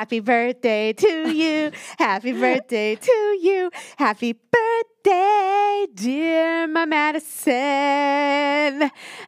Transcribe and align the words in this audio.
Happy 0.00 0.20
birthday 0.20 0.94
to 0.94 1.30
you. 1.30 1.70
Happy 1.98 2.32
birthday 2.32 2.94
to 2.94 3.12
you. 3.42 3.70
Happy 3.98 4.32
birthday, 4.32 5.86
dear 5.92 6.66
my 6.66 6.86
Madison. 6.86 7.50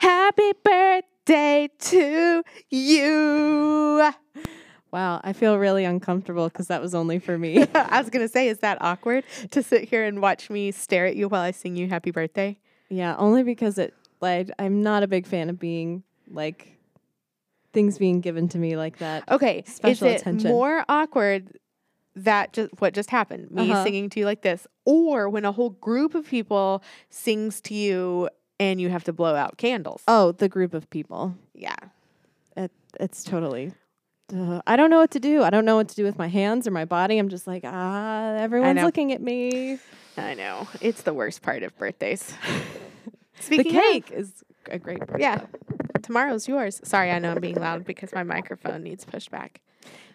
Happy 0.00 0.52
birthday 0.64 1.68
to 1.78 2.42
you. 2.70 4.12
Wow, 4.90 5.20
I 5.22 5.34
feel 5.34 5.58
really 5.58 5.84
uncomfortable 5.84 6.48
because 6.48 6.68
that 6.68 6.80
was 6.80 6.94
only 6.94 7.18
for 7.18 7.36
me. 7.36 7.66
I 7.74 8.00
was 8.00 8.08
going 8.08 8.26
to 8.26 8.32
say, 8.32 8.48
is 8.48 8.60
that 8.60 8.78
awkward 8.80 9.24
to 9.50 9.62
sit 9.62 9.86
here 9.90 10.04
and 10.06 10.22
watch 10.22 10.48
me 10.48 10.72
stare 10.72 11.04
at 11.04 11.16
you 11.16 11.28
while 11.28 11.42
I 11.42 11.50
sing 11.50 11.76
you 11.76 11.88
happy 11.88 12.12
birthday? 12.12 12.56
yeah, 12.88 13.14
only 13.18 13.42
because 13.42 13.76
it 13.76 13.92
like 14.22 14.48
I'm 14.58 14.82
not 14.82 15.02
a 15.02 15.06
big 15.06 15.26
fan 15.26 15.50
of 15.50 15.58
being 15.58 16.02
like 16.30 16.71
things 17.72 17.98
being 17.98 18.20
given 18.20 18.48
to 18.48 18.58
me 18.58 18.76
like 18.76 18.98
that. 18.98 19.24
Okay, 19.30 19.64
Special 19.66 20.08
is 20.08 20.14
it 20.14 20.20
attention. 20.20 20.50
more 20.50 20.84
awkward 20.88 21.58
that 22.14 22.52
just 22.52 22.70
what 22.78 22.92
just 22.94 23.10
happened, 23.10 23.50
me 23.50 23.70
Uh-huh. 23.70 23.82
singing 23.84 24.10
to 24.10 24.20
you 24.20 24.26
like 24.26 24.42
this, 24.42 24.66
or 24.84 25.28
when 25.28 25.44
a 25.44 25.52
whole 25.52 25.70
group 25.70 26.14
of 26.14 26.26
people 26.26 26.82
sings 27.10 27.60
to 27.62 27.74
you 27.74 28.28
and 28.60 28.80
you 28.80 28.90
have 28.90 29.04
to 29.04 29.12
blow 29.12 29.34
out 29.34 29.56
candles? 29.56 30.02
Oh, 30.06 30.32
the 30.32 30.48
group 30.48 30.74
of 30.74 30.88
people. 30.90 31.34
Yeah, 31.54 31.74
It 32.56 32.70
it's 33.00 33.24
totally. 33.24 33.72
Ugh, 34.34 34.62
I 34.66 34.76
don't 34.76 34.90
know 34.90 34.98
what 34.98 35.10
to 35.12 35.20
do. 35.20 35.42
I 35.42 35.50
don't 35.50 35.64
know 35.64 35.76
what 35.76 35.88
to 35.88 35.94
do 35.94 36.04
with 36.04 36.16
my 36.18 36.28
hands 36.28 36.66
or 36.66 36.70
my 36.70 36.84
body. 36.84 37.18
I'm 37.18 37.28
just 37.28 37.46
like, 37.46 37.62
ah, 37.66 38.34
everyone's 38.36 38.82
looking 38.82 39.12
at 39.12 39.20
me. 39.20 39.78
I 40.16 40.34
know 40.34 40.68
it's 40.82 41.02
the 41.02 41.12
worst 41.14 41.40
part 41.42 41.62
of 41.62 41.76
birthdays. 41.78 42.34
The 43.38 43.42
Speaking 43.56 43.74
of, 43.76 43.82
cake 43.82 44.10
is 44.12 44.44
a 44.70 44.78
great 44.78 45.02
yeah, 45.18 45.42
tomorrow's 46.02 46.48
yours. 46.48 46.80
Sorry, 46.84 47.10
I 47.10 47.18
know 47.18 47.32
I'm 47.32 47.40
being 47.40 47.56
loud 47.56 47.84
because 47.84 48.12
my 48.12 48.22
microphone 48.22 48.82
needs 48.82 49.04
pushed 49.04 49.30
back. 49.30 49.60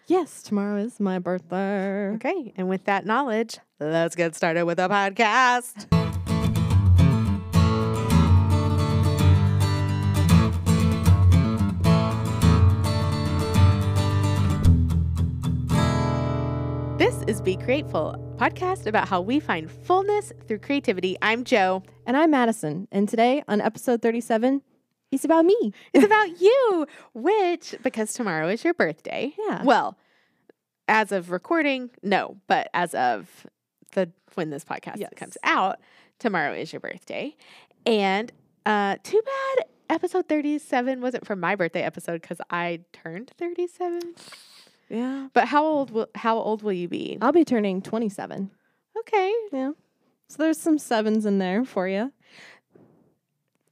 Yes, 0.06 0.42
tomorrow 0.42 0.76
is 0.76 0.98
my 1.00 1.18
birthday. 1.18 2.08
Okay, 2.14 2.52
and 2.56 2.68
with 2.68 2.84
that 2.84 3.04
knowledge, 3.04 3.58
let's 3.78 4.16
get 4.16 4.34
started 4.34 4.64
with 4.64 4.78
the 4.78 4.88
podcast. 4.88 6.07
This 17.08 17.22
is 17.26 17.40
Be 17.40 17.56
Grateful, 17.56 18.10
a 18.10 18.18
podcast 18.36 18.86
about 18.86 19.08
how 19.08 19.22
we 19.22 19.40
find 19.40 19.70
fullness 19.70 20.30
through 20.46 20.58
creativity. 20.58 21.16
I'm 21.22 21.42
Joe. 21.42 21.82
And 22.04 22.18
I'm 22.18 22.30
Madison. 22.30 22.86
And 22.92 23.08
today 23.08 23.42
on 23.48 23.62
episode 23.62 24.02
37, 24.02 24.60
it's 25.10 25.24
about 25.24 25.46
me. 25.46 25.72
It's 25.94 26.04
about 26.04 26.38
you, 26.38 26.86
which, 27.14 27.74
because 27.82 28.12
tomorrow 28.12 28.50
is 28.50 28.62
your 28.62 28.74
birthday. 28.74 29.32
Yeah. 29.38 29.62
Well, 29.64 29.96
as 30.86 31.10
of 31.10 31.30
recording, 31.30 31.88
no, 32.02 32.36
but 32.46 32.68
as 32.74 32.94
of 32.94 33.46
the 33.92 34.10
when 34.34 34.50
this 34.50 34.66
podcast 34.66 34.96
Yes. 34.98 35.14
comes 35.16 35.38
out, 35.44 35.78
tomorrow 36.18 36.52
is 36.52 36.74
your 36.74 36.80
birthday. 36.80 37.34
And 37.86 38.30
uh 38.66 38.96
too 39.02 39.22
bad 39.24 39.64
episode 39.88 40.28
37 40.28 41.00
wasn't 41.00 41.26
for 41.26 41.36
my 41.36 41.54
birthday 41.54 41.80
episode 41.84 42.22
cuz 42.22 42.36
I 42.50 42.80
turned 42.92 43.30
37. 43.38 44.14
Yeah. 44.90 45.28
But 45.34 45.48
how 45.48 45.64
old 45.64 45.90
will 45.90 46.08
how 46.14 46.38
old 46.38 46.62
will 46.62 46.72
you 46.72 46.88
be? 46.88 47.18
I'll 47.20 47.32
be 47.32 47.44
turning 47.44 47.82
27. 47.82 48.50
Okay. 49.00 49.32
Yeah. 49.52 49.72
So 50.28 50.42
there's 50.42 50.58
some 50.58 50.78
sevens 50.78 51.24
in 51.26 51.38
there 51.38 51.64
for 51.64 51.88
you. 51.88 52.12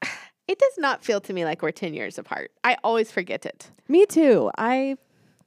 It 0.49 0.61
does 0.61 0.79
not 0.79 1.05
feel 1.05 1.21
to 1.23 1.33
me 1.33 1.45
like 1.45 1.61
we're 1.61 1.73
10 1.73 1.93
years 1.93 2.19
apart. 2.19 2.53
I 2.63 2.77
always 2.85 3.11
forget 3.11 3.45
it. 3.45 3.73
Me 3.89 4.07
too. 4.07 4.49
I, 4.57 4.97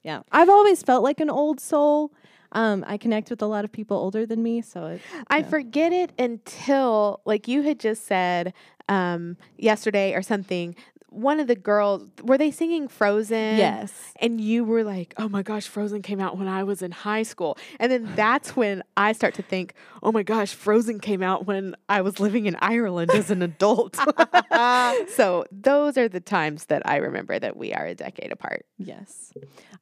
yeah, 0.04 0.24
I've 0.30 0.50
always 0.50 0.84
felt 0.84 1.04
like 1.06 1.22
an 1.22 1.30
old 1.30 1.62
soul. 1.62 2.12
Um, 2.52 2.84
I 2.86 2.98
connect 2.98 3.30
with 3.30 3.42
a 3.42 3.46
lot 3.46 3.64
of 3.64 3.72
people 3.72 3.96
older 3.96 4.26
than 4.26 4.44
me, 4.44 4.62
so 4.62 4.88
it, 4.88 5.02
I 5.30 5.38
Yeah. 5.38 5.44
forget 5.48 5.94
it 5.94 6.12
until 6.20 7.22
like 7.24 7.48
you 7.48 7.62
had 7.62 7.80
just 7.80 8.08
said 8.08 8.54
um 8.90 9.38
yesterday 9.58 10.14
or 10.16 10.22
something. 10.22 10.76
One 11.12 11.40
of 11.40 11.48
the 11.48 11.56
girls 11.56 12.04
were 12.24 12.38
they 12.38 12.52
singing 12.52 12.88
Frozen? 12.88 13.58
yes, 13.58 13.92
And 14.22 14.40
you 14.40 14.64
were 14.64 14.84
like, 14.84 15.14
"Oh 15.18 15.28
my 15.28 15.42
gosh, 15.42 15.68
Frozen 15.68 16.02
came 16.04 16.20
out 16.20 16.38
when 16.38 16.48
I 16.48 16.64
was 16.64 16.82
in 16.82 16.92
high 16.92 17.24
school." 17.24 17.58
And 17.80 17.92
then 17.92 18.10
that's 18.16 18.56
when 18.56 18.84
I 18.96 19.14
start 19.14 19.34
to 19.36 19.42
think, 19.42 19.74
"Oh 20.04 20.12
my 20.12 20.24
gosh, 20.24 20.54
Frozen 20.54 21.00
came 21.00 21.24
out 21.24 21.46
when 21.48 21.76
I 21.88 22.02
was 22.02 22.20
living 22.20 22.46
in 22.46 22.56
Ireland 22.62 23.12
as 23.12 23.32
an 23.32 23.42
adult." 23.42 23.98
so, 25.10 25.46
those 25.52 25.98
are 25.98 26.08
the 26.08 26.20
times 26.20 26.66
that 26.66 26.82
I 26.86 26.98
remember 26.98 27.40
that 27.40 27.58
we 27.58 27.74
are 27.74 27.86
a 27.86 27.96
decade 27.96 28.32
apart. 28.32 28.66
yes. 28.78 29.32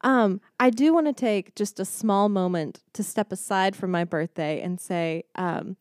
Um, 0.02 0.42
I 0.60 0.70
do 0.70 0.94
want 0.94 1.08
to 1.08 1.14
take 1.14 1.56
just 1.56 1.80
a 1.80 1.86
small 1.86 2.30
moment 2.30 2.82
to 2.94 3.04
step 3.04 3.32
aside 3.32 3.76
from 3.76 3.90
my 3.90 4.04
birthday 4.04 4.62
and 4.62 4.80
say, 4.80 5.24
um, 5.36 5.76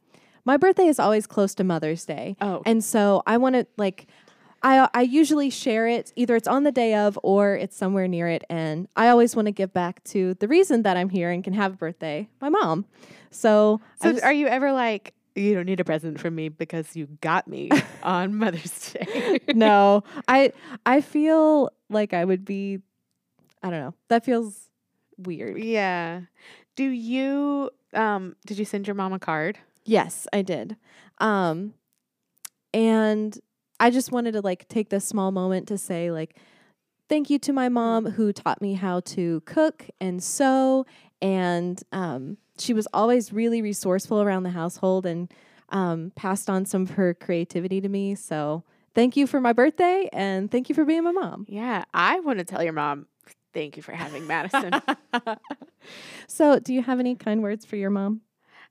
my 0.47 0.57
birthday 0.57 0.87
is 0.87 0.99
always 0.99 1.27
close 1.27 1.55
to 1.57 1.65
Mother's 1.65 2.05
Day. 2.07 2.35
Oh. 2.41 2.63
And 2.65 2.83
so 2.83 3.23
I 3.27 3.37
want 3.37 3.57
to 3.57 3.67
like 3.77 4.07
I 4.63 4.89
I 4.95 5.03
usually 5.03 5.51
share 5.51 5.87
it 5.87 6.13
either 6.17 6.35
it's 6.37 6.49
on 6.49 6.65
the 6.65 6.73
day 6.73 6.95
of 6.95 7.19
or 7.23 7.55
it's 7.57 7.77
somewhere 7.77 8.09
near 8.09 8.29
it 8.29 8.43
and 8.51 8.89
I 8.97 9.09
always 9.09 9.37
want 9.37 9.47
to 9.47 9.53
give 9.53 9.73
back 9.73 10.03
to 10.05 10.35
the 10.35 10.49
reason 10.49 10.83
that 10.83 10.97
I'm 10.97 11.09
here 11.11 11.31
and 11.31 11.45
can 11.45 11.53
have 11.53 11.75
a 11.75 11.77
birthday, 11.77 12.29
my 12.41 12.49
mom. 12.49 12.87
So, 13.31 13.81
So, 14.01 14.13
just- 14.13 14.25
are 14.25 14.33
you 14.33 14.47
ever 14.47 14.73
like, 14.73 15.15
"You 15.35 15.55
don't 15.55 15.67
need 15.67 15.81
a 15.81 15.85
present 15.85 16.19
from 16.21 16.35
me 16.35 16.49
because 16.49 16.97
you 16.97 17.07
got 17.21 17.47
me 17.47 17.71
on 18.03 18.35
Mother's 18.37 18.93
Day"? 18.93 19.41
no, 19.55 20.03
I 20.29 20.53
I 20.87 21.01
feel 21.03 21.71
like 21.91 22.13
I 22.15 22.25
would 22.25 22.45
be 22.45 22.81
I 23.63 23.71
don't 23.71 23.81
know. 23.81 23.95
That 24.09 24.25
feels 24.25 24.71
weird. 25.19 25.59
yeah. 25.63 26.23
Do 26.77 26.85
you 26.85 27.71
um 27.95 28.37
did 28.47 28.59
you 28.59 28.65
send 28.65 28.87
your 28.87 28.95
mom 28.95 29.13
a 29.13 29.19
card? 29.19 29.59
Yes, 29.85 30.27
I 30.33 30.43
did. 30.43 30.77
Um 31.19 31.75
and 32.75 33.39
I 33.79 33.91
just 33.91 34.13
wanted 34.13 34.33
to 34.33 34.41
like 34.41 34.69
take 34.69 34.89
this 34.89 35.05
small 35.05 35.33
moment 35.33 35.69
to 35.69 35.79
say 35.79 36.11
like 36.11 36.37
thank 37.09 37.31
you 37.31 37.39
to 37.41 37.53
my 37.53 37.69
mom 37.69 38.07
who 38.07 38.33
taught 38.33 38.61
me 38.61 38.75
how 38.75 39.01
to 39.01 39.41
cook 39.43 39.87
and 40.01 40.23
sew 40.23 40.87
and 41.21 41.83
um 41.93 42.39
she 42.59 42.73
was 42.73 42.89
always 42.93 43.33
really 43.33 43.61
resourceful 43.63 44.23
around 44.23 44.45
the 44.45 44.51
household 44.51 45.07
and 45.07 45.33
um 45.71 46.13
passed 46.17 46.49
on 46.49 46.65
some 46.65 46.83
of 46.83 46.91
her 46.91 47.15
creativity 47.15 47.81
to 47.81 47.89
me. 47.89 48.15
So 48.15 48.65
thank 48.95 49.17
you 49.17 49.27
for 49.27 49.41
my 49.41 49.53
birthday 49.53 50.09
and 50.13 50.51
thank 50.51 50.69
you 50.69 50.75
for 50.75 50.85
being 50.85 51.05
my 51.05 51.13
mom. 51.13 51.47
Yeah, 51.49 51.85
I 51.93 52.21
want 52.21 52.39
to 52.39 52.45
tell 52.45 52.63
your 52.63 52.73
mom 52.73 53.07
thank 53.53 53.77
you 53.77 53.83
for 53.83 53.93
having 53.93 54.27
Madison. 54.27 54.83
so, 56.29 56.59
do 56.59 56.75
you 56.75 56.83
have 56.83 57.01
any 57.01 57.15
kind 57.15 57.43
words 57.43 57.65
for 57.65 57.77
your 57.77 57.89
mom? 57.89 58.21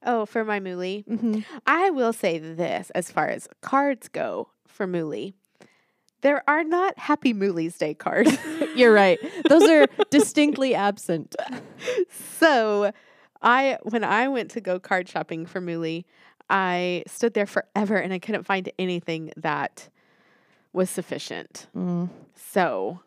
oh, 0.05 0.25
for 0.25 0.45
my 0.45 0.59
Mooly. 0.59 1.05
Mm-hmm. 1.05 1.39
I 1.65 1.89
will 1.89 2.13
say 2.13 2.37
this 2.37 2.89
as 2.91 3.11
far 3.11 3.27
as 3.27 3.47
cards 3.61 4.07
go 4.07 4.49
for 4.75 4.85
Mooly. 4.85 5.33
There 6.21 6.43
are 6.49 6.63
not 6.63 6.97
Happy 6.99 7.33
Mooly's 7.33 7.77
Day 7.77 7.93
cards. 7.93 8.35
You're 8.75 8.93
right. 8.93 9.19
Those 9.47 9.63
are 9.69 9.87
distinctly 10.09 10.73
absent. 10.75 11.35
so 12.39 12.91
I 13.41 13.77
when 13.83 14.03
I 14.03 14.27
went 14.27 14.51
to 14.51 14.61
go 14.61 14.79
card 14.79 15.07
shopping 15.07 15.45
for 15.45 15.61
Mooly, 15.61 16.05
I 16.49 17.03
stood 17.07 17.33
there 17.33 17.45
forever 17.45 17.95
and 17.97 18.11
I 18.13 18.19
couldn't 18.19 18.43
find 18.43 18.69
anything 18.79 19.31
that 19.37 19.89
was 20.73 20.89
sufficient. 20.89 21.67
Mm. 21.75 22.09
So 22.35 22.99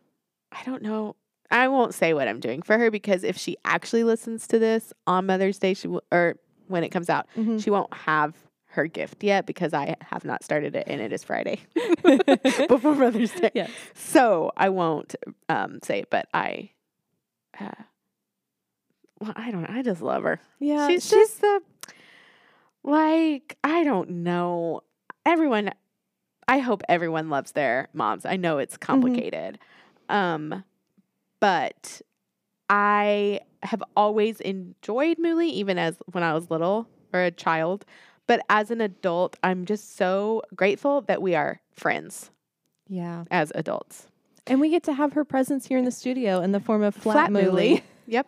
I 0.53 0.62
don't 0.65 0.83
know. 0.83 1.17
I 1.51 1.67
won't 1.69 1.95
say 1.95 2.12
what 2.15 2.28
I'm 2.28 2.41
doing 2.41 2.62
for 2.62 2.78
her 2.78 2.91
because 2.91 3.25
if 3.25 3.37
she 3.37 3.57
actually 3.65 4.05
listens 4.05 4.47
to 4.49 4.59
this 4.59 4.93
on 5.07 5.27
Mother's 5.27 5.59
Day, 5.59 5.75
she 5.75 5.89
will, 5.89 6.03
or 6.12 6.37
when 6.69 6.84
it 6.84 6.91
comes 6.91 7.09
out, 7.09 7.27
Mhm. 7.37 7.62
she 7.62 7.71
won't 7.71 7.93
have 7.93 8.34
her 8.78 8.87
gift 8.87 9.25
yet 9.25 9.44
because 9.44 9.75
I 9.75 9.97
have 10.00 10.25
not 10.25 10.44
started 10.44 10.77
it 10.77 10.84
and 10.87 11.00
it 11.00 11.12
is 11.12 11.25
Friday 11.25 11.61
before 12.69 12.94
Mother's 12.94 13.33
Day. 13.33 13.50
Yes. 13.53 13.71
So 13.94 14.53
I 14.56 14.69
won't 14.69 15.16
um, 15.49 15.81
say 15.83 16.00
it, 16.00 16.11
but 16.11 16.28
I, 16.33 16.71
uh, 17.61 17.71
well, 19.21 19.33
I 19.34 19.50
don't 19.50 19.62
know. 19.62 19.69
I 19.77 19.83
just 19.83 20.01
love 20.01 20.22
her. 20.22 20.41
Yeah, 20.60 20.86
she's, 20.89 21.10
just 21.10 21.41
the, 21.41 21.60
like, 22.84 23.59
I 23.65 23.83
don't 23.83 24.09
know. 24.10 24.83
Everyone, 25.27 25.71
I 26.47 26.59
hope 26.60 26.84
everyone 26.89 27.30
loves 27.30 27.51
their 27.53 27.89
moms. 27.92 28.25
I 28.25 28.36
know 28.36 28.59
it's 28.59 28.77
complicated. 28.77 29.59
Um, 30.09 30.63
but 31.41 32.01
I 32.71 33.41
have 33.65 33.83
always 33.97 34.41
enjoyed 34.41 35.19
Mooly, 35.19 35.48
even 35.48 35.78
as 35.78 35.97
when 36.13 36.22
I 36.22 36.33
was 36.33 36.48
little 36.48 36.86
or 37.13 37.22
a 37.22 37.33
child. 37.33 37.84
But 38.28 38.45
as 38.48 38.71
an 38.71 38.80
adult, 38.80 39.36
I'm 39.42 39.65
just 39.65 39.97
so 39.97 40.42
grateful 40.54 41.01
that 41.03 41.21
we 41.21 41.34
are 41.34 41.60
friends 41.75 42.30
yeah. 42.86 43.25
as 43.30 43.51
adults. 43.57 44.07
And 44.47 44.60
we 44.60 44.69
get 44.69 44.84
to 44.84 44.92
have 44.92 45.15
her 45.15 45.25
presence 45.25 45.66
here 45.66 45.78
in 45.78 45.84
the 45.84 45.91
studio 45.91 46.41
in 46.41 46.53
the 46.53 46.60
form 46.60 46.83
of 46.83 46.95
Flat, 46.95 47.30
Mooly. 47.30 47.83
Yep. 48.07 48.27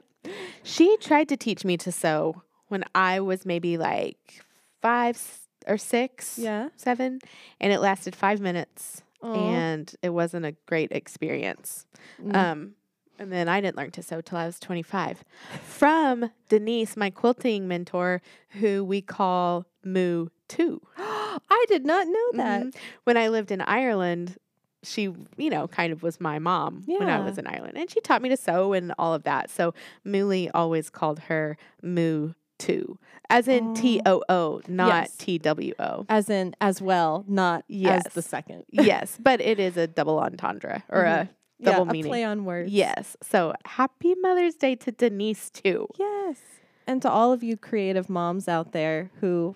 She 0.62 0.98
tried 0.98 1.30
to 1.30 1.36
teach 1.38 1.64
me 1.64 1.78
to 1.78 1.90
sew 1.90 2.42
when 2.68 2.84
I 2.94 3.20
was 3.20 3.46
maybe 3.46 3.78
like 3.78 4.42
five 4.82 5.18
or 5.66 5.78
six, 5.78 6.38
Yeah. 6.38 6.68
seven, 6.76 7.20
and 7.58 7.72
it 7.72 7.80
lasted 7.80 8.14
five 8.14 8.42
minutes, 8.42 9.00
Aw. 9.22 9.32
and 9.32 9.94
it 10.02 10.10
wasn't 10.10 10.44
a 10.44 10.54
great 10.66 10.92
experience. 10.92 11.86
Mm. 12.22 12.36
Um, 12.36 12.74
And 13.20 13.30
then 13.30 13.48
I 13.50 13.60
didn't 13.60 13.76
learn 13.76 13.90
to 13.92 14.02
sew 14.02 14.22
till 14.22 14.38
I 14.38 14.46
was 14.46 14.58
25. 14.58 15.22
From 15.62 16.30
Denise, 16.48 16.96
my 16.96 17.10
quilting 17.10 17.68
mentor, 17.68 18.22
who 18.60 18.82
we 18.82 19.02
call 19.02 19.66
Moo 19.84 20.28
2. 20.48 20.80
I 20.98 21.64
did 21.68 21.84
not 21.84 22.06
know 22.08 22.26
that. 22.32 22.62
Mhm. 22.64 22.74
When 23.04 23.16
I 23.18 23.28
lived 23.28 23.50
in 23.52 23.60
Ireland, 23.60 24.36
she, 24.82 25.02
you 25.36 25.50
know, 25.50 25.68
kind 25.68 25.92
of 25.92 26.02
was 26.02 26.18
my 26.18 26.38
mom 26.38 26.84
when 26.86 27.10
I 27.10 27.20
was 27.20 27.36
in 27.36 27.46
Ireland. 27.46 27.76
And 27.76 27.90
she 27.90 28.00
taught 28.00 28.22
me 28.22 28.30
to 28.30 28.36
sew 28.38 28.72
and 28.72 28.94
all 28.98 29.12
of 29.12 29.24
that. 29.24 29.50
So 29.50 29.74
Mooly 30.06 30.50
always 30.54 30.88
called 30.88 31.18
her 31.20 31.58
Moo 31.82 32.32
2, 32.58 32.98
as 33.28 33.48
in 33.48 33.68
Oh. 33.68 33.74
T 33.74 34.00
O 34.06 34.22
O, 34.30 34.62
not 34.66 34.88
Yes. 34.88 35.16
T 35.16 35.36
W 35.38 35.74
O. 35.78 36.06
As 36.08 36.30
in, 36.30 36.54
as 36.60 36.80
well, 36.80 37.24
not 37.28 37.64
as 37.84 38.04
the 38.14 38.22
second. 38.22 38.64
yes, 38.70 39.18
but 39.22 39.42
it 39.42 39.60
is 39.60 39.76
a 39.76 39.86
double 39.86 40.18
entendre 40.18 40.82
or 40.88 41.04
Mhm. 41.04 41.22
a 41.22 41.28
double 41.62 41.86
yeah, 41.86 41.92
meaning. 41.92 42.10
Play 42.10 42.24
on 42.24 42.44
words. 42.44 42.70
Yes. 42.70 43.16
So 43.22 43.54
happy 43.64 44.14
Mother's 44.20 44.54
Day 44.54 44.74
to 44.76 44.92
Denise 44.92 45.50
too. 45.50 45.88
Yes. 45.98 46.38
And 46.86 47.00
to 47.02 47.10
all 47.10 47.32
of 47.32 47.42
you 47.42 47.56
creative 47.56 48.08
moms 48.08 48.48
out 48.48 48.72
there 48.72 49.10
who 49.20 49.54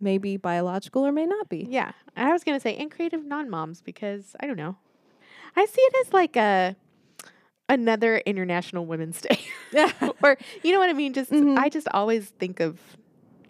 may 0.00 0.18
be 0.18 0.36
biological 0.36 1.04
or 1.06 1.12
may 1.12 1.26
not 1.26 1.48
be. 1.48 1.66
Yeah. 1.68 1.92
I 2.16 2.32
was 2.32 2.44
gonna 2.44 2.60
say 2.60 2.76
and 2.76 2.90
creative 2.90 3.24
non 3.24 3.48
moms 3.50 3.80
because 3.80 4.36
I 4.40 4.46
don't 4.46 4.56
know. 4.56 4.76
I 5.56 5.64
see 5.66 5.80
it 5.80 6.06
as 6.06 6.12
like 6.12 6.36
a 6.36 6.76
another 7.68 8.18
International 8.18 8.86
Women's 8.86 9.20
Day. 9.20 9.40
Yeah. 9.72 9.90
or 10.22 10.36
you 10.62 10.72
know 10.72 10.78
what 10.78 10.90
I 10.90 10.92
mean? 10.92 11.12
Just 11.12 11.30
Mhm. 11.30 11.58
I 11.58 11.68
just 11.68 11.88
always 11.92 12.30
think 12.38 12.60
of 12.60 12.78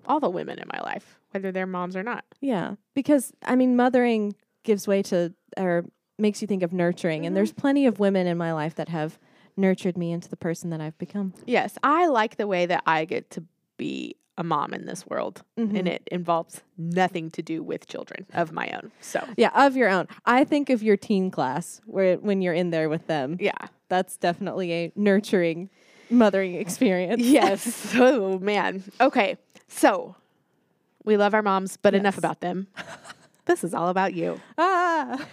all 0.07 0.21
the 0.21 0.31
women 0.31 0.59
in 0.59 0.69
my 0.73 0.81
life, 0.81 1.19
whether 1.33 1.51
they're 1.53 1.67
moms 1.67 1.97
or 1.97 2.03
not. 2.03 2.25
Yeah. 2.41 2.77
Because 2.95 3.33
I 3.45 3.57
mean 3.57 3.77
mothering 3.77 4.35
gives 4.63 4.87
way 4.89 5.03
to 5.03 5.35
or 5.57 5.85
makes 6.19 6.41
you 6.43 6.49
think 6.49 6.63
of 6.63 6.73
nurturing. 6.73 7.27
And 7.27 7.37
there's 7.37 7.53
plenty 7.53 7.87
of 7.87 7.99
women 7.99 8.27
in 8.27 8.39
my 8.39 8.53
life 8.53 8.75
that 8.77 8.89
have 8.89 9.19
nurtured 9.57 9.97
me 9.97 10.13
into 10.13 10.29
the 10.29 10.37
person 10.37 10.71
that 10.71 10.81
I've 10.81 10.97
become. 10.99 11.33
Yes, 11.47 11.77
I 11.83 12.07
like 12.07 12.37
the 12.37 12.47
way 12.47 12.67
that 12.67 12.83
I 12.87 13.05
get 13.05 13.31
to 13.33 13.45
be 13.77 14.17
a 14.39 14.45
mom 14.45 14.75
in 14.75 14.85
this 14.85 15.07
world, 15.07 15.43
Mhm. 15.59 15.79
and 15.79 15.89
it 15.89 16.07
involves 16.13 16.61
nothing 16.77 17.31
to 17.31 17.41
do 17.43 17.63
with 17.63 17.87
children 17.87 18.27
of 18.35 18.53
my 18.53 18.69
own. 18.71 18.93
So 19.01 19.27
Yeah, 19.39 19.51
of 19.55 19.77
your 19.77 19.89
own. 19.89 20.09
I 20.27 20.45
think 20.45 20.69
of 20.69 20.83
your 20.83 20.99
teen 20.99 21.31
class 21.31 21.81
where 21.87 22.17
when 22.19 22.43
you're 22.43 22.53
in 22.53 22.69
there 22.71 22.89
with 22.91 23.07
them. 23.07 23.39
yeah. 23.41 23.53
That's 23.89 24.17
definitely 24.19 24.73
a 24.73 24.93
nurturing 24.97 25.71
mothering 26.11 26.55
experience. 26.55 27.23
Yes. 27.23 27.95
oh 27.97 28.39
man. 28.41 28.83
Okay. 29.01 29.37
So 29.69 30.17
we 31.05 31.17
love 31.17 31.33
our 31.35 31.43
moms, 31.43 31.77
but 31.79 31.95
enough 31.95 32.19
about 32.19 32.41
them. 32.41 32.67
this 33.47 33.65
is 33.65 33.75
all 33.75 33.89
about 33.89 34.15
you. 34.15 34.41
ah. 34.59 35.27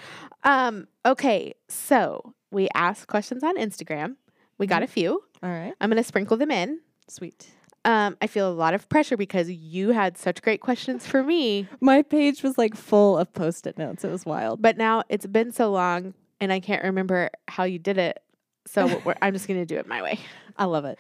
Um, 0.44 0.88
okay, 1.06 1.54
so 1.68 2.34
we 2.52 2.68
asked 2.76 3.08
questions 3.08 3.44
on 3.44 3.58
Instagram. 3.58 4.16
We 4.58 4.68
got 4.68 4.84
a 4.84 4.88
few. 4.88 5.24
All 5.42 5.50
right. 5.50 5.74
I'm 5.82 5.90
gonna 5.90 6.04
sprinkle 6.04 6.38
them 6.38 6.52
in. 6.52 6.80
Sweet. 7.08 7.50
Um, 7.86 8.16
I 8.22 8.28
feel 8.28 8.50
a 8.50 8.54
lot 8.54 8.74
of 8.74 8.88
pressure 8.88 9.18
because 9.18 9.50
you 9.50 9.90
had 9.90 10.18
such 10.18 10.42
great 10.42 10.62
questions 10.62 11.06
for 11.06 11.22
me, 11.24 11.68
My 11.82 12.02
page 12.02 12.42
was 12.44 12.58
like 12.58 12.76
full 12.76 13.18
of 13.18 13.34
post-it 13.34 13.78
notes. 13.78 14.04
It 14.06 14.12
was 14.12 14.26
wild. 14.26 14.62
but 14.62 14.78
now 14.78 15.04
it's 15.10 15.26
been 15.26 15.52
so 15.52 15.70
long 15.72 16.14
and 16.40 16.52
I 16.54 16.60
can't 16.62 16.84
remember 16.84 17.30
how 17.50 17.64
you 17.64 17.80
did 17.80 17.98
it. 17.98 18.22
So 18.66 19.02
we're, 19.06 19.16
I'm 19.22 19.34
just 19.34 19.48
gonna 19.48 19.66
do 19.66 19.76
it 19.78 19.88
my 19.88 20.02
way. 20.02 20.20
I 20.58 20.66
love 20.66 20.86
it. 20.86 20.98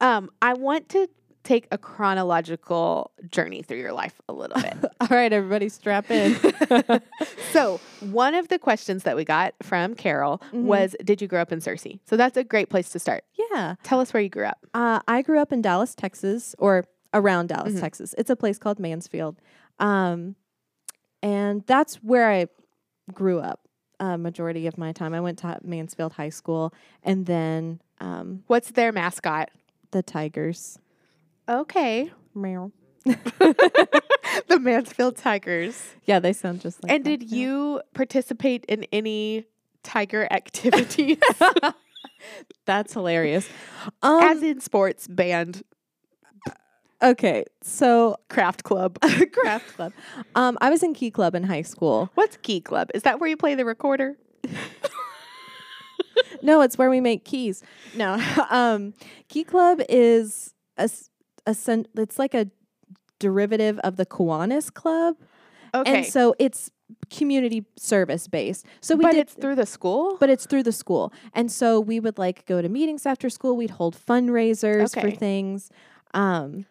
Um, 0.00 0.30
I 0.40 0.54
want 0.54 0.88
to 0.90 1.06
take 1.44 1.66
a 1.72 1.78
chronological 1.78 3.10
journey 3.30 3.62
through 3.62 3.78
your 3.78 3.92
life 3.92 4.20
a 4.28 4.32
little 4.32 4.60
bit. 4.60 4.76
All 5.00 5.08
right, 5.10 5.32
everybody, 5.32 5.68
strap 5.68 6.10
in. 6.10 6.36
so 7.52 7.80
one 8.00 8.34
of 8.34 8.48
the 8.48 8.58
questions 8.58 9.02
that 9.04 9.16
we 9.16 9.24
got 9.24 9.54
from 9.62 9.94
Carol 9.94 10.40
Mhm. 10.52 10.62
was, 10.64 10.94
"Did 11.04 11.20
you 11.20 11.28
grow 11.28 11.42
up 11.42 11.52
in 11.52 11.58
Searcy?" 11.60 12.00
So 12.06 12.16
that's 12.16 12.36
a 12.36 12.44
great 12.44 12.68
place 12.70 12.90
to 12.90 12.98
start. 12.98 13.24
yeah. 13.50 13.74
Tell 13.82 14.00
us 14.00 14.12
where 14.14 14.22
you 14.22 14.28
grew 14.28 14.46
up. 14.46 14.58
Uh, 14.72 15.00
I 15.08 15.22
grew 15.22 15.38
up 15.40 15.52
in 15.52 15.60
Dallas, 15.62 15.94
Texas, 15.94 16.54
or 16.58 16.84
around 17.12 17.48
Dallas, 17.48 17.74
Mhm. 17.74 17.80
Texas. 17.80 18.14
It's 18.16 18.30
a 18.30 18.36
place 18.36 18.58
called 18.58 18.78
Mansfield. 18.78 19.36
Um, 19.78 20.36
and 21.22 21.62
that's 21.66 21.96
where 21.96 22.30
I 22.30 22.46
grew 23.12 23.40
up. 23.40 23.60
Uh, 24.00 24.16
majority 24.16 24.66
of 24.66 24.78
my 24.78 24.92
time, 24.92 25.14
I 25.14 25.20
went 25.20 25.38
to 25.40 25.58
Mansfield 25.62 26.14
High 26.14 26.30
School, 26.30 26.72
and 27.02 27.26
then 27.26 27.80
um, 28.00 28.42
What's 28.48 28.70
their 28.72 28.90
mascot? 28.92 29.50
the 29.92 30.02
Tigers. 30.02 30.78
Okay, 31.52 32.10
Meow. 32.34 32.72
the 33.04 34.58
Mansfield 34.60 35.16
Tigers. 35.16 35.94
Yeah, 36.04 36.18
they 36.18 36.32
sound 36.32 36.60
just 36.60 36.82
like. 36.82 36.90
and 36.92 37.04
that. 37.04 37.08
did 37.20 37.30
you 37.30 37.82
participate 37.94 38.64
in 38.66 38.84
any 38.92 39.44
tiger 39.82 40.26
activities, 40.30 41.18
That's 42.66 42.92
hilarious. 42.94 43.48
Um, 44.02 44.22
as 44.22 44.42
in 44.44 44.60
sports, 44.60 45.08
band, 45.08 45.62
okay, 47.02 47.44
so 47.62 48.16
craft 48.30 48.62
club? 48.62 48.98
craft 49.32 49.74
club. 49.74 49.92
Um, 50.36 50.56
I 50.60 50.70
was 50.70 50.84
in 50.84 50.94
Key 50.94 51.10
Club 51.10 51.34
in 51.34 51.42
high 51.42 51.62
school. 51.62 52.10
What's 52.14 52.36
Key 52.38 52.60
Club? 52.60 52.90
Is 52.94 53.02
that 53.02 53.18
where 53.18 53.28
you 53.28 53.36
play 53.36 53.56
the 53.56 53.64
recorder? 53.64 54.16
No, 56.44 56.60
it's 56.60 56.76
where 56.78 56.90
we 56.90 57.00
make 57.00 57.24
keys. 57.24 57.62
No, 57.96 58.20
um, 58.50 58.94
Key 59.28 59.44
Club 59.44 59.80
is 59.88 60.54
a, 60.76 60.82
s- 60.82 61.08
a 61.46 61.56
it's 61.96 62.18
like 62.18 62.34
a 62.34 62.48
derivative 63.18 63.78
of 63.80 63.96
the 63.96 64.06
Kiwanis 64.06 64.72
Club, 64.72 65.16
Okay, 65.74 65.98
and 65.98 66.06
so 66.06 66.34
it's 66.38 66.70
community 67.10 67.64
service 67.76 68.28
based. 68.28 68.66
So 68.80 68.96
we 68.96 69.02
but 69.02 69.12
did, 69.12 69.20
it's 69.20 69.34
through 69.34 69.54
the 69.54 69.66
school. 69.66 70.16
but 70.20 70.28
it's 70.30 70.46
through 70.46 70.62
the 70.64 70.72
school, 70.72 71.12
and 71.32 71.50
so 71.50 71.80
we 71.80 72.00
would 72.00 72.18
like 72.18 72.44
go 72.46 72.60
to 72.60 72.68
meetings 72.68 73.06
after 73.06 73.30
school. 73.30 73.56
We'd 73.56 73.70
hold 73.70 73.96
fundraisers 73.96 74.98
for 75.00 75.10
things. 75.10 75.70
Um, 76.14 76.66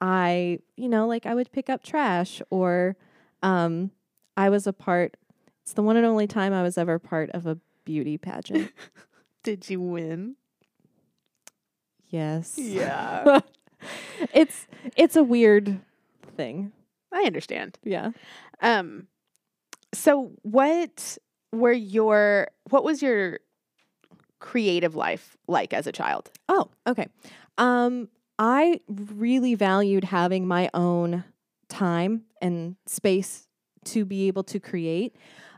I, 0.00 0.58
you 0.76 0.88
know, 0.88 1.06
like 1.06 1.24
I 1.24 1.34
would 1.34 1.50
pick 1.52 1.70
up 1.70 1.82
trash, 1.82 2.42
or 2.50 2.96
um, 3.42 3.90
I 4.36 4.50
was 4.50 4.66
a 4.66 4.72
part. 4.72 5.16
It's 5.62 5.72
the 5.72 5.82
one 5.82 5.96
and 5.96 6.04
only 6.04 6.26
time 6.26 6.52
I 6.52 6.62
was 6.62 6.76
ever 6.76 6.98
part 6.98 7.30
of 7.30 7.46
a 7.46 7.56
beauty 7.86 8.18
pageant. 8.18 8.70
Did 9.42 9.70
you 9.70 9.80
win? 9.80 10.36
yes. 12.10 12.54
Yeah, 12.58 13.40
it's 14.34 14.66
it's 14.96 15.16
a 15.16 15.22
weird 15.22 15.80
thing. 16.36 16.72
I 17.12 17.22
understand. 17.22 17.78
Yeah. 17.84 18.10
Um, 18.60 19.06
so 19.92 20.32
what 20.42 21.18
were 21.52 21.72
your 21.72 22.48
what 22.70 22.84
was 22.84 23.02
your 23.02 23.40
creative 24.40 24.94
life 24.94 25.36
like 25.46 25.72
as 25.72 25.86
a 25.86 25.92
child? 25.92 26.30
Oh, 26.48 26.68
okay. 26.86 27.08
Um, 27.56 28.08
I 28.38 28.80
really 28.88 29.54
valued 29.54 30.04
having 30.04 30.46
my 30.46 30.68
own 30.74 31.24
time 31.68 32.24
and 32.42 32.76
space 32.86 33.48
to 33.84 34.04
be 34.04 34.26
able 34.26 34.42
to 34.44 34.58
create. 34.58 35.14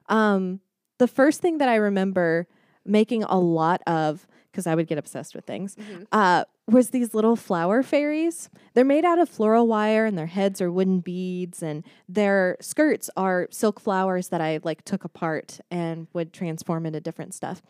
Um, 0.09 0.61
the 0.99 1.09
first 1.09 1.41
thing 1.41 1.59
that 1.59 1.69
I 1.69 1.77
remember 1.77 2.47
making 2.85 3.25
a 3.25 3.39
lot 3.39 3.83
of, 3.87 4.27
because 4.57 4.67
I 4.67 4.75
would 4.75 4.87
get 4.87 4.97
obsessed 4.97 5.35
with 5.35 5.45
things, 5.45 5.77
uh, 6.13 6.45
was 6.67 6.89
these 6.91 7.13
little 7.13 7.37
flower 7.37 7.83
fairies. 7.83 8.49
They're 8.73 8.87
made 8.87 9.05
out 9.05 9.19
of 9.19 9.29
floral 9.29 9.67
wire 9.67 10.07
and 10.07 10.17
their 10.17 10.27
heads 10.27 10.63
are 10.63 10.73
wooden 10.73 11.01
beads 11.01 11.63
and 11.63 11.85
their 12.09 12.57
skirts 12.59 13.11
are 13.19 13.49
silk 13.51 13.79
flowers 13.79 14.29
that 14.29 14.41
I 14.41 14.61
like 14.65 14.83
took 14.87 15.05
apart 15.05 15.61
and 15.71 16.07
would 16.15 16.33
transform 16.33 16.87
into 16.87 17.01
different 17.03 17.35
stuff. 17.35 17.61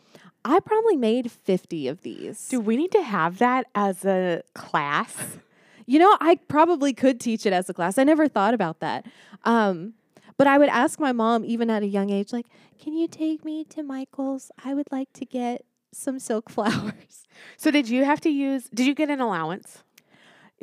I 0.45 0.61
probably 0.61 0.95
made 0.95 1.29
50 1.29 1.89
of 1.89 2.03
these. 2.03 2.47
Do 2.47 2.61
we 2.61 2.77
need 2.77 2.93
to 2.93 3.03
have 3.03 3.39
that 3.39 3.67
as 3.75 4.05
a 4.05 4.43
class? 4.53 5.37
You 5.89 5.99
know, 5.99 6.17
I 6.19 6.35
probably 6.49 6.91
could 6.91 7.17
teach 7.17 7.45
it 7.45 7.53
as 7.53 7.69
a 7.69 7.73
class. 7.73 7.97
I 7.97 8.03
never 8.03 8.27
thought 8.27 8.53
about 8.53 8.81
that. 8.81 9.05
Um, 9.45 9.93
but 10.35 10.45
I 10.45 10.57
would 10.57 10.67
ask 10.67 10.99
my 10.99 11.13
mom, 11.13 11.45
even 11.45 11.69
at 11.69 11.81
a 11.81 11.87
young 11.87 12.09
age, 12.09 12.33
like, 12.33 12.47
can 12.77 12.91
you 12.91 13.07
take 13.07 13.45
me 13.45 13.63
to 13.69 13.83
Michael's? 13.83 14.51
I 14.65 14.73
would 14.73 14.87
like 14.91 15.13
to 15.13 15.23
get 15.23 15.63
some 15.97 16.19
silk 16.19 16.49
flowers. 16.55 17.25
So 17.57 17.71
did 17.71 17.89
you 17.89 18.05
have 18.05 18.21
to 18.21 18.29
use? 18.29 18.69
Did 18.73 18.85
you 18.87 18.95
get 18.95 19.09
an 19.09 19.19
allowance? 19.21 19.83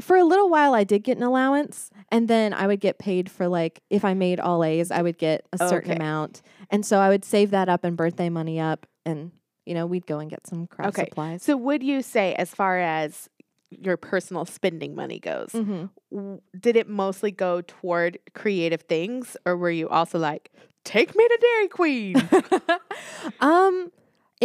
For 0.00 0.16
a 0.16 0.24
little 0.24 0.50
while, 0.50 0.74
I 0.74 0.82
did 0.82 1.04
get 1.04 1.16
an 1.18 1.22
allowance, 1.22 1.88
and 2.10 2.26
then 2.26 2.52
I 2.52 2.66
would 2.66 2.80
get 2.80 2.98
paid 2.98 3.30
for 3.30 3.46
like 3.46 3.80
if 3.90 4.04
I 4.04 4.12
made 4.14 4.40
all 4.40 4.64
A's, 4.64 4.90
I 4.90 5.02
would 5.02 5.18
get 5.18 5.46
a 5.52 5.58
certain 5.58 5.90
Okay. 5.92 5.96
amount, 5.96 6.42
and 6.70 6.84
so 6.84 6.98
I 6.98 7.08
would 7.08 7.24
save 7.24 7.50
that 7.52 7.68
up 7.68 7.84
and 7.84 7.96
birthday 7.96 8.28
money 8.28 8.58
up, 8.58 8.86
and 9.06 9.30
you 9.66 9.72
know 9.74 9.86
we'd 9.86 10.06
go 10.06 10.18
and 10.18 10.28
get 10.28 10.46
some 10.48 10.66
craft 10.66 10.88
Okay. 10.98 11.06
supplies. 11.08 11.42
So 11.44 11.56
would 11.56 11.84
you 11.84 12.02
say, 12.02 12.34
as 12.34 12.50
far 12.52 12.78
as 12.80 13.28
your 13.70 13.96
personal 13.96 14.44
spending 14.46 14.96
money 14.96 15.20
goes, 15.20 15.50
hmm 15.52 15.84
w- 16.10 16.40
did 16.58 16.74
it 16.74 16.88
mostly 16.88 17.30
go 17.30 17.60
toward 17.60 18.18
creative 18.34 18.82
things, 18.82 19.36
or 19.46 19.56
were 19.56 19.70
you 19.70 19.88
also 19.88 20.18
like, 20.18 20.50
take 20.84 21.14
me 21.14 21.24
to 21.28 21.38
Dairy 21.40 21.68
Queen? 21.68 22.30
um, 23.40 23.92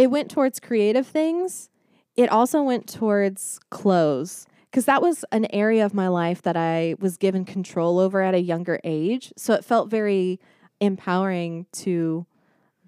it 0.00 0.10
went 0.10 0.30
towards 0.30 0.58
creative 0.58 1.06
things. 1.06 1.68
It 2.16 2.30
also 2.30 2.62
went 2.62 2.88
towards 2.88 3.60
clothes 3.68 4.46
because 4.70 4.86
that 4.86 5.02
was 5.02 5.26
an 5.30 5.46
area 5.52 5.84
of 5.84 5.92
my 5.92 6.08
life 6.08 6.40
that 6.40 6.56
I 6.56 6.94
was 7.00 7.18
given 7.18 7.44
control 7.44 7.98
over 7.98 8.22
at 8.22 8.34
a 8.34 8.40
younger 8.40 8.80
age. 8.82 9.30
So 9.36 9.52
it 9.52 9.62
felt 9.62 9.90
very 9.90 10.40
empowering 10.80 11.66
to 11.72 12.24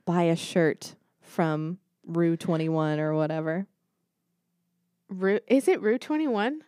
buy 0.06 0.22
a 0.22 0.36
shirt 0.36 0.94
from 1.20 1.76
Rue 2.06 2.34
21 2.34 2.98
or 2.98 3.14
whatever. 3.14 3.66
Rue, 5.10 5.40
is 5.48 5.68
it 5.68 5.82
Rue 5.82 5.98
21? 5.98 6.62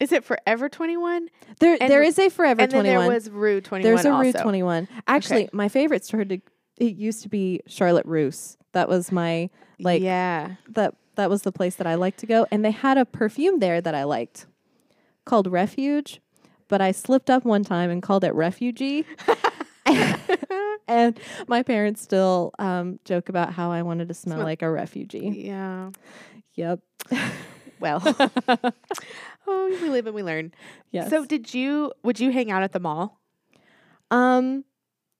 Is 0.00 0.12
it 0.12 0.22
Forever 0.22 0.68
21? 0.68 1.30
There, 1.60 1.78
And- 1.80 1.90
there 1.90 2.02
is 2.02 2.18
a 2.18 2.28
Forever 2.28 2.60
and 2.60 2.70
then 2.70 2.80
21. 2.84 3.06
there 3.06 3.14
was 3.14 3.30
Rue 3.30 3.62
21 3.62 3.90
There's 3.90 4.04
a 4.04 4.10
also. 4.10 4.22
Rue 4.22 4.32
21. 4.34 4.86
Actually, 5.06 5.48
my 5.54 5.70
favorite 5.70 6.04
started 6.04 6.28
to, 6.28 6.84
it 6.84 6.94
used 6.96 7.22
to 7.22 7.30
be 7.30 7.62
Charlotte 7.66 8.04
Russe. 8.04 8.57
That 8.72 8.88
was 8.88 9.12
my 9.12 9.50
like 9.80 10.02
yeah. 10.02 10.56
that 10.70 10.94
that 11.16 11.30
was 11.30 11.42
the 11.42 11.52
place 11.52 11.76
that 11.76 11.86
I 11.86 11.94
liked 11.94 12.18
to 12.20 12.26
go 12.26 12.46
and 12.50 12.64
they 12.64 12.70
had 12.70 12.98
a 12.98 13.04
perfume 13.04 13.58
there 13.58 13.80
that 13.80 13.94
I 13.94 14.04
liked 14.04 14.46
called 15.24 15.46
Refuge, 15.46 16.20
but 16.68 16.80
I 16.80 16.92
slipped 16.92 17.28
up 17.30 17.44
one 17.44 17.64
time 17.64 17.90
and 17.90 18.02
called 18.02 18.24
it 18.24 18.34
Refugee. 18.34 19.04
and 20.88 21.18
my 21.46 21.62
parents 21.62 22.02
still 22.02 22.52
um, 22.58 22.98
joke 23.04 23.28
about 23.28 23.52
how 23.52 23.70
I 23.70 23.82
wanted 23.82 24.08
to 24.08 24.14
smell 24.14 24.38
like 24.38 24.62
a 24.62 24.70
refugee. 24.70 25.44
Yeah. 25.44 25.90
Yep. 26.54 26.80
Well. 27.80 28.02
oh, 29.46 29.78
we 29.80 29.88
live 29.88 30.06
and 30.06 30.14
we 30.14 30.24
learn. 30.24 30.52
Yes. 30.90 31.10
So, 31.10 31.24
did 31.24 31.54
you? 31.54 31.92
Would 32.02 32.18
you 32.18 32.32
hang 32.32 32.50
out 32.50 32.64
at 32.64 32.72
the 32.72 32.80
mall? 32.80 33.18
um 34.10 34.64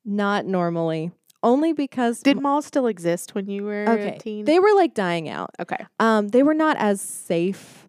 not 0.04 0.46
normally. 0.46 1.12
Only 1.42 1.73
because 1.73 2.21
Did 2.21 2.40
malls 2.40 2.66
still 2.66 2.87
exist 2.87 3.35
when 3.35 3.49
you 3.49 3.62
were 3.64 3.85
okay. 3.88 4.16
a 4.16 4.18
teen? 4.18 4.45
They 4.45 4.59
were 4.59 4.75
like 4.75 4.95
dying 4.95 5.28
out. 5.28 5.50
okay. 5.61 5.85
Um, 6.00 6.28
they 6.28 6.42
were 6.42 6.54
not 6.54 6.76
as 6.78 7.00
safe, 7.00 7.88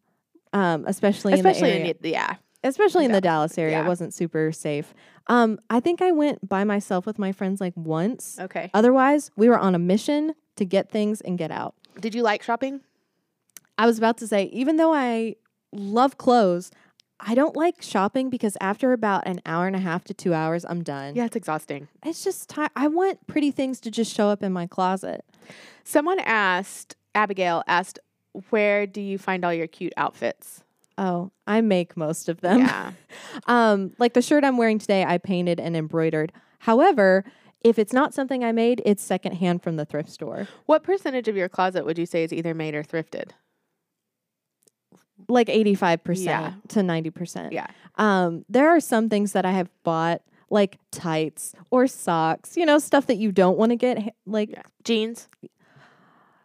um, 0.54 0.86
especially, 0.88 1.34
Especially 1.34 1.72
in 1.72 1.78
in, 1.78 1.82
the 1.84 1.90
area. 1.90 1.96
the, 2.02 2.10
yeah. 2.12 2.36
especially 2.64 3.06
in 3.06 3.12
the 3.12 3.22
Dallas, 3.22 3.54
Dallas 3.54 3.58
area. 3.58 3.78
yeah. 3.78 3.86
It 3.86 3.88
wasn't 3.88 4.14
super 4.14 4.52
safe. 4.52 4.94
Um, 5.28 5.60
I 5.70 5.80
think 5.80 6.02
I 6.02 6.12
went 6.12 6.48
by 6.48 6.64
myself 6.64 7.06
with 7.06 7.18
my 7.18 7.32
friends 7.32 7.60
like 7.60 7.74
once. 7.76 8.38
Okay. 8.40 8.70
Otherwise, 8.74 9.32
we 9.36 9.50
were 9.50 9.58
on 9.60 9.74
a 9.76 9.80
mission 9.80 10.36
to 10.56 10.66
get 10.66 10.90
things 10.92 11.22
and 11.22 11.38
get 11.38 11.52
out. 11.52 11.74
Did 12.00 12.14
you 12.14 12.22
like 12.22 12.44
shopping? 12.44 12.82
I 13.78 13.86
was 13.86 13.98
about 13.98 14.18
to 14.18 14.28
say, 14.28 14.44
even 14.46 14.78
though 14.78 14.94
I 14.94 15.36
love 15.72 16.18
clothes, 16.18 16.70
I 17.20 17.36
don't 17.36 17.56
like 17.56 17.82
shopping 17.82 18.30
because 18.30 18.56
after 18.62 18.94
about 18.94 19.28
an 19.28 19.42
hour 19.46 19.68
and 19.68 19.76
a 19.76 19.80
half 19.80 20.04
to 20.06 20.14
two 20.14 20.34
hours, 20.34 20.66
I'm 20.68 20.84
done. 20.84 21.16
Yeah, 21.16 21.26
it's 21.26 21.36
exhausting. 21.36 21.88
It's 22.04 22.24
just 22.24 22.50
ti 22.50 22.66
I 22.76 22.88
want 22.88 23.28
pretty 23.28 23.52
things 23.52 23.80
to 23.82 23.92
just 23.92 24.16
show 24.16 24.30
up 24.30 24.42
in 24.42 24.54
my 24.54 24.68
closet. 24.68 25.26
Someone 25.84 26.20
asked, 26.20 26.96
Abigail 27.16 27.64
asked, 27.68 28.00
where 28.50 28.86
do 28.88 29.02
you 29.02 29.18
find 29.18 29.44
all 29.44 29.54
your 29.54 29.68
cute 29.68 29.94
outfits? 29.98 30.64
Oh, 30.98 31.32
I 31.48 31.62
make 31.62 31.96
most 31.98 32.30
of 32.30 32.42
them. 32.42 32.60
yeah. 32.60 32.92
Um, 33.48 33.94
like 33.98 34.14
the 34.14 34.22
shirt 34.22 34.44
I'm 34.44 34.58
wearing 34.58 34.80
today, 34.80 35.04
I 35.04 35.18
painted 35.18 35.60
and 35.60 35.76
embroidered. 35.76 36.32
However, 36.60 37.24
if 37.64 37.80
it's 37.80 37.94
not 37.94 38.14
something 38.14 38.44
I 38.44 38.52
made, 38.52 38.82
it's 38.86 39.04
secondhand 39.04 39.64
from 39.64 39.76
the 39.78 39.86
thrift 39.86 40.10
store. 40.10 40.48
What 40.66 40.84
percentage 40.84 41.28
of 41.28 41.36
your 41.36 41.50
closet 41.50 41.86
would 41.86 41.98
you 41.98 42.06
say 42.06 42.24
is 42.24 42.34
either 42.34 42.54
made 42.54 42.76
or 42.76 42.84
thrifted? 42.84 43.32
Like 45.30 45.48
85% 45.48 46.26
Yeah. 46.26 46.54
to 46.70 46.80
90%. 46.82 47.52
Yeah. 47.54 47.68
Um, 47.96 48.44
there 48.50 48.70
are 48.70 48.80
some 48.80 49.08
things 49.10 49.32
that 49.34 49.46
I 49.46 49.52
have 49.52 49.70
bought, 49.84 50.22
like 50.50 50.80
tights 50.92 51.54
or 51.70 51.86
socks, 51.88 52.58
you 52.58 52.66
know, 52.66 52.80
stuff 52.80 53.06
that 53.08 53.18
you 53.18 53.32
don't 53.32 53.58
want 53.58 53.72
to 53.72 53.76
get. 53.76 54.02
ha- 54.02 54.10
Like, 54.26 54.50
Yeah. 54.50 54.64
Jeans? 54.84 55.30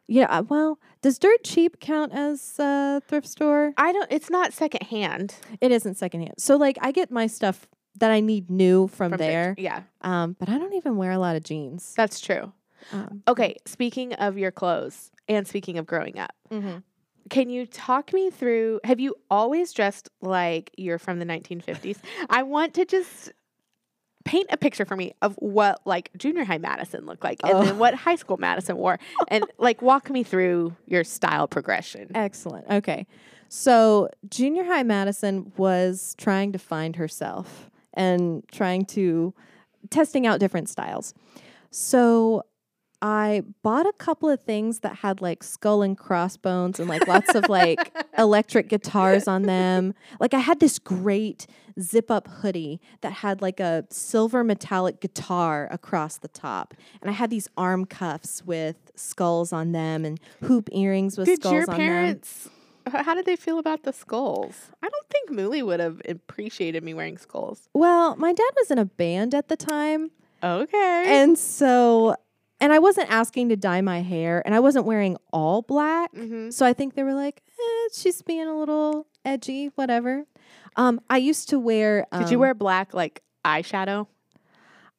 yeah, 0.06 0.26
uh, 0.26 0.42
well, 0.42 0.78
does 1.00 1.18
Dirt 1.18 1.42
Cheap 1.44 1.80
count 1.80 2.12
as 2.12 2.58
a 2.58 3.00
thrift 3.08 3.26
store? 3.26 3.72
I 3.78 3.92
don't, 3.92 4.10
it's 4.12 4.28
not 4.30 4.52
secondhand. 4.52 5.34
It 5.60 5.72
isn't 5.72 5.94
secondhand. 5.96 6.34
So, 6.38 6.56
like, 6.56 6.76
I 6.82 6.92
get 6.92 7.10
my 7.10 7.26
stuff 7.26 7.66
that 7.96 8.10
I 8.10 8.20
need 8.20 8.50
new 8.50 8.88
from, 8.88 9.12
there. 9.12 9.54
Yeah, 9.56 9.82
Um, 10.02 10.36
but 10.38 10.48
I 10.48 10.58
don't 10.58 10.74
even 10.74 10.96
wear 10.96 11.12
a 11.12 11.18
lot 11.18 11.36
of 11.36 11.42
jeans. 11.44 11.94
that's 11.96 12.20
true. 12.20 12.52
Um, 12.92 13.22
Okay. 13.28 13.56
Speaking 13.64 14.12
of 14.14 14.36
your 14.36 14.50
clothes 14.50 15.10
and 15.28 15.46
speaking 15.48 15.78
of 15.78 15.86
growing 15.86 16.18
up, 16.18 16.34
mhm. 16.50 16.82
Can 17.30 17.48
you 17.50 17.66
talk 17.66 18.12
me 18.12 18.30
through? 18.30 18.80
Have 18.84 19.00
you 19.00 19.14
always 19.30 19.72
dressed 19.72 20.08
like 20.20 20.70
you're 20.76 20.98
from 20.98 21.18
the 21.18 21.24
1950s? 21.26 21.98
I 22.30 22.42
want 22.42 22.74
to 22.74 22.84
just 22.84 23.32
paint 24.24 24.46
a 24.50 24.56
picture 24.56 24.84
for 24.86 24.96
me 24.96 25.12
of 25.20 25.34
what 25.36 25.80
like 25.84 26.10
junior 26.16 26.44
high 26.44 26.56
Madison 26.58 27.04
looked 27.04 27.22
like 27.22 27.40
and 27.44 27.52
Oh. 27.52 27.64
then 27.64 27.78
what 27.78 27.94
high 27.94 28.16
school 28.16 28.38
Madison 28.38 28.76
wore 28.78 28.98
and 29.28 29.44
like 29.58 29.82
walk 29.82 30.08
me 30.08 30.22
through 30.22 30.74
your 30.86 31.04
style 31.04 31.46
progression. 31.46 32.10
Excellent. 32.14 32.66
Okay. 32.70 33.06
So, 33.50 34.08
junior 34.30 34.64
high 34.64 34.82
Madison 34.82 35.52
was 35.58 36.14
trying 36.18 36.52
to 36.52 36.58
find 36.58 36.96
herself 36.96 37.70
and 37.92 38.42
trying 38.50 38.84
to 38.86 39.32
testing 39.90 40.26
out 40.26 40.40
different 40.40 40.68
styles. 40.68 41.14
So, 41.70 42.42
I 43.06 43.42
bought 43.62 43.84
a 43.86 43.92
couple 43.92 44.30
of 44.30 44.40
things 44.40 44.80
that 44.80 44.96
had 44.96 45.20
like 45.20 45.42
skull 45.42 45.82
and 45.82 45.96
crossbones 45.96 46.80
and 46.80 46.88
like 46.88 47.06
lots 47.06 47.34
of 47.34 47.50
like 47.50 47.92
electric 48.18 48.70
guitars 48.70 49.28
on 49.28 49.42
them. 49.42 49.92
Like 50.20 50.32
I 50.32 50.38
had 50.38 50.58
this 50.58 50.78
great 50.78 51.46
zip 51.78 52.10
up 52.10 52.26
hoodie 52.28 52.80
that 53.02 53.12
had 53.12 53.42
like 53.42 53.60
a 53.60 53.84
silver 53.90 54.42
metallic 54.42 55.00
guitar 55.00 55.68
across 55.70 56.16
the 56.16 56.28
top. 56.28 56.72
And 57.02 57.10
I 57.10 57.12
had 57.12 57.28
these 57.28 57.46
arm 57.58 57.84
cuffs 57.84 58.42
with 58.46 58.76
skulls 58.94 59.52
on 59.52 59.72
them 59.72 60.06
and 60.06 60.18
hoop 60.44 60.70
earrings 60.72 61.18
with 61.18 61.26
Did 61.26 61.40
skulls 61.42 61.52
your 61.52 61.62
on 61.62 61.66
them. 61.66 61.76
parents? 61.76 62.48
h- 62.86 63.04
How 63.04 63.14
did 63.14 63.26
they 63.26 63.36
feel 63.36 63.58
about 63.58 63.82
the 63.82 63.92
skulls? 63.92 64.70
I 64.82 64.88
don't 64.88 65.06
think 65.10 65.28
Mooly 65.30 65.62
would 65.62 65.80
have 65.80 66.00
appreciated 66.08 66.82
me 66.82 66.94
wearing 66.94 67.18
skulls. 67.18 67.68
Well, 67.74 68.16
my 68.16 68.32
dad 68.32 68.50
was 68.56 68.70
in 68.70 68.78
a 68.78 68.86
band 68.86 69.34
at 69.34 69.48
the 69.48 69.56
time. 69.58 70.10
Okay. 70.42 71.04
And 71.06 71.38
so, 71.38 72.14
and 72.60 72.72
I 72.72 72.78
wasn't 72.78 73.10
asking 73.10 73.48
to 73.50 73.56
dye 73.56 73.80
my 73.80 74.00
hair 74.02 74.42
and 74.44 74.54
I 74.54 74.60
wasn't 74.60 74.86
wearing 74.86 75.16
all 75.32 75.62
black. 75.62 76.10
hmm 76.14 76.50
So 76.50 76.64
I 76.66 76.72
think 76.72 76.94
they 76.94 77.02
were 77.02 77.14
like, 77.14 77.42
eh, 77.48 77.88
she's 77.92 78.22
being 78.22 78.46
a 78.46 78.56
little 78.58 79.06
edgy, 79.24 79.70
whatever. 79.74 80.24
Um, 80.76 81.00
I 81.10 81.18
used 81.18 81.48
to 81.50 81.58
wear. 81.58 82.06
Did 82.18 82.30
you 82.30 82.36
um, 82.36 82.40
wear 82.40 82.54
black 82.54 82.94
like 82.94 83.22
eyeshadow? 83.44 84.06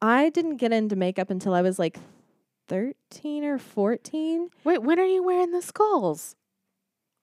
I 0.01 0.29
didn't 0.29 0.57
get 0.57 0.71
into 0.71 0.95
makeup 0.95 1.29
until 1.29 1.53
I 1.53 1.61
was 1.61 1.79
like 1.79 1.97
13 2.67 3.43
or 3.43 3.57
14. 3.57 4.49
Wait, 4.63 4.81
when 4.81 4.99
are 4.99 5.05
you 5.05 5.23
wearing 5.23 5.51
the 5.51 5.61
skulls? 5.61 6.35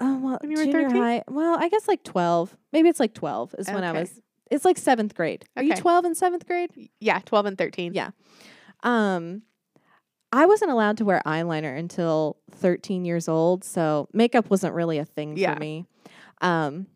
Oh, 0.00 0.18
well, 0.18 0.38
When 0.40 0.50
you 0.50 0.56
were 0.58 0.64
junior 0.64 0.88
13? 0.88 1.02
high. 1.02 1.22
Well, 1.28 1.56
I 1.60 1.68
guess 1.68 1.86
like 1.86 2.02
12. 2.02 2.56
Maybe 2.72 2.88
it's 2.88 3.00
like 3.00 3.14
12 3.14 3.54
is 3.58 3.68
when 3.68 3.84
I 3.84 3.92
was. 3.92 4.20
It's 4.50 4.64
like 4.64 4.76
seventh 4.78 5.14
grade. 5.14 5.44
Are 5.56 5.62
you 5.62 5.74
12 5.74 6.04
in 6.04 6.14
seventh 6.14 6.46
grade? 6.46 6.70
Yeah, 7.00 7.20
12 7.24 7.46
and 7.46 7.58
13. 7.58 7.94
Yeah. 7.94 8.10
Um, 8.82 9.42
I 10.32 10.46
wasn't 10.46 10.70
allowed 10.70 10.96
to 10.98 11.04
wear 11.04 11.20
eyeliner 11.26 11.76
until 11.78 12.38
13 12.52 13.04
years 13.04 13.28
old, 13.28 13.64
so 13.64 14.08
makeup 14.12 14.48
wasn't 14.50 14.74
really 14.74 14.98
a 14.98 15.04
thing 15.04 15.36
Yeah. 15.36 15.54
for 15.54 15.60
me. 15.60 15.86
Um, 16.40 16.86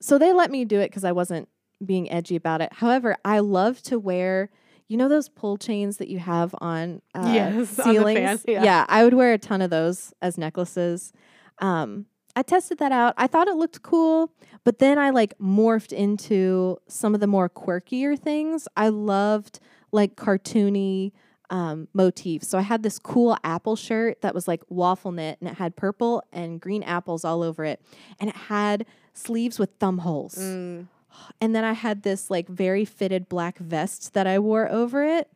so 0.00 0.16
they 0.18 0.32
let 0.32 0.50
me 0.50 0.64
do 0.64 0.80
it 0.80 0.88
because 0.88 1.04
I 1.04 1.12
wasn't 1.12 1.48
being 1.84 2.10
edgy 2.10 2.36
about 2.36 2.60
it. 2.62 2.72
However, 2.74 3.16
I 3.24 3.40
love 3.40 3.82
to 3.82 3.98
wear, 3.98 4.50
you 4.88 4.96
know, 4.96 5.08
those 5.08 5.28
pull 5.28 5.56
chains 5.58 5.98
that 5.98 6.08
you 6.08 6.18
have 6.18 6.54
on 6.60 7.02
uh, 7.14 7.30
Yes, 7.34 7.78
on 7.78 7.94
the 7.94 8.00
ceilings. 8.00 8.42
fan, 8.42 8.64
yeah. 8.64 8.86
I 8.88 9.04
would 9.04 9.14
wear 9.14 9.32
a 9.34 9.38
ton 9.38 9.60
of 9.62 9.70
those 9.70 10.12
as 10.22 10.38
necklaces. 10.38 11.12
Um, 11.58 12.06
I 12.34 12.42
tested 12.42 12.78
that 12.78 12.92
out. 12.92 13.14
I 13.18 13.26
thought 13.26 13.48
it 13.48 13.56
looked 13.56 13.82
cool, 13.82 14.32
but 14.64 14.78
then 14.78 14.98
I 14.98 15.10
like 15.10 15.36
morphed 15.38 15.92
into 15.92 16.78
some 16.88 17.12
of 17.14 17.20
the 17.20 17.26
more 17.26 17.48
quirkier 17.50 18.18
things. 18.18 18.66
I 18.76 18.88
loved 18.88 19.60
like 19.92 20.16
cartoony 20.16 21.12
um, 21.50 21.88
motifs. 21.92 22.48
So 22.48 22.58
I 22.58 22.62
had 22.62 22.82
this 22.82 22.98
cool 22.98 23.36
apple 23.44 23.76
shirt 23.76 24.22
that 24.22 24.34
was 24.34 24.48
like 24.48 24.62
waffle 24.68 25.12
knit 25.12 25.38
and 25.40 25.50
it 25.50 25.56
had 25.56 25.76
purple 25.76 26.22
and 26.32 26.60
green 26.60 26.82
apples 26.82 27.24
all 27.24 27.42
over 27.42 27.64
it. 27.64 27.82
And 28.18 28.30
it 28.30 28.36
had 28.36 28.86
sleeves 29.12 29.58
with 29.58 29.70
thumb 29.78 29.98
holes. 29.98 30.36
Mm. 30.36 30.86
And 31.40 31.56
then 31.56 31.64
I 31.64 31.72
had 31.72 32.04
this 32.04 32.30
like 32.30 32.48
very 32.48 32.84
fitted 32.84 33.28
black 33.28 33.58
vest 33.58 34.14
that 34.14 34.28
I 34.28 34.38
wore 34.38 34.70
over 34.70 35.04
it. 35.04 35.28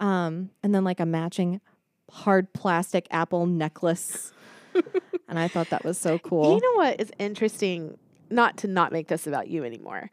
Um, 0.00 0.50
and 0.64 0.74
then 0.74 0.82
like 0.82 0.98
a 0.98 1.06
matching 1.06 1.60
hard 2.10 2.52
plastic 2.52 3.06
apple 3.12 3.46
necklace. 3.46 4.32
and 5.28 5.38
I 5.38 5.46
thought 5.46 5.70
that 5.70 5.84
was 5.84 5.96
so 5.96 6.18
cool. 6.18 6.56
You 6.56 6.60
know 6.60 6.82
what 6.82 7.00
is 7.00 7.12
interesting? 7.18 7.98
Not 8.30 8.56
to 8.58 8.66
not 8.66 8.90
make 8.90 9.06
this 9.06 9.28
about 9.28 9.46
you 9.46 9.64
anymore, 9.64 10.10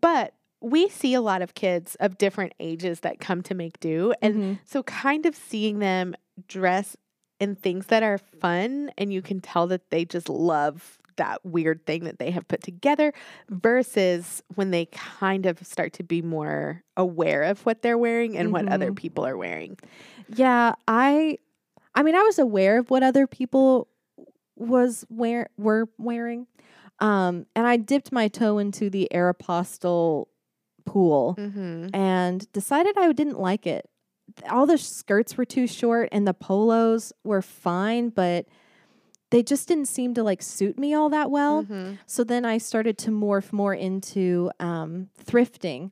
but 0.00 0.34
we 0.60 0.88
see 0.88 1.14
a 1.14 1.20
lot 1.20 1.42
of 1.42 1.54
kids 1.54 1.96
of 2.00 2.18
different 2.18 2.54
ages 2.60 3.00
that 3.00 3.20
come 3.20 3.42
to 3.42 3.54
make 3.54 3.78
do. 3.80 4.12
And 4.22 4.34
Mhm. 4.36 4.58
so, 4.64 4.82
kind 4.84 5.26
of 5.26 5.34
seeing 5.36 5.78
them 5.80 6.14
dress 6.48 6.96
in 7.40 7.54
things 7.54 7.86
that 7.86 8.02
are 8.02 8.18
fun, 8.18 8.90
and 8.96 9.12
you 9.12 9.20
can 9.22 9.40
tell 9.40 9.66
that 9.68 9.90
they 9.90 10.04
just 10.04 10.28
love 10.28 10.98
that 11.16 11.44
weird 11.44 11.84
thing 11.86 12.04
that 12.04 12.18
they 12.18 12.30
have 12.30 12.46
put 12.48 12.62
together 12.62 13.12
versus 13.48 14.42
when 14.54 14.70
they 14.70 14.86
kind 14.86 15.46
of 15.46 15.58
start 15.66 15.92
to 15.94 16.02
be 16.02 16.20
more 16.22 16.82
aware 16.96 17.42
of 17.42 17.64
what 17.64 17.80
they're 17.82 17.96
wearing 17.98 18.36
and 18.36 18.52
what 18.52 18.68
other 18.68 18.90
Mhm. 18.90 18.96
people 18.96 19.24
are 19.26 19.36
wearing. 19.36 19.78
Yeah, 20.28 20.74
I 20.88 21.38
I 21.94 22.02
mean 22.02 22.14
I 22.16 22.22
was 22.22 22.38
aware 22.38 22.78
of 22.78 22.90
what 22.90 23.02
other 23.02 23.26
people 23.26 23.88
was 24.56 25.04
wear 25.10 25.48
were 25.58 25.88
wearing. 25.98 26.46
Um 27.00 27.46
and 27.56 27.66
I 27.66 27.76
dipped 27.78 28.12
my 28.12 28.28
toe 28.28 28.58
into 28.58 28.90
the 28.90 29.08
Aeropostale 29.12 30.26
pool 30.86 31.34
Mm-hmm. 31.38 31.88
and 31.94 32.50
decided 32.52 32.96
I 32.96 33.12
didn't 33.12 33.38
like 33.38 33.66
it. 33.66 33.88
All 34.50 34.66
the 34.66 34.78
skirts 34.78 35.36
were 35.36 35.44
too 35.44 35.66
short 35.66 36.08
and 36.12 36.26
the 36.26 36.34
polos 36.34 37.12
were 37.24 37.42
fine, 37.42 38.08
but 38.08 38.46
they 39.30 39.42
just 39.42 39.66
didn't 39.68 39.86
seem 39.88 40.14
to 40.14 40.22
like 40.22 40.40
suit 40.42 40.78
me 40.78 40.94
all 40.94 41.10
that 41.10 41.30
well. 41.30 41.64
Mhm. 41.64 41.98
So 42.06 42.24
then 42.24 42.44
I 42.44 42.58
started 42.58 42.96
to 42.98 43.10
morph 43.10 43.52
more 43.52 43.74
into 43.74 44.50
um, 44.60 45.08
thrifting. 45.24 45.90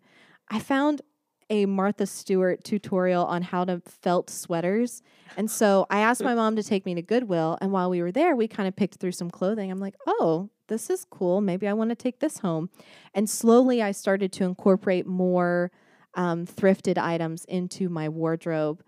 I 0.48 0.58
found 0.60 1.02
a 1.50 1.66
Martha 1.66 2.06
Stewart 2.06 2.64
tutorial 2.64 3.24
on 3.24 3.42
how 3.42 3.64
to 3.64 3.80
felt 3.84 4.30
sweaters. 4.30 5.02
And 5.36 5.50
so 5.50 5.86
I 5.90 6.00
asked 6.00 6.22
my 6.24 6.34
mom 6.40 6.56
to 6.56 6.62
take 6.62 6.86
me 6.86 6.94
to 6.94 7.02
Goodwill. 7.02 7.58
And 7.60 7.70
while 7.72 7.90
we 7.90 8.00
were 8.02 8.12
there, 8.12 8.34
we 8.34 8.48
kind 8.48 8.66
of 8.68 8.74
picked 8.76 8.96
through 8.96 9.12
some 9.12 9.30
clothing. 9.30 9.70
I'm 9.70 9.80
like, 9.80 9.94
oh, 10.06 10.48
this 10.68 10.90
is 10.90 11.04
cool. 11.04 11.40
Maybe 11.40 11.66
I 11.68 11.72
want 11.72 11.90
to 11.90 11.96
take 11.96 12.20
this 12.20 12.38
home. 12.38 12.70
And 13.14 13.28
slowly 13.28 13.82
I 13.82 13.92
started 13.92 14.32
to 14.32 14.44
incorporate 14.44 15.06
more 15.06 15.70
um, 16.14 16.46
thrifted 16.46 16.96
items 16.98 17.44
into 17.46 17.88
my 17.88 18.08
wardrobe. 18.08 18.82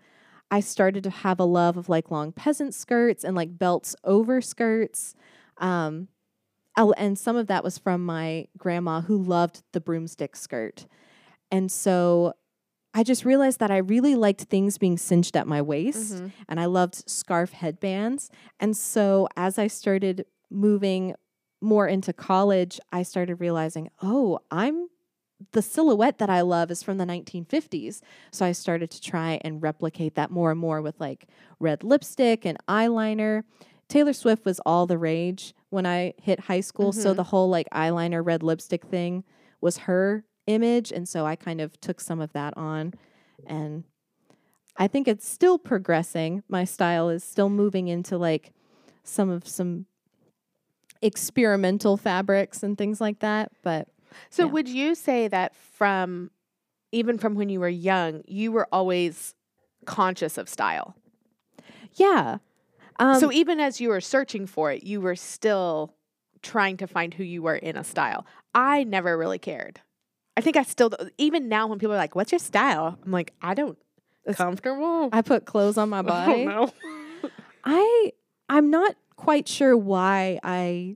I 0.49 0.61
started 0.61 1.03
to 1.03 1.09
have 1.09 1.39
a 1.39 1.43
love 1.45 1.75
of 1.77 1.89
like 1.89 2.09
long 2.09 2.31
peasant 2.31 2.73
skirts 2.73 3.23
and 3.23 3.35
like 3.35 3.57
belts 3.57 3.95
over 4.03 4.39
skirts. 4.41 5.13
Um, 5.57 6.07
and 6.97 7.17
some 7.17 7.35
of 7.35 7.47
that 7.47 7.63
was 7.63 7.77
from 7.77 8.05
my 8.05 8.47
grandma 8.57 9.01
who 9.01 9.17
loved 9.21 9.63
the 9.73 9.81
broomstick 9.81 10.35
skirt. 10.35 10.85
And 11.51 11.71
so 11.71 12.33
I 12.93 13.03
just 13.03 13.25
realized 13.25 13.59
that 13.59 13.71
I 13.71 13.77
really 13.77 14.15
liked 14.15 14.41
things 14.43 14.77
being 14.77 14.97
cinched 14.97 15.35
at 15.35 15.47
my 15.47 15.61
waist 15.61 16.15
Mhm. 16.15 16.31
and 16.47 16.59
I 16.59 16.65
loved 16.65 17.09
scarf 17.09 17.51
headbands. 17.51 18.29
And 18.59 18.75
so 18.77 19.27
as 19.35 19.57
I 19.59 19.67
started 19.67 20.25
moving 20.49 21.13
more 21.61 21.87
into 21.87 22.13
college, 22.13 22.79
I 22.91 23.03
started 23.03 23.35
realizing, 23.35 23.89
oh, 24.01 24.39
I'm 24.51 24.89
the 25.51 25.61
silhouette 25.61 26.17
that 26.17 26.29
I 26.31 26.41
love 26.41 26.71
is 26.71 26.81
from 26.81 26.97
the 26.97 27.05
1950s. 27.05 28.01
So 28.31 28.45
I 28.45 28.51
started 28.53 28.89
to 28.91 29.01
try 29.01 29.39
and 29.43 29.61
replicate 29.61 30.15
that 30.15 30.31
more 30.31 30.49
and 30.51 30.59
more 30.59 30.81
with 30.81 30.99
like 30.99 31.27
red 31.59 31.83
lipstick 31.83 32.43
and 32.45 32.57
eyeliner. 32.67 33.43
Taylor 33.87 34.13
Swift 34.13 34.45
was 34.45 34.59
all 34.65 34.87
the 34.87 34.97
rage 34.97 35.53
when 35.69 35.85
I 35.85 36.13
hit 36.21 36.41
high 36.41 36.61
school. 36.61 36.91
So 36.91 37.13
Mhm. 37.13 37.17
the 37.17 37.23
whole 37.25 37.49
like 37.49 37.69
eyeliner, 37.71 38.25
red 38.25 38.41
lipstick 38.41 38.85
thing 38.85 39.23
was 39.61 39.77
her 39.79 40.25
image. 40.47 40.91
And 40.91 41.07
so 41.07 41.25
I 41.25 41.35
kind 41.35 41.61
of 41.61 41.79
took 41.81 42.01
some 42.01 42.19
of 42.19 42.33
that 42.33 42.57
on. 42.57 42.93
And 43.45 43.83
I 44.75 44.87
think 44.87 45.07
it's 45.07 45.27
still 45.27 45.57
progressing. 45.59 46.43
My 46.47 46.63
style 46.63 47.09
is 47.09 47.23
still 47.23 47.49
moving 47.49 47.87
into 47.87 48.17
like 48.17 48.53
some 49.03 49.29
of 49.29 49.47
some 49.47 49.85
experimental 51.01 51.97
fabrics 51.97 52.63
and 52.63 52.77
things 52.77 52.99
like 53.01 53.19
that. 53.19 53.51
But 53.63 53.87
So 54.29 54.45
Yeah. 54.45 54.51
would 54.51 54.67
you 54.67 54.95
say 54.95 55.27
that 55.27 55.55
from 55.55 56.31
even 56.91 57.17
from 57.17 57.35
when 57.35 57.49
you 57.49 57.59
were 57.59 57.67
young, 57.69 58.23
you 58.27 58.51
were 58.51 58.67
always 58.71 59.35
conscious 59.85 60.37
of 60.37 60.47
style? 60.49 60.95
yeah. 61.93 62.37
Um, 62.99 63.19
so 63.19 63.31
even 63.31 63.59
as 63.59 63.79
you 63.79 63.89
were 63.89 64.01
searching 64.01 64.47
for 64.47 64.71
it, 64.71 64.83
you 64.83 64.99
were 65.01 65.15
still 65.15 65.93
trying 66.41 66.77
to 66.77 66.87
find 66.87 67.13
who 67.13 67.23
you 67.23 67.41
were 67.43 67.55
in 67.55 67.75
a 67.77 67.83
style. 67.83 68.25
I 68.55 68.83
never 68.85 69.17
really 69.17 69.37
cared. 69.39 69.81
I 70.35 70.41
think 70.41 70.55
I 70.57 70.63
still 70.63 70.91
even 71.17 71.47
now 71.49 71.67
when 71.67 71.77
people 71.79 71.93
are 71.93 71.97
like, 71.97 72.15
"What's 72.15 72.31
your 72.31 72.39
style?" 72.39 72.97
I'm 73.05 73.11
like, 73.11 73.33
"I 73.41 73.53
don't 73.53 73.77
It's- 74.23 74.37
comfortable." 74.37 75.09
I 75.11 75.21
put 75.21 75.45
clothes 75.45 75.77
on 75.77 75.89
my 75.89 76.01
body. 76.13 76.47
I 77.63 78.13
I'm 78.49 78.69
not 78.69 78.95
quite 79.17 79.47
sure 79.47 79.75
why 79.75 80.39
I 80.43 80.95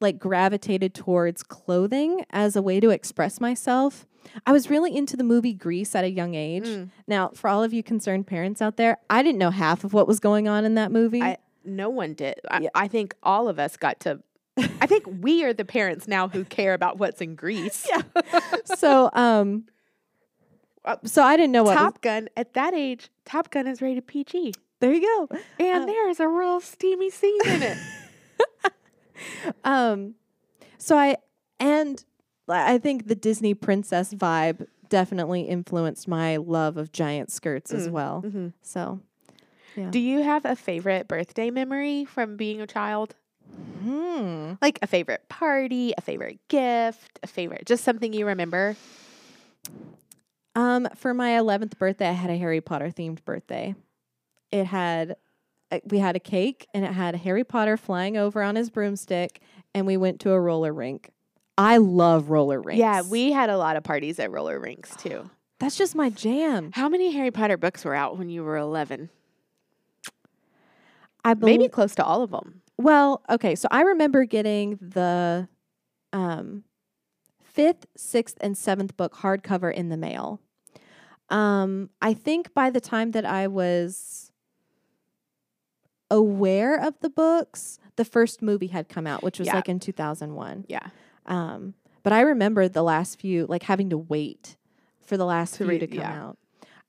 like 0.00 0.18
gravitated 0.18 0.94
towards 0.94 1.42
clothing 1.42 2.24
as 2.30 2.54
a 2.56 2.62
way 2.62 2.78
to 2.80 2.90
express 2.90 3.40
myself. 3.40 4.06
I 4.46 4.52
was 4.52 4.70
really 4.70 4.96
into 4.96 5.16
the 5.16 5.24
movie 5.24 5.52
Grease 5.52 5.94
at 5.96 6.04
a 6.04 6.10
young 6.10 6.34
age. 6.34 6.64
Mm. 6.66 6.90
Now, 7.08 7.30
for 7.34 7.48
all 7.48 7.62
of 7.64 7.72
you 7.72 7.82
concerned 7.82 8.26
parents 8.26 8.62
out 8.62 8.76
there, 8.76 8.98
I 9.10 9.22
didn't 9.22 9.38
know 9.38 9.50
half 9.50 9.82
of 9.84 9.92
what 9.92 10.06
was 10.06 10.20
going 10.20 10.46
on 10.48 10.64
in 10.64 10.74
that 10.76 10.92
movie. 10.92 11.20
I- 11.22 11.38
No 11.64 11.90
one 11.90 12.14
did. 12.14 12.40
I, 12.50 12.60
Yeah. 12.60 12.68
I 12.74 12.88
think 12.88 13.14
all 13.22 13.48
of 13.48 13.58
us 13.58 13.76
got 13.76 14.00
to. 14.00 14.20
I 14.80 14.86
think 14.86 15.04
we 15.20 15.44
are 15.44 15.52
the 15.52 15.64
parents 15.64 16.06
now 16.08 16.28
who 16.28 16.44
care 16.44 16.74
about 16.74 16.98
what's 16.98 17.20
in 17.20 17.34
Grease. 17.36 17.86
Yeah. 17.88 18.02
so, 18.64 19.10
um 19.12 19.64
Uh, 20.84 20.96
so 21.04 21.22
I 21.22 21.36
didn't 21.36 21.52
know 21.52 21.62
what 21.62 21.76
was- 21.76 21.78
Top 21.78 22.00
Gun 22.00 22.28
at 22.36 22.54
that 22.54 22.74
age, 22.74 23.08
Top 23.24 23.50
Gun 23.52 23.68
is 23.68 23.80
rated 23.80 24.08
PG, 24.08 24.52
there 24.82 24.92
you 24.92 25.00
go. 25.00 25.36
and 25.58 25.82
Um, 25.84 25.86
there 25.86 26.08
is 26.10 26.20
a 26.20 26.28
real 26.28 26.60
steamy 26.60 27.08
scene 27.08 27.40
in 27.46 27.62
it. 27.62 27.76
Um, 29.64 30.14
so 30.78 30.96
I 30.98 31.16
and 31.60 32.04
I 32.48 32.78
think 32.78 33.06
the 33.06 33.14
Disney 33.14 33.54
princess 33.54 34.12
vibe 34.12 34.66
definitely 34.88 35.42
influenced 35.42 36.08
my 36.08 36.36
love 36.36 36.76
of 36.76 36.90
giant 36.92 37.30
skirts 37.30 37.72
as 37.72 37.88
Mm, 37.88 37.92
well. 37.92 38.22
Mhm. 38.26 38.52
So, 38.62 39.00
Yeah. 39.76 39.90
Do 39.90 39.98
you 40.00 40.22
have 40.22 40.44
a 40.44 40.56
favorite 40.56 41.06
birthday 41.08 41.50
memory 41.50 42.04
from 42.04 42.36
being 42.36 42.60
a 42.60 42.66
child? 42.66 43.14
hmm. 43.80 44.54
Like 44.60 44.78
a 44.82 44.86
favorite 44.86 45.28
party, 45.28 45.92
a 45.96 46.00
favorite 46.00 46.40
gift, 46.48 47.20
a 47.22 47.26
favorite, 47.26 47.64
just 47.66 47.84
something 47.84 48.12
you 48.12 48.26
remember? 48.26 48.76
Um, 50.54 50.88
for 50.96 51.14
my 51.14 51.38
11th 51.38 51.78
birthday, 51.78 52.08
I 52.08 52.12
had 52.12 52.30
a 52.30 52.36
Harry 52.36 52.60
Potter 52.60 52.88
themed 52.90 53.24
birthday. 53.24 53.74
It 54.52 54.66
had, 54.66 55.16
uh, 55.70 55.80
we 55.86 55.98
had 55.98 56.14
a 56.14 56.20
cake 56.20 56.68
and 56.72 56.84
it 56.84 56.92
had 56.92 57.16
Harry 57.16 57.44
Potter 57.44 57.76
flying 57.76 58.16
over 58.16 58.42
on 58.42 58.54
his 58.54 58.70
broomstick, 58.70 59.40
and 59.74 59.86
we 59.86 59.96
went 59.96 60.20
to 60.20 60.30
a 60.30 60.40
roller 60.40 60.72
rink. 60.72 61.10
I 61.58 61.78
love 61.78 62.30
roller 62.30 62.60
rinks. 62.60 62.78
Yeah, 62.78 63.02
we 63.02 63.32
had 63.32 63.50
a 63.50 63.56
lot 63.56 63.76
of 63.76 63.82
parties 63.82 64.18
at 64.18 64.30
roller 64.30 64.60
rinks 64.60 64.94
too. 64.96 65.30
That's 65.58 65.76
just 65.76 65.94
my 65.94 66.10
jam. 66.10 66.72
How 66.74 66.88
many 66.88 67.12
Harry 67.12 67.30
Potter 67.30 67.56
books 67.56 67.84
were 67.84 67.94
out 67.94 68.18
when 68.18 68.28
you 68.28 68.42
were 68.44 68.56
11? 68.56 69.10
I 71.24 71.34
Maybe 71.34 71.68
close 71.68 71.94
to 71.96 72.04
all 72.04 72.22
of 72.22 72.30
them. 72.30 72.62
Well, 72.78 73.22
okay, 73.30 73.54
so 73.54 73.68
I 73.70 73.82
remember 73.82 74.24
getting 74.24 74.76
the 74.80 75.46
um, 76.12 76.64
fifth, 77.44 77.86
sixth, 77.96 78.36
and 78.40 78.58
seventh 78.58 78.96
book 78.96 79.14
hardcover 79.14 79.72
in 79.72 79.88
the 79.88 79.96
mail. 79.96 80.40
Um, 81.28 81.90
I 82.00 82.12
think 82.14 82.52
by 82.54 82.70
the 82.70 82.80
time 82.80 83.12
that 83.12 83.24
I 83.24 83.46
was 83.46 84.31
aware 86.12 86.76
of 86.80 86.94
the 87.00 87.10
books, 87.10 87.78
the 87.96 88.04
first 88.04 88.40
movie 88.42 88.68
had 88.68 88.88
come 88.88 89.06
out, 89.06 89.22
which 89.24 89.38
was 89.40 89.46
Yeah. 89.48 89.56
like 89.56 89.68
in 89.68 89.80
2001. 89.80 90.66
Yeah. 90.68 90.78
Um, 91.26 91.74
but 92.04 92.12
I 92.12 92.20
remember 92.20 92.68
the 92.68 92.82
last 92.82 93.18
few, 93.20 93.46
like 93.46 93.64
having 93.64 93.90
to 93.90 93.98
wait 93.98 94.56
for 95.00 95.16
the 95.16 95.24
last 95.26 95.52
To 95.52 95.56
few 95.58 95.66
read- 95.66 95.80
to 95.80 95.86
come 95.88 95.98
yeah. 95.98 96.22
out. 96.24 96.38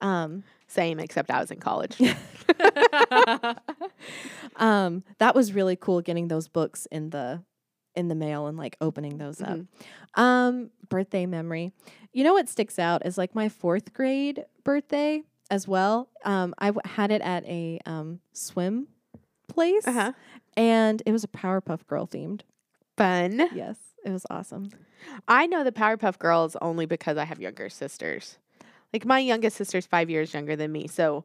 Um, 0.01 0.43
Same, 0.67 0.99
except 0.99 1.31
I 1.31 1.39
was 1.39 1.49
in 1.51 1.59
college. 1.59 1.97
um, 4.57 5.03
that 5.19 5.35
was 5.35 5.53
really 5.53 5.75
cool 5.75 6.01
getting 6.01 6.27
those 6.27 6.47
books 6.47 6.87
in 6.91 7.09
the 7.11 7.41
in 7.95 8.07
the 8.07 8.15
mail 8.15 8.47
and 8.47 8.57
like 8.57 8.75
opening 8.81 9.17
those 9.19 9.39
up. 9.39 9.59
Um, 10.15 10.71
birthday 10.89 11.27
memory. 11.27 11.73
You 12.11 12.23
know 12.23 12.33
what 12.33 12.49
sticks 12.49 12.79
out 12.79 13.05
is 13.05 13.19
like 13.19 13.35
my 13.35 13.49
fourth 13.49 13.93
grade 13.93 14.45
birthday 14.63 15.21
as 15.51 15.67
well. 15.67 16.09
Um, 16.25 16.55
I 16.57 16.67
w- 16.67 16.81
had 16.85 17.11
it 17.11 17.21
at 17.21 17.45
a 17.45 17.79
um, 17.85 18.19
swim 18.31 18.87
place, 19.53 19.87
uh-huh. 19.87 20.13
and 20.57 21.01
it 21.05 21.11
was 21.11 21.23
a 21.23 21.27
Powerpuff 21.27 21.85
Girl 21.87 22.07
themed. 22.07 22.41
Fun. 22.97 23.49
Yes, 23.53 23.77
it 24.05 24.11
was 24.11 24.25
awesome. 24.29 24.69
I 25.27 25.45
know 25.47 25.63
the 25.63 25.71
Powerpuff 25.71 26.19
Girls 26.19 26.55
only 26.61 26.85
because 26.85 27.17
I 27.17 27.25
have 27.25 27.39
younger 27.39 27.69
sisters. 27.69 28.37
Like 28.91 29.05
my 29.05 29.19
youngest 29.19 29.57
sister's 29.57 29.85
five 29.85 30.09
years 30.09 30.33
younger 30.33 30.55
than 30.55 30.71
me, 30.71 30.87
so 30.87 31.23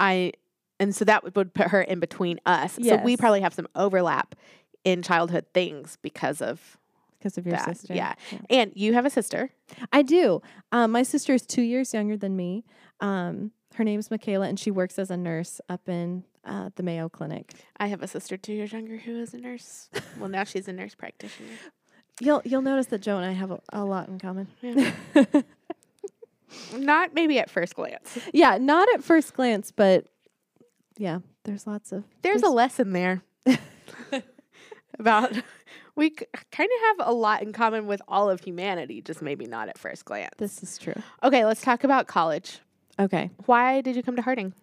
I 0.00 0.32
and 0.80 0.94
so 0.94 1.04
that 1.04 1.36
would, 1.36 1.54
put 1.54 1.68
her 1.68 1.82
in 1.82 2.00
between 2.00 2.40
us. 2.46 2.78
So 2.82 2.96
we 2.96 3.16
probably 3.16 3.42
have 3.42 3.54
some 3.54 3.68
overlap 3.74 4.34
in 4.82 5.02
childhood 5.02 5.46
things 5.54 5.98
because 6.02 6.42
of 6.42 6.76
Because 7.18 7.38
of 7.38 7.46
your 7.46 7.56
that. 7.56 7.76
sister. 7.76 7.94
Yeah. 7.94 8.14
And 8.50 8.72
you 8.74 8.92
have 8.94 9.06
a 9.06 9.10
sister. 9.10 9.50
I 9.92 10.02
do. 10.02 10.42
Um, 10.72 10.90
my 10.90 11.02
sister 11.04 11.32
is 11.32 11.46
two 11.46 11.62
years 11.62 11.94
younger 11.94 12.16
than 12.16 12.36
me. 12.36 12.64
Um, 13.00 13.52
her 13.76 13.84
name's 13.84 14.10
Michaela, 14.10 14.48
and 14.48 14.58
she 14.58 14.70
works 14.70 14.98
as 14.98 15.10
a 15.10 15.16
nurse 15.16 15.60
up 15.68 15.88
in 15.88 16.24
uh, 16.44 16.70
the 16.76 16.82
Mayo 16.82 17.08
Clinic. 17.08 17.52
I 17.78 17.86
have 17.88 18.02
a 18.02 18.08
sister 18.08 18.36
two 18.36 18.52
years 18.52 18.72
younger 18.72 18.96
who 18.98 19.20
is 19.20 19.34
a 19.34 19.38
nurse. 19.38 19.88
well, 20.18 20.28
now 20.28 20.44
she's 20.44 20.68
a 20.68 20.72
nurse 20.72 20.94
practitioner. 20.94 21.50
You'll 22.20 22.42
you'll 22.44 22.62
notice 22.62 22.86
that 22.86 23.00
Joe 23.00 23.16
and 23.16 23.26
I 23.26 23.32
have 23.32 23.50
a, 23.50 23.60
a 23.72 23.84
lot 23.84 24.08
in 24.08 24.18
common. 24.18 24.48
Yeah. 24.62 24.92
Not 26.76 27.14
maybe 27.14 27.38
at 27.40 27.50
first 27.50 27.74
glance. 27.74 28.16
yeah, 28.32 28.58
not 28.58 28.88
at 28.94 29.02
first 29.02 29.34
glance, 29.34 29.72
but 29.72 30.06
yeah, 30.96 31.18
there's 31.42 31.66
lots 31.66 31.90
of 31.90 32.04
There's 32.22 32.42
a 32.42 32.48
lesson 32.48 32.92
there 32.92 33.22
about 35.00 35.32
we 35.96 36.10
kind 36.10 36.28
of 36.70 36.98
have 36.98 37.08
a 37.08 37.12
lot 37.12 37.42
in 37.42 37.52
common 37.52 37.86
with 37.86 38.02
all 38.08 38.30
of 38.30 38.40
humanity, 38.40 39.00
just 39.02 39.22
maybe 39.22 39.46
not 39.46 39.68
at 39.68 39.78
first 39.78 40.04
glance. 40.04 40.30
This 40.38 40.62
is 40.62 40.78
true. 40.78 40.94
Okay, 41.22 41.44
let's 41.44 41.60
talk 41.60 41.84
about 41.84 42.06
college. 42.06 42.60
Okay. 42.98 43.30
Why 43.46 43.80
did 43.80 43.96
you 43.96 44.02
come 44.02 44.16
to 44.16 44.22
Harding? 44.22 44.54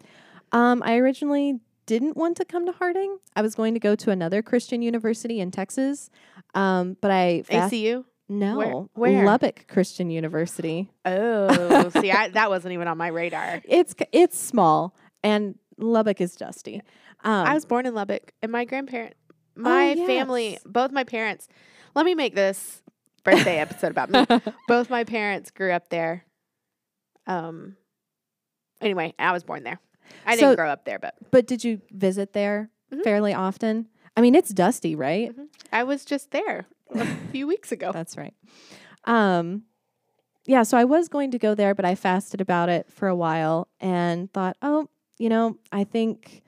Um, 0.52 0.82
I 0.84 0.98
originally 0.98 1.60
didn't 1.86 2.16
want 2.16 2.38
to 2.38 2.46
come 2.46 2.66
to 2.66 2.72
Harding. 2.72 3.18
I 3.36 3.42
was 3.42 3.56
going 3.56 3.74
to 3.74 3.80
go 3.80 3.96
to 3.96 4.12
another 4.12 4.42
Christian 4.42 4.82
university 4.82 5.40
in 5.40 5.52
Texas, 5.52 6.10
um, 6.54 6.98
but 7.02 7.12
I 7.12 7.44
fast- 7.44 7.74
ACU? 7.74 8.06
no 8.30 8.90
where? 8.94 9.26
Lubbock 9.26 9.68
Christian 9.68 10.10
University. 10.10 10.90
Oh, 11.06 11.90
see, 11.90 12.12
I, 12.12 12.30
that 12.34 12.50
wasn't 12.50 12.74
even 12.74 12.88
on 12.88 12.98
my 12.98 13.08
radar. 13.08 13.62
It's 13.66 13.94
it's 14.12 14.40
small 14.40 14.96
and 15.24 15.56
Lubbock 15.78 16.22
is 16.22 16.36
dusty. 16.36 16.82
Um, 17.24 17.48
I 17.48 17.54
was 17.54 17.66
born 17.66 17.86
in 17.86 17.94
Lubbock, 17.94 18.32
and 18.42 18.52
my 18.52 18.66
grandparent, 18.66 19.16
my 19.56 19.96
family, 19.96 20.52
yes. 20.52 20.62
both 20.66 20.92
my 20.92 21.04
parents. 21.04 21.48
Let 21.96 22.06
me 22.06 22.16
make 22.16 22.36
this 22.36 22.82
birthday 23.24 23.58
episode 23.58 23.92
about 23.92 24.10
me. 24.10 24.26
Both 24.68 24.90
my 24.90 25.04
parents 25.04 25.52
grew 25.52 25.72
up 25.72 25.90
there. 25.90 26.26
Um. 27.28 27.76
Anyway, 28.80 29.14
I 29.20 29.32
was 29.34 29.44
born 29.44 29.64
there. 29.64 29.80
I 30.26 30.36
So- 30.36 30.42
didn't 30.42 30.58
grow 30.58 30.70
up 30.70 30.86
there, 30.86 31.00
but 31.00 31.16
But 31.32 31.48
did 31.48 31.64
you 31.64 31.82
visit 31.92 32.34
there 32.34 32.70
Mhm. 32.94 33.04
fairly 33.04 33.34
often? 33.34 33.88
I 34.18 34.22
mean, 34.22 34.36
it's 34.36 34.50
dusty, 34.52 34.96
right? 34.96 35.34
I 35.72 35.84
was 35.84 36.04
just 36.06 36.32
there 36.32 36.66
a 36.94 37.06
few 37.32 37.48
weeks 37.48 37.72
ago. 37.72 37.92
That's 37.94 38.18
right. 38.18 38.34
Um, 39.06 39.64
yeah, 40.46 40.64
so 40.64 40.78
I 40.78 40.84
was 40.86 41.08
going 41.08 41.32
to 41.32 41.40
go 41.40 41.56
there, 41.56 41.74
but 41.74 41.86
I 41.86 41.96
fasted 41.96 42.42
about 42.42 42.68
it 42.70 42.92
for 42.92 43.08
a 43.08 43.16
while 43.16 43.68
and 43.80 44.32
thought, 44.34 44.58
oh, 44.62 44.90
you 45.18 45.30
know, 45.30 45.58
I 45.72 45.84
think, 45.84 46.42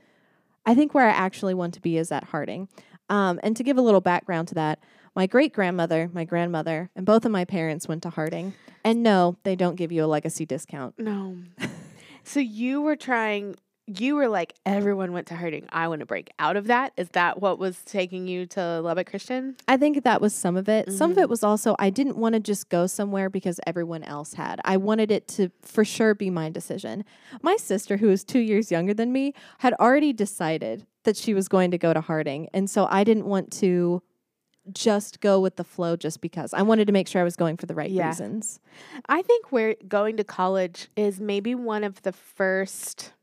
I 0.66 0.76
think 0.76 0.94
where 0.94 1.08
I 1.08 1.12
actually 1.12 1.54
want 1.54 1.74
to 1.76 1.82
be 1.82 1.98
is 1.98 2.12
at 2.12 2.26
Harding. 2.26 2.68
Um, 3.10 3.40
and 3.44 3.56
to 3.58 3.64
give 3.64 3.78
a 3.78 3.82
little 3.82 4.02
background 4.02 4.48
to 4.50 4.56
that, 4.56 4.80
my 5.16 5.28
great 5.28 5.54
grandmother, 5.54 6.10
my 6.12 6.26
grandmother, 6.26 6.90
and 6.96 7.06
both 7.06 7.24
of 7.24 7.32
my 7.32 7.46
parents 7.46 7.88
went 7.88 8.02
to 8.04 8.10
Harding. 8.10 8.54
And 8.84 9.04
no, 9.04 9.38
they 9.44 9.56
don't 9.56 9.76
give 9.76 9.92
you 9.92 10.04
a 10.04 10.08
legacy 10.08 10.46
discount. 10.46 10.98
No. 10.98 11.38
so 12.24 12.40
you 12.40 12.82
were 12.82 12.96
trying. 12.96 13.56
You 13.86 14.16
were 14.16 14.30
like 14.30 14.54
everyone 14.66 15.12
went 15.12 15.28
to 15.28 15.36
Harding. 15.36 15.68
I 15.70 15.90
want 15.90 16.00
to 16.00 16.06
break 16.06 16.32
out 16.40 16.56
of 16.56 16.68
that. 16.68 16.94
Is 16.96 17.10
that 17.10 17.42
what 17.42 17.60
was 17.60 17.84
taking 17.84 18.28
you 18.28 18.46
to 18.46 18.80
Lubbock 18.80 19.10
Christian? 19.10 19.58
I 19.68 19.76
think 19.76 20.06
that 20.06 20.22
was 20.22 20.34
some 20.34 20.56
of 20.56 20.70
it. 20.70 20.90
Some 20.94 21.12
of 21.12 21.18
it 21.18 21.24
mm-hmm. 21.24 21.30
was 21.32 21.44
also 21.44 21.76
I 21.80 21.90
didn't 21.90 22.16
want 22.16 22.34
to 22.34 22.40
just 22.40 22.70
go 22.70 22.88
somewhere 22.88 23.30
because 23.30 23.60
everyone 23.68 24.04
else 24.04 24.36
had. 24.36 24.62
I 24.64 24.78
wanted 24.78 25.12
it 25.12 25.28
to 25.30 25.50
for 25.62 25.84
sure 25.84 26.16
be 26.16 26.30
my 26.30 26.50
decision. 26.50 27.04
My 27.42 27.58
sister, 27.58 27.98
who 27.98 28.10
is 28.10 28.24
two 28.24 28.40
years 28.40 28.72
younger 28.72 28.94
than 28.94 29.12
me, 29.12 29.34
had 29.58 29.74
already 29.74 30.14
decided 30.14 30.88
that 31.04 31.18
she 31.18 31.34
was 31.34 31.50
going 31.50 31.72
to 31.72 31.78
go 31.78 31.94
to 31.94 32.00
Harding. 32.00 32.48
And 32.54 32.70
so 32.70 32.88
I 32.90 33.04
didn't 33.04 33.26
want 33.26 33.52
to 33.60 34.02
just 34.72 35.20
go 35.20 35.40
with 35.40 35.56
the 35.58 35.64
flow 35.64 35.96
just 35.96 36.22
because. 36.22 36.54
I 36.54 36.62
wanted 36.62 36.88
to 36.88 36.94
make 36.94 37.08
sure 37.08 37.20
I 37.22 37.24
was 37.24 37.36
going 37.36 37.58
for 37.58 37.66
the 37.66 37.76
right 37.76 37.92
Yeah. 37.92 38.08
reasons. 38.10 38.60
I 39.08 39.22
think 39.22 39.52
where 39.52 39.76
going 39.88 40.18
to 40.18 40.24
college 40.24 40.88
is 40.96 41.20
maybe 41.20 41.54
one 41.56 41.84
of 41.84 42.02
the 42.04 42.14
first 42.14 43.14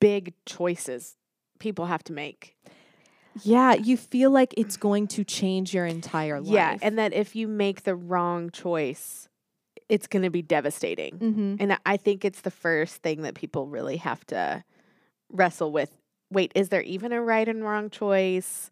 big 0.00 0.34
choices 0.44 1.16
people 1.58 1.86
have 1.86 2.04
to 2.04 2.12
make. 2.12 2.56
Yeah, 3.42 3.74
you 3.74 3.96
feel 3.96 4.30
like 4.30 4.54
it's 4.56 4.76
going 4.76 5.08
to 5.08 5.24
change 5.24 5.74
your 5.74 5.86
entire 5.86 6.40
life. 6.40 6.52
Yeah, 6.52 6.76
and 6.82 6.98
that 6.98 7.12
if 7.12 7.34
you 7.34 7.48
make 7.48 7.82
the 7.82 7.96
wrong 7.96 8.50
choice, 8.50 9.28
it's 9.88 10.06
going 10.06 10.22
to 10.22 10.30
be 10.30 10.42
devastating. 10.42 11.16
hmm 11.18 11.56
And 11.58 11.76
I 11.84 11.96
think 11.96 12.24
it's 12.24 12.42
the 12.42 12.50
first 12.50 12.96
thing 13.02 13.22
that 13.22 13.34
people 13.34 13.66
really 13.66 13.96
have 13.96 14.24
to 14.26 14.62
wrestle 15.30 15.72
with. 15.72 15.96
Wait, 16.30 16.52
is 16.54 16.68
there 16.68 16.82
even 16.82 17.12
a 17.12 17.20
right 17.22 17.48
and 17.48 17.64
wrong 17.64 17.90
choice? 17.90 18.70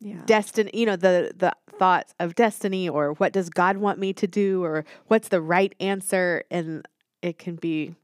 Yeah. 0.00 0.22
Destiny, 0.26 0.70
you 0.72 0.86
know, 0.86 0.96
the 0.96 1.32
the 1.36 1.52
thoughts 1.78 2.14
of 2.18 2.34
destiny 2.34 2.88
or 2.88 3.12
what 3.14 3.32
does 3.32 3.48
God 3.48 3.76
want 3.78 3.98
me 3.98 4.12
to 4.14 4.26
do 4.26 4.64
or 4.64 4.84
what's 5.08 5.28
the 5.28 5.40
right 5.40 5.74
answer 5.80 6.42
and 6.50 6.86
it 7.22 7.38
can 7.38 7.56
be 7.56 7.94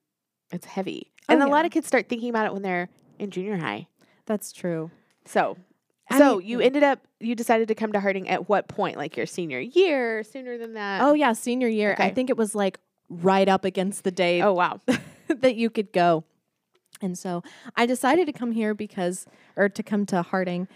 it's 0.52 0.66
heavy. 0.66 1.12
Oh, 1.28 1.34
And 1.34 1.42
a 1.42 1.46
lot 1.46 1.64
of 1.64 1.70
kids 1.72 1.86
start 1.86 2.08
thinking 2.08 2.30
about 2.30 2.46
it 2.46 2.52
when 2.52 2.62
they're 2.62 2.88
in 3.18 3.30
junior 3.30 3.56
high. 3.56 3.88
That's 4.26 4.52
true. 4.52 4.90
So 5.24 5.56
I 6.10 6.18
so 6.18 6.38
mean- 6.38 6.46
you 6.46 6.58
mm. 6.58 6.64
ended 6.66 6.82
up 6.82 7.00
you 7.18 7.34
decided 7.34 7.68
to 7.68 7.74
come 7.74 7.92
to 7.92 8.00
Harding 8.00 8.28
at 8.28 8.48
what 8.48 8.68
point? 8.68 8.96
Like 8.96 9.16
your 9.16 9.26
senior 9.26 9.60
year, 9.60 10.22
sooner 10.22 10.58
than 10.58 10.74
that? 10.74 11.02
Oh 11.02 11.14
yeah, 11.14 11.32
senior 11.32 11.68
year. 11.68 11.96
I 11.98 12.10
think 12.10 12.30
it 12.30 12.36
was 12.36 12.54
like 12.54 12.78
right 13.08 13.48
up 13.48 13.64
against 13.64 14.04
the 14.04 14.10
day 14.10 14.42
oh 14.42 14.52
wow. 14.52 14.80
that 15.28 15.56
you 15.56 15.70
could 15.70 15.92
go. 15.92 16.24
And 17.02 17.18
so 17.18 17.42
I 17.76 17.86
decided 17.86 18.26
to 18.26 18.32
come 18.32 18.52
here 18.52 18.74
because, 18.74 19.26
or 19.54 19.68
to 19.68 19.82
come 19.82 20.06
to 20.06 20.22
Harding, 20.22 20.66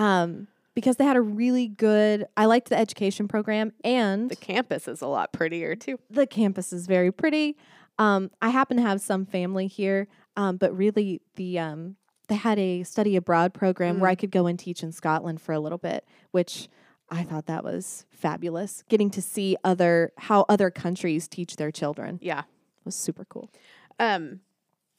um, 0.00 0.46
because 0.74 0.96
they 0.96 1.04
had 1.04 1.16
a 1.16 1.20
really 1.20 1.68
good. 1.68 2.26
I 2.36 2.46
liked 2.46 2.68
the 2.70 2.78
education 2.78 3.28
program, 3.28 3.72
and 3.84 4.30
The 4.30 4.36
campus 4.36 4.88
is 4.88 5.02
a 5.02 5.06
lot 5.06 5.32
prettier 5.32 5.74
too. 5.76 5.98
the 6.10 6.26
campus 6.26 6.72
is 6.72 6.86
very 6.86 7.12
pretty. 7.12 7.56
Um, 7.98 8.30
I 8.40 8.48
happen 8.48 8.76
to 8.78 8.82
have 8.82 9.00
some 9.00 9.26
family 9.26 9.66
here, 9.66 10.08
um, 10.36 10.56
but 10.56 10.76
really 10.76 11.20
the 11.36 11.58
um, 11.58 11.96
they 12.28 12.36
had 12.36 12.58
a 12.58 12.82
study 12.84 13.14
abroad 13.16 13.52
program 13.52 13.98
where 14.00 14.08
Mm. 14.08 14.12
I 14.12 14.14
could 14.14 14.30
go 14.30 14.46
and 14.46 14.58
teach 14.58 14.82
in 14.82 14.92
Scotland 14.92 15.40
for 15.40 15.52
a 15.52 15.60
little 15.60 15.76
bit, 15.78 16.06
which 16.30 16.68
I 17.10 17.24
thought 17.24 17.46
that 17.46 17.62
was 17.64 18.06
fabulous. 18.10 18.84
Getting 18.88 19.10
to 19.10 19.20
see 19.22 19.56
other 19.64 20.12
how 20.16 20.46
other 20.48 20.70
countries 20.70 21.26
teach 21.28 21.56
their 21.56 21.72
children 21.72 22.18
Yeah. 22.22 22.44
was 22.84 22.94
super 22.94 23.24
cool. 23.26 23.50
Um 23.98 24.40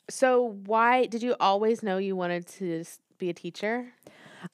so 0.09 0.57
why 0.65 1.05
did 1.05 1.23
you 1.23 1.35
always 1.39 1.81
know 1.81 1.97
you 1.97 2.15
wanted 2.17 2.45
to 2.59 2.83
be 3.17 3.29
a 3.29 3.33
teacher? 3.33 3.93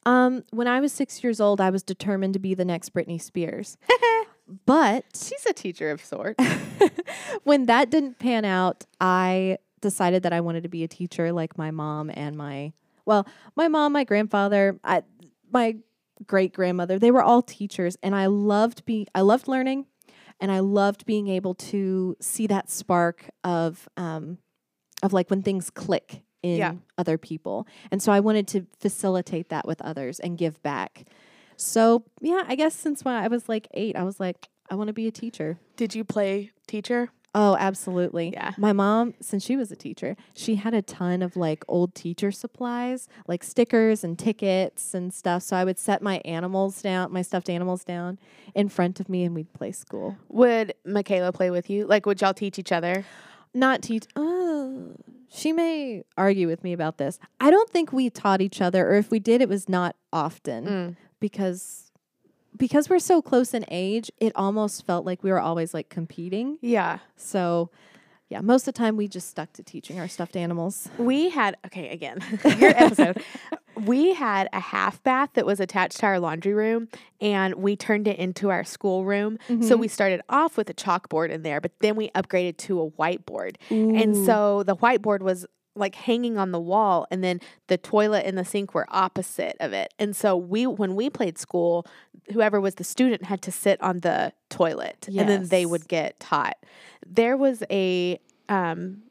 Um, 0.06 0.44
when 0.52 0.68
I 0.68 0.80
was 0.80 0.92
six 0.92 1.24
years 1.24 1.40
old, 1.40 1.62
I 1.62 1.70
was 1.70 1.84
determined 1.84 2.34
to 2.34 2.40
be 2.40 2.54
the 2.54 2.66
next 2.66 2.94
Britney 2.94 3.22
Spears. 3.22 3.78
but 4.66 5.06
She's 5.14 5.46
a 5.46 5.54
teacher 5.54 5.92
of 5.92 6.04
sorts. 6.04 6.44
when 7.44 7.66
that 7.66 7.90
didn't 7.90 8.20
pan 8.20 8.46
out, 8.46 8.86
I 9.00 9.58
decided 9.82 10.24
that 10.24 10.34
I 10.34 10.42
wanted 10.42 10.64
to 10.64 10.70
be 10.70 10.84
a 10.84 10.88
teacher 10.88 11.32
like 11.32 11.58
my 11.58 11.72
mom 11.72 12.12
and 12.14 12.36
my 12.36 12.74
well, 13.06 13.26
my 13.56 13.70
mom, 13.70 13.94
my 13.94 14.04
grandfather, 14.04 14.78
I, 14.84 15.04
my 15.50 15.78
great 16.26 16.52
grandmother, 16.54 17.00
they 17.00 17.12
were 17.12 17.24
all 17.24 17.42
teachers 17.42 17.98
and 18.04 18.16
I 18.16 18.26
loved 18.26 18.86
being 18.86 19.08
I 19.16 19.22
loved 19.22 19.48
learning 19.48 19.86
and 20.40 20.52
I 20.52 20.60
loved 20.60 21.06
being 21.06 21.28
able 21.28 21.56
to 21.56 22.16
see 22.20 22.48
that 22.48 22.70
spark 22.70 23.30
of 23.44 23.88
um 23.98 24.40
of 25.04 25.14
like 25.14 25.30
when 25.30 25.42
things 25.42 25.70
click 25.70 26.24
in 26.54 26.58
Yeah. 26.58 26.74
other 26.98 27.18
people. 27.18 27.68
And 27.92 28.02
so 28.02 28.12
I 28.12 28.20
wanted 28.20 28.48
to 28.50 28.66
facilitate 28.80 29.50
that 29.50 29.68
with 29.68 29.82
others 29.82 30.20
and 30.20 30.38
give 30.38 30.62
back. 30.64 31.06
So, 31.56 32.04
yeah, 32.22 32.44
I 32.48 32.56
guess 32.56 32.76
since 32.76 33.04
when 33.04 33.16
I 33.16 33.28
was 33.28 33.50
like 33.50 33.68
8, 33.74 33.96
I 33.96 34.04
was 34.04 34.20
like 34.20 34.48
I 34.70 34.76
want 34.76 34.88
to 34.90 34.94
be 34.94 35.08
a 35.08 35.12
teacher. 35.12 35.60
Did 35.78 35.96
you 35.96 36.04
play 36.04 36.52
teacher? 36.68 37.10
Oh, 37.34 37.56
absolutely. 37.58 38.32
Yeah. 38.34 38.52
My 38.58 38.74
mom, 38.74 39.14
since 39.22 39.46
she 39.46 39.56
was 39.56 39.72
a 39.72 39.76
teacher, 39.76 40.18
she 40.34 40.56
had 40.56 40.74
a 40.74 40.82
ton 40.82 41.22
of 41.22 41.38
like 41.38 41.64
old 41.68 41.94
teacher 41.96 42.32
supplies, 42.32 43.08
like 43.28 43.44
stickers 43.44 44.04
and 44.04 44.18
tickets 44.20 44.94
and 44.94 45.14
stuff. 45.14 45.44
So 45.44 45.56
I 45.56 45.64
would 45.64 45.78
set 45.80 46.02
my 46.02 46.18
animals 46.26 46.82
down, 46.82 47.14
my 47.14 47.22
stuffed 47.22 47.50
animals 47.50 47.84
down 47.86 48.18
in 48.56 48.68
front 48.70 49.00
of 49.00 49.08
me 49.08 49.24
and 49.24 49.34
we'd 49.36 49.54
play 49.54 49.72
school. 49.72 50.18
Would 50.30 50.74
Michaela 50.84 51.32
play 51.32 51.50
with 51.50 51.70
you? 51.70 51.86
Like 51.86 52.06
would 52.06 52.20
y'all 52.22 52.34
teach 52.34 52.58
each 52.60 52.72
other? 52.72 53.06
Not 53.54 53.82
teach. 53.84 54.06
Oh, 54.16 54.96
she 55.30 55.52
may 55.54 56.04
argue 56.18 56.48
with 56.48 56.64
me 56.64 56.74
about 56.74 56.98
this. 56.98 57.20
I 57.40 57.52
don't 57.52 57.70
think 57.70 57.92
we 57.92 58.10
taught 58.10 58.42
each 58.42 58.62
other, 58.62 58.88
or 58.90 58.96
if 58.96 59.12
we 59.12 59.20
did, 59.20 59.42
it 59.42 59.50
was 59.50 59.68
not 59.70 59.96
often 60.14 60.66
Mm. 60.66 60.96
because 61.20 61.84
because 62.56 62.90
we're 62.90 62.98
so 63.00 63.22
close 63.22 63.54
in 63.54 63.64
age. 63.70 64.10
It 64.20 64.32
almost 64.36 64.84
felt 64.86 65.06
like 65.06 65.22
we 65.24 65.30
were 65.30 65.40
always 65.40 65.76
like 65.76 65.90
competing. 65.90 66.58
Yeah. 66.62 67.00
So, 67.16 67.70
yeah, 68.30 68.42
most 68.42 68.68
of 68.68 68.74
the 68.74 68.78
time 68.80 68.98
we 68.98 69.08
just 69.08 69.30
stuck 69.30 69.54
to 69.54 69.64
teaching 69.64 70.00
our 70.00 70.08
stuffed 70.08 70.36
animals. 70.36 70.90
We 70.98 71.30
had 71.30 71.56
okay 71.68 71.90
again 71.90 72.18
your 72.58 72.72
episode. 72.72 73.22
We 73.86 74.14
had 74.14 74.50
a 74.54 74.60
half 74.60 75.02
bath 75.04 75.30
that 75.34 75.46
was 75.46 75.60
attached 75.60 76.00
to 76.00 76.06
our 76.06 76.20
laundry 76.20 76.54
room, 76.54 76.88
and 77.22 77.56
we 77.56 77.76
turned 77.76 78.08
it 78.08 78.18
into 78.18 78.50
our 78.50 78.64
school 78.64 79.06
room. 79.06 79.38
So 79.64 79.76
we 79.78 79.88
started 79.88 80.22
off 80.30 80.58
with 80.58 80.70
a 80.70 80.74
chalkboard 80.74 81.30
in 81.30 81.44
there, 81.44 81.62
but 81.62 81.72
then 81.80 81.96
we 81.96 82.10
upgraded 82.10 82.58
to 82.58 82.82
a 82.82 82.90
whiteboard. 82.92 83.56
And 83.70 84.16
so 84.26 84.64
the 84.64 84.76
whiteboard 84.76 85.22
was 85.22 85.46
like 85.76 85.94
hanging 85.94 86.40
on 86.40 86.52
the 86.52 86.60
wall 86.60 87.06
and 87.12 87.24
then 87.24 87.40
the 87.68 87.78
toilet 87.78 88.26
and 88.26 88.36
the 88.36 88.44
sink 88.44 88.74
were 88.74 88.88
opposite 88.90 89.56
of 89.60 89.74
it. 89.74 89.94
And 90.00 90.16
so 90.16 90.36
we 90.36 90.66
when 90.66 90.96
we 90.96 91.08
played 91.10 91.38
school, 91.38 91.86
whoever 92.34 92.60
was 92.60 92.76
the 92.76 92.84
student 92.84 93.24
had 93.26 93.44
to 93.44 93.52
sit 93.52 93.80
on 93.80 94.00
the 94.00 94.34
toilet 94.50 95.06
and 95.22 95.30
then 95.30 95.48
they 95.50 95.66
would 95.68 95.88
get 95.88 96.20
taught. 96.20 96.58
There 97.06 97.38
was 97.38 97.62
a 97.70 98.20
um 98.50 99.04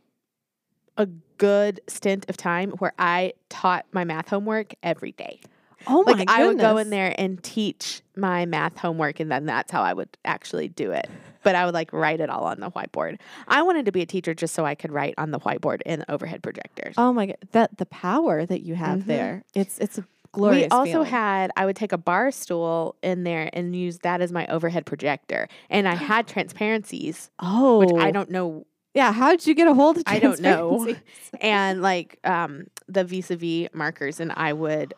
a 0.97 1.07
good 1.39 1.81
stint 1.87 2.27
of 2.29 2.37
time 2.37 2.71
where 2.73 2.93
I 2.99 3.35
taught 3.49 3.87
my 3.93 4.05
math 4.05 4.29
homework 4.29 4.75
every 4.83 5.13
day. 5.13 5.41
oh 5.87 6.03
my 6.05 6.13
Like 6.13 6.31
I 6.31 6.45
would 6.47 6.59
go 6.59 6.79
in 6.79 6.91
there 6.91 7.15
and 7.19 7.43
teach 7.43 8.01
my 8.17 8.47
math 8.47 8.79
homework 8.79 9.21
and 9.21 9.31
then 9.31 9.45
that's 9.47 9.71
how 9.71 9.83
I 9.83 9.93
would 9.93 10.09
actually 10.25 10.69
do 10.69 10.91
it. 10.93 11.09
But 11.43 11.55
I 11.55 11.65
would 11.65 11.75
like 11.75 11.93
write 11.93 12.21
it 12.21 12.31
all 12.31 12.45
on 12.45 12.59
the 12.61 12.71
whiteboard. 12.71 13.19
I 13.47 13.63
wanted 13.63 13.85
to 13.87 13.93
be 13.93 14.03
a 14.03 14.07
teacher 14.07 14.35
just 14.35 14.55
so 14.55 14.65
I 14.65 14.75
could 14.75 14.91
write 14.91 15.15
on 15.19 15.31
the 15.31 15.39
whiteboard 15.39 15.83
in 15.87 16.05
overhead 16.09 16.43
projectors. 16.43 16.95
Oh 16.99 17.13
my 17.13 17.27
god, 17.27 17.37
that 17.53 17.77
the 17.79 17.87
power 17.87 18.45
that 18.47 18.63
you 18.63 18.75
have 18.75 19.01
Mhm. 19.01 19.07
there. 19.07 19.45
It's 19.55 19.79
it's 19.79 19.99
a 19.99 20.05
glorious. 20.33 20.65
we 20.73 20.77
also 20.77 20.91
feeling. 20.91 21.07
had 21.11 21.51
I 21.57 21.67
would 21.67 21.77
take 21.77 21.93
a 21.93 21.99
bar 21.99 22.31
stool 22.33 22.97
in 23.03 23.23
there 23.25 23.49
and 23.53 23.77
use 23.77 23.99
that 23.99 24.21
as 24.21 24.33
my 24.33 24.47
overhead 24.49 24.87
projector. 24.87 25.47
And 25.71 25.87
I 25.87 25.95
had 25.95 26.27
transparencies, 26.35 27.31
oh, 27.39 27.79
which 27.79 27.91
I 27.97 28.11
don't 28.11 28.31
know 28.31 28.67
Yeah, 28.97 29.13
how 29.13 29.31
did 29.31 29.47
you 29.47 29.55
get 29.55 29.69
a 29.69 29.75
hold 29.75 29.99
of? 29.99 30.05
I 30.07 30.19
don't 30.19 30.41
know. 30.41 30.95
and 31.41 31.83
like 31.83 32.19
um, 32.25 32.67
the 32.89 33.05
vis-a-vis 33.05 33.69
markers 33.73 34.21
and 34.21 34.33
i 34.37 34.53
would 34.53 34.95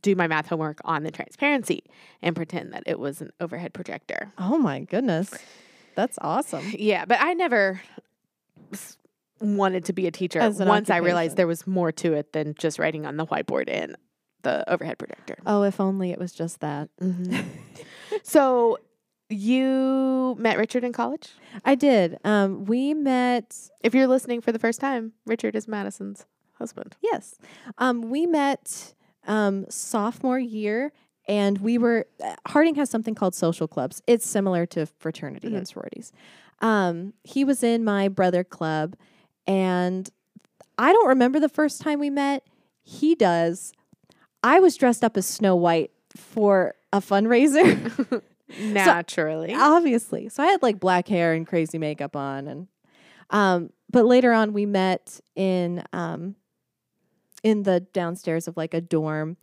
do 0.00 0.16
my 0.16 0.26
math 0.26 0.46
homework 0.46 0.80
on 0.84 1.02
the 1.02 1.10
transparency 1.10 1.84
and 2.22 2.34
pretend 2.34 2.72
that 2.72 2.82
it 2.86 2.98
was 2.98 3.20
an 3.20 3.30
overhead 3.40 3.74
projector 3.74 4.32
oh 4.38 4.56
my 4.58 4.80
goodness, 4.80 5.34
that's 5.94 6.18
awesome. 6.22 6.64
yeah 6.78 7.04
but 7.04 7.18
i 7.20 7.34
never 7.34 7.80
wanted 9.40 9.84
to 9.84 9.92
be 9.92 10.06
a 10.06 10.10
teacher 10.10 10.38
once 10.60 10.88
i 10.88 10.96
realized 10.96 11.36
there 11.36 11.46
was 11.46 11.66
more 11.66 11.92
to 11.92 12.14
it 12.14 12.32
than 12.32 12.54
just 12.58 12.78
writing 12.78 13.04
on 13.04 13.16
the 13.16 13.26
whiteboard 13.26 13.68
in 13.68 13.94
the 14.42 14.68
overhead 14.68 14.98
projector. 14.98 15.36
Oh, 15.46 15.62
if 15.62 15.78
only 15.78 16.10
it 16.10 16.18
was 16.18 16.32
just 16.32 16.58
that. 16.60 16.88
so 18.24 18.78
you 19.32 20.36
met 20.38 20.58
Richard 20.58 20.84
in 20.84 20.92
college? 20.92 21.28
I 21.64 21.74
did. 21.74 22.18
Um, 22.24 22.64
we 22.64 22.94
met. 22.94 23.56
If 23.82 23.94
you're 23.94 24.06
listening 24.06 24.40
for 24.40 24.52
the 24.52 24.58
first 24.58 24.80
time, 24.80 25.12
Richard 25.26 25.56
is 25.56 25.66
Madison's 25.66 26.26
husband. 26.54 26.96
Yes, 27.02 27.36
um, 27.78 28.02
we 28.10 28.26
met 28.26 28.94
um, 29.26 29.66
sophomore 29.68 30.38
year, 30.38 30.92
and 31.26 31.58
we 31.58 31.78
were. 31.78 32.06
Uh, 32.22 32.34
Harding 32.48 32.74
has 32.76 32.90
something 32.90 33.14
called 33.14 33.34
social 33.34 33.66
clubs. 33.68 34.02
It's 34.06 34.28
similar 34.28 34.66
to 34.66 34.86
fraternity 34.86 35.50
Mhm. 35.50 35.56
and 35.58 35.68
sororities. 35.68 36.12
Um, 36.60 37.14
he 37.24 37.44
was 37.44 37.62
in 37.62 37.84
my 37.84 38.08
brother 38.08 38.44
club, 38.44 38.94
and 39.46 40.08
I 40.78 40.92
don't 40.92 41.08
remember 41.08 41.40
the 41.40 41.48
first 41.48 41.80
time 41.82 41.98
we 41.98 42.10
met. 42.10 42.44
He 42.84 43.14
does. 43.14 43.72
I 44.44 44.58
was 44.60 44.76
dressed 44.76 45.04
up 45.04 45.16
as 45.16 45.26
Snow 45.26 45.54
White 45.56 45.90
for 46.16 46.74
a 46.92 47.00
fundraiser. 47.00 48.22
Naturally. 48.58 49.54
obviously. 49.54 50.28
So 50.28 50.42
I 50.42 50.46
had 50.46 50.62
like 50.62 50.80
black 50.80 51.08
hair 51.08 51.32
and 51.32 51.46
crazy 51.46 51.78
makeup 51.78 52.16
on 52.16 52.48
and 52.48 52.68
um 53.30 53.70
but 53.90 54.04
later 54.04 54.32
on 54.32 54.52
we 54.52 54.66
met 54.66 55.20
in 55.34 55.82
um 55.92 56.36
in 57.42 57.62
the 57.64 57.80
downstairs 57.80 58.46
of 58.48 58.56
like 58.56 58.74
a 58.74 58.80
dorm. 58.80 59.36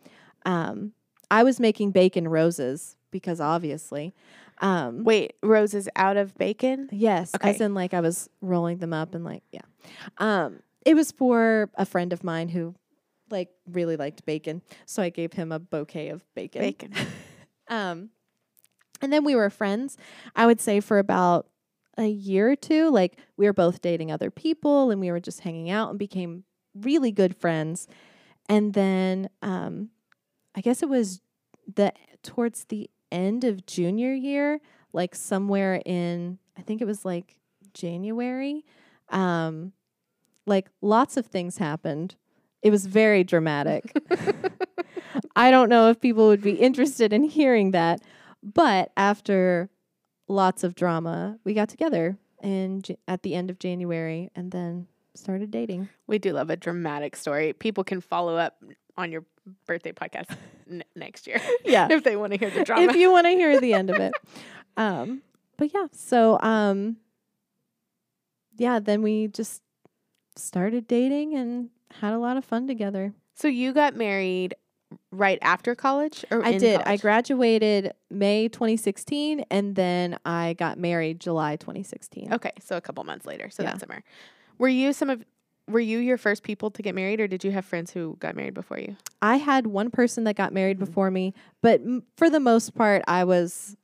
Um 0.46 0.94
I 1.32 1.44
was 1.44 1.60
making 1.60 1.92
bacon 1.92 2.28
roses 2.28 2.96
because 3.12 3.40
obviously. 3.40 4.14
Um 4.62 5.04
Wait, 5.04 5.34
roses 5.42 5.88
out 5.96 6.18
of 6.18 6.36
bacon? 6.38 6.90
yes, 6.92 7.32
as 7.42 7.62
in 7.62 7.74
like 7.74 7.94
I 7.94 8.02
was 8.02 8.30
rolling 8.42 8.78
them 8.80 8.94
up 8.94 9.16
and 9.16 9.24
like 9.24 9.44
yeah. 9.52 9.62
Um 10.18 10.60
it 10.86 10.96
was 10.96 11.12
for 11.12 11.70
a 11.76 11.86
friend 11.86 12.14
of 12.14 12.24
mine 12.24 12.50
who 12.50 12.76
like 13.32 13.50
really 13.70 13.96
liked 13.96 14.26
bacon. 14.26 14.62
So 14.86 15.04
I 15.04 15.10
gave 15.10 15.34
him 15.34 15.52
a 15.52 15.60
bouquet 15.60 16.10
of 16.10 16.24
bacon. 16.36 16.62
Bacon. 16.62 16.94
Um, 17.72 18.10
and 19.02 19.12
then 19.12 19.24
we 19.24 19.36
were 19.36 19.50
friends, 19.50 19.98
I 20.36 20.46
would 20.46 20.60
say, 20.60 20.80
for 20.80 21.00
about 21.00 21.48
a 21.98 22.08
year 22.08 22.52
or 22.52 22.56
two. 22.56 22.90
Like, 22.90 23.18
we 23.38 23.46
were 23.46 23.54
both 23.54 23.82
dating 23.82 24.12
other 24.12 24.32
people 24.32 24.92
and 24.92 25.02
we 25.02 25.12
were 25.12 25.20
just 25.20 25.42
hanging 25.42 25.70
out 25.70 25.90
and 25.90 26.00
became 26.00 26.44
really 26.76 27.12
good 27.12 27.36
friends. 27.36 27.88
And 28.48 28.74
then, 28.74 29.30
um, 29.42 29.90
I 30.56 30.62
guess 30.62 30.82
it 30.82 30.90
was 30.90 31.22
the 31.76 31.94
towards 32.24 32.66
the 32.66 32.90
end 33.12 33.44
of 33.44 33.66
junior 33.66 34.14
year, 34.14 34.60
like 34.94 35.16
somewhere 35.16 35.82
in, 35.86 36.40
I 36.58 36.62
think 36.62 36.82
it 36.82 36.86
was 36.86 37.06
like 37.06 37.40
January. 37.74 38.66
Um, 39.10 39.74
like 40.46 40.68
lots 40.82 41.18
of 41.18 41.28
things 41.28 41.58
happened. 41.58 42.16
It 42.62 42.72
was 42.72 42.86
very 42.88 43.24
dramatic. 43.24 43.92
I 45.36 45.52
don't 45.52 45.70
know 45.70 45.90
if 45.90 46.00
people 46.00 46.28
would 46.28 46.42
be 46.42 46.54
interested 46.54 47.14
in 47.14 47.24
hearing 47.24 47.72
that, 47.72 48.02
but 48.44 48.92
after 48.98 49.70
lots 50.28 50.64
of 50.64 50.76
drama, 50.76 51.40
we 51.44 51.54
got 51.54 51.70
together 51.70 52.18
in 52.42 52.82
J- 52.82 52.98
at 53.08 53.24
the 53.24 53.36
end 53.36 53.50
of 53.50 53.60
January 53.60 54.30
and 54.36 54.52
then 54.52 54.88
started 55.16 55.52
dating. 55.52 55.90
We 56.08 56.20
do 56.20 56.32
love 56.34 56.50
a 56.50 56.56
dramatic 56.56 57.16
story. 57.16 57.54
People 57.54 57.84
can 57.84 58.00
follow 58.02 58.38
up 58.38 58.62
on 58.98 59.12
your 59.12 59.26
birthday 59.66 59.92
podcast 59.92 60.36
n- 60.70 60.84
next 60.96 61.26
year 61.28 61.42
Yeah. 61.66 61.88
if 61.92 62.04
they 62.04 62.16
want 62.16 62.34
to 62.34 62.40
hear 62.40 62.50
the 62.50 62.64
drama. 62.64 62.84
if 62.84 62.96
you 62.96 63.12
want 63.12 63.26
to 63.26 63.32
hear 63.32 63.60
the 63.60 63.74
end 63.74 63.90
of 63.90 63.98
it. 63.98 64.14
Um, 64.78 65.22
but 65.58 65.74
yeah, 65.74 65.88
so 65.92 66.40
um, 66.42 66.98
yeah, 68.58 68.80
then 68.80 69.02
we 69.02 69.28
just 69.28 69.62
started 70.36 70.88
dating 70.88 71.36
and 71.36 71.70
had 72.00 72.14
a 72.14 72.20
lot 72.20 72.38
of 72.38 72.46
fun 72.46 72.68
together. 72.68 73.14
so 73.34 73.48
you 73.48 73.74
got 73.74 73.96
married 73.96 74.54
right 75.12 75.38
after 75.42 75.76
college, 75.76 76.26
or 76.32 76.44
I 76.46 76.54
did. 76.58 76.82
I 76.86 76.98
graduated 76.98 77.94
May 78.10 78.48
2016 78.48 79.46
and 79.52 79.76
then 79.76 80.18
I 80.26 80.54
got 80.54 80.78
married 80.80 81.20
July 81.20 81.56
2016. 81.58 82.34
Okay, 82.34 82.52
so 82.60 82.76
a 82.78 82.82
couple 82.82 83.04
months 83.04 83.26
later. 83.26 83.50
So 83.50 83.64
Yeah. 83.64 83.72
that 83.72 83.80
summer. 83.82 84.04
Were 84.58 84.68
you 84.70 84.94
some 84.94 85.10
of 85.10 85.24
were 85.68 85.80
you 85.80 86.00
your 86.00 86.18
first 86.18 86.42
people 86.42 86.72
to 86.72 86.82
get 86.82 86.96
married 86.96 87.20
or 87.22 87.28
did 87.28 87.44
you 87.44 87.52
have 87.52 87.64
friends 87.64 87.92
who 87.92 88.18
got 88.20 88.36
married 88.36 88.56
before 88.56 88.80
you? 88.80 88.96
I 89.22 89.36
had 89.38 89.68
one 89.68 89.92
person 89.92 90.24
that 90.24 90.36
got 90.36 90.52
married 90.52 90.78
Mhm. 90.78 90.86
before 90.86 91.12
me, 91.12 91.36
but 91.62 91.82
m- 91.82 92.02
for 92.18 92.28
the 92.30 92.40
most 92.40 92.74
part, 92.74 93.04
I 93.08 93.24
was 93.24 93.78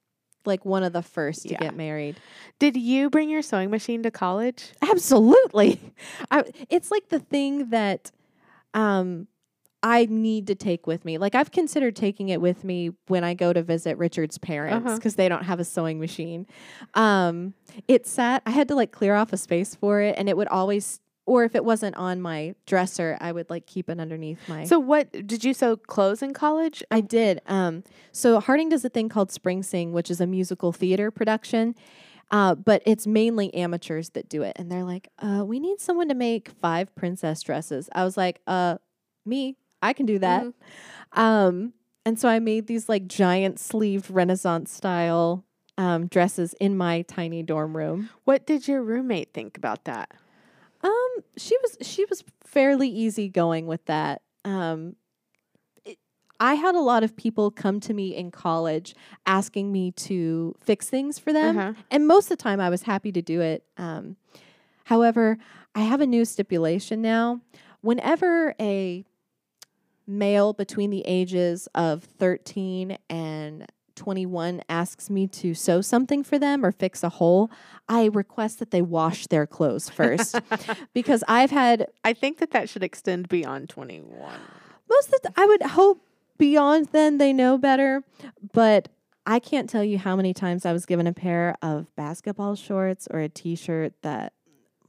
like 0.46 0.66
one 0.66 0.84
of 0.84 0.94
the 0.94 1.04
first 1.04 1.44
to 1.44 1.50
Yeah. 1.50 1.60
get 1.60 1.76
married. 1.76 2.16
Did 2.58 2.76
you 2.78 3.12
bring 3.12 3.30
your 3.30 3.44
sewing 3.44 3.70
machine 3.70 4.02
to 4.04 4.10
college? 4.12 4.72
Absolutely. 4.82 5.80
I, 6.32 6.44
it's 6.70 6.90
like 6.90 7.10
the 7.10 7.20
thing 7.20 7.70
that 7.70 8.12
um, 8.74 9.28
I 9.88 10.08
need 10.10 10.48
to 10.48 10.56
take 10.56 10.88
with 10.88 11.06
me. 11.06 11.20
Like 11.20 11.36
I've 11.36 11.52
considered 11.52 11.96
taking 11.96 12.30
it 12.30 12.42
with 12.42 12.64
me 12.64 12.90
when 13.08 13.24
I 13.24 13.36
go 13.36 13.54
to 13.54 13.62
visit 13.62 13.98
Richard's 14.00 14.40
parents 14.40 14.84
Uh-huh. 14.88 14.96
because 14.98 15.14
they 15.16 15.30
don't 15.30 15.44
have 15.44 15.60
a 15.60 15.64
sewing 15.64 16.00
machine. 16.00 16.48
Um, 16.96 17.54
it 17.88 18.08
sat. 18.08 18.42
I 18.48 18.50
had 18.50 18.68
to 18.70 18.76
like 18.76 18.92
clear 18.92 19.14
off 19.14 19.32
a 19.32 19.38
space 19.38 19.76
for 19.76 20.02
it, 20.02 20.16
and 20.18 20.28
it 20.28 20.36
would 20.36 20.48
always. 20.48 21.00
Or 21.28 21.44
if 21.44 21.56
it 21.56 21.66
wasn't 21.66 21.96
on 21.96 22.22
my 22.22 22.54
dresser, 22.68 23.18
I 23.20 23.32
would 23.32 23.50
like 23.50 23.66
keep 23.66 23.90
it 23.90 24.00
underneath 24.00 24.38
my. 24.48 24.64
So 24.66 24.78
what 24.80 25.12
did 25.26 25.44
you 25.44 25.56
sew 25.56 25.76
clothes 25.76 26.22
in 26.22 26.34
college? 26.34 26.84
I 26.92 27.02
did. 27.02 27.42
Um, 27.48 27.84
so 28.12 28.40
Harding 28.40 28.70
does 28.70 28.86
a 28.86 28.90
thing 28.90 29.10
called 29.10 29.32
Spring 29.32 29.64
Sing, 29.64 29.92
which 29.92 30.12
is 30.12 30.22
a 30.22 30.28
musical 30.28 30.72
theater 30.72 31.10
production. 31.10 31.74
Uh, 32.30 32.54
but 32.54 32.84
it's 32.86 33.08
mainly 33.08 33.52
amateurs 33.56 34.10
that 34.12 34.30
do 34.30 34.44
it. 34.44 34.54
And 34.58 34.72
they're 34.72 34.84
like, 34.84 35.08
uh, 35.18 35.44
we 35.46 35.60
need 35.60 35.80
someone 35.80 36.10
to 36.10 36.16
make 36.16 36.50
five 36.62 36.94
princess 36.96 37.42
dresses. 37.42 37.90
I 37.94 38.04
was 38.04 38.18
like, 38.18 38.42
uh, 38.46 38.78
me, 39.26 39.56
I 39.86 39.94
can 39.94 40.06
do 40.06 40.20
that. 40.20 40.46
Um, 41.14 41.74
and 42.06 42.20
so 42.20 42.28
I 42.30 42.40
made 42.40 42.68
these 42.68 42.90
like 42.90 43.08
giant 43.08 43.60
sleeved 43.60 44.10
Renaissance 44.12 44.72
style 44.72 45.46
um, 45.78 46.08
dresses 46.08 46.54
in 46.60 46.78
my 46.78 47.02
tiny 47.04 47.44
dorm 47.44 47.76
room. 47.76 48.10
What 48.24 48.46
did 48.46 48.68
your 48.68 48.82
roommate 48.82 49.34
think 49.34 49.58
about 49.58 49.86
that? 49.86 50.12
Um, 50.82 51.10
she 51.38 51.56
was 51.62 51.78
she 51.88 52.06
was 52.06 52.24
fairly 52.44 52.88
easygoing 52.90 53.66
with 53.66 53.84
that. 53.86 54.22
Um, 54.44 54.96
it, 55.84 55.98
I 56.40 56.54
had 56.54 56.76
a 56.76 56.80
lot 56.80 57.04
of 57.04 57.16
people 57.16 57.50
come 57.50 57.80
to 57.82 57.94
me 57.94 58.16
in 58.16 58.30
college 58.30 58.94
asking 59.26 59.72
me 59.72 59.92
to 59.92 60.56
fix 60.62 60.90
things 60.90 61.18
for 61.18 61.34
them, 61.34 61.58
Uh-huh. 61.58 61.74
and 61.90 62.08
most 62.08 62.26
of 62.26 62.38
the 62.38 62.44
time 62.44 62.60
I 62.60 62.70
was 62.70 62.84
happy 62.84 63.12
to 63.14 63.22
do 63.22 63.42
it. 63.42 63.64
Um, 63.78 64.16
however, 64.86 65.38
I 65.74 65.82
have 65.82 66.02
a 66.02 66.08
new 66.08 66.24
stipulation 66.26 67.02
now. 67.02 67.42
Whenever 67.82 68.54
a 68.60 69.06
male 70.08 70.54
between 70.54 70.90
the 70.90 71.04
ages 71.06 71.68
of 71.76 72.04
13 72.04 72.98
and 73.10 73.66
21 73.96 74.62
asks 74.68 75.10
me 75.10 75.26
to 75.28 75.54
sew 75.54 75.82
something 75.82 76.24
for 76.24 76.38
them 76.38 76.66
or 76.66 76.72
fix 76.72 77.04
a 77.04 77.10
hole, 77.10 77.50
I 77.88 78.06
request 78.06 78.60
that 78.60 78.72
they 78.72 78.82
wash 78.82 79.28
their 79.28 79.48
clothes 79.48 79.90
first 79.90 80.40
because 80.94 81.24
I've 81.28 81.52
had 81.52 81.88
I 82.04 82.14
think 82.14 82.40
that 82.40 82.52
that 82.52 82.70
should 82.70 82.84
extend 82.84 83.30
beyond 83.30 83.70
21. 83.70 84.40
most 84.90 85.14
of 85.14 85.22
the 85.22 85.32
I 85.38 85.46
would 85.46 85.62
hope 85.62 86.02
beyond 86.38 86.90
then 86.92 87.18
they 87.18 87.32
know 87.32 87.58
better, 87.58 88.04
but 88.54 88.90
I 89.26 89.40
can't 89.40 89.70
tell 89.70 89.84
you 89.84 89.98
how 89.98 90.16
many 90.16 90.34
times 90.34 90.66
I 90.66 90.74
was 90.74 90.86
given 90.86 91.08
a 91.08 91.14
pair 91.14 91.56
of 91.62 91.94
basketball 91.96 92.56
shorts 92.56 93.08
or 93.10 93.20
a 93.20 93.30
t-shirt 93.30 93.94
that 94.04 94.34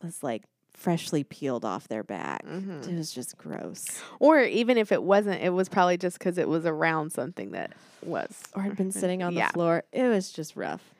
was 0.02 0.22
like 0.22 0.44
freshly 0.76 1.24
peeled 1.24 1.64
off 1.64 1.88
their 1.88 2.04
back. 2.04 2.44
Mhm. 2.46 2.86
It 2.86 2.94
was 2.96 3.10
just 3.10 3.36
gross. 3.38 3.84
Or 4.20 4.40
even 4.42 4.76
if 4.76 4.92
it 4.92 5.02
wasn't, 5.02 5.42
it 5.42 5.50
was 5.50 5.68
probably 5.68 5.96
just 5.96 6.18
because 6.18 6.36
it 6.38 6.48
was 6.48 6.66
around 6.66 7.10
something 7.10 7.50
that 7.52 7.72
was. 8.02 8.42
Or 8.54 8.62
had 8.62 8.76
been 8.76 8.92
sitting 8.92 9.22
on 9.22 9.32
Yeah. 9.32 9.48
the 9.48 9.52
floor. 9.54 9.84
It 9.90 10.06
was 10.06 10.30
just 10.30 10.54
rough. 10.54 10.94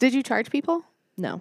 Did 0.00 0.12
you 0.14 0.22
charge 0.22 0.50
people? 0.50 0.84
No. 1.16 1.40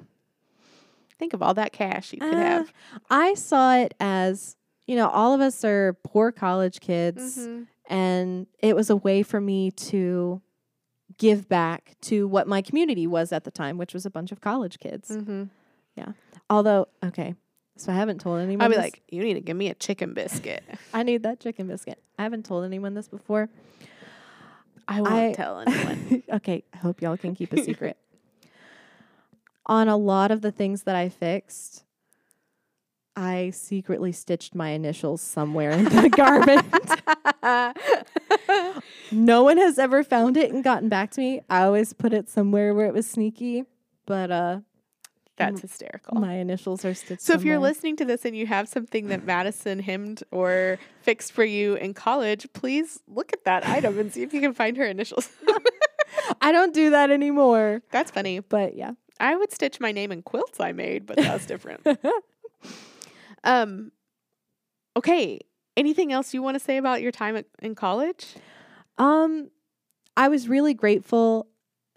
Think 1.18 1.34
of 1.34 1.42
all 1.42 1.54
that 1.56 1.74
cash 1.74 2.14
you 2.14 2.20
could 2.20 2.34
Uh, 2.34 2.38
have. 2.38 2.74
I 3.10 3.34
saw 3.34 3.76
it 3.76 3.94
as, 4.00 4.56
you 4.86 4.96
know, 4.96 5.10
all 5.10 5.34
of 5.34 5.42
us 5.42 5.66
are 5.66 5.94
poor 6.04 6.32
college 6.32 6.80
kids, 6.80 7.40
Mhm. 7.40 7.68
and 7.88 8.48
it 8.60 8.76
was 8.76 8.90
a 8.92 8.96
way 8.96 9.24
for 9.24 9.42
me 9.42 9.72
to 9.72 10.42
give 11.18 11.50
back 11.50 11.96
to 12.02 12.28
what 12.28 12.48
my 12.48 12.62
community 12.62 13.08
was 13.08 13.32
at 13.34 13.44
the 13.44 13.52
time, 13.52 13.78
which 13.78 13.94
was 13.96 14.06
a 14.06 14.10
bunch 14.12 14.32
of 14.32 14.40
college 14.42 14.80
kids. 14.80 15.10
Mhm. 15.10 15.50
Although, 16.52 16.88
okay, 17.04 17.36
so 17.80 17.92
I 17.92 17.96
haven't 17.96 18.20
told 18.22 18.40
anyone. 18.42 18.62
I'd 18.64 18.68
be 18.70 18.76
this. 18.76 18.84
like, 18.84 19.02
you 19.10 19.24
need 19.24 19.36
to 19.36 19.42
give 19.42 19.56
me 19.58 19.70
a 19.70 19.74
chicken 19.74 20.14
biscuit. 20.14 20.64
I 20.94 21.04
need 21.04 21.24
that 21.24 21.40
chicken 21.40 21.68
biscuit. 21.68 22.02
I 22.18 22.24
haven't 22.24 22.46
told 22.46 22.66
anyone 22.66 22.94
this 22.94 23.08
before. 23.08 23.50
I 24.88 25.02
won't 25.02 25.14
I- 25.14 25.34
tell 25.34 25.60
anyone. 25.68 26.24
okay, 26.34 26.64
I 26.74 26.78
hope 26.78 27.02
y'all 27.02 27.18
can 27.18 27.36
keep 27.36 27.54
a 27.54 27.64
secret. 27.64 27.98
On 29.66 29.88
a 29.88 29.98
lot 29.98 30.32
of 30.32 30.42
the 30.42 30.52
things 30.52 30.84
that 30.84 30.96
I 30.96 31.10
fixed, 31.10 31.84
I 33.16 33.52
secretly 33.52 34.12
stitched 34.12 34.56
my 34.56 34.70
initials 34.70 35.22
somewhere 35.22 35.72
in 35.72 35.84
the 35.86 36.10
garment. 36.10 36.66
No 39.12 39.44
one 39.44 39.58
has 39.58 39.78
ever 39.80 40.04
found 40.04 40.38
it 40.38 40.52
and 40.52 40.64
gotten 40.64 40.90
back 40.90 41.12
to 41.12 41.22
me. 41.22 41.42
I 41.50 41.64
always 41.64 41.94
put 41.94 42.14
it 42.14 42.30
somewhere 42.30 42.74
where 42.74 42.86
it 42.88 42.94
was 42.94 43.08
sneaky, 43.10 43.66
but 44.06 44.32
uh 44.32 44.60
That's 45.40 45.62
hysterical. 45.62 46.20
My 46.20 46.34
initials 46.34 46.86
are 46.86 46.94
stitched. 46.94 47.22
so 47.22 47.34
if 47.34 47.44
you're 47.44 47.56
somewhere. 47.56 47.70
listening 47.70 47.96
to 47.98 48.06
this 48.06 48.26
and 48.26 48.36
you 48.36 48.46
have 48.48 48.68
something 48.68 49.08
that 49.08 49.24
Madison 49.26 49.80
hemmed 49.80 50.24
or 50.32 50.78
fixed 51.02 51.32
for 51.32 51.44
you 51.44 51.76
in 51.76 51.94
college, 51.94 52.48
please 52.54 53.02
look 53.08 53.34
at 53.34 53.46
that 53.46 53.66
item 53.68 53.98
and 53.98 54.14
see 54.14 54.22
if 54.22 54.34
you 54.34 54.42
can 54.42 54.54
find 54.54 54.78
her 54.78 54.86
initials. 54.86 55.30
I 56.42 56.52
don't 56.52 56.74
do 56.74 56.90
that 56.92 57.10
anymore. 57.10 57.82
That's 57.92 58.12
funny. 58.12 58.40
But 58.40 58.76
yeah. 58.76 58.92
I 59.20 59.36
would 59.36 59.52
stitch 59.52 59.80
my 59.80 59.92
name 59.92 60.12
in 60.12 60.22
quilts 60.22 60.60
I 60.60 60.72
made, 60.72 61.06
but 61.06 61.18
that's 61.18 61.46
different. 61.46 61.86
um 63.44 63.92
okay, 64.96 65.40
anything 65.78 66.12
else 66.12 66.34
you 66.34 66.44
want 66.44 66.56
to 66.56 66.60
say 66.60 66.78
about 66.78 67.02
your 67.02 67.12
time 67.12 67.36
at, 67.38 67.46
in 67.62 67.76
college? 67.76 68.36
Um, 68.98 69.50
I 70.18 70.28
was 70.28 70.50
really 70.50 70.74
grateful 70.74 71.48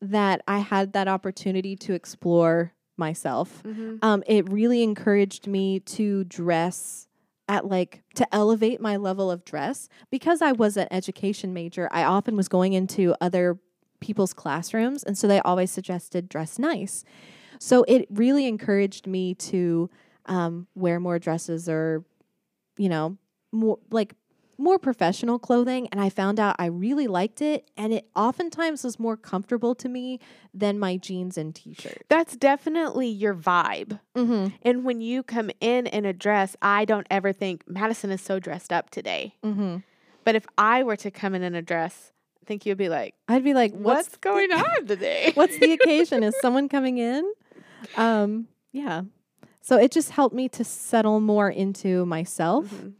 that 0.00 0.42
I 0.46 0.58
had 0.58 0.92
that 0.92 1.08
opportunity 1.08 1.76
to 1.76 1.94
explore 1.94 2.72
myself. 2.96 3.62
Mm-hmm. 3.64 3.96
Um, 4.02 4.22
it 4.26 4.50
really 4.50 4.82
encouraged 4.82 5.46
me 5.46 5.80
to 5.80 6.24
dress 6.24 7.08
at 7.48 7.66
like 7.66 8.02
to 8.14 8.34
elevate 8.34 8.80
my 8.80 8.96
level 8.96 9.30
of 9.30 9.44
dress 9.44 9.88
because 10.10 10.40
I 10.40 10.52
was 10.52 10.76
an 10.76 10.88
education 10.90 11.52
major. 11.52 11.88
I 11.90 12.04
often 12.04 12.36
was 12.36 12.48
going 12.48 12.72
into 12.72 13.14
other 13.20 13.58
people's 14.00 14.32
classrooms, 14.32 15.02
and 15.02 15.16
so 15.16 15.26
they 15.26 15.40
always 15.40 15.70
suggested 15.70 16.28
dress 16.28 16.58
nice. 16.58 17.04
So 17.58 17.84
it 17.86 18.06
really 18.10 18.46
encouraged 18.46 19.06
me 19.06 19.34
to 19.34 19.90
um, 20.26 20.66
wear 20.74 20.98
more 20.98 21.18
dresses 21.18 21.68
or, 21.68 22.04
you 22.76 22.88
know, 22.88 23.18
more 23.52 23.78
like 23.90 24.14
more 24.58 24.78
professional 24.78 25.38
clothing 25.38 25.88
and 25.90 26.00
I 26.00 26.08
found 26.08 26.38
out 26.38 26.56
I 26.58 26.66
really 26.66 27.06
liked 27.06 27.40
it 27.42 27.68
and 27.76 27.92
it 27.92 28.06
oftentimes 28.14 28.84
was 28.84 28.98
more 28.98 29.16
comfortable 29.16 29.74
to 29.76 29.88
me 29.88 30.20
than 30.54 30.78
my 30.78 30.96
jeans 30.96 31.36
and 31.38 31.54
t-shirt. 31.54 32.02
That's 32.08 32.36
definitely 32.36 33.08
your 33.08 33.34
vibe. 33.34 33.98
Mhm. 34.16 34.52
And 34.62 34.84
when 34.84 35.00
you 35.00 35.22
come 35.22 35.50
in 35.60 35.86
in 35.86 36.04
a 36.04 36.12
dress, 36.12 36.56
I 36.62 36.84
don't 36.84 37.06
ever 37.10 37.32
think 37.32 37.64
Madison 37.66 38.10
is 38.10 38.20
so 38.20 38.38
dressed 38.38 38.72
up 38.72 38.90
today. 38.90 39.34
Mhm. 39.42 39.82
But 40.24 40.36
if 40.36 40.46
I 40.56 40.82
were 40.84 40.96
to 40.96 41.10
come 41.10 41.34
in 41.34 41.42
in 41.42 41.54
a 41.54 41.62
dress, 41.62 42.12
I 42.40 42.44
think 42.44 42.64
you'd 42.66 42.78
be 42.78 42.88
like, 42.88 43.14
I'd 43.28 43.44
be 43.44 43.54
like 43.54 43.72
"What's, 43.72 44.08
what's 44.08 44.16
going 44.18 44.52
on 44.52 44.86
today?" 44.86 45.30
what's 45.34 45.58
the 45.58 45.72
occasion? 45.80 46.22
Is 46.22 46.34
someone 46.40 46.68
coming 46.68 46.98
in? 46.98 47.24
Um 47.96 48.48
yeah. 48.72 49.02
So 49.60 49.76
it 49.78 49.90
just 49.92 50.10
helped 50.10 50.34
me 50.34 50.48
to 50.50 50.64
settle 50.64 51.20
more 51.20 51.48
into 51.50 52.04
myself. 52.06 52.66
Mhm. 52.66 52.92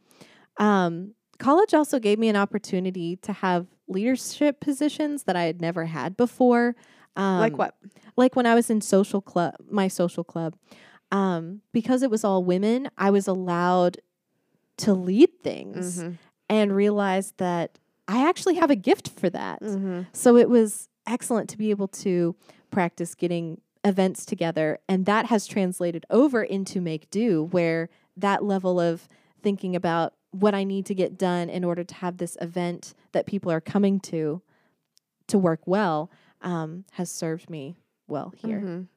Um 0.58 1.14
college 1.42 1.74
also 1.74 1.98
gave 1.98 2.18
me 2.18 2.28
an 2.28 2.36
opportunity 2.36 3.16
to 3.16 3.32
have 3.32 3.66
leadership 3.88 4.60
positions 4.60 5.24
that 5.24 5.36
I 5.36 5.44
had 5.44 5.60
never 5.60 5.86
had 5.86 6.16
before. 6.16 6.74
Um, 7.16 7.40
like 7.40 7.58
what? 7.58 7.74
like 8.16 8.36
when 8.36 8.46
I 8.46 8.54
was 8.54 8.70
in 8.70 8.80
social 8.80 9.20
club, 9.20 9.54
my 9.68 9.88
social 9.88 10.24
club, 10.24 10.54
um, 11.10 11.60
because 11.72 12.02
it 12.02 12.10
was 12.10 12.24
all 12.24 12.42
women, 12.44 12.88
I 12.96 13.10
was 13.10 13.26
allowed 13.28 13.98
to 14.78 14.94
lead 14.94 15.30
things 15.42 16.02
Mhm. 16.02 16.18
and 16.48 16.74
realized 16.74 17.36
that 17.38 17.78
I 18.08 18.26
actually 18.28 18.54
have 18.54 18.70
a 18.70 18.76
gift 18.76 19.08
for 19.10 19.28
that. 19.30 19.60
Mhm. 19.62 20.06
So 20.12 20.36
it 20.36 20.48
was 20.48 20.88
excellent 21.06 21.50
to 21.50 21.58
be 21.58 21.70
able 21.70 21.88
to 21.88 22.34
practice 22.70 23.14
getting 23.14 23.60
events 23.84 24.24
together. 24.24 24.78
And 24.88 25.04
that 25.06 25.26
has 25.26 25.46
translated 25.46 26.06
over 26.08 26.42
into 26.42 26.80
Make 26.80 27.10
Do, 27.10 27.44
where 27.50 27.88
that 28.16 28.44
level 28.44 28.80
of 28.80 29.08
thinking 29.42 29.74
about 29.76 30.14
what 30.32 30.54
I 30.54 30.64
need 30.64 30.84
to 30.86 30.94
get 30.94 31.16
done 31.18 31.48
in 31.48 31.62
order 31.64 31.84
to 31.84 31.94
have 31.96 32.16
this 32.18 32.36
event 32.40 32.94
that 33.12 33.26
people 33.26 33.50
are 33.52 33.60
coming 33.60 34.00
to 34.00 34.42
to 35.28 35.38
work 35.38 35.60
well 35.66 36.10
um, 36.42 36.84
has 36.92 37.10
served 37.10 37.48
me 37.48 37.76
well 38.08 38.34
here. 38.36 38.60
Mhm. 38.60 38.88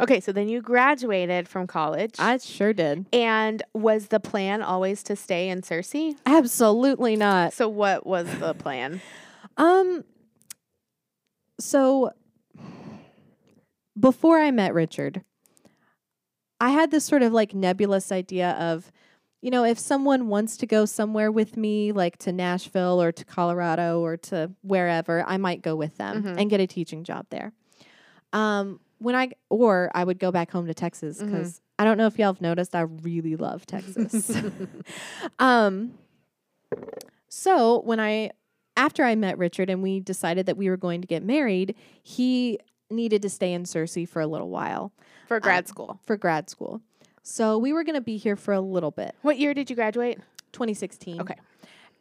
Okay, 0.00 0.18
so 0.20 0.32
then 0.32 0.48
you 0.48 0.60
graduated 0.60 1.48
from 1.48 1.66
college. 1.66 2.14
I 2.18 2.36
sure 2.38 2.72
did. 2.72 3.06
and 3.12 3.62
was 3.74 4.08
the 4.08 4.18
plan 4.20 4.60
always 4.62 5.02
to 5.04 5.16
stay 5.16 5.48
in 5.48 5.60
Searcy? 5.62 6.16
Absolutely 6.26 7.16
not. 7.16 7.52
So 7.52 7.68
what 7.68 8.06
was 8.06 8.26
the 8.38 8.54
plan? 8.54 9.00
Um 9.56 10.04
so 11.60 12.12
before 13.98 14.38
I 14.38 14.50
met 14.50 14.74
Richard, 14.74 15.22
I 16.60 16.70
had 16.70 16.90
this 16.90 17.04
sort 17.04 17.22
of 17.22 17.32
like 17.32 17.54
nebulous 17.54 18.10
idea 18.12 18.52
of 18.52 18.90
you 19.42 19.50
know, 19.50 19.64
if 19.64 19.78
someone 19.78 20.28
wants 20.28 20.56
to 20.58 20.66
go 20.66 20.84
somewhere 20.86 21.30
with 21.30 21.56
me, 21.56 21.92
like 21.92 22.16
to 22.18 22.32
Nashville 22.32 23.02
or 23.02 23.12
to 23.12 23.24
Colorado 23.24 24.00
or 24.00 24.16
to 24.16 24.52
wherever, 24.62 25.22
I 25.26 25.36
might 25.36 25.60
go 25.62 25.74
with 25.76 25.96
them 25.98 26.22
Mhm. 26.22 26.36
and 26.40 26.48
get 26.48 26.60
a 26.60 26.66
teaching 26.66 27.02
job 27.04 27.26
there. 27.30 27.52
Um, 28.32 28.80
when 28.98 29.14
I 29.16 29.32
or 29.50 29.90
I 29.94 30.04
would 30.04 30.18
go 30.20 30.30
back 30.30 30.50
home 30.52 30.66
to 30.68 30.74
Texas 30.74 31.20
because 31.20 31.60
I 31.78 31.84
don't 31.84 31.98
know 31.98 32.06
if 32.06 32.18
y'all 32.18 32.32
have 32.32 32.40
noticed, 32.40 32.74
I 32.74 32.82
really 32.82 33.34
love 33.36 33.66
Texas. 33.66 34.30
um, 35.40 35.92
so 37.28 37.80
when 37.82 38.00
I 38.00 38.30
after 38.76 39.04
I 39.04 39.14
met 39.16 39.36
Richard 39.38 39.68
and 39.68 39.82
we 39.82 40.00
decided 40.00 40.46
that 40.46 40.56
we 40.56 40.70
were 40.70 40.76
going 40.78 41.00
to 41.02 41.06
get 41.06 41.22
married, 41.22 41.74
he 42.02 42.58
needed 42.90 43.22
to 43.22 43.28
stay 43.28 43.52
in 43.52 43.64
Searcy 43.64 44.08
for 44.08 44.20
a 44.22 44.26
little 44.26 44.48
while 44.50 44.92
For 45.26 45.40
grad 45.40 45.64
Um, 45.64 45.66
school. 45.66 46.00
for 46.04 46.16
grad 46.16 46.48
school. 46.48 46.80
So 47.22 47.58
we 47.58 47.72
were 47.72 47.84
going 47.84 47.94
to 47.94 48.00
be 48.00 48.16
here 48.16 48.36
for 48.36 48.52
a 48.52 48.60
little 48.60 48.90
bit. 48.90 49.14
What 49.22 49.38
year 49.38 49.54
did 49.54 49.70
you 49.70 49.76
graduate? 49.76 50.18
2016. 50.52 51.20
Okay. 51.20 51.36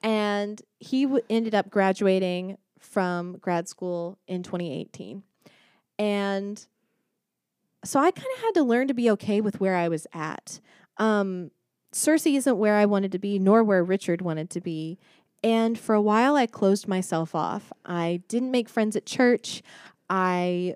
And 0.03 0.62
he 0.79 1.03
w- 1.05 1.23
ended 1.29 1.53
up 1.53 1.69
graduating 1.69 2.57
from 2.79 3.38
grad 3.38 3.67
school 3.69 4.17
in 4.27 4.43
2018. 4.43 5.23
And 5.99 6.65
so 7.86 7.99
I 7.99 8.12
kind 8.12 8.27
of 8.36 8.41
had 8.41 8.51
to 8.55 8.63
learn 8.63 8.88
to 8.88 8.93
be 8.93 9.10
okay 9.12 9.41
with 9.41 9.60
where 9.60 9.75
I 9.75 9.88
was 9.88 10.07
at. 10.13 10.60
Um, 10.97 11.51
Searcy 11.93 12.36
isn't 12.38 12.57
where 12.57 12.75
I 12.75 12.86
wanted 12.86 13.12
to 13.12 13.19
be, 13.19 13.38
nor 13.38 13.63
where 13.63 13.84
Richard 13.84 14.21
wanted 14.21 14.49
to 14.51 14.62
be. 14.62 14.97
And 15.43 15.77
for 15.77 15.95
a 15.95 16.01
while, 16.01 16.36
I 16.36 16.45
closed 16.45 16.88
myself 16.88 17.36
off. 17.36 17.71
I 17.86 18.21
didn't 18.27 18.51
make 18.51 18.69
friends 18.69 18.95
at 18.95 19.05
church. 19.05 19.62
I 20.10 20.75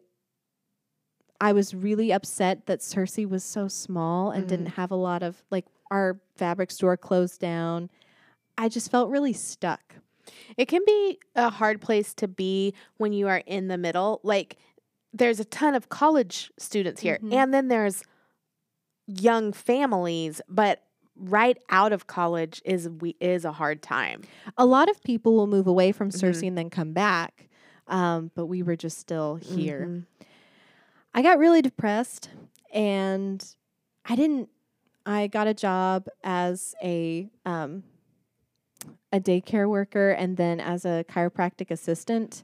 I 1.42 1.52
was 1.54 1.74
really 1.76 2.12
upset 2.12 2.66
that 2.68 2.80
Searcy 2.80 3.28
was 3.28 3.44
so 3.44 3.68
small 3.68 4.32
and 4.32 4.46
Mhm. 4.46 4.50
didn't 4.50 4.66
have 4.68 4.92
a 4.92 4.96
lot 4.96 5.22
of 5.24 5.44
like 5.52 5.66
our 5.92 6.20
fabric 6.36 6.72
store 6.72 6.98
closed 6.98 7.40
down. 7.40 7.90
I 8.58 8.70
just 8.70 8.90
felt 8.90 9.10
really 9.10 9.34
stuck. 9.34 9.96
It 10.58 10.68
can 10.68 10.82
be 10.86 11.20
a 11.36 11.50
hard 11.50 11.82
place 11.82 12.14
to 12.16 12.28
be 12.28 12.74
when 12.98 13.14
you 13.14 13.28
are 13.28 13.44
in 13.46 13.68
the 13.68 13.78
middle. 13.78 14.22
Like 14.24 14.58
there's 15.14 15.40
a 15.40 15.46
ton 15.46 15.76
of 15.76 15.90
college 15.90 16.52
students 16.58 17.02
here 17.02 17.20
Mhm. 17.22 17.34
and 17.34 17.54
then 17.54 17.68
there's 17.68 18.04
young 19.08 19.54
families, 19.54 20.42
but 20.50 20.82
right 21.16 21.58
out 21.70 21.94
of 21.94 22.08
college 22.08 22.62
is 22.66 22.90
we 22.90 23.16
is 23.20 23.46
a 23.46 23.52
hard 23.52 23.82
time. 23.82 24.22
A 24.58 24.66
lot 24.66 24.90
of 24.90 25.02
people 25.04 25.36
will 25.36 25.48
move 25.48 25.68
away 25.68 25.92
from. 25.92 26.10
Searcy 26.10 26.48
and 26.48 26.58
then 26.58 26.70
come 26.70 26.92
back, 26.92 27.48
um, 27.88 28.32
but 28.36 28.48
we 28.48 28.64
were 28.64 28.76
just 28.76 28.98
still 28.98 29.36
here. 29.36 29.86
Mhm. 29.88 30.06
I 31.16 31.22
got 31.22 31.40
really 31.40 31.62
depressed 31.62 32.30
and 32.74 33.44
I 34.04 34.16
didn't 34.18 34.50
I 35.06 35.28
got 35.28 35.48
a 35.48 35.54
job 35.54 36.08
as 36.24 36.76
a 36.84 37.30
um 37.46 37.84
a 39.14 39.20
daycare 39.22 39.70
worker 39.70 40.12
and 40.12 40.36
then 40.36 40.60
as 40.60 40.84
a 40.84 41.06
chiropractic 41.10 41.72
assistant. 41.72 42.44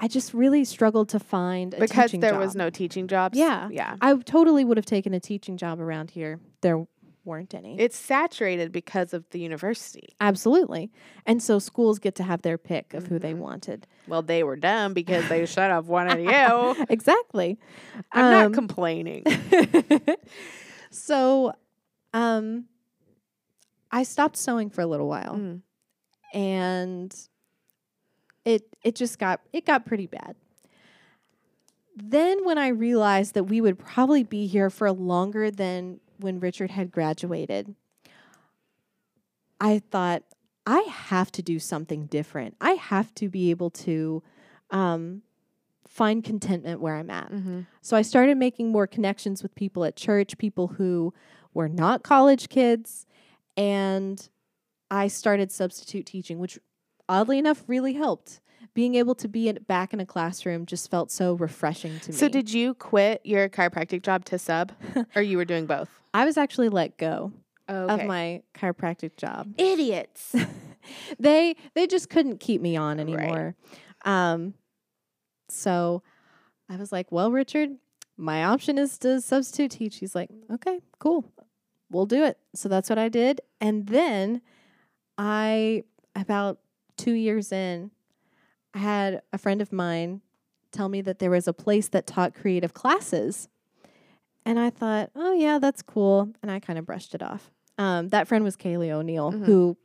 I 0.00 0.08
just 0.08 0.34
really 0.34 0.64
struggled 0.64 1.10
to 1.10 1.20
find 1.20 1.72
a 1.74 1.80
Because 1.80 2.12
there 2.12 2.38
was 2.38 2.54
no 2.54 2.68
teaching 2.70 3.06
jobs. 3.06 3.38
Yeah. 3.38 3.68
Yeah. 3.70 3.96
I 4.00 4.14
totally 4.16 4.64
would 4.64 4.76
have 4.76 4.86
taken 4.86 5.14
a 5.14 5.20
teaching 5.20 5.56
job 5.56 5.80
around 5.80 6.10
here. 6.10 6.38
There 6.62 6.86
weren't 7.26 7.52
any. 7.54 7.78
It's 7.78 7.96
saturated 7.96 8.72
because 8.72 9.12
of 9.12 9.28
the 9.30 9.40
university. 9.40 10.08
Absolutely. 10.20 10.90
And 11.26 11.42
so 11.42 11.58
schools 11.58 11.98
get 11.98 12.14
to 12.16 12.22
have 12.22 12.42
their 12.42 12.56
pick 12.56 12.94
of 12.94 13.08
who 13.08 13.18
they 13.18 13.34
Mhm. 13.34 13.38
wanted. 13.38 13.86
Well, 14.06 14.22
they 14.22 14.42
were 14.44 14.56
dumb 14.56 14.94
because 14.94 15.28
they 15.28 15.44
should 15.46 15.58
have 15.58 15.88
wanted 15.88 16.22
you. 16.24 16.86
exactly. 16.88 17.58
I'm 18.12 18.24
Um, 18.26 18.30
not 18.30 18.52
complaining. 18.54 19.24
so 20.90 21.52
um 22.14 22.66
I 23.90 24.02
stopped 24.02 24.36
sewing 24.36 24.70
for 24.70 24.80
a 24.82 24.86
little 24.86 25.08
while 25.08 25.34
Mm. 25.36 25.62
and 26.32 27.14
it 28.44 28.62
it 28.84 28.94
just 28.94 29.18
got 29.18 29.40
it 29.52 29.64
got 29.66 29.84
pretty 29.86 30.06
bad. 30.06 30.36
Then 31.96 32.44
when 32.44 32.58
I 32.58 32.68
realized 32.68 33.34
that 33.34 33.44
we 33.44 33.60
would 33.60 33.78
probably 33.78 34.22
be 34.22 34.46
here 34.46 34.68
for 34.70 34.92
longer 34.92 35.50
than 35.50 35.98
when 36.18 36.40
Richard 36.40 36.70
had 36.70 36.90
graduated, 36.90 37.74
I 39.60 39.78
thought 39.90 40.22
I 40.66 40.80
have 40.80 41.30
to 41.32 41.42
do 41.42 41.58
something 41.58 42.06
different. 42.06 42.56
I 42.60 42.72
have 42.72 43.14
to 43.16 43.28
be 43.28 43.50
able 43.50 43.70
to 43.70 44.22
um, 44.70 45.22
find 45.86 46.24
contentment 46.24 46.80
where 46.80 46.96
I'm 46.96 47.10
at. 47.10 47.30
Mm-hmm. 47.30 47.60
So 47.82 47.96
I 47.96 48.02
started 48.02 48.36
making 48.36 48.70
more 48.70 48.86
connections 48.86 49.42
with 49.42 49.54
people 49.54 49.84
at 49.84 49.96
church, 49.96 50.36
people 50.38 50.68
who 50.68 51.14
were 51.54 51.68
not 51.68 52.02
college 52.02 52.48
kids, 52.48 53.06
and 53.56 54.28
I 54.90 55.08
started 55.08 55.50
substitute 55.50 56.04
teaching, 56.06 56.38
which 56.38 56.58
oddly 57.08 57.38
enough 57.38 57.64
really 57.66 57.94
helped 57.94 58.40
being 58.76 58.94
able 58.94 59.14
to 59.14 59.26
be 59.26 59.48
in, 59.48 59.58
back 59.66 59.94
in 59.94 60.00
a 60.00 60.06
classroom 60.06 60.66
just 60.66 60.90
felt 60.90 61.10
so 61.10 61.32
refreshing 61.32 61.98
to 62.00 62.12
me. 62.12 62.16
So 62.18 62.28
did 62.28 62.52
you 62.52 62.74
quit 62.74 63.22
your 63.24 63.48
chiropractic 63.48 64.02
job 64.02 64.26
to 64.26 64.38
sub, 64.38 64.70
or 65.16 65.22
you 65.22 65.38
were 65.38 65.46
doing 65.46 65.64
both? 65.64 65.88
I 66.12 66.26
was 66.26 66.36
actually 66.36 66.68
let 66.68 66.98
go 66.98 67.32
Okay. 67.68 68.02
of 68.02 68.06
my 68.06 68.42
chiropractic 68.54 69.16
job. 69.16 69.48
idiots. 69.58 70.36
they 71.18 71.56
they 71.74 71.86
just 71.86 72.10
couldn't 72.10 72.38
keep 72.38 72.60
me 72.60 72.76
on 72.76 73.00
anymore. 73.00 73.56
Um, 74.04 74.52
so 75.48 76.02
I 76.68 76.76
was 76.76 76.92
like, 76.92 77.10
"Well, 77.10 77.32
Richard, 77.32 77.70
my 78.18 78.44
option 78.44 78.76
is 78.78 78.98
to 78.98 79.20
substitute 79.22 79.70
teach." 79.72 79.96
He's 79.96 80.14
like, 80.14 80.30
"Okay, 80.52 80.80
cool, 80.98 81.32
we'll 81.90 82.06
do 82.06 82.22
it." 82.24 82.38
So 82.54 82.68
that's 82.68 82.88
what 82.90 82.98
I 82.98 83.08
did, 83.08 83.40
and 83.60 83.86
then 83.86 84.42
I 85.18 85.82
about 86.14 86.58
two 86.96 87.12
years 87.14 87.50
in, 87.52 87.90
had 88.78 89.22
a 89.32 89.38
friend 89.38 89.60
of 89.62 89.72
mine 89.72 90.20
tell 90.72 90.88
me 90.88 91.00
that 91.02 91.18
there 91.18 91.30
was 91.30 91.48
a 91.48 91.52
place 91.52 91.88
that 91.88 92.06
taught 92.06 92.34
creative 92.34 92.74
classes. 92.74 93.48
And 94.44 94.58
I 94.58 94.70
thought, 94.70 95.10
oh, 95.16 95.32
yeah, 95.32 95.58
that's 95.58 95.82
cool. 95.82 96.30
And 96.42 96.50
I 96.50 96.60
kind 96.60 96.78
of 96.78 96.86
brushed 96.86 97.14
it 97.14 97.22
off. 97.22 97.50
Um, 97.78 98.08
that 98.08 98.28
friend 98.28 98.44
was 98.44 98.56
Kaylee 98.56 98.90
O'Neill, 98.90 99.32
Mhm. 99.32 99.44
who 99.44 99.76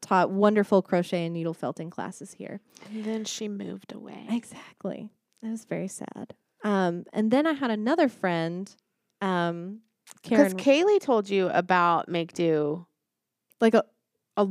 taught 0.00 0.30
wonderful 0.30 0.80
crochet 0.82 1.24
and 1.26 1.34
needle 1.34 1.54
felting 1.54 1.90
classes 1.90 2.32
here. 2.32 2.60
and 2.88 3.04
then 3.04 3.24
she 3.24 3.48
moved 3.48 3.92
away. 3.92 4.26
Exactly. 4.30 5.10
That 5.42 5.50
was 5.50 5.64
very 5.64 5.88
sad. 5.88 6.34
Um, 6.64 7.04
and 7.12 7.30
then 7.30 7.46
I 7.46 7.52
had 7.52 7.70
another 7.70 8.08
friend, 8.08 8.74
um, 9.20 9.80
Because 10.22 10.54
Kaylee 10.54 11.00
told 11.00 11.28
you 11.28 11.48
about 11.48 12.08
Make 12.08 12.32
Do 12.32 12.86
like 13.60 13.74
a, 13.74 13.84
a 14.36 14.48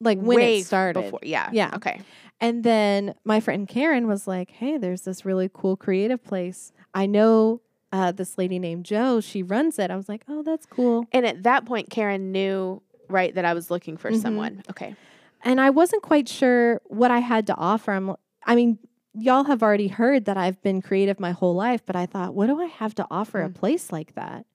like 0.00 0.20
when 0.20 0.38
it 0.40 0.64
started. 0.66 1.02
Before. 1.04 1.20
Yeah. 1.22 1.48
Yeah. 1.52 1.70
Okay. 1.74 2.00
And 2.40 2.62
then 2.62 3.14
my 3.24 3.40
friend 3.40 3.66
Karen 3.68 4.06
was 4.06 4.26
like, 4.26 4.50
"Hey, 4.50 4.78
there's 4.78 5.02
this 5.02 5.24
really 5.24 5.50
cool 5.52 5.76
creative 5.76 6.22
place. 6.22 6.72
I 6.94 7.06
know 7.06 7.60
uh, 7.92 8.12
this 8.12 8.38
lady 8.38 8.58
named 8.58 8.84
Joe. 8.84 9.20
She 9.20 9.42
runs 9.42 9.78
it." 9.78 9.90
I 9.90 9.96
was 9.96 10.08
like, 10.08 10.22
"Oh, 10.28 10.42
that's 10.42 10.66
cool." 10.66 11.04
And 11.12 11.26
at 11.26 11.42
that 11.42 11.64
point, 11.64 11.90
Karen 11.90 12.30
knew 12.32 12.80
right 13.08 13.34
that 13.34 13.44
I 13.44 13.54
was 13.54 13.70
looking 13.70 13.96
for 13.96 14.10
Mhm. 14.10 14.20
someone. 14.22 14.62
Okay. 14.70 14.94
And 15.42 15.60
I 15.60 15.70
wasn't 15.70 16.02
quite 16.02 16.28
sure 16.28 16.80
what 16.86 17.10
I 17.10 17.18
had 17.20 17.46
to 17.46 17.54
offer. 17.56 17.92
I'm, 17.92 18.14
I 18.44 18.54
mean, 18.54 18.78
y'all 19.14 19.44
have 19.44 19.62
already 19.62 19.88
heard 19.88 20.24
that 20.26 20.36
I've 20.36 20.60
been 20.62 20.82
creative 20.82 21.18
my 21.18 21.30
whole 21.30 21.54
life, 21.54 21.82
but 21.86 21.96
I 21.96 22.06
thought, 22.06 22.34
what 22.34 22.48
do 22.48 22.60
I 22.60 22.66
have 22.66 22.94
to 22.96 23.06
offer 23.10 23.40
a 23.42 23.48
Mm. 23.48 23.54
place 23.54 23.90
like 23.92 24.14
that? 24.14 24.46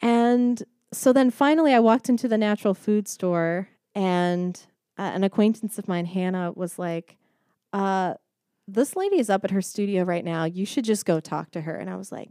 And 0.00 0.62
so 0.92 1.12
then 1.12 1.30
finally, 1.30 1.74
I 1.74 1.80
walked 1.80 2.08
into 2.08 2.28
the 2.28 2.38
natural 2.38 2.74
food 2.74 3.08
store, 3.08 3.68
and 3.94 4.60
uh, 4.98 5.02
an 5.14 5.24
acquaintance 5.24 5.78
of 5.78 5.88
mine, 5.88 6.06
Hannah, 6.06 6.52
was 6.52 6.78
like, 6.78 7.16
uh, 7.72 8.14
"This 8.66 8.96
lady 8.96 9.18
is 9.18 9.30
up 9.30 9.44
at 9.44 9.50
her 9.50 9.62
studio 9.62 10.02
right 10.04 10.24
now. 10.24 10.44
You 10.44 10.66
should 10.66 10.84
just 10.84 11.06
go 11.06 11.20
talk 11.20 11.50
to 11.52 11.62
her." 11.62 11.74
And 11.76 11.88
I 11.90 11.96
was 11.96 12.12
like. 12.12 12.30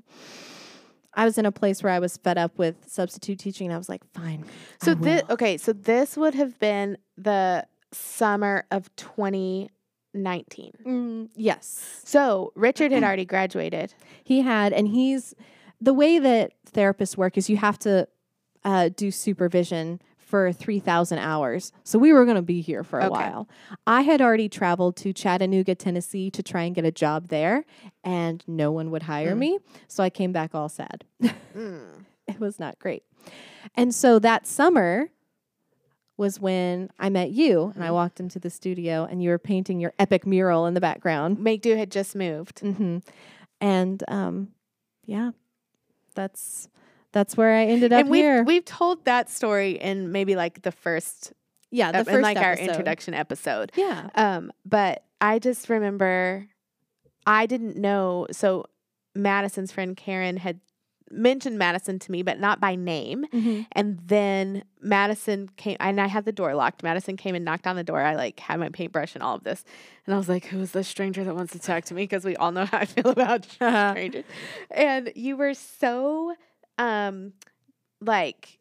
I 1.13 1.25
was 1.25 1.39
in 1.39 1.47
a 1.47 1.51
place 1.51 1.81
where 1.81 1.91
I 1.91 1.97
was 1.97 2.15
fed 2.17 2.37
up 2.37 2.59
with 2.59 2.75
substitute 2.87 3.39
teaching, 3.39 3.65
and 3.65 3.73
I 3.73 3.77
was 3.79 3.89
like, 3.89 4.03
"Fine." 4.13 4.45
So 4.79 4.93
this 4.93 5.23
will." 5.23 5.33
okay, 5.33 5.57
so 5.57 5.73
this 5.73 6.15
would 6.15 6.35
have 6.35 6.59
been 6.59 6.95
the 7.17 7.65
summer 7.91 8.65
of 8.69 8.95
2019. 8.97 10.73
Mm, 10.85 11.29
yes, 11.35 12.01
So 12.03 12.51
Richard 12.55 12.91
had 12.91 13.03
already 13.03 13.25
graduated. 13.25 13.95
He 14.23 14.41
had, 14.41 14.73
and 14.73 14.87
he's 14.87 15.33
the 15.81 15.93
way 15.93 16.19
that 16.19 16.53
therapists 16.71 17.17
work 17.17 17.37
is 17.37 17.49
you 17.49 17.57
have 17.57 17.79
to 17.79 18.07
uh, 18.63 18.89
do 18.89 19.11
supervision 19.11 20.01
for 20.27 20.51
3,000 20.51 21.19
hours. 21.19 21.71
So 21.85 21.97
we 21.97 22.11
were 22.11 22.25
going 22.25 22.35
to 22.35 22.41
be 22.41 22.59
here 22.59 22.83
for 22.83 22.99
a 22.99 23.05
Okay. 23.05 23.11
while. 23.13 23.47
I 23.87 24.01
had 24.01 24.21
already 24.21 24.49
traveled 24.49 24.97
to 24.97 25.13
Chattanooga, 25.13 25.73
Tennessee 25.73 26.29
to 26.31 26.43
try 26.43 26.63
and 26.63 26.75
get 26.75 26.83
a 26.83 26.91
job 26.91 27.29
there, 27.29 27.63
and 28.03 28.43
no 28.45 28.69
one 28.73 28.91
would 28.91 29.03
hire 29.03 29.35
Mm. 29.35 29.39
me. 29.39 29.59
So 29.87 30.03
I 30.03 30.09
came 30.09 30.33
back 30.33 30.53
all 30.53 30.67
sad. 30.69 31.05
Mm. 31.55 32.03
it 32.27 32.39
was 32.41 32.59
not 32.59 32.77
great. 32.77 33.03
And 33.73 33.95
so 33.95 34.19
that 34.19 34.45
summer 34.45 35.09
was 36.17 36.39
when 36.41 36.89
I 36.99 37.09
met 37.09 37.31
you, 37.31 37.71
and 37.73 37.83
I 37.83 37.87
Mhm. 37.89 37.93
walked 37.93 38.19
into 38.19 38.37
the 38.37 38.49
studio, 38.49 39.07
and 39.09 39.23
you 39.23 39.29
were 39.29 39.39
painting 39.39 39.79
your 39.79 39.93
epic 39.97 40.25
mural 40.27 40.65
in 40.65 40.73
the 40.73 40.81
background. 40.81 41.39
Make 41.39 41.61
Do 41.61 41.75
had 41.77 41.89
just 41.89 42.15
moved. 42.17 42.59
hmm 42.59 42.97
And 43.61 44.03
um, 44.09 44.49
yeah, 45.05 45.31
that's 46.15 46.67
that's 47.17 47.35
where 47.35 47.51
I 47.55 47.65
ended 47.65 47.91
up 47.91 48.01
And 48.01 48.09
we've 48.11 48.23
here. 48.23 48.43
we've 48.43 48.63
told 48.63 49.03
that 49.05 49.27
story 49.27 49.71
in 49.71 50.11
maybe 50.11 50.35
like 50.35 50.61
the 50.61 50.71
first 50.71 51.33
yeah, 51.71 51.91
the 51.91 51.99
ep- 51.99 52.05
first 52.05 52.15
in 52.17 52.21
like 52.21 52.37
our 52.37 52.53
introduction 52.53 53.15
episode. 53.15 53.71
Yeah. 53.75 54.09
Um, 54.13 54.51
but 54.65 55.03
I 55.19 55.39
just 55.39 55.67
remember 55.67 56.47
I 57.25 57.47
didn't 57.47 57.75
know. 57.75 58.27
So 58.31 58.65
Madison's 59.15 59.71
friend 59.71 59.97
Karen 59.97 60.37
had 60.37 60.59
mentioned 61.09 61.57
Madison 61.57 61.97
to 61.99 62.11
me, 62.11 62.21
but 62.21 62.39
not 62.39 62.59
by 62.59 62.75
name. 62.75 63.25
Mm-hmm. 63.33 63.61
And 63.71 63.99
then 64.05 64.63
Madison 64.79 65.49
came, 65.57 65.77
and 65.79 65.99
I 65.99 66.07
had 66.07 66.25
the 66.25 66.31
door 66.31 66.53
locked. 66.53 66.83
Madison 66.83 67.17
came 67.17 67.33
and 67.33 67.43
knocked 67.43 67.65
on 67.65 67.75
the 67.75 67.83
door. 67.83 68.01
I 68.01 68.15
like 68.15 68.39
had 68.39 68.59
my 68.59 68.69
paintbrush 68.69 69.15
and 69.15 69.23
all 69.23 69.35
of 69.35 69.43
this, 69.43 69.63
and 70.05 70.13
I 70.13 70.17
was 70.17 70.29
like, 70.29 70.45
"Who 70.45 70.61
is 70.61 70.71
this 70.71 70.87
stranger 70.87 71.23
that 71.23 71.35
wants 71.35 71.53
to 71.53 71.59
talk 71.59 71.85
to 71.85 71.93
me?" 71.93 72.03
Because 72.03 72.23
we 72.25 72.35
all 72.35 72.51
know 72.51 72.65
how 72.65 72.77
I 72.77 72.85
feel 72.85 73.09
about 73.17 73.45
strangers. 73.45 74.25
And 74.69 75.11
you 75.15 75.35
were 75.35 75.53
so, 75.53 76.35
um, 76.77 77.33
like 78.01 78.59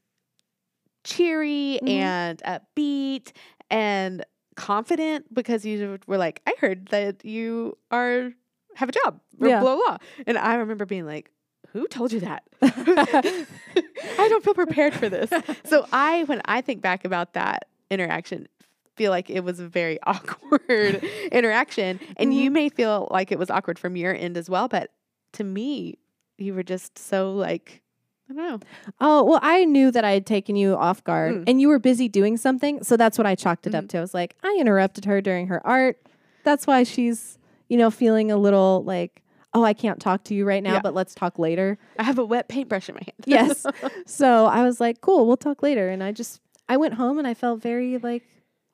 cheery 1.05 1.79
Mhm. 1.83 1.89
and 1.89 2.43
upbeat 2.45 3.33
and 3.71 4.25
confident 4.57 5.33
because 5.35 5.64
you 5.64 5.99
were 6.07 6.19
like, 6.19 6.41
"I 6.47 6.55
heard 6.59 6.87
that 6.89 7.25
you 7.25 7.77
are 7.91 8.33
have 8.75 8.89
a 8.89 8.93
job." 8.93 9.21
Or 9.41 9.49
Yeah. 9.49 9.61
Blah 9.61 9.77
blah. 9.77 9.97
And 10.27 10.39
I 10.39 10.55
remember 10.57 10.87
being 10.87 11.07
like, 11.07 11.31
"Who 11.73 11.87
told 11.89 12.12
you 12.12 12.21
that?" 12.21 12.43
I 12.62 14.29
don't 14.29 14.43
feel 14.45 14.55
prepared 14.55 14.95
for 14.95 15.09
this. 15.09 15.31
So 15.64 15.87
I, 15.93 16.25
when 16.25 16.41
I 16.47 16.61
think 16.61 16.81
back 16.81 17.05
about 17.05 17.35
that 17.35 17.69
interaction, 17.91 18.49
feel 18.97 19.11
like 19.11 19.29
it 19.29 19.41
was 19.45 19.61
a 19.61 19.69
very 19.69 19.99
awkward 20.07 21.05
interaction, 21.31 22.01
and 22.17 22.33
you 22.35 22.51
may 22.51 22.69
feel 22.71 23.09
like 23.11 23.31
it 23.31 23.39
was 23.39 23.51
awkward 23.51 23.79
from 23.79 23.97
your 23.97 24.14
end 24.14 24.37
as 24.37 24.49
well. 24.49 24.69
But 24.69 24.91
to 25.35 25.45
me, 25.45 25.99
you 26.39 26.55
were 26.55 26.62
just 26.62 26.99
so 26.99 27.33
like, 27.33 27.83
I 28.29 28.33
don't 28.35 28.37
know. 28.37 28.61
Oh, 29.01 29.22
well, 29.24 29.39
I 29.43 29.64
knew 29.64 29.91
that 29.93 30.05
I 30.05 30.11
had 30.12 30.27
taken 30.27 30.57
you 30.57 30.74
off 30.74 31.03
guard 31.05 31.35
Mm. 31.35 31.45
and 31.47 31.61
you 31.61 31.68
were 31.68 31.79
busy 31.79 32.09
doing 32.09 32.37
something. 32.37 32.83
So 32.83 32.97
that's 32.97 33.16
what 33.18 33.27
I 33.27 33.35
chalked 33.35 33.66
it 33.66 33.74
up 33.74 33.85
Mhm. 33.85 33.89
to. 33.91 33.99
I 33.99 34.01
was 34.01 34.14
like, 34.14 34.35
I 34.43 34.57
interrupted 34.59 35.05
her 35.05 35.20
during 35.20 35.47
her 35.47 35.64
art. 35.66 35.99
That's 36.43 36.66
why 36.66 36.83
she's, 36.83 37.39
you 37.68 37.77
know, 37.77 37.91
feeling 37.91 38.31
a 38.33 38.37
little 38.37 38.83
like, 38.85 39.22
oh, 39.55 39.62
I 39.64 39.72
can't 39.74 40.01
talk 40.01 40.24
to 40.24 40.35
you 40.35 40.45
right 40.45 40.62
now, 40.62 40.74
Yeah. 40.74 40.81
but 40.83 40.93
let's 40.95 41.14
talk 41.14 41.39
later. 41.39 41.79
I 41.99 42.03
have 42.03 42.18
a 42.18 42.24
wet 42.24 42.49
paintbrush 42.49 42.89
in 42.89 42.97
my 42.97 43.03
hand. 43.07 43.24
Yes. 43.27 43.64
so 44.07 44.47
I 44.47 44.62
was 44.64 44.81
like, 44.81 45.01
cool, 45.01 45.27
we'll 45.27 45.37
talk 45.37 45.62
later. 45.62 45.89
And 45.89 46.03
I 46.03 46.12
just, 46.12 46.41
I 46.68 46.77
went 46.77 46.95
home 46.95 47.18
and 47.18 47.27
I 47.29 47.35
felt 47.35 47.62
very 47.62 47.97
like 47.99 48.24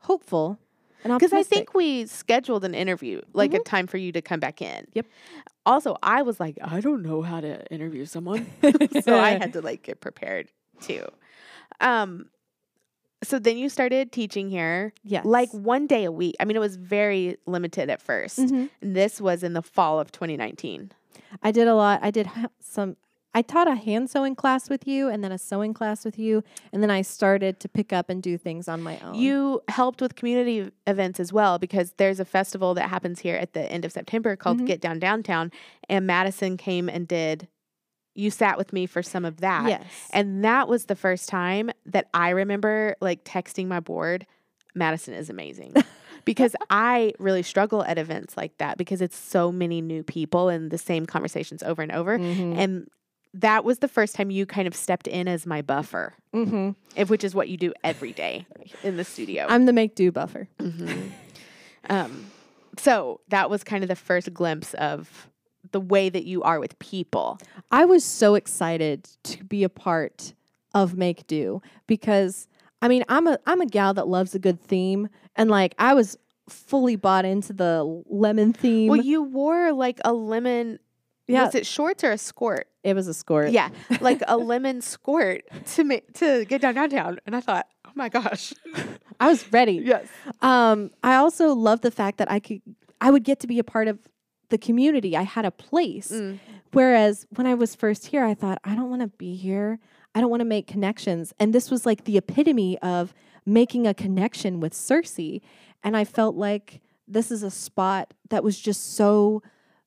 hopeful 0.00 0.58
Because 1.02 1.32
I 1.32 1.42
think 1.42 1.74
we 1.74 2.06
scheduled 2.06 2.64
an 2.64 2.74
interview, 2.74 3.22
like 3.32 3.54
a 3.54 3.60
time 3.60 3.86
for 3.86 3.96
you 3.96 4.12
to 4.12 4.22
come 4.22 4.40
back 4.40 4.62
in. 4.62 4.86
Yep. 4.94 5.06
Also, 5.66 5.96
I 6.02 6.22
was 6.22 6.38
like, 6.40 6.58
I 6.62 6.80
don't 6.80 7.02
know 7.02 7.22
how 7.22 7.40
to 7.40 7.66
interview 7.72 8.04
someone. 8.04 8.46
so 9.02 9.18
I 9.18 9.30
had 9.30 9.52
to 9.54 9.60
like 9.60 9.82
get 9.82 10.00
prepared 10.00 10.48
too. 10.80 11.04
Um 11.80 12.26
so 13.24 13.38
then 13.38 13.56
you 13.56 13.68
started 13.68 14.10
teaching 14.10 14.48
here 14.48 14.92
yes. 15.04 15.24
like 15.24 15.48
one 15.52 15.86
day 15.86 16.04
a 16.04 16.10
week. 16.10 16.34
I 16.40 16.44
mean, 16.44 16.56
it 16.56 16.60
was 16.60 16.74
very 16.74 17.36
limited 17.46 17.88
at 17.88 18.04
1st 18.04 18.38
Mhm. 18.50 18.70
And 18.80 18.96
this 18.96 19.20
was 19.20 19.44
in 19.44 19.52
the 19.52 19.62
fall 19.62 20.00
of 20.00 20.10
2019. 20.10 20.90
I 21.42 21.52
did 21.52 21.68
a 21.68 21.74
lot. 21.74 22.00
I 22.02 22.10
did 22.10 22.28
some. 22.60 22.96
I 23.34 23.42
taught 23.42 23.66
a 23.66 23.74
hand 23.74 24.10
sewing 24.10 24.34
class 24.34 24.68
with 24.68 24.86
you, 24.86 25.08
and 25.08 25.24
then 25.24 25.32
a 25.32 25.38
sewing 25.38 25.72
class 25.72 26.04
with 26.04 26.18
you, 26.18 26.44
and 26.72 26.82
then 26.82 26.90
I 26.90 27.00
started 27.02 27.60
to 27.60 27.68
pick 27.68 27.92
up 27.92 28.10
and 28.10 28.22
do 28.22 28.36
things 28.36 28.68
on 28.68 28.82
my 28.82 28.98
own. 29.00 29.14
You 29.14 29.62
helped 29.68 30.00
with 30.02 30.14
community 30.16 30.70
events 30.86 31.18
as 31.18 31.32
well 31.32 31.58
because 31.58 31.92
there's 31.96 32.20
a 32.20 32.24
festival 32.26 32.74
that 32.74 32.90
happens 32.90 33.20
here 33.20 33.36
at 33.36 33.54
the 33.54 33.62
end 33.72 33.84
of 33.86 33.92
September 33.92 34.36
called 34.36 34.60
Mhm. 34.60 34.66
Get 34.66 34.80
Down 34.82 34.98
Downtown. 34.98 35.50
And 35.88 36.06
Madison 36.06 36.56
came 36.58 36.88
and 36.90 37.08
did, 37.08 37.48
you 38.14 38.30
sat 38.30 38.58
with 38.58 38.72
me 38.74 38.84
for 38.84 39.02
some 39.02 39.24
of 39.24 39.38
that. 39.40 39.66
yes, 39.68 39.82
And 40.12 40.44
that 40.44 40.68
was 40.68 40.84
the 40.84 40.96
first 40.96 41.28
time 41.30 41.70
that 41.86 42.08
I 42.12 42.30
remember 42.30 42.96
like 43.00 43.24
texting 43.24 43.66
my 43.66 43.80
board, 43.80 44.26
Madison 44.74 45.14
is 45.14 45.30
amazing. 45.30 45.74
because 46.26 46.54
I 46.68 47.14
really 47.18 47.42
struggle 47.42 47.82
at 47.84 47.96
events 47.98 48.36
like 48.36 48.58
that 48.58 48.76
because 48.76 49.00
it's 49.00 49.16
so 49.16 49.50
many 49.50 49.80
new 49.80 50.02
people 50.02 50.50
and 50.50 50.70
the 50.70 50.76
same 50.78 51.06
conversations 51.06 51.62
over 51.62 51.80
and 51.80 51.90
over. 51.90 52.18
Mhm. 52.18 52.56
And 52.58 52.88
that 53.34 53.64
was 53.64 53.78
the 53.78 53.88
first 53.88 54.14
time 54.14 54.30
you 54.30 54.44
kind 54.46 54.68
of 54.68 54.74
stepped 54.74 55.06
in 55.08 55.26
as 55.28 55.46
my 55.46 55.62
buffer, 55.62 56.14
Mhm. 56.34 56.74
if, 56.96 57.08
which 57.10 57.24
is 57.24 57.34
what 57.34 57.48
you 57.48 57.56
do 57.56 57.72
every 57.82 58.12
day 58.12 58.46
in 58.82 58.96
the 58.96 59.04
studio. 59.04 59.46
I'm 59.48 59.64
the 59.66 59.72
make 59.72 59.94
do 59.94 60.12
buffer. 60.12 60.48
Mhm. 60.60 61.10
um, 61.90 62.26
so 62.78 63.20
that 63.28 63.50
was 63.50 63.64
kind 63.64 63.82
of 63.84 63.88
the 63.88 63.96
first 63.96 64.32
glimpse 64.32 64.74
of 64.74 65.28
the 65.70 65.80
way 65.80 66.08
that 66.08 66.24
you 66.24 66.42
are 66.42 66.58
with 66.60 66.78
people. 66.78 67.38
I 67.70 67.84
was 67.84 68.04
so 68.04 68.34
excited 68.34 69.08
to 69.24 69.44
be 69.44 69.62
a 69.64 69.68
part 69.68 70.34
of 70.74 70.96
Make 70.96 71.26
Do 71.26 71.60
because 71.86 72.48
I 72.80 72.88
mean 72.88 73.04
I'm 73.08 73.26
a 73.26 73.38
I'm 73.46 73.60
a 73.60 73.66
gal 73.66 73.94
that 73.94 74.08
loves 74.08 74.34
a 74.34 74.38
good 74.38 74.60
theme 74.60 75.08
and 75.36 75.50
like 75.50 75.74
I 75.78 75.94
was 75.94 76.16
fully 76.48 76.96
bought 76.96 77.24
into 77.24 77.52
the 77.52 77.84
lemon 78.08 78.52
theme. 78.52 78.88
Well, 78.88 79.00
you 79.00 79.22
wore 79.22 79.72
like 79.72 80.00
a 80.04 80.12
lemon. 80.12 80.78
Yeah. 81.32 81.46
Was 81.46 81.54
it 81.54 81.66
shorts 81.66 82.04
or 82.04 82.12
a 82.12 82.18
skirt? 82.18 82.68
it 82.84 82.94
was 82.94 83.06
a 83.06 83.14
squirt. 83.14 83.52
Yeah, 83.52 83.68
like 84.00 84.22
a 84.26 84.36
lemon 84.52 84.80
skirt 84.80 85.42
to 85.74 85.84
make 85.84 86.12
to 86.14 86.44
get 86.44 86.60
down 86.60 86.74
downtown. 86.74 87.18
And 87.26 87.36
I 87.36 87.40
thought, 87.40 87.66
oh 87.86 87.92
my 87.94 88.08
gosh, 88.08 88.52
I 89.20 89.28
was 89.28 89.50
ready. 89.52 89.74
yes. 89.74 90.06
Um, 90.40 90.90
I 91.02 91.14
also 91.16 91.54
love 91.54 91.80
the 91.82 91.90
fact 91.92 92.18
that 92.18 92.30
I 92.30 92.40
could, 92.40 92.60
I 93.00 93.10
would 93.10 93.22
get 93.24 93.38
to 93.40 93.46
be 93.46 93.58
a 93.58 93.64
part 93.64 93.88
of 93.88 93.98
the 94.48 94.58
community. 94.58 95.16
I 95.16 95.22
had 95.22 95.44
a 95.44 95.50
place. 95.50 96.10
Mm. 96.10 96.38
Whereas 96.72 97.26
when 97.36 97.46
I 97.46 97.54
was 97.54 97.74
first 97.74 98.06
here, 98.06 98.24
I 98.24 98.34
thought, 98.34 98.58
I 98.64 98.74
don't 98.74 98.90
want 98.90 99.02
to 99.02 99.08
be 99.08 99.36
here. 99.36 99.78
I 100.14 100.20
don't 100.20 100.30
want 100.30 100.40
to 100.40 100.46
make 100.46 100.66
connections. 100.66 101.32
And 101.38 101.54
this 101.54 101.70
was 101.70 101.86
like 101.86 102.04
the 102.04 102.18
epitome 102.18 102.78
of 102.78 103.14
making 103.46 103.86
a 103.86 103.94
connection 103.94 104.60
with 104.60 104.72
Searcy. 104.72 105.40
And 105.84 105.96
I 105.96 106.04
felt 106.04 106.34
like 106.34 106.80
this 107.06 107.30
is 107.30 107.42
a 107.42 107.50
spot 107.50 108.12
that 108.30 108.42
was 108.42 108.58
just 108.58 108.94
so 108.94 109.42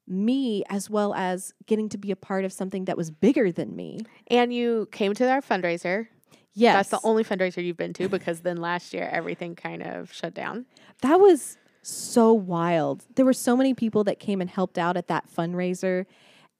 me, 0.08 0.64
as 0.70 0.90
well 0.90 1.14
as 1.14 1.54
getting 1.66 1.90
to 1.90 1.98
be 1.98 2.12
a 2.12 2.16
part 2.16 2.46
of 2.46 2.54
something 2.54 2.86
that 2.86 2.98
was 2.98 3.12
bigger 3.12 3.52
than 3.52 3.76
me. 3.76 4.02
And 4.28 4.54
you 4.54 4.88
came 4.92 5.14
to 5.16 5.30
our 5.30 5.42
fundraiser. 5.42 6.08
Yes. 6.54 6.90
That's 6.90 7.02
the 7.02 7.08
only 7.08 7.24
fundraiser 7.24 7.64
you've 7.64 7.78
been 7.78 7.94
to 7.94 8.08
because 8.08 8.42
then 8.42 8.58
last 8.58 8.94
year 8.94 9.10
everything 9.12 9.56
kind 9.56 9.84
of 9.84 10.14
shut 10.14 10.34
down. 10.34 10.66
That 11.02 11.20
was 11.20 11.58
so 11.82 12.34
wild. 12.34 13.06
There 13.16 13.26
were 13.26 13.34
so 13.34 13.56
many 13.58 13.74
people 13.74 14.04
that 14.06 14.20
came 14.20 14.42
and 14.42 14.50
helped 14.50 14.78
out 14.78 14.98
at 14.98 15.08
that 15.08 15.26
fundraiser, 15.30 16.06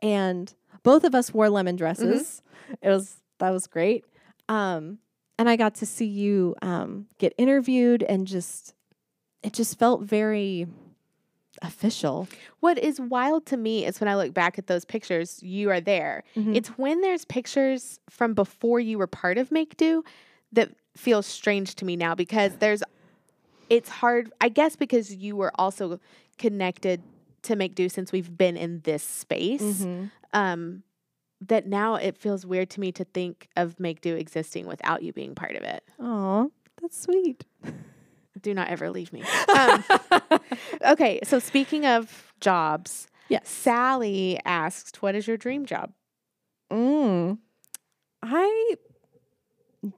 and 0.02 0.54
both 0.84 1.04
of 1.04 1.16
us 1.16 1.34
wore 1.34 1.50
lemon 1.50 1.76
dresses. 1.76 2.42
It 2.82 2.90
was 2.90 3.18
that 3.40 3.52
was 3.52 3.68
great. 3.68 4.06
Um, 4.50 5.00
and 5.38 5.50
I 5.50 5.56
got 5.56 5.76
to 5.76 5.86
see 5.86 6.06
you 6.06 6.56
um, 6.62 7.08
get 7.18 7.34
interviewed, 7.38 8.04
and 8.04 8.28
just 8.28 8.74
it 9.44 9.54
just 9.54 9.80
felt 9.80 10.02
very 10.02 10.68
official. 11.62 12.28
What 12.60 12.78
is 12.78 13.00
wild 13.00 13.46
to 13.48 13.58
me 13.58 13.86
is 13.86 14.00
when 14.00 14.08
I 14.08 14.16
look 14.16 14.34
back 14.34 14.58
at 14.58 14.68
those 14.68 14.86
pictures, 14.86 15.42
you 15.44 15.70
are 15.70 15.82
there. 15.82 16.24
Mhm. 16.36 16.56
It's 16.56 16.70
when 16.78 17.02
there's 17.02 17.26
pictures 17.26 18.00
from 18.10 18.34
before 18.34 18.80
you 18.80 18.98
were 18.98 19.08
part 19.08 19.38
of 19.38 19.52
Make 19.52 19.78
Do 19.78 20.04
that 20.52 20.72
feels 20.96 21.26
strange 21.26 21.76
to 21.76 21.86
me 21.86 21.96
now 21.96 22.16
because 22.16 22.58
there's 22.58 22.82
it's 23.70 23.90
hard 23.90 24.32
I 24.40 24.50
guess 24.50 24.76
because 24.76 25.14
you 25.16 25.36
were 25.36 25.52
also 25.56 26.00
connected 26.38 27.02
to 27.44 27.56
Make 27.56 27.76
Do 27.76 27.90
since 27.90 28.12
we've 28.12 28.36
been 28.38 28.58
in 28.58 28.82
this 28.82 29.04
space. 29.04 29.62
Mhm. 29.62 30.12
Um 30.34 30.84
that 31.42 31.68
now 31.68 31.96
it 31.96 32.18
feels 32.18 32.46
weird 32.46 32.70
to 32.72 32.80
me 32.80 32.92
to 32.94 33.04
think 33.04 33.50
of 33.58 33.80
Make 33.80 34.02
Do 34.02 34.16
existing 34.16 34.68
without 34.68 35.04
you 35.04 35.12
being 35.14 35.36
part 35.36 35.56
of 35.56 35.64
it. 35.64 35.84
Aw, 36.00 36.48
that's 36.82 37.00
sweet. 37.02 37.44
Do 38.42 38.54
not 38.54 38.68
ever 38.68 38.90
leave 38.90 39.14
me. 39.14 39.24
Um, 39.56 39.84
okay, 40.92 41.20
so 41.24 41.40
speaking 41.40 41.86
of 41.86 42.34
jobs, 42.42 43.08
Yes. 43.30 43.50
Sally 43.50 44.40
asked, 44.46 45.02
"What 45.02 45.16
is 45.16 45.28
your 45.28 45.38
dream 45.38 45.66
job?" 45.66 45.92
Mm. 46.72 47.40
I 48.22 48.76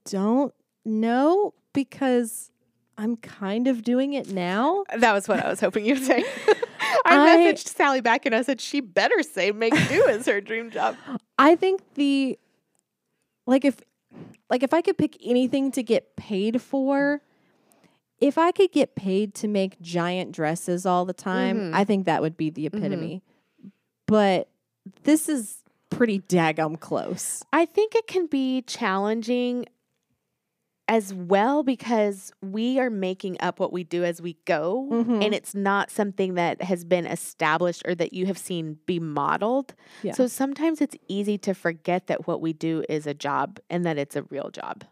don't 0.05 0.53
know 0.85 1.53
because 1.73 2.51
I'm 2.97 3.17
kind 3.17 3.67
of 3.67 3.83
doing 3.83 4.13
it 4.13 4.31
now. 4.31 4.83
That 4.97 5.13
was 5.13 5.27
what 5.27 5.43
I 5.43 5.49
was 5.49 5.59
hoping 5.59 5.85
you'd 5.85 6.03
say. 6.03 6.23
I, 7.05 7.17
I- 7.33 7.37
messaged 7.37 7.67
Sally 7.67 8.01
back 8.01 8.25
and 8.25 8.33
I 8.35 8.41
said 8.41 8.59
she 8.61 8.79
better 8.79 9.21
say 9.23 9.51
make 9.51 9.73
do 9.89 10.03
is 10.07 10.25
her 10.25 10.41
dream 10.41 10.71
job. 10.71 10.95
I 11.37 11.55
think 11.55 11.81
the 11.95 12.37
like 13.45 13.65
if 13.65 13.81
like 14.49 14.63
if 14.63 14.73
I 14.73 14.81
could 14.81 14.97
pick 14.97 15.17
anything 15.23 15.71
to 15.73 15.83
get 15.83 16.15
paid 16.15 16.61
for, 16.61 17.21
if 18.19 18.37
I 18.37 18.51
could 18.51 18.71
get 18.71 18.95
paid 18.95 19.33
to 19.35 19.47
make 19.47 19.79
giant 19.81 20.31
dresses 20.31 20.85
all 20.85 21.05
the 21.05 21.13
time, 21.13 21.71
Mhm. 21.71 21.73
I 21.75 21.83
think 21.83 22.05
that 22.05 22.21
would 22.21 22.37
be 22.37 22.49
the 22.49 22.65
epitome. 22.65 23.21
But 24.07 24.49
this 25.03 25.27
is 25.29 25.63
pretty 25.89 26.19
daggum 26.19 26.79
close. 26.79 27.43
I 27.53 27.65
think 27.65 27.95
it 27.95 28.07
can 28.07 28.25
be 28.27 28.61
challenging 28.63 29.65
as 30.89 31.13
well 31.13 31.63
because 31.63 32.31
we 32.41 32.79
are 32.79 32.89
making 32.89 33.35
up 33.41 33.59
what 33.59 33.73
we 33.73 33.83
do 33.83 34.05
as 34.05 34.21
we 34.21 34.37
go 34.45 34.87
Mhm. 34.89 35.21
and 35.23 35.33
it's 35.35 35.53
not 35.53 35.91
something 35.91 36.35
that 36.35 36.61
has 36.61 36.85
been 36.85 37.05
established 37.05 37.81
or 37.85 37.93
that 37.95 38.13
you 38.13 38.25
have 38.25 38.37
seen 38.37 38.79
be 38.85 38.97
modeled. 38.97 39.75
Yeah. 40.01 40.13
So 40.13 40.27
sometimes 40.27 40.79
it's 40.79 40.95
easy 41.09 41.37
to 41.39 41.53
forget 41.53 42.07
that 42.07 42.25
what 42.25 42.39
we 42.39 42.53
do 42.53 42.85
is 42.87 43.05
a 43.05 43.13
job 43.13 43.59
and 43.69 43.85
that 43.85 43.97
it's 43.97 44.15
a 44.15 44.23
real 44.23 44.49
job. 44.49 44.85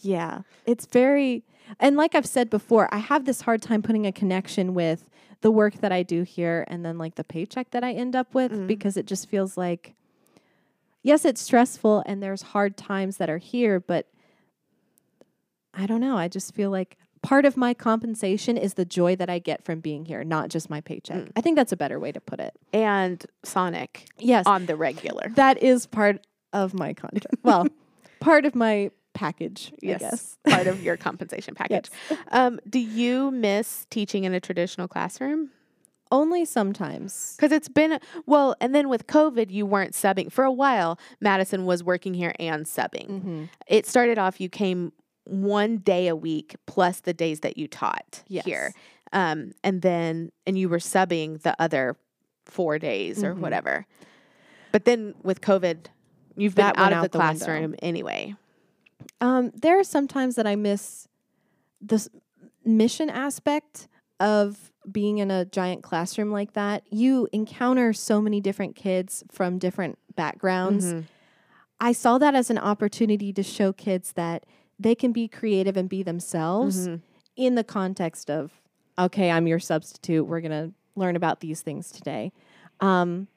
Yeah. 0.00 0.42
It's 0.64 0.86
very, 0.86 1.44
and 1.80 1.96
like 1.96 2.14
I've 2.14 2.26
said 2.26 2.50
before, 2.50 2.88
I 2.94 2.98
have 2.98 3.24
this 3.24 3.42
hard 3.42 3.62
time 3.62 3.82
putting 3.82 4.06
a 4.06 4.12
connection 4.12 4.74
with 4.74 5.08
the 5.40 5.50
work 5.50 5.74
that 5.80 5.90
I 5.92 6.02
do 6.02 6.22
here 6.22 6.64
and 6.68 6.84
then 6.84 6.98
like 6.98 7.16
the 7.16 7.24
paycheck 7.24 7.70
that 7.72 7.82
I 7.82 7.92
end 7.92 8.14
up 8.14 8.32
with 8.34 8.52
Mhm. 8.52 8.66
because 8.66 8.96
it 8.96 9.06
just 9.06 9.28
feels 9.28 9.56
like, 9.56 9.94
yes, 11.02 11.24
it's 11.24 11.40
stressful 11.40 12.02
and 12.06 12.22
there's 12.22 12.42
hard 12.42 12.76
times 12.76 13.16
that 13.16 13.28
are 13.28 13.38
here, 13.38 13.80
but 13.80 14.06
I 15.74 15.86
don't 15.86 16.00
know. 16.00 16.16
I 16.16 16.28
just 16.28 16.54
feel 16.54 16.70
like 16.70 16.96
part 17.22 17.44
of 17.44 17.56
my 17.56 17.72
compensation 17.72 18.56
is 18.56 18.74
the 18.74 18.84
joy 18.84 19.16
that 19.16 19.30
I 19.30 19.38
get 19.38 19.64
from 19.64 19.80
being 19.80 20.04
here, 20.04 20.22
not 20.24 20.48
just 20.48 20.68
my 20.68 20.80
paycheck. 20.80 21.16
Mm. 21.24 21.32
I 21.36 21.40
think 21.40 21.56
that's 21.56 21.72
a 21.72 21.76
better 21.76 21.98
way 21.98 22.12
to 22.12 22.20
put 22.20 22.40
it. 22.40 22.54
And 22.72 23.24
Sonic 23.42 24.06
Yes. 24.18 24.46
on 24.46 24.66
the 24.66 24.76
regular. 24.76 25.30
that 25.36 25.62
is 25.62 25.86
part 25.86 26.24
of 26.52 26.74
my 26.74 26.92
contract. 26.92 27.26
well, 27.42 27.66
part 28.20 28.44
of 28.44 28.54
my 28.54 28.90
package, 29.14 29.72
Yes. 29.80 30.02
I 30.02 30.10
guess. 30.10 30.38
Part 30.56 30.66
of 30.66 30.82
your 30.82 30.96
compensation 30.96 31.54
package. 31.54 31.90
Yes. 32.10 32.18
Um, 32.30 32.60
do 32.68 32.78
you 32.78 33.30
miss 33.30 33.86
teaching 33.90 34.24
in 34.24 34.34
a 34.34 34.40
traditional 34.40 34.88
classroom? 34.88 35.50
Only 36.10 36.44
sometimes. 36.44 37.34
Because 37.36 37.52
it's 37.52 37.68
been, 37.68 37.98
well, 38.26 38.54
and 38.60 38.74
then 38.74 38.88
with 38.90 39.06
COVID, 39.06 39.50
you 39.50 39.64
weren't 39.64 39.92
subbing. 39.94 40.30
For 40.30 40.44
a 40.44 40.52
while, 40.52 40.98
Madison 41.20 41.64
was 41.64 41.82
working 41.82 42.12
here 42.12 42.34
and 42.38 42.66
subbing. 42.66 43.08
Mm-hmm. 43.08 43.44
It 43.66 43.86
started 43.86 44.18
off, 44.18 44.38
you 44.40 44.48
came 44.50 44.92
one 45.24 45.78
day 45.78 46.08
a 46.08 46.16
week 46.16 46.56
plus 46.66 47.00
the 47.00 47.14
days 47.14 47.40
that 47.40 47.56
you 47.56 47.66
taught 47.68 48.24
Yes. 48.28 48.44
here. 48.44 48.74
Um, 49.14 49.52
and 49.64 49.80
then, 49.80 50.32
and 50.46 50.58
you 50.58 50.68
were 50.68 50.78
subbing 50.78 51.40
the 51.42 51.54
other 51.58 51.96
four 52.44 52.78
days 52.78 53.22
or 53.22 53.34
Mhm. 53.34 53.38
whatever. 53.38 53.86
But 54.72 54.84
then 54.84 55.14
with 55.22 55.40
COVID, 55.40 55.86
you've 56.36 56.54
been 56.54 56.64
That 56.66 56.78
out 56.78 56.92
of 56.92 56.98
out 56.98 57.02
the 57.04 57.18
classroom 57.18 57.74
anyway. 57.80 58.34
Um, 59.22 59.52
there 59.54 59.78
are 59.78 59.84
some 59.84 60.08
times 60.08 60.34
that 60.34 60.46
I 60.48 60.56
miss 60.56 61.06
the 61.80 62.06
mission 62.64 63.08
aspect 63.08 63.86
of 64.20 64.72
being 64.90 65.18
in 65.18 65.30
a 65.30 65.44
giant 65.44 65.82
classroom 65.84 66.32
like 66.32 66.54
that. 66.54 66.82
You 66.90 67.28
encounter 67.32 67.92
so 67.92 68.20
many 68.20 68.40
different 68.40 68.74
kids 68.74 69.22
from 69.30 69.58
different 69.58 69.96
backgrounds. 70.16 70.86
Mhm. 70.92 71.04
I 71.80 71.92
saw 71.92 72.18
that 72.18 72.34
as 72.34 72.50
an 72.50 72.58
opportunity 72.58 73.32
to 73.32 73.42
show 73.44 73.72
kids 73.72 74.12
that 74.14 74.44
they 74.78 74.94
can 74.96 75.12
be 75.12 75.28
creative 75.28 75.76
and 75.76 75.88
be 75.88 76.02
themselves 76.02 76.88
Mhm. 76.88 77.00
in 77.36 77.54
the 77.54 77.64
context 77.64 78.28
of, 78.28 78.60
okay, 78.98 79.30
I'm 79.30 79.46
your 79.46 79.60
substitute. 79.60 80.24
We're 80.24 80.40
going 80.40 80.50
to 80.70 80.74
learn 80.96 81.14
about 81.14 81.40
these 81.40 81.62
things 81.62 81.92
today. 81.92 82.32
Um, 82.80 83.28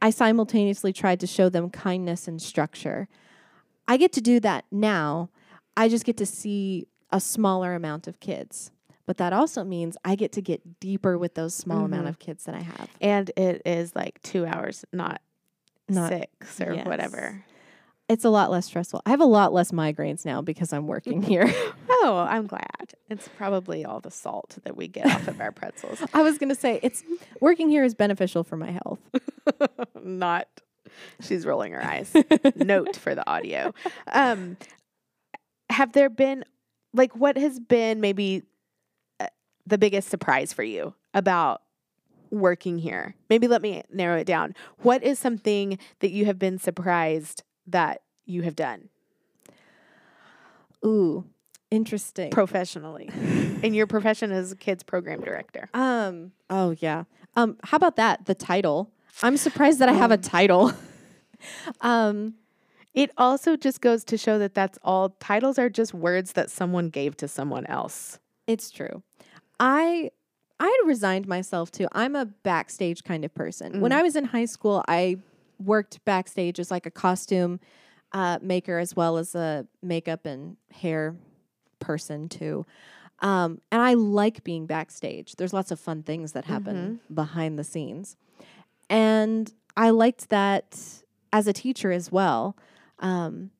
I 0.00 0.10
simultaneously 0.10 0.92
tried 0.92 1.20
to 1.20 1.28
show 1.28 1.48
them 1.48 1.70
kindness 1.70 2.26
and 2.26 2.42
structure. 2.42 3.08
I 3.88 3.96
get 3.96 4.12
to 4.14 4.20
do 4.20 4.40
that 4.40 4.64
now. 4.70 5.30
I 5.76 5.88
just 5.88 6.04
get 6.04 6.16
to 6.18 6.26
see 6.26 6.86
a 7.10 7.20
smaller 7.20 7.74
amount 7.74 8.06
of 8.06 8.20
kids. 8.20 8.70
But 9.06 9.16
that 9.18 9.32
also 9.32 9.64
means 9.64 9.96
I 10.04 10.14
get 10.14 10.32
to 10.32 10.40
get 10.42 10.78
deeper 10.80 11.18
with 11.18 11.34
those 11.34 11.54
small 11.54 11.84
amount 11.84 12.06
Mhm. 12.06 12.10
of 12.10 12.18
kids 12.18 12.44
that 12.44 12.54
I 12.54 12.60
have. 12.60 12.88
And 13.00 13.30
it 13.36 13.60
is 13.66 13.94
like 13.96 14.22
two 14.22 14.46
hours, 14.46 14.84
not, 14.92 15.20
Not- 15.88 16.08
six 16.10 16.60
or 16.60 16.74
yes. 16.74 16.86
whatever. 16.86 17.44
It's 18.08 18.24
a 18.24 18.30
lot 18.30 18.50
less 18.50 18.66
stressful. 18.66 19.02
I 19.06 19.10
have 19.10 19.20
a 19.20 19.24
lot 19.26 19.52
less 19.52 19.72
migraines 19.72 20.24
now 20.24 20.40
because 20.42 20.72
I'm 20.72 20.86
working 20.86 21.22
here. 21.22 21.52
Oh, 21.90 22.26
I'm 22.28 22.46
glad. 22.46 22.94
It's 23.10 23.28
probably 23.36 23.84
all 23.84 24.00
the 24.00 24.10
salt 24.10 24.58
that 24.64 24.76
we 24.76 24.86
get 24.88 25.06
off 25.06 25.28
of 25.28 25.40
our 25.40 25.50
pretzels. 25.52 26.02
I 26.14 26.22
was 26.22 26.38
going 26.38 26.48
to 26.50 26.54
say 26.54 26.78
it's 26.82 27.02
working 27.40 27.68
here 27.70 27.84
is 27.84 27.94
beneficial 27.94 28.44
for 28.44 28.56
my 28.56 28.70
health. 28.70 29.00
Not. 30.02 30.46
She's 31.20 31.46
rolling 31.46 31.72
her 31.72 31.82
eyes. 31.84 32.12
Note 32.56 32.96
for 32.96 33.14
the 33.14 33.28
audio. 33.28 33.72
Um, 34.12 34.56
have 35.70 35.92
there 35.92 36.10
been, 36.10 36.44
like, 36.92 37.14
what 37.16 37.36
has 37.36 37.58
been 37.60 38.00
maybe 38.00 38.42
uh, 39.20 39.26
the 39.66 39.78
biggest 39.78 40.08
surprise 40.08 40.52
for 40.52 40.62
you 40.62 40.94
about 41.14 41.62
working 42.30 42.78
here? 42.78 43.14
Maybe 43.30 43.48
let 43.48 43.62
me 43.62 43.82
narrow 43.92 44.18
it 44.18 44.26
down. 44.26 44.54
What 44.78 45.02
is 45.02 45.18
something 45.18 45.78
that 46.00 46.10
you 46.10 46.26
have 46.26 46.38
been 46.38 46.58
surprised 46.58 47.42
that 47.66 48.02
you 48.24 48.42
have 48.42 48.56
done 48.56 48.88
Ooh, 50.84 51.24
interesting. 51.70 52.30
professionally 52.30 53.08
in 53.62 53.74
your 53.74 53.86
profession 53.86 54.32
as 54.32 54.52
a 54.52 54.56
kids 54.56 54.82
program 54.82 55.20
director? 55.20 55.68
Um. 55.74 56.32
Oh 56.50 56.74
yeah. 56.80 57.04
Um. 57.36 57.56
How 57.64 57.76
about 57.76 57.96
that? 57.96 58.26
The 58.26 58.34
title. 58.34 58.90
I'm 59.22 59.36
surprised 59.36 59.78
that 59.80 59.88
I 59.88 59.92
have 59.92 60.10
a 60.10 60.16
title. 60.16 60.72
um. 61.80 62.34
It 62.94 63.10
also 63.16 63.56
just 63.56 63.80
goes 63.80 64.04
to 64.04 64.18
show 64.18 64.38
that 64.38 64.52
that's 64.54 64.78
all 64.82 65.16
titles 65.18 65.58
are 65.58 65.70
just 65.70 65.94
words 65.94 66.32
that 66.34 66.50
someone 66.50 66.90
gave 66.90 67.16
to 67.16 67.26
someone 67.26 67.64
else. 67.64 68.18
It's 68.46 68.70
true. 68.70 69.02
I 69.58 70.10
I 70.60 70.66
had 70.66 70.86
resigned 70.86 71.26
myself 71.26 71.70
to. 71.72 71.88
I'm 71.92 72.14
a 72.14 72.26
backstage 72.26 73.02
kind 73.02 73.24
of 73.24 73.34
person. 73.34 73.80
When 73.80 73.92
Mhm. 73.92 73.96
I 73.96 74.02
was 74.02 74.14
in 74.14 74.26
high 74.26 74.44
school, 74.44 74.84
I 74.88 75.16
worked 75.58 76.04
backstage 76.04 76.60
as 76.60 76.70
like 76.70 76.84
a 76.84 76.90
costume 76.90 77.60
uh, 78.12 78.38
maker 78.42 78.78
as 78.78 78.94
well 78.94 79.16
as 79.16 79.34
a 79.34 79.66
makeup 79.82 80.26
and 80.26 80.58
hair 80.70 81.16
person 81.78 82.28
too. 82.28 82.66
Um, 83.20 83.62
and 83.70 83.80
I 83.80 83.94
like 83.94 84.44
being 84.44 84.66
backstage. 84.66 85.36
There's 85.36 85.54
lots 85.54 85.70
of 85.70 85.80
fun 85.80 86.02
things 86.02 86.32
that 86.32 86.44
happen 86.44 87.00
behind 87.12 87.58
the 87.58 87.64
scenes, 87.64 88.16
and 88.92 89.52
I 89.76 89.90
liked 89.90 90.28
that 90.30 90.78
as 91.32 91.46
a 91.46 91.52
teacher 91.52 91.90
as 91.90 92.12
well. 92.12 92.56
Um, 93.00 93.50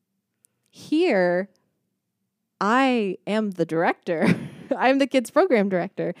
here, 0.69 1.49
I 2.61 3.17
am 3.27 3.51
the 3.51 3.65
director. 3.65 4.27
I'm 4.77 4.99
the 4.99 5.07
kids 5.07 5.29
program 5.31 5.69
director. 5.69 6.13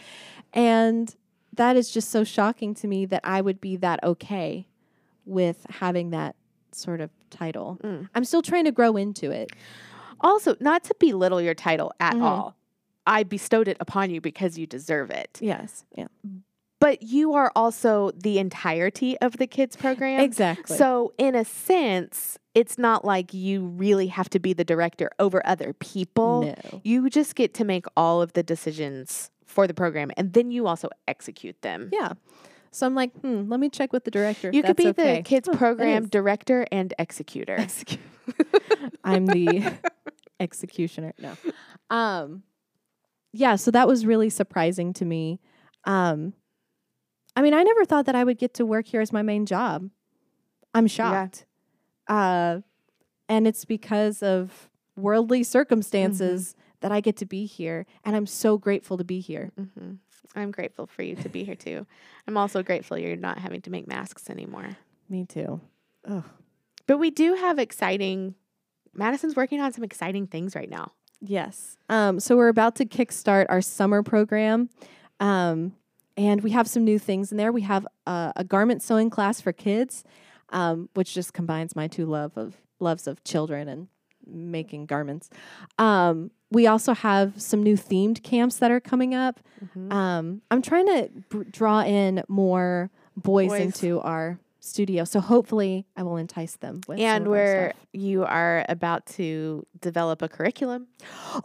And 0.53 1.15
that 1.53 1.77
is 1.77 1.91
just 1.91 2.09
so 2.09 2.23
shocking 2.23 2.73
to 2.75 2.87
me 2.87 3.05
that 3.05 3.21
I 3.23 3.41
would 3.41 3.61
be 3.61 3.75
that 3.77 4.03
okay 4.03 4.67
with 5.25 5.65
having 5.69 6.09
that 6.09 6.35
sort 6.71 6.99
of 6.99 7.09
title. 7.29 7.77
Mm. 7.83 8.09
I'm 8.15 8.25
still 8.25 8.41
trying 8.41 8.65
to 8.65 8.71
grow 8.71 8.97
into 8.97 9.31
it. 9.31 9.51
Also, 10.21 10.55
not 10.59 10.83
to 10.85 10.95
belittle 10.99 11.41
your 11.41 11.53
title 11.53 11.91
at 11.99 12.13
Mhm. 12.15 12.21
all. 12.23 12.55
I 13.05 13.23
bestowed 13.23 13.67
it 13.67 13.77
upon 13.79 14.09
you 14.09 14.21
because 14.21 14.57
you 14.57 14.65
deserve 14.65 15.11
it. 15.11 15.37
Yes. 15.41 15.85
Yeah. 15.95 16.07
But 16.83 17.01
you 17.01 17.33
are 17.33 17.49
also 17.55 18.11
the 18.11 18.39
entirety 18.39 19.17
of 19.19 19.37
the 19.37 19.47
kids 19.47 19.77
program. 19.77 20.19
Exactly. 20.19 20.75
So, 20.75 21.13
in 21.17 21.33
a 21.33 21.45
sense, 21.45 22.37
it's 22.53 22.77
not 22.77 23.05
like 23.05 23.33
you 23.33 23.65
really 23.65 24.07
have 24.07 24.29
to 24.31 24.39
be 24.39 24.51
the 24.51 24.65
director 24.65 25.09
over 25.17 25.41
other 25.47 25.71
people. 25.71 26.43
no. 26.43 26.81
You 26.83 27.09
just 27.09 27.35
get 27.35 27.53
to 27.53 27.63
make 27.63 27.85
all 27.95 28.21
of 28.21 28.33
the 28.33 28.43
decisions 28.43 29.31
for 29.45 29.65
the 29.65 29.73
program 29.73 30.11
and 30.17 30.33
then 30.33 30.51
you 30.51 30.67
also 30.67 30.89
execute 31.07 31.61
them. 31.61 31.89
Yeah. 31.93 32.13
So 32.71 32.85
I'm 32.85 32.95
like, 32.95 33.13
hmm, 33.21 33.49
let 33.49 33.59
me 33.61 33.69
check 33.69 33.93
with 33.93 34.03
the 34.03 34.11
director. 34.11 34.49
You 34.51 34.63
could 34.63 34.75
be 34.75 34.87
okay. 34.87 35.17
the 35.17 35.21
kids 35.21 35.47
Oh, 35.47 35.55
program 35.55 36.07
director 36.07 36.65
and 36.71 36.93
executor. 36.99 37.65
I'm 39.05 39.27
the 39.27 39.73
executioner. 40.39 41.13
No. 41.17 41.37
Um 41.89 42.43
yeah, 43.31 43.55
so 43.55 43.71
that 43.71 43.87
was 43.87 44.05
really 44.05 44.29
surprising 44.29 44.91
to 44.93 45.05
me. 45.05 45.39
Um 45.85 46.33
I 47.35 47.41
mean, 47.41 47.53
I 47.53 47.63
never 47.63 47.85
thought 47.85 48.05
that 48.05 48.15
I 48.15 48.23
would 48.23 48.37
get 48.37 48.53
to 48.55 48.65
work 48.65 48.85
here 48.85 49.01
as 49.01 49.11
my 49.11 49.21
main 49.21 49.45
job. 49.45 49.89
I'm 50.73 50.87
shocked. 50.87 51.45
Uh 52.07 52.59
and 53.29 53.47
it's 53.47 53.65
because 53.65 54.21
of 54.21 54.69
worldly 54.95 55.43
circumstances 55.43 56.55
that 56.81 56.91
I 56.91 56.99
get 56.99 57.15
to 57.17 57.25
be 57.25 57.45
here 57.45 57.85
and 58.03 58.15
I'm 58.15 58.25
so 58.27 58.57
grateful 58.57 58.97
to 58.97 59.03
be 59.03 59.19
here. 59.19 59.51
hmm 59.57 59.93
I'm 60.35 60.51
grateful 60.51 60.87
for 60.87 61.03
you 61.03 61.15
to 61.17 61.29
be 61.29 61.43
here 61.43 61.55
too. 61.55 61.85
I'm 62.27 62.37
also 62.37 62.63
grateful 62.63 62.97
you're 62.97 63.15
not 63.15 63.37
having 63.37 63.61
to 63.61 63.69
make 63.69 63.87
masks 63.87 64.29
anymore. 64.29 64.77
Me 65.09 65.25
too. 65.25 65.61
Ugh. 66.07 66.23
But 66.87 66.97
we 66.97 67.11
do 67.11 67.35
have 67.35 67.59
exciting. 67.59 68.33
Madison's 68.93 69.35
working 69.35 69.61
on 69.61 69.71
some 69.71 69.83
exciting 69.83 70.25
things 70.27 70.55
right 70.55 70.69
now. 70.69 70.91
Yes. 71.21 71.77
Um, 71.87 72.19
so 72.19 72.35
we're 72.35 72.49
about 72.49 72.75
to 72.77 72.85
kickstart 72.85 73.45
our 73.49 73.61
summer 73.61 74.01
program. 74.03 74.69
Um, 75.19 75.73
and 76.17 76.41
we 76.41 76.51
have 76.51 76.67
some 76.67 76.83
new 76.83 76.99
things 76.99 77.31
in 77.31 77.37
there. 77.37 77.51
We 77.51 77.61
have 77.61 77.87
a, 78.05 78.33
a 78.37 78.43
garment 78.43 78.81
sewing 78.81 79.09
class 79.09 79.41
for 79.41 79.51
kids, 79.51 80.03
um, 80.49 80.89
which 80.93 81.13
just 81.13 81.33
combines 81.33 81.75
my 81.75 81.87
two 81.87 82.05
love 82.05 82.37
of 82.37 82.57
loves 82.79 83.07
of 83.07 83.23
children 83.23 83.67
and 83.67 83.87
making 84.25 84.85
garments. 84.85 85.29
Um, 85.79 86.31
we 86.51 86.67
also 86.67 86.93
have 86.93 87.41
some 87.41 87.63
new 87.63 87.75
themed 87.75 88.21
camps 88.23 88.57
that 88.57 88.69
are 88.71 88.79
coming 88.79 89.15
up. 89.15 89.39
Um, 89.91 90.41
I'm 90.51 90.61
trying 90.61 90.85
to 90.87 91.09
br- 91.29 91.43
draw 91.43 91.81
in 91.81 92.23
more 92.27 92.91
boys, 93.17 93.49
Boys. 93.49 93.61
into 93.61 93.99
our 94.01 94.37
studio, 94.63 95.03
so 95.03 95.19
hopefully 95.19 95.85
I 95.97 96.03
will 96.03 96.17
entice 96.17 96.55
them 96.55 96.81
and 96.97 97.27
where 97.27 97.73
you 97.91 98.23
are 98.23 98.65
about 98.69 99.05
to 99.07 99.65
develop 99.81 100.21
a 100.21 100.29
curriculum. 100.29 100.87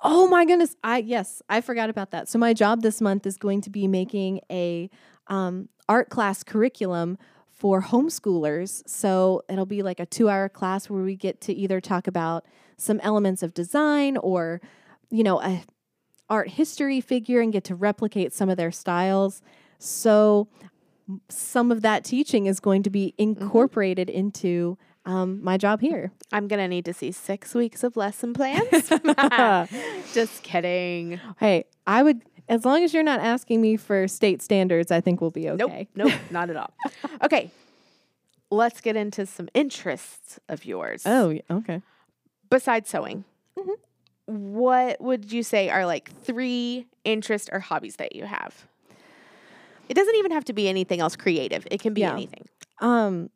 Oh 0.04 0.28
my 0.28 0.44
goodness. 0.44 0.76
I 0.84 0.98
yes, 0.98 1.42
I 1.48 1.60
forgot 1.60 1.90
about 1.90 2.12
that. 2.12 2.28
So 2.28 2.38
my 2.38 2.54
job 2.54 2.82
this 2.82 3.00
month 3.00 3.26
is 3.26 3.36
going 3.36 3.60
to 3.62 3.70
be 3.70 3.88
making 3.88 4.40
a 4.50 4.88
um, 5.26 5.68
art 5.88 6.10
class 6.10 6.44
curriculum 6.44 7.18
for 7.50 7.82
homeschoolers. 7.82 8.88
So 8.88 9.42
it'll 9.48 9.66
be 9.66 9.82
like 9.82 9.98
a 9.98 10.06
2-hour 10.06 10.48
class 10.50 10.88
where 10.88 11.02
we 11.02 11.16
get 11.16 11.40
to 11.42 11.52
either 11.52 11.80
talk 11.80 12.06
about 12.06 12.44
some 12.76 13.00
elements 13.00 13.42
of 13.42 13.52
design 13.52 14.16
or 14.16 14.60
you 15.10 15.24
know, 15.24 15.40
a 15.40 15.64
art 16.30 16.50
history 16.50 17.00
figure 17.00 17.40
and 17.40 17.52
get 17.52 17.64
to 17.64 17.74
replicate 17.74 18.32
some 18.32 18.48
of 18.48 18.56
their 18.56 18.70
styles. 18.70 19.42
So 19.78 20.48
some 21.28 21.72
of 21.72 21.82
that 21.82 22.04
teaching 22.04 22.46
is 22.46 22.60
going 22.60 22.82
to 22.82 22.90
be 22.90 23.14
incorporated 23.18 24.10
into 24.10 24.76
um, 25.06 25.42
my 25.42 25.56
job 25.56 25.80
here. 25.80 26.12
I'm 26.32 26.48
gonna 26.48 26.68
need 26.68 26.84
to 26.84 26.92
see 26.92 27.12
six 27.12 27.54
weeks 27.54 27.82
of 27.82 27.96
lesson 27.96 28.34
plans. 28.34 28.90
Just 30.12 30.42
kidding. 30.42 31.18
Hey, 31.38 31.64
I 31.86 32.02
would, 32.02 32.22
as 32.48 32.64
long 32.66 32.84
as 32.84 32.92
you're 32.92 33.02
not 33.02 33.20
asking 33.20 33.60
me 33.62 33.76
for 33.78 34.06
state 34.06 34.42
standards, 34.42 34.90
I 34.90 35.00
think 35.00 35.20
we'll 35.22 35.30
be 35.30 35.48
okay. 35.50 35.88
Nope, 35.94 36.08
nope, 36.10 36.20
not 36.30 36.50
at 36.50 36.56
all. 36.56 36.70
Okay, 37.24 37.50
let's 38.50 38.80
get 38.82 38.96
into 38.96 39.24
some 39.24 39.48
interests 39.54 40.38
of 40.48 40.66
yours. 40.66 41.04
Oh, 41.06 41.38
okay. 41.50 41.80
besides 42.50 42.90
sewing, 42.90 43.24
Mhm. 43.58 43.76
what 44.26 45.00
would 45.00 45.32
you 45.32 45.42
say 45.42 45.70
are 45.70 45.86
like 45.86 46.10
three 46.22 46.86
interests 47.04 47.48
or 47.50 47.60
hobbies 47.60 47.96
that 47.96 48.14
you 48.14 48.24
have? 48.24 48.67
It 49.88 49.94
doesn't 49.94 50.14
even 50.16 50.30
have 50.32 50.44
to 50.46 50.52
be 50.52 50.68
anything 50.68 51.00
else 51.00 51.16
creative. 51.16 51.66
It 51.70 51.80
can 51.80 51.94
be 51.94 52.02
Yeah. 52.02 52.12
anything. 52.12 52.46
Um, 52.80 53.30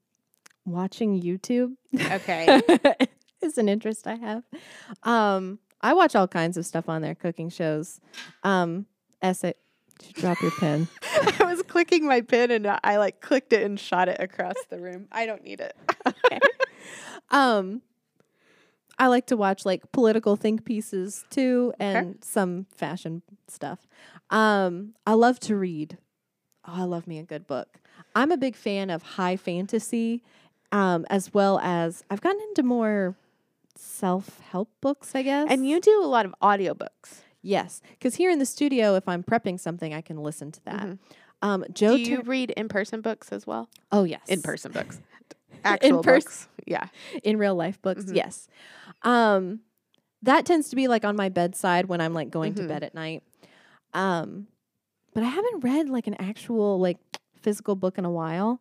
watching 0.65 1.21
YouTube 1.21 1.75
Okay. 1.95 2.61
is 3.43 3.59
an 3.59 3.69
interest 3.69 4.07
I 4.07 4.15
have. 4.17 4.45
Um, 5.03 5.59
I 5.81 5.95
watch 5.95 6.15
all 6.15 6.29
kinds 6.29 6.57
of 6.57 6.65
stuff 6.67 6.89
on 6.89 7.03
there, 7.03 7.15
cooking 7.15 7.49
shows. 7.51 8.01
Um, 8.45 8.87
essay. 9.21 9.55
You 10.05 10.13
drop 10.15 10.41
your 10.43 10.51
pen? 10.59 10.89
I 11.41 11.45
was 11.45 11.63
clicking 11.63 12.07
my 12.07 12.21
pen 12.23 12.51
and 12.51 12.67
I 12.83 12.97
like 12.99 13.21
clicked 13.21 13.53
it 13.53 13.63
and 13.63 13.79
shot 13.79 14.09
it 14.09 14.17
across 14.21 14.55
the 14.69 14.79
room. 14.81 15.07
I 15.13 15.27
don't 15.27 15.43
need 15.45 15.61
it. 15.61 15.77
Um, 17.31 17.81
I 18.99 19.07
like 19.07 19.27
to 19.29 19.37
watch 19.37 19.65
like 19.65 19.91
political 19.93 20.37
think 20.37 20.65
pieces 20.67 21.25
too, 21.31 21.73
and 21.79 22.19
some 22.23 22.67
fashion 22.77 23.23
stuff. 23.49 23.87
Um, 24.29 24.95
I 25.07 25.15
love 25.15 25.41
to 25.41 25.57
read. 25.57 25.97
Oh, 26.67 26.73
I 26.75 26.85
love 26.85 27.07
me 27.07 27.19
a 27.19 27.23
good 27.25 27.47
book. 27.47 27.79
I'm 28.15 28.31
a 28.31 28.37
big 28.37 28.55
fan 28.57 28.91
of 28.91 29.03
high 29.03 29.37
fantasy, 29.37 30.23
um, 30.71 31.05
as 31.11 31.33
well 31.35 31.59
as 31.61 32.05
I've 32.11 32.21
gotten 32.21 32.41
into 32.49 32.63
more 32.63 33.17
self 33.77 34.41
help 34.51 34.69
books. 34.81 35.15
I 35.15 35.23
guess, 35.23 35.49
And 35.51 35.67
you 35.67 35.81
do 35.81 36.03
a 36.03 36.07
lot 36.07 36.25
of 36.27 36.35
audiobooks. 36.43 37.23
yes, 37.43 37.81
because 37.91 38.15
here 38.17 38.31
in 38.31 38.39
the 38.39 38.47
studio, 38.47 38.95
if 38.95 39.09
I'm 39.09 39.23
prepping 39.23 39.59
something, 39.59 39.93
I 39.93 40.01
can 40.01 40.19
listen 40.19 40.53
to 40.53 40.65
that. 40.65 40.83
Mhm. 40.87 40.99
Um, 41.43 41.65
Joe, 41.73 41.97
do 41.97 42.03
you 42.03 42.17
Tur- 42.19 42.23
read 42.23 42.51
in 42.53 42.69
person 42.69 43.01
books 43.01 43.33
as 43.33 43.47
well? 43.47 43.69
oh 43.91 44.05
yes, 44.05 44.23
In 44.29 44.43
person 44.43 44.71
books. 44.73 45.01
Actual 45.65 46.03
pers- 46.03 46.25
books. 46.25 46.49
Yeah. 46.67 46.87
in 47.25 47.39
real 47.39 47.55
life 47.57 47.81
books 47.83 48.05
Mhm. 48.05 48.15
yes 48.17 48.47
um 49.03 49.61
that 50.23 50.45
tends 50.47 50.69
to 50.71 50.77
be 50.77 50.87
like 50.89 51.05
on 51.05 51.15
my 51.17 51.29
bedside 51.29 51.87
when 51.87 52.01
i'm 52.01 52.15
like 52.15 52.31
going 52.31 52.53
Mhm. 52.53 52.57
to 52.59 52.63
bed 52.69 52.83
at 52.85 52.95
night 52.95 53.23
um 53.95 54.47
but 55.15 55.23
i 55.23 55.27
haven't 55.27 55.61
read 55.61 55.89
like 55.89 56.07
an 56.07 56.17
actual 56.19 56.79
like 56.79 56.99
physical 57.41 57.75
book 57.75 57.99
in 57.99 58.05
a 58.05 58.11
while. 58.11 58.61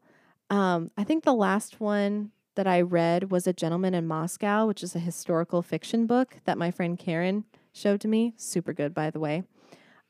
Um 0.49 0.91
i 0.97 1.03
think 1.03 1.23
the 1.23 1.33
last 1.33 1.79
one 1.79 2.31
that 2.55 2.67
i 2.67 2.81
read 2.81 3.31
was 3.31 3.47
a 3.47 3.53
gentleman 3.53 3.93
in 3.93 4.07
moscow 4.07 4.65
which 4.65 4.83
is 4.83 4.95
a 4.95 4.99
historical 4.99 5.61
fiction 5.61 6.05
book 6.05 6.37
that 6.45 6.57
my 6.57 6.71
friend 6.71 6.97
karen 6.97 7.45
showed 7.73 8.01
to 8.01 8.07
me. 8.07 8.33
Super 8.37 8.73
good 8.73 8.93
by 8.93 9.09
the 9.09 9.19
way. 9.19 9.43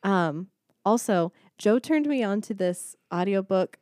Um 0.03 0.47
also 0.85 1.31
joe 1.57 1.79
turned 1.79 2.07
me 2.07 2.23
on 2.23 2.41
to 2.41 2.53
this 2.53 2.95
audiobook 3.13 3.77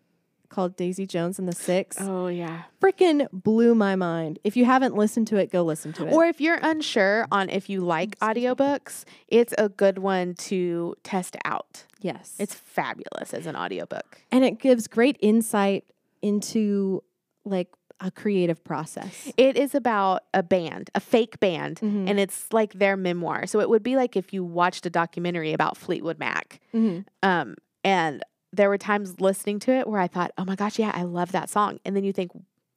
called 0.49 0.75
daisy 0.75 1.05
jones 1.05 1.37
and 1.39 1.47
the 1.47 1.53
six 1.55 1.97
Oh 1.99 2.27
yeah. 2.27 2.63
freaking 2.81 3.27
blew 3.31 3.75
my 3.75 3.95
mind. 3.95 4.39
If 4.43 4.57
you 4.57 4.65
haven't 4.65 4.95
listened 4.95 5.27
to 5.27 5.37
it, 5.37 5.51
go 5.51 5.63
listen 5.63 5.93
to 5.93 6.07
it. 6.07 6.13
Or 6.13 6.25
if 6.25 6.41
you're 6.41 6.59
unsure 6.61 7.27
on 7.31 7.49
if 7.49 7.69
you 7.69 7.81
like 7.81 8.17
audiobooks, 8.19 9.05
it's 9.27 9.53
a 9.57 9.69
good 9.69 9.99
one 9.99 10.33
to 10.35 10.95
test 11.03 11.37
out. 11.45 11.85
yes, 12.01 12.35
It's 12.39 12.53
fabulous 12.55 13.33
as 13.33 13.45
an 13.45 13.55
audiobook. 13.55 14.21
and 14.31 14.43
it 14.43 14.59
gives 14.59 14.87
great 14.87 15.17
insight 15.21 15.85
into 16.21 17.03
like 17.45 17.69
a 18.01 18.09
creative 18.11 18.63
process. 18.63 19.29
It 19.35 19.57
is 19.57 19.75
about 19.75 20.23
a 20.33 20.41
band, 20.41 20.89
a 20.95 21.01
fake 21.01 21.39
band, 21.41 21.79
Mhm. 21.81 22.09
and 22.09 22.17
it's 22.19 22.51
like 22.53 22.71
their 22.73 22.95
memoir. 22.95 23.45
So 23.45 23.59
it 23.59 23.69
would 23.69 23.83
be 23.83 23.97
like 23.97 24.15
if 24.15 24.31
you 24.33 24.41
watched 24.43 24.85
a 24.85 24.89
documentary 24.89 25.51
about 25.51 25.75
Fleetwood 25.75 26.17
Mac. 26.17 26.61
Mhm. 26.73 27.05
Um, 27.23 27.55
and 27.83 28.23
there 28.51 28.69
were 28.69 28.77
times 28.77 29.19
listening 29.21 29.59
to 29.59 29.71
it 29.71 29.87
where 29.87 29.99
I 30.01 30.07
thought, 30.07 30.31
oh 30.37 30.45
my 30.45 30.55
gosh, 30.55 30.79
yeah, 30.79 30.91
I 30.93 31.03
love 31.03 31.31
that 31.33 31.49
song. 31.49 31.79
And 31.85 31.95
then 31.95 32.03
you 32.03 32.11
think, 32.13 32.31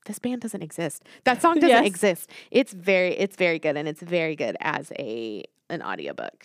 this 0.06 0.18
band 0.18 0.40
doesn't 0.42 0.62
exist. 0.62 1.04
That 1.24 1.40
song 1.40 1.54
doesn't 1.54 1.68
Yes. 1.68 1.86
exist. 1.86 2.30
It's 2.50 2.72
very, 2.72 3.12
it's 3.16 3.36
very 3.36 3.58
good, 3.60 3.76
and 3.76 3.86
it's 3.86 4.02
very 4.02 4.34
good 4.36 4.56
as 4.60 4.92
a 4.98 5.44
an 5.70 5.80
audiobook. 5.80 6.44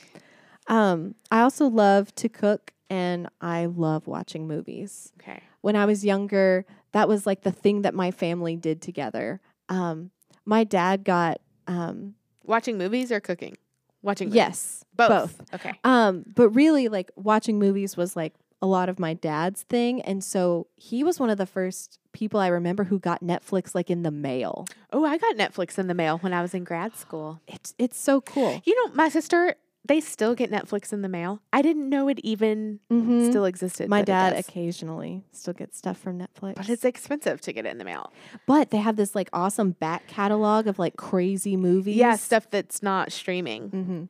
Um, 0.67 1.15
I 1.31 1.41
also 1.41 1.67
love 1.67 2.13
to 2.15 2.29
cook 2.29 2.71
and 2.89 3.27
I 3.41 3.65
love 3.65 4.07
watching 4.07 4.47
movies. 4.47 5.11
Okay. 5.21 5.41
When 5.61 5.75
I 5.75 5.85
was 5.85 6.05
younger, 6.05 6.65
that 6.93 7.07
was 7.09 7.25
like 7.25 7.41
the 7.41 7.51
thing 7.51 7.81
that 7.81 7.93
my 7.93 8.11
family 8.11 8.55
did 8.55 8.81
together. 8.81 9.41
Um, 9.69 10.11
my 10.45 10.63
dad 10.63 11.03
got 11.03 11.41
um, 11.67 12.13
Watching 12.43 12.77
movies 12.77 13.11
or 13.11 13.19
cooking? 13.19 13.57
Watching 14.01 14.27
movies. 14.29 14.35
yes, 14.37 14.85
Both. 14.95 15.09
both. 15.39 15.53
Okay. 15.55 15.73
Um, 15.83 16.23
but 16.33 16.49
really, 16.51 16.87
like 16.87 17.11
watching 17.17 17.59
movies 17.59 17.97
was 17.97 18.15
like 18.15 18.33
a 18.61 18.65
lot 18.67 18.89
of 18.89 18.99
my 18.99 19.13
dad's 19.13 19.63
thing, 19.63 20.01
and 20.01 20.23
so 20.23 20.67
he 20.75 21.03
was 21.03 21.19
one 21.19 21.29
of 21.29 21.37
the 21.37 21.45
first 21.45 21.99
people 22.11 22.39
I 22.39 22.47
remember 22.47 22.85
who 22.85 22.97
got 22.97 23.21
Netflix 23.23 23.75
like 23.75 23.89
in 23.91 24.01
the 24.03 24.09
mail. 24.11 24.65
Oh, 24.91 25.05
I 25.05 25.17
got 25.19 25.35
Netflix 25.35 25.77
in 25.77 25.87
the 25.87 25.93
mail 25.93 26.17
when 26.19 26.33
I 26.33 26.41
was 26.41 26.53
in 26.55 26.63
grad 26.63 26.95
school. 26.95 27.39
It's 27.47 27.73
it's 27.77 27.99
so 27.99 28.21
cool. 28.21 28.61
You 28.65 28.73
know, 28.87 28.93
my 28.95 29.09
sister, 29.09 29.55
they 29.87 30.01
still 30.01 30.33
get 30.33 30.49
Netflix 30.51 30.91
in 30.91 31.01
the 31.03 31.07
mail. 31.07 31.41
I 31.53 31.61
didn't 31.61 31.87
know 31.87 32.07
it 32.09 32.19
even 32.23 32.79
Mhm. 32.91 33.29
still 33.29 33.45
existed. 33.45 33.89
My 33.89 34.01
dad 34.01 34.33
occasionally 34.33 35.23
still 35.31 35.53
gets 35.53 35.77
stuff 35.77 35.97
from 35.99 36.17
Netflix, 36.19 36.55
but 36.55 36.67
it's 36.69 36.83
expensive 36.83 37.39
to 37.41 37.53
get 37.53 37.65
it 37.65 37.69
in 37.69 37.77
the 37.77 37.85
mail. 37.85 38.11
but 38.47 38.71
they 38.71 38.77
have 38.79 38.95
this 38.95 39.13
like 39.13 39.29
awesome 39.33 39.71
back 39.71 40.07
catalog 40.07 40.65
of 40.67 40.79
like 40.79 40.97
crazy 40.97 41.55
movies. 41.55 41.95
Yeah, 41.95 42.15
stuff 42.15 42.49
that's 42.49 42.81
not 42.81 43.11
streaming. 43.11 43.69
Mm-hmm. 43.69 44.03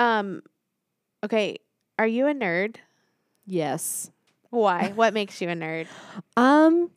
Um, 0.00 0.42
okay. 1.24 1.58
Are 1.98 2.06
you 2.06 2.26
a 2.26 2.34
nerd? 2.34 2.76
Yes. 3.46 4.10
Why? 4.50 4.92
what 4.94 5.12
makes 5.14 5.40
you 5.40 5.48
a 5.48 5.54
nerd? 5.54 5.86
Um, 6.36 6.90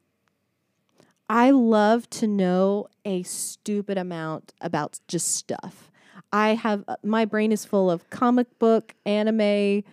I 1.30 1.50
love 1.52 2.10
to 2.12 2.28
know 2.28 2.88
a 3.04 3.24
stupid 3.24 3.98
amount 3.98 4.54
about 4.62 5.00
just 5.08 5.36
stuff. 5.36 5.92
I 6.32 6.56
have 6.56 6.84
uh, 6.88 6.96
my 7.04 7.26
brain 7.26 7.52
is 7.52 7.66
full 7.66 7.90
of 7.90 8.10
comic 8.10 8.60
book, 8.60 8.94
anime, 9.06 9.84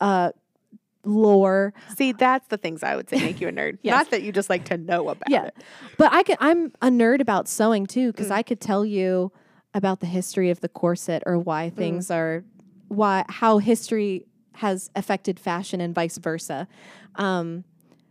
uh, 0.00 0.32
lore. 1.04 1.72
See, 1.96 2.12
that's 2.12 2.46
the 2.48 2.56
things 2.56 2.82
I 2.82 2.96
would 2.96 3.08
say 3.08 3.18
make 3.20 3.40
you 3.40 3.48
a 3.48 3.52
nerd. 3.52 3.78
Yes. 3.82 3.92
Not 3.92 4.10
that 4.10 4.22
you 4.22 4.32
just 4.32 4.50
like 4.50 4.64
to 4.66 4.76
know 4.76 5.08
about 5.08 5.28
Yeah, 5.30 5.46
it. 5.46 5.56
but 5.98 6.12
I 6.12 6.22
could. 6.22 6.36
I'm 6.40 6.72
a 6.82 6.88
nerd 6.88 7.20
about 7.20 7.48
sewing 7.48 7.86
too 7.86 8.12
because 8.12 8.28
Mm. 8.28 8.32
I 8.36 8.42
could 8.42 8.60
tell 8.60 8.84
you 8.84 9.32
about 9.72 10.00
the 10.00 10.06
history 10.06 10.50
of 10.50 10.60
the 10.60 10.68
corset 10.68 11.22
or 11.26 11.38
why 11.38 11.70
Mm. 11.70 11.76
things 11.76 12.10
are, 12.10 12.44
why 12.88 13.24
how 13.28 13.58
history 13.58 14.26
has 14.54 14.90
affected 14.94 15.38
fashion 15.40 15.80
and 15.80 15.94
vice 15.94 16.18
versa. 16.18 16.66
Um, 17.16 17.64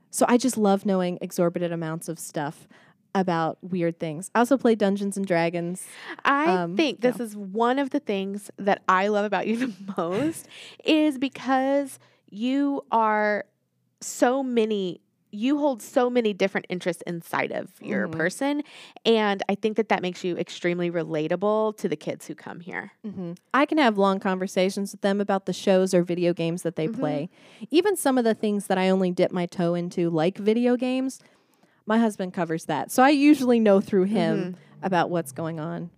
so 0.09 0.25
I 0.29 0.37
just 0.37 0.57
love 0.57 0.85
knowing 0.85 1.17
exorbitant 1.21 1.73
amounts 1.73 2.07
of 2.09 2.19
stuff 2.19 2.67
about 3.15 3.57
weird 3.61 3.99
things. 3.99 4.31
I 4.33 4.39
also 4.39 4.57
play 4.57 4.73
Dungeons 4.75 5.17
and 5.17 5.25
Dragons. 5.25 5.85
I 6.25 6.45
Um, 6.63 6.75
think 6.75 7.01
this 7.01 7.19
is 7.19 7.35
one 7.35 7.77
of 7.79 7.91
the 7.91 7.99
things 7.99 8.49
that 8.57 8.81
I 8.87 9.07
love 9.07 9.25
about 9.25 9.45
you 9.47 9.57
the 9.67 9.73
most 9.97 10.47
is 10.83 11.17
because 11.17 11.99
you 12.29 12.83
are 12.91 13.45
so 14.01 14.41
many 14.43 14.99
you 15.33 15.57
hold 15.57 15.81
so 15.81 16.09
many 16.09 16.31
different 16.31 16.67
interests 16.69 17.01
inside 17.07 17.51
of 17.51 17.71
your 17.81 18.07
Mhm. 18.07 18.11
person 18.11 18.63
and 19.03 19.41
I 19.49 19.55
think 19.55 19.77
that 19.77 19.89
that 19.89 20.01
makes 20.01 20.23
you 20.23 20.37
extremely 20.37 20.91
relatable 20.91 21.75
to 21.77 21.89
the 21.89 21.95
kids 21.95 22.27
who 22.27 22.35
come 22.35 22.59
here. 22.59 22.91
I 23.53 23.65
can 23.65 23.77
have 23.79 23.97
long 23.97 24.19
conversations 24.19 24.91
with 24.91 25.01
them 25.01 25.19
about 25.19 25.45
the 25.47 25.53
shows 25.53 25.93
or 25.93 26.03
video 26.03 26.33
games 26.33 26.61
that 26.61 26.75
they 26.75 26.87
Mhm. 26.87 26.99
play. 26.99 27.29
Even 27.71 27.95
some 27.97 28.17
of 28.17 28.23
the 28.23 28.33
things 28.35 28.67
that 28.67 28.77
I 28.77 28.89
only 28.89 29.11
dip 29.11 29.31
my 29.31 29.45
toe 29.47 29.73
into, 29.73 30.09
like 30.09 30.37
video 30.37 30.77
games, 30.77 31.19
my 31.85 31.97
husband 31.97 32.33
covers 32.33 32.65
that. 32.65 32.91
So 32.91 33.01
I 33.03 33.09
usually 33.09 33.59
know 33.59 33.81
through 33.81 34.05
him 34.05 34.55
about 34.83 35.09
what's 35.09 35.31
going 35.31 35.59
on 35.59 35.89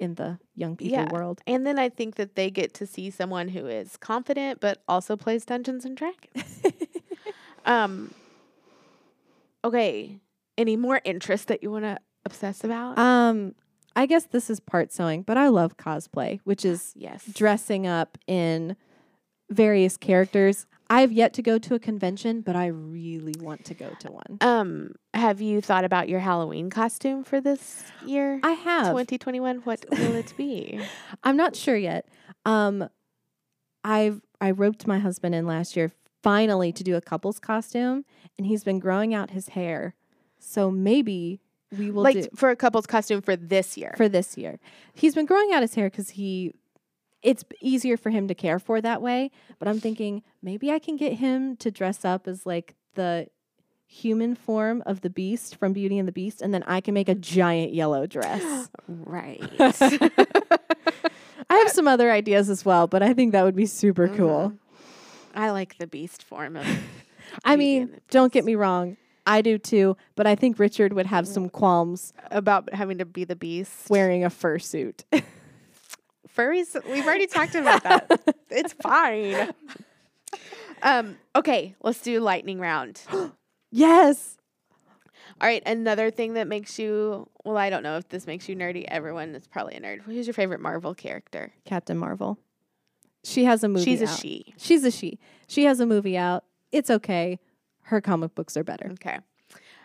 in 0.00 0.14
the 0.16 0.38
young 0.56 0.76
people 0.76 0.98
Yeah. 0.98 1.12
world. 1.12 1.40
And 1.46 1.64
then 1.64 1.78
I 1.78 1.88
think 1.88 2.16
that 2.16 2.34
they 2.34 2.50
get 2.50 2.74
to 2.74 2.86
see 2.86 3.10
someone 3.10 3.48
who 3.48 3.66
is 3.66 3.96
confident 3.96 4.60
but 4.60 4.82
also 4.88 5.16
plays 5.16 5.44
Dungeons 5.44 5.84
and 5.84 5.96
Dragons. 5.96 6.62
um 7.64 8.12
okay, 9.64 10.18
any 10.58 10.76
more 10.76 11.00
interests 11.04 11.46
that 11.46 11.62
you 11.62 11.70
want 11.70 11.84
to 11.84 11.98
obsess 12.24 12.64
about? 12.64 12.98
Um, 12.98 13.54
I 13.94 14.06
guess 14.06 14.24
this 14.24 14.48
is 14.50 14.60
part 14.60 14.92
sewing, 14.92 15.22
but 15.22 15.36
I 15.36 15.48
love 15.48 15.76
cosplay, 15.76 16.40
which 16.44 16.64
is 16.64 16.92
yes. 16.96 17.24
dressing 17.26 17.86
up 17.86 18.18
in 18.26 18.76
various 19.50 19.96
characters. 19.96 20.66
I've 20.88 21.12
yet 21.12 21.32
to 21.34 21.42
go 21.42 21.58
to 21.58 21.74
a 21.74 21.78
convention, 21.78 22.42
but 22.42 22.54
I 22.54 22.66
really 22.66 23.34
want 23.40 23.64
to 23.66 23.74
go 23.74 23.90
to 24.00 24.12
one. 24.12 24.38
Um, 24.40 24.94
have 25.14 25.40
you 25.40 25.60
thought 25.60 25.84
about 25.84 26.08
your 26.08 26.20
Halloween 26.20 26.68
costume 26.68 27.24
for 27.24 27.40
this 27.40 27.84
year? 28.04 28.40
I 28.42 28.52
have. 28.52 28.88
2021. 28.88 29.58
What 29.58 29.86
will 29.90 30.14
it 30.14 30.34
be? 30.36 30.80
I'm 31.24 31.36
not 31.36 31.56
sure 31.56 31.76
yet. 31.76 32.08
Um, 32.44 32.88
I've 33.84 34.20
I 34.40 34.50
roped 34.50 34.86
my 34.86 34.98
husband 34.98 35.34
in 35.34 35.46
last 35.46 35.76
year 35.76 35.92
finally 36.22 36.72
to 36.72 36.84
do 36.84 36.96
a 36.96 37.00
couple's 37.00 37.38
costume, 37.38 38.04
and 38.38 38.46
he's 38.46 38.64
been 38.64 38.78
growing 38.78 39.14
out 39.14 39.30
his 39.30 39.50
hair. 39.50 39.94
So 40.38 40.70
maybe 40.70 41.40
we 41.76 41.90
will 41.90 42.02
like 42.02 42.16
do 42.16 42.28
for 42.34 42.50
a 42.50 42.56
couple's 42.56 42.86
costume 42.86 43.22
for 43.22 43.36
this 43.36 43.76
year. 43.76 43.94
for 43.96 44.08
this 44.08 44.36
year. 44.36 44.58
He's 44.94 45.14
been 45.14 45.26
growing 45.26 45.52
out 45.52 45.62
his 45.62 45.74
hair 45.74 45.90
because 45.90 46.10
he 46.10 46.54
it's 47.22 47.44
easier 47.60 47.96
for 47.96 48.10
him 48.10 48.26
to 48.28 48.34
care 48.34 48.58
for 48.58 48.80
that 48.80 49.00
way. 49.00 49.30
But 49.58 49.68
I'm 49.68 49.80
thinking 49.80 50.22
maybe 50.42 50.70
I 50.72 50.78
can 50.78 50.96
get 50.96 51.14
him 51.14 51.56
to 51.58 51.70
dress 51.70 52.04
up 52.04 52.26
as 52.26 52.44
like 52.44 52.74
the 52.94 53.28
human 53.86 54.34
form 54.34 54.82
of 54.86 55.02
the 55.02 55.10
beast 55.10 55.56
from 55.56 55.72
Beauty 55.72 55.98
and 55.98 56.08
the 56.08 56.12
Beast, 56.12 56.42
and 56.42 56.52
then 56.52 56.62
I 56.64 56.80
can 56.80 56.94
make 56.94 57.08
a 57.08 57.14
giant 57.14 57.74
yellow 57.74 58.06
dress. 58.06 58.68
right. 58.88 59.40
I 61.50 61.56
have 61.56 61.68
some 61.68 61.86
other 61.86 62.10
ideas 62.10 62.48
as 62.48 62.64
well, 62.64 62.86
but 62.86 63.02
I 63.02 63.12
think 63.12 63.32
that 63.32 63.44
would 63.44 63.56
be 63.56 63.66
super 63.66 64.08
cool. 64.08 64.48
Mm-hmm. 64.48 64.56
I 65.34 65.50
like 65.50 65.78
the 65.78 65.86
beast 65.86 66.22
form 66.22 66.56
of. 66.56 66.66
I 67.44 67.56
mean, 67.56 68.00
don't 68.10 68.32
get 68.32 68.44
me 68.44 68.54
wrong. 68.54 68.96
I 69.26 69.40
do 69.40 69.56
too, 69.58 69.96
but 70.16 70.26
I 70.26 70.34
think 70.34 70.58
Richard 70.58 70.92
would 70.94 71.06
have 71.06 71.28
some 71.28 71.48
qualms 71.48 72.12
about 72.30 72.72
having 72.74 72.98
to 72.98 73.04
be 73.04 73.24
the 73.24 73.36
beast. 73.36 73.88
wearing 73.88 74.24
a 74.24 74.28
fursuit. 74.30 75.04
furries? 76.36 76.74
We've 76.90 77.04
already 77.06 77.26
talked 77.26 77.54
about 77.54 77.82
that. 77.84 78.36
it's 78.50 78.72
fine. 78.72 79.52
Um. 80.82 81.16
Okay. 81.36 81.76
Let's 81.82 82.00
do 82.00 82.20
lightning 82.20 82.58
round. 82.58 83.00
yes. 83.70 84.38
All 85.40 85.48
right. 85.48 85.62
Another 85.66 86.10
thing 86.10 86.34
that 86.34 86.48
makes 86.48 86.78
you. 86.78 87.28
Well, 87.44 87.56
I 87.56 87.70
don't 87.70 87.82
know 87.82 87.96
if 87.98 88.08
this 88.08 88.26
makes 88.26 88.48
you 88.48 88.56
nerdy. 88.56 88.84
Everyone 88.88 89.34
is 89.34 89.46
probably 89.46 89.74
a 89.74 89.80
nerd. 89.80 90.02
Who's 90.02 90.26
your 90.26 90.34
favorite 90.34 90.60
Marvel 90.60 90.94
character? 90.94 91.52
Captain 91.64 91.96
Marvel. 91.96 92.38
She 93.24 93.44
has 93.44 93.62
a 93.64 93.68
movie 93.68 93.84
She's 93.84 94.02
a 94.02 94.06
she. 94.06 94.54
She's 94.58 94.84
a 94.84 94.90
she. 94.90 95.18
She 95.46 95.64
has 95.64 95.80
a 95.80 95.86
movie 95.86 96.16
out. 96.16 96.44
It's 96.72 96.90
okay. 96.90 97.38
Her 97.82 98.00
comic 98.00 98.34
books 98.34 98.56
are 98.56 98.64
better. 98.64 98.90
Okay. 98.92 99.18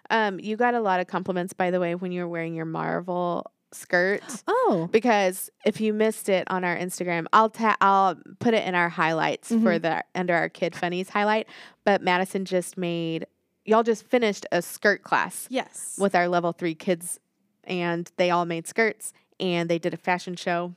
Um. 0.09 0.39
You 0.39 0.55
got 0.55 0.73
a 0.73 0.79
lot 0.81 0.99
of 0.99 1.07
compliments, 1.07 1.53
by 1.53 1.69
the 1.71 1.79
way, 1.79 1.95
when 1.95 2.11
you 2.11 2.21
were 2.21 2.27
wearing 2.29 2.53
your 2.55 2.65
Marvel 2.65 3.51
skirt. 3.73 4.23
Oh. 4.47 4.87
because 4.91 5.49
if 5.65 5.81
you 5.81 5.93
missed 5.93 6.29
it 6.29 6.49
on 6.49 6.63
our 6.63 6.75
Instagram, 6.77 7.25
I'll 7.33 7.49
ta- 7.49 7.75
I'll 7.81 8.15
put 8.39 8.53
it 8.53 8.65
in 8.65 8.75
our 8.75 8.87
highlights 8.89 9.49
for 9.49 9.77
the 9.77 10.03
under 10.15 10.33
our 10.33 10.47
kid 10.49 10.73
funnies 10.75 11.09
highlight. 11.09 11.47
But 11.83 12.01
Madison 12.01 12.45
just 12.45 12.77
made 12.77 13.25
y'all 13.65 13.83
just 13.83 14.05
finished 14.07 14.45
a 14.53 14.61
skirt 14.61 15.03
class 15.03 15.47
Yes. 15.49 15.95
with 15.99 16.15
our 16.15 16.29
level 16.29 16.53
three 16.53 16.75
kids, 16.75 17.19
and 17.65 18.09
they 18.15 18.31
all 18.31 18.45
made 18.45 18.65
skirts 18.67 19.11
and 19.39 19.69
they 19.69 19.77
did 19.77 19.93
a 19.93 19.97
fashion 19.97 20.35
show, 20.37 20.73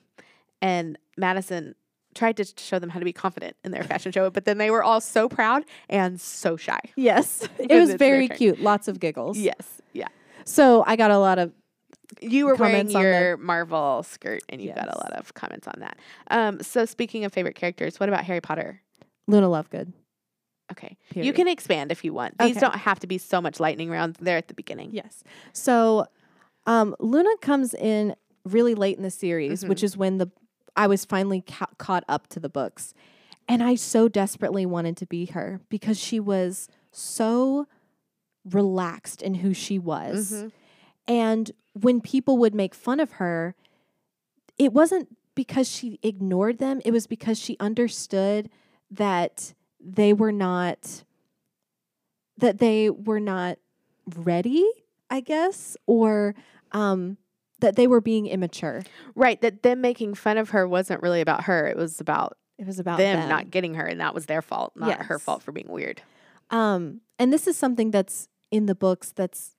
and 0.61 0.99
Madison 1.17 1.75
tried 2.15 2.37
to 2.39 2.45
show 2.57 2.79
them 2.79 2.91
how 2.91 2.99
to 2.99 3.05
be 3.05 3.13
confident 3.13 3.57
in 3.65 3.71
their 3.71 3.85
fashion 3.85 4.13
show, 4.13 4.31
but 4.31 4.45
then 4.45 4.59
they 4.59 4.71
were 4.71 4.83
all 4.83 5.01
so 5.01 5.29
proud 5.29 5.65
and 5.89 6.21
so 6.21 6.57
shy. 6.57 6.81
Yes. 6.97 7.49
it 7.59 7.73
was 7.79 7.95
very 7.95 8.29
cute. 8.29 8.61
Lots 8.61 8.89
of 8.89 9.01
giggles. 9.01 9.39
Yes, 9.39 9.81
yeah. 9.93 10.09
So 10.45 10.83
I 10.87 10.97
got 10.97 11.11
a 11.11 11.19
lot 11.19 11.39
of 11.39 11.53
You 12.21 12.47
were 12.47 12.55
wearing 12.57 12.91
your 12.91 13.37
Marvel 13.37 14.03
skirt, 14.03 14.43
and 14.49 14.61
you 14.61 14.73
got 14.75 14.89
a 14.93 14.99
lot 14.99 15.13
of 15.13 15.33
comments 15.35 15.69
on 15.69 15.75
that. 15.79 15.99
Um, 16.31 16.61
so 16.63 16.85
speaking 16.85 17.25
of 17.25 17.33
favorite 17.33 17.55
characters, 17.55 18.01
what 18.01 18.09
about 18.09 18.25
Harry 18.25 18.41
Potter? 18.41 18.81
Luna 19.29 19.47
Lovegood. 19.49 19.93
Okay, 20.73 20.97
you 21.15 21.33
can 21.33 21.49
expand 21.49 21.91
if 21.91 22.05
you 22.05 22.13
want. 22.13 22.39
These 22.39 22.53
Okay. 22.57 22.61
don't 22.61 22.77
have 22.77 23.01
to 23.01 23.09
be 23.09 23.19
so 23.19 23.41
much 23.41 23.59
lightning 23.59 23.91
rounds. 23.91 24.19
They're 24.21 24.37
at 24.37 24.47
the 24.49 24.55
beginning. 24.55 24.91
Yes. 24.93 25.25
So 25.53 26.07
um, 26.67 26.95
Luna 27.01 27.31
comes 27.41 27.75
in 27.75 28.15
really 28.45 28.75
late 28.77 28.97
in 28.97 29.03
the 29.03 29.11
series, 29.11 29.65
which 29.65 29.83
is 29.83 29.97
when 29.97 30.19
the 30.19 30.31
I 30.77 30.87
was 30.87 31.05
finally 31.05 31.43
ca- 31.47 31.67
caught 31.79 32.05
up 32.09 32.27
to 32.29 32.41
the 32.41 32.49
books. 32.49 32.95
And 33.49 33.63
I 33.63 33.75
so 33.75 34.09
desperately 34.09 34.65
wanted 34.65 34.97
to 34.99 35.07
be 35.07 35.27
her 35.27 35.61
because 35.69 35.99
she 35.99 36.21
was 36.21 36.69
so 36.93 37.67
relaxed 38.45 39.23
in 39.23 39.35
who 39.37 39.53
she 39.53 39.79
was. 39.79 40.33
Mhm. 40.33 40.53
And 41.09 41.51
when 41.73 42.01
people 42.01 42.39
would 42.39 42.55
make 42.55 42.75
fun 42.75 43.01
of 43.01 43.13
her, 43.13 43.55
it 44.59 44.73
wasn't 44.73 45.17
because 45.35 45.69
she 45.69 45.99
ignored 46.03 46.59
them, 46.59 46.81
it 46.85 46.93
was 46.93 47.07
because 47.07 47.39
she 47.39 47.57
understood 47.61 48.51
that 48.91 49.55
they 49.81 50.13
were 50.13 50.33
not 50.33 51.05
that 52.37 52.59
they 52.59 52.89
were 52.91 53.21
not 53.21 53.59
ready, 54.17 54.67
I 55.11 55.21
guess, 55.21 55.77
or 55.87 56.35
um 56.73 57.17
that 57.61 57.77
they 57.77 57.87
were 57.87 58.01
being 58.01 58.27
immature. 58.27 58.83
Right. 59.15 59.41
That 59.41 59.63
them 59.63 59.81
making 59.81 60.15
fun 60.15 60.39
of 60.39 60.51
her 60.51 60.67
wasn't 60.67 61.03
really 61.03 61.21
about 61.21 61.45
her. 61.45 61.67
It 61.67 61.77
was 61.77 62.01
about 62.01 62.37
It 62.59 62.67
was 62.67 62.79
about 62.79 62.99
them, 62.99 63.21
them. 63.21 63.29
not 63.29 63.51
getting 63.51 63.75
her, 63.75 63.87
and 63.87 64.01
that 64.01 64.15
was 64.15 64.27
their 64.27 64.43
fault, 64.43 64.73
not 64.77 65.03
her 65.03 65.19
fault 65.19 65.43
for 65.43 65.53
being 65.53 65.69
weird. 65.69 66.03
Um, 66.51 67.01
and 67.19 67.33
this 67.33 67.47
is 67.47 67.57
something 67.57 67.91
that's 67.91 68.29
in 68.51 68.67
the 68.67 68.75
books 68.75 69.13
that's 69.13 69.55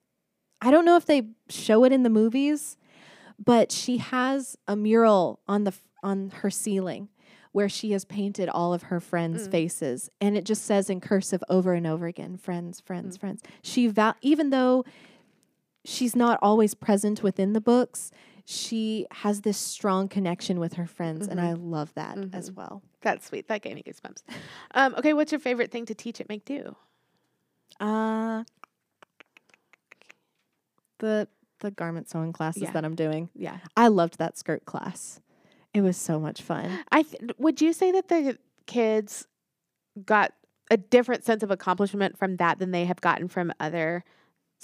I 0.60 0.70
don't 0.70 0.84
know 0.84 0.96
if 0.96 1.06
they 1.06 1.28
show 1.48 1.82
it 1.84 1.92
in 1.92 2.02
the 2.04 2.10
movies, 2.10 2.76
but 3.44 3.72
she 3.72 3.96
has 3.98 4.56
a 4.68 4.76
mural 4.76 5.40
on 5.48 5.64
the 5.64 5.72
on 6.02 6.30
her 6.36 6.50
ceiling 6.50 7.08
where 7.52 7.68
she 7.68 7.92
has 7.92 8.04
painted 8.04 8.48
all 8.48 8.72
of 8.72 8.84
her 8.84 8.98
friends' 9.00 9.46
Mm. 9.46 9.50
faces 9.50 10.08
and 10.20 10.36
it 10.38 10.44
just 10.44 10.64
says 10.64 10.88
in 10.88 11.00
cursive 11.00 11.42
over 11.50 11.74
and 11.74 11.86
over 11.86 12.06
again, 12.06 12.36
friends, 12.36 12.80
friends, 12.80 13.16
Mm. 13.16 13.20
friends. 13.20 13.42
She 13.62 13.88
val- 13.88 14.16
even 14.22 14.50
though 14.50 14.84
she's 15.84 16.14
not 16.16 16.38
always 16.42 16.74
present 16.74 17.22
within 17.22 17.52
the 17.52 17.60
books, 17.60 18.10
she 18.44 19.06
has 19.12 19.42
this 19.42 19.56
strong 19.58 20.08
connection 20.08 20.58
with 20.60 20.74
her 20.74 20.86
friends 20.86 21.28
and 21.28 21.38
Mhm. 21.38 21.44
I 21.44 21.52
love 21.52 21.92
that 21.94 22.18
as 22.32 22.50
Mhm. 22.50 22.54
well. 22.56 22.82
That's 23.00 23.26
sweet. 23.26 23.48
That 23.48 23.62
gave 23.62 23.74
me 23.76 23.82
goosebumps. 23.84 24.22
Um, 24.74 24.94
okay, 24.96 25.12
what's 25.12 25.30
your 25.32 25.38
favorite 25.40 25.70
thing 25.70 25.86
to 25.86 25.94
teach 25.94 26.20
at 26.20 26.28
Make 26.28 26.44
Do? 26.44 26.76
Uh 27.80 28.44
the 30.98 31.28
the 31.60 31.70
garment 31.70 32.10
sewing 32.10 32.32
classes 32.32 32.62
Yeah. 32.62 32.72
that 32.72 32.84
I'm 32.84 32.96
doing. 32.96 33.28
Yeah. 33.34 33.58
I 33.76 33.86
loved 33.88 34.18
that 34.18 34.36
skirt 34.36 34.64
class. 34.64 35.20
It 35.72 35.80
was 35.82 35.96
so 35.96 36.18
much 36.18 36.42
fun. 36.42 36.80
I 36.90 37.02
th- 37.02 37.32
would 37.38 37.60
you 37.60 37.72
say 37.72 37.92
that 37.92 38.08
the 38.08 38.36
kids 38.66 39.28
got 40.04 40.32
a 40.70 40.76
different 40.76 41.24
sense 41.24 41.42
of 41.44 41.50
accomplishment 41.52 42.18
from 42.18 42.36
that 42.38 42.58
than 42.58 42.72
they 42.72 42.84
have 42.86 43.00
gotten 43.00 43.28
from 43.28 43.52
other 43.60 44.04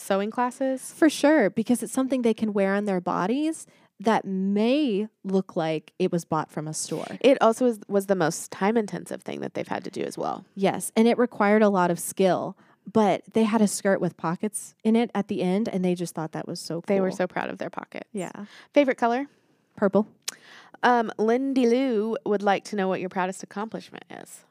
sewing 0.01 0.31
classes? 0.31 0.93
For 0.93 1.11
sure, 1.11 1.51
because 1.51 1.83
it's 1.83 1.93
something 1.93 2.23
they 2.23 2.35
can 2.35 2.53
wear 2.53 2.75
on 2.75 2.85
their 2.85 3.01
bodies 3.01 3.67
that 4.01 4.25
may 4.25 5.09
look 5.25 5.57
like 5.57 5.93
it 5.99 6.13
was 6.13 6.25
bought 6.25 6.51
from 6.51 6.69
a 6.69 6.75
store. 6.75 7.19
It 7.21 7.37
also 7.41 7.65
was, 7.65 7.81
was 7.89 8.07
the 8.07 8.15
most 8.15 8.53
time 8.53 8.77
intensive 8.77 9.23
thing 9.23 9.41
that 9.41 9.55
they've 9.55 9.67
had 9.67 9.85
to 9.85 9.91
do 9.91 10.03
as 10.03 10.17
well. 10.17 10.45
Yes, 10.55 10.93
and 10.97 11.09
it 11.09 11.19
required 11.19 11.63
a 11.63 11.69
lot 11.69 11.91
of 11.91 11.99
skill, 11.99 12.57
but 12.91 13.23
they 13.33 13.45
had 13.45 13.61
a 13.61 13.67
skirt 13.67 14.01
with 14.01 14.17
pockets 14.17 14.75
in 14.85 14.95
it 14.95 15.11
at 15.15 15.29
the 15.29 15.43
end 15.43 15.69
and 15.69 15.85
they 15.85 15.95
just 15.95 16.15
thought 16.15 16.33
that 16.33 16.47
was 16.47 16.61
so 16.61 16.75
cool. 16.75 16.85
They 16.87 17.01
were 17.01 17.11
so 17.11 17.27
proud 17.27 17.51
of 17.51 17.59
their 17.59 17.71
pockets. 17.71 18.09
Yeah. 18.13 18.31
Favorite 18.73 18.99
color? 18.99 19.27
Purple. 19.77 20.07
Um, 20.83 21.11
Lindy 21.19 21.67
Lou 21.67 22.17
would 22.25 22.43
like 22.43 22.65
to 22.65 22.77
know 22.77 22.89
what 22.89 23.01
your 23.01 23.09
proudest 23.09 23.43
accomplishment 23.43 24.05
is. 24.11 24.45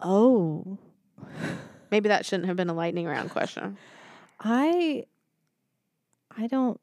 Oh. 0.00 0.78
Maybe 1.90 2.08
that 2.08 2.24
shouldn't 2.24 2.46
have 2.48 2.56
been 2.56 2.70
a 2.70 2.74
lightning 2.74 3.06
round 3.06 3.30
question. 3.30 3.76
I 4.42 5.04
I 6.36 6.46
don't 6.46 6.80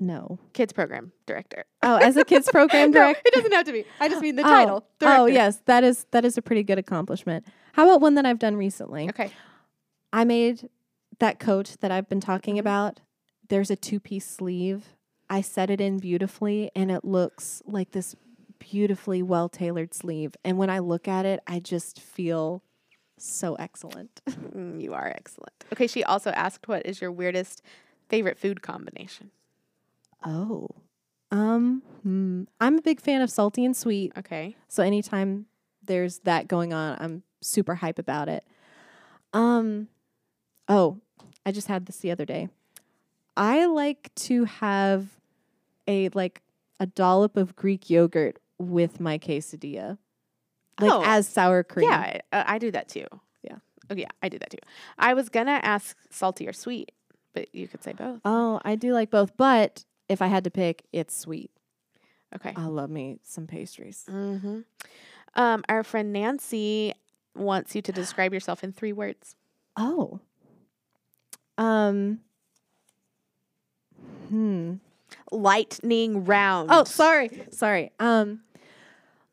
know. 0.00 0.38
Kids 0.52 0.72
program 0.72 1.12
director. 1.26 1.64
Oh, 1.82 1.96
as 1.96 2.16
a 2.16 2.24
kids 2.24 2.48
program 2.52 2.90
No, 2.90 3.00
director. 3.00 3.22
it 3.26 3.34
doesn't 3.34 3.52
have 3.52 3.66
to 3.66 3.72
be. 3.72 3.84
I 4.00 4.08
just 4.08 4.22
mean 4.22 4.36
the 4.36 4.42
Oh, 4.42 4.48
title. 4.48 4.86
Oh 5.02 5.26
yes, 5.26 5.60
that 5.66 5.84
is 5.84 6.06
that 6.10 6.24
is 6.24 6.36
a 6.38 6.42
pretty 6.42 6.62
good 6.62 6.78
accomplishment. 6.78 7.44
How 7.72 7.84
about 7.84 8.00
one 8.00 8.14
that 8.14 8.26
I've 8.26 8.38
done 8.38 8.56
recently? 8.56 9.08
Okay. 9.08 9.30
I 10.12 10.24
made 10.24 10.68
that 11.18 11.38
coat 11.38 11.76
that 11.80 11.90
I've 11.90 12.08
been 12.08 12.20
talking 12.20 12.56
Mhm. 12.56 12.60
about. 12.60 13.00
There's 13.48 13.70
a 13.70 13.76
two 13.76 14.00
piece 14.00 14.26
sleeve. 14.28 14.94
I 15.28 15.40
set 15.40 15.70
it 15.70 15.80
in 15.80 15.98
beautifully 15.98 16.70
and 16.76 16.90
it 16.90 17.04
looks 17.04 17.62
like 17.66 17.90
this 17.92 18.14
beautifully 18.58 19.22
well 19.22 19.48
tailored 19.48 19.92
sleeve. 19.94 20.36
And 20.44 20.56
when 20.58 20.70
I 20.70 20.78
look 20.78 21.08
at 21.08 21.26
it, 21.26 21.40
I 21.46 21.60
just 21.60 22.00
feel 22.00 22.62
so 23.18 23.54
excellent. 23.54 24.20
Mm, 24.54 24.80
you 24.80 24.94
are 24.94 25.08
excellent. 25.08 25.64
Okay, 25.72 25.88
she 25.88 26.04
also 26.04 26.30
asked 26.30 26.68
what 26.68 26.86
is 26.86 27.00
your 27.00 27.10
weirdest 27.10 27.60
favorite 28.08 28.38
food 28.38 28.62
combination? 28.62 29.32
Oh. 30.24 30.68
Um, 31.32 31.82
hmm. 32.04 32.44
I'm 32.60 32.78
a 32.78 32.82
big 32.82 33.00
fan 33.00 33.20
of 33.20 33.30
salty 33.30 33.64
and 33.64 33.76
sweet. 33.76 34.12
Okay. 34.16 34.54
So 34.68 34.84
anytime 34.84 35.46
there's 35.82 36.20
that 36.20 36.46
going 36.46 36.72
on, 36.72 36.96
I'm 37.00 37.24
super 37.40 37.74
hype 37.74 37.98
about 37.98 38.28
it. 38.28 38.44
Um 39.32 39.88
oh, 40.68 41.00
I 41.44 41.50
just 41.50 41.66
had 41.66 41.86
this 41.86 41.96
the 41.96 42.12
other 42.12 42.24
day. 42.24 42.48
I 43.36 43.66
like 43.66 44.14
to 44.14 44.44
have 44.44 45.18
a 45.88 46.10
like 46.10 46.42
a 46.78 46.86
dollop 46.86 47.36
of 47.36 47.56
Greek 47.56 47.90
yogurt 47.90 48.38
with 48.58 49.00
my 49.00 49.18
quesadilla. 49.18 49.98
Like 50.80 50.90
Oh, 50.92 51.02
as 51.04 51.28
sour 51.28 51.62
cream. 51.62 51.88
Yeah, 51.90 51.98
I, 51.98 52.20
uh, 52.36 52.44
I 52.46 52.58
do 52.58 52.70
that 52.72 52.88
too. 52.88 53.06
Yeah. 53.42 53.56
Oh, 53.90 53.94
yeah, 53.94 54.08
I 54.22 54.28
do 54.28 54.38
that 54.38 54.50
too. 54.50 54.58
I 54.98 55.14
was 55.14 55.28
gonna 55.28 55.60
ask 55.62 55.96
salty 56.10 56.48
or 56.48 56.52
sweet, 56.52 56.92
but 57.32 57.54
you 57.54 57.68
could 57.68 57.82
say 57.82 57.92
both. 57.92 58.20
Oh, 58.24 58.60
I 58.64 58.74
do 58.74 58.92
like 58.92 59.10
both, 59.10 59.36
but 59.36 59.84
if 60.08 60.20
I 60.22 60.26
had 60.26 60.44
to 60.44 60.50
pick, 60.50 60.84
it's 60.92 61.16
sweet. 61.16 61.50
Okay. 62.34 62.52
I 62.56 62.66
love 62.66 62.90
me 62.90 63.18
some 63.22 63.46
pastries. 63.46 64.04
Mm-hmm. 64.10 64.60
Um, 65.36 65.64
our 65.68 65.84
friend 65.84 66.12
Nancy 66.12 66.92
wants 67.36 67.74
you 67.74 67.82
to 67.82 67.92
describe 67.92 68.32
yourself 68.32 68.64
in 68.64 68.72
three 68.72 68.92
words. 68.92 69.36
Oh. 69.76 70.20
Um 71.58 72.20
Hmm. 74.28 74.74
Lightning 75.30 76.24
round. 76.24 76.70
Oh, 76.72 76.84
sorry. 76.84 77.30
Sorry. 77.50 77.92
Um 78.00 78.40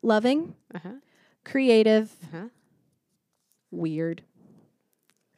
loving, 0.02 0.54
Uh-huh. 0.74 0.90
Creative, 1.44 2.14
Uh-huh. 2.24 2.48
weird. 3.70 4.22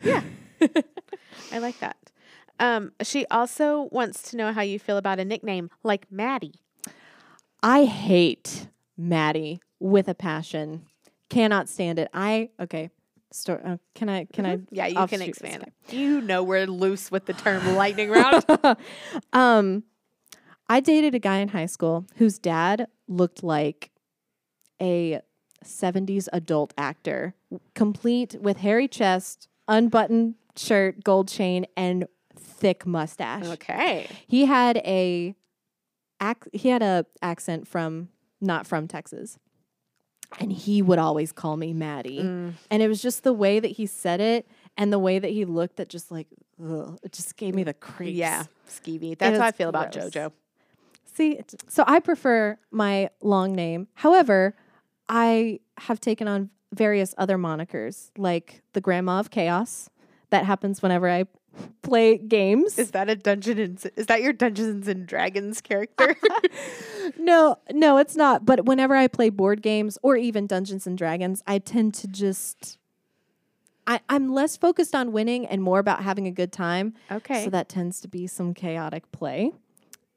Yeah. 0.03 0.23
I 1.53 1.59
like 1.59 1.79
that. 1.81 1.97
Um, 2.61 2.93
she 3.03 3.27
also 3.31 3.89
wants 3.91 4.31
to 4.31 4.37
know 4.37 4.53
how 4.53 4.63
you 4.63 4.79
feel 4.79 4.97
about 4.97 5.19
a 5.19 5.25
nickname 5.25 5.71
like 5.83 6.11
Maddie. 6.11 6.55
I 7.63 7.85
hate 7.85 8.69
Maddie 8.97 9.61
with 9.81 10.09
a 10.09 10.15
passion. 10.15 10.87
Cannot 11.31 11.69
stand 11.69 11.99
it. 11.99 12.09
I 12.15 12.51
okay. 12.61 12.91
Sto- 13.33 13.61
uh, 13.65 13.77
can 13.95 14.09
I 14.09 14.27
can 14.27 14.45
Mhm. 14.45 14.67
Yeah, 14.71 14.87
you 14.87 15.07
can 15.09 15.23
expand. 15.23 15.73
You 15.89 16.21
know 16.21 16.43
we're 16.45 16.67
loose 16.67 17.11
with 17.11 17.27
the 17.27 17.33
term 17.33 17.75
lightning 17.77 18.11
round. 18.11 18.45
Um 19.33 19.83
I 20.69 20.81
dated 20.81 21.15
a 21.15 21.19
guy 21.19 21.39
in 21.39 21.49
high 21.49 21.67
school 21.67 22.07
whose 22.17 22.39
dad 22.39 22.87
looked 23.09 23.43
like 23.43 23.91
a 24.81 25.21
70s 25.65 26.29
adult 26.33 26.73
actor, 26.79 27.35
complete 27.75 28.37
with 28.41 28.59
hairy 28.59 28.89
chest, 28.89 29.49
unbuttoned 29.69 30.35
shirt, 30.57 31.03
gold 31.05 31.29
chain 31.29 31.67
and 31.77 32.07
thick 32.37 32.87
mustache. 32.87 33.45
okay. 33.47 34.09
He 34.27 34.45
had 34.47 34.79
a 34.79 35.35
ac- 36.23 36.51
he 36.53 36.69
had 36.69 36.83
a 36.83 37.07
accent 37.23 37.67
from 37.67 38.09
not 38.41 38.67
from 38.67 38.89
Texas. 38.89 39.39
And 40.41 40.53
he 40.53 40.83
would 40.83 40.99
always 40.99 41.31
call 41.31 41.57
me 41.57 41.73
Maddie. 41.73 42.21
Mm. 42.21 42.55
And 42.69 42.83
it 42.83 42.89
was 42.89 43.01
just 43.01 43.23
the 43.23 43.33
way 43.33 43.61
that 43.61 43.69
he 43.73 43.87
said 43.87 44.21
it 44.21 44.49
and 44.77 44.93
the 44.93 44.99
way 44.99 45.21
that 45.21 45.31
he 45.31 45.45
looked 45.45 45.77
that 45.77 45.89
just 45.89 46.11
like 46.11 46.27
ugh, 46.63 46.99
it 47.03 47.13
just 47.13 47.37
gave 47.37 47.55
me 47.55 47.63
the 47.63 47.75
creeps. 47.75 48.17
Yeah, 48.17 48.45
skeevy. 48.69 49.17
That's 49.17 49.39
how 49.39 49.47
I 49.47 49.53
feel 49.53 49.69
about. 49.69 49.93
JoJo. 49.93 50.33
See, 51.05 51.41
so 51.69 51.85
I 51.87 52.01
prefer 52.01 52.59
my 52.73 53.11
long 53.23 53.53
name. 53.53 53.87
However, 53.95 54.57
I 55.09 55.61
have 55.79 56.01
taken 56.01 56.29
on 56.29 56.51
various 56.73 57.15
other 57.19 57.39
monikers, 57.39 58.11
like 58.17 58.63
the 58.73 58.81
Grandma 58.81 59.21
of 59.21 59.31
Chaos. 59.31 59.89
That 60.31 60.47
happens 60.47 60.83
whenever 60.83 61.09
I 61.09 61.27
play 61.83 62.19
games. 62.19 62.79
Is 62.79 62.91
that 62.93 63.09
a 63.09 63.15
Dungeon 63.15 63.59
and 63.59 63.91
is 63.97 64.07
that 64.07 64.23
your 64.23 64.33
Dungeons 64.33 64.89
and 64.89 65.07
Dragons 65.07 65.61
character? 65.61 66.17
no, 67.19 67.59
no, 67.73 67.99
it's 67.99 68.17
not. 68.17 68.45
But 68.45 68.65
whenever 68.65 68.97
I 68.97 69.07
play 69.07 69.31
board 69.31 69.63
games 69.63 69.99
or 70.03 70.17
even 70.17 70.47
Dungeons 70.47 70.87
and 70.87 70.99
Dragons, 70.99 71.43
I 71.47 71.59
tend 71.59 71.95
to 71.95 72.09
just 72.09 72.79
I, 73.87 74.01
I'm 74.09 74.33
less 74.33 74.57
focused 74.57 74.95
on 74.95 75.13
winning 75.13 75.47
and 75.47 75.63
more 75.63 75.79
about 75.79 76.03
having 76.03 76.27
a 76.27 76.31
good 76.31 76.53
time. 76.53 76.95
okay. 77.11 77.45
So 77.45 77.51
that 77.51 77.69
tends 77.69 78.01
to 78.01 78.09
be 78.09 78.27
some 78.27 78.55
chaotic 78.55 79.11
play. 79.13 79.53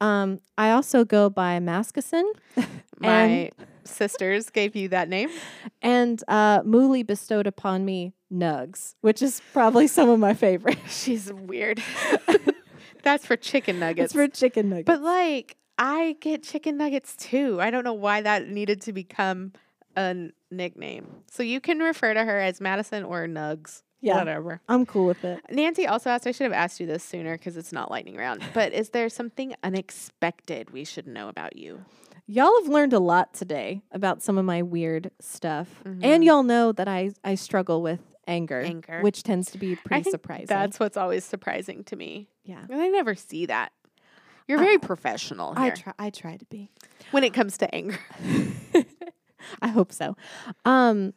Um, 0.00 0.40
I 0.56 0.70
also 0.70 1.04
go 1.04 1.28
by 1.28 1.58
Maskison. 1.58 2.24
My 3.00 3.50
sisters 3.84 4.50
gave 4.50 4.76
you 4.76 4.88
that 4.88 5.08
name. 5.08 5.30
And 5.82 6.22
uh, 6.28 6.60
Mooly 6.62 7.06
bestowed 7.06 7.46
upon 7.46 7.84
me 7.84 8.12
Nugs, 8.32 8.94
which 9.00 9.22
is 9.22 9.40
probably 9.52 9.86
some 9.86 10.08
of 10.08 10.18
my 10.18 10.34
favorites. 10.34 10.80
She's 11.02 11.32
weird. 11.32 11.82
That's 13.02 13.24
for 13.24 13.36
chicken 13.36 13.78
nuggets. 13.78 14.06
It's 14.06 14.12
for 14.14 14.28
chicken 14.28 14.68
nuggets. 14.68 14.86
but 14.86 15.00
like, 15.00 15.56
I 15.78 16.16
get 16.20 16.42
chicken 16.42 16.76
nuggets 16.76 17.16
too. 17.16 17.60
I 17.60 17.70
don't 17.70 17.84
know 17.84 17.94
why 17.94 18.20
that 18.20 18.48
needed 18.48 18.82
to 18.82 18.92
become 18.92 19.52
a 19.96 20.28
nickname. 20.50 21.06
So 21.30 21.42
you 21.42 21.60
can 21.60 21.78
refer 21.78 22.12
to 22.14 22.24
her 22.24 22.38
as 22.38 22.60
Madison 22.60 23.04
or 23.04 23.26
Nugs. 23.26 23.82
Yeah. 24.00 24.16
Whatever. 24.18 24.60
I'm 24.68 24.86
cool 24.86 25.06
with 25.06 25.24
it. 25.24 25.40
Nancy 25.50 25.86
also 25.86 26.08
asked, 26.10 26.26
I 26.26 26.30
should 26.32 26.44
have 26.44 26.52
asked 26.52 26.78
you 26.80 26.86
this 26.86 27.02
sooner 27.02 27.36
because 27.36 27.56
it's 27.56 27.72
not 27.72 27.90
lightning 27.90 28.16
round, 28.16 28.42
but 28.54 28.72
is 28.72 28.90
there 28.90 29.08
something 29.08 29.54
unexpected 29.64 30.70
we 30.70 30.84
should 30.84 31.06
know 31.06 31.28
about 31.28 31.56
you? 31.56 31.84
Y'all 32.26 32.52
have 32.62 32.68
learned 32.70 32.92
a 32.92 32.98
lot 32.98 33.32
today 33.34 33.82
about 33.90 34.22
some 34.22 34.36
of 34.38 34.44
my 34.44 34.62
weird 34.62 35.10
stuff. 35.18 35.80
Mhm. 35.84 36.04
And 36.04 36.22
y'all 36.24 36.42
know 36.42 36.72
that 36.72 36.86
I, 36.86 37.12
I 37.24 37.34
struggle 37.36 37.80
with 37.82 38.00
anger, 38.26 38.60
Anger. 38.60 39.00
which 39.00 39.22
tends 39.22 39.50
to 39.52 39.58
be 39.58 39.72
I 39.72 39.76
pretty 39.76 40.02
think 40.04 40.12
surprising. 40.14 40.46
That's 40.46 40.78
what's 40.78 40.96
always 40.98 41.24
surprising 41.24 41.82
to 41.84 41.96
me. 41.96 42.28
yeah. 42.44 42.66
I 42.70 42.88
never 42.88 43.14
see 43.14 43.46
that. 43.46 43.72
You're 44.46 44.58
very 44.58 44.78
professional 44.78 45.52
I 45.56 45.70
try 45.70 45.92
I 45.98 46.10
try 46.10 46.36
to 46.36 46.44
be. 46.46 46.70
when 47.10 47.22
it 47.24 47.34
comes 47.34 47.58
to 47.58 47.74
anger. 47.74 47.98
I 49.62 49.68
hope 49.68 49.92
so. 49.92 50.16
Um, 50.64 51.14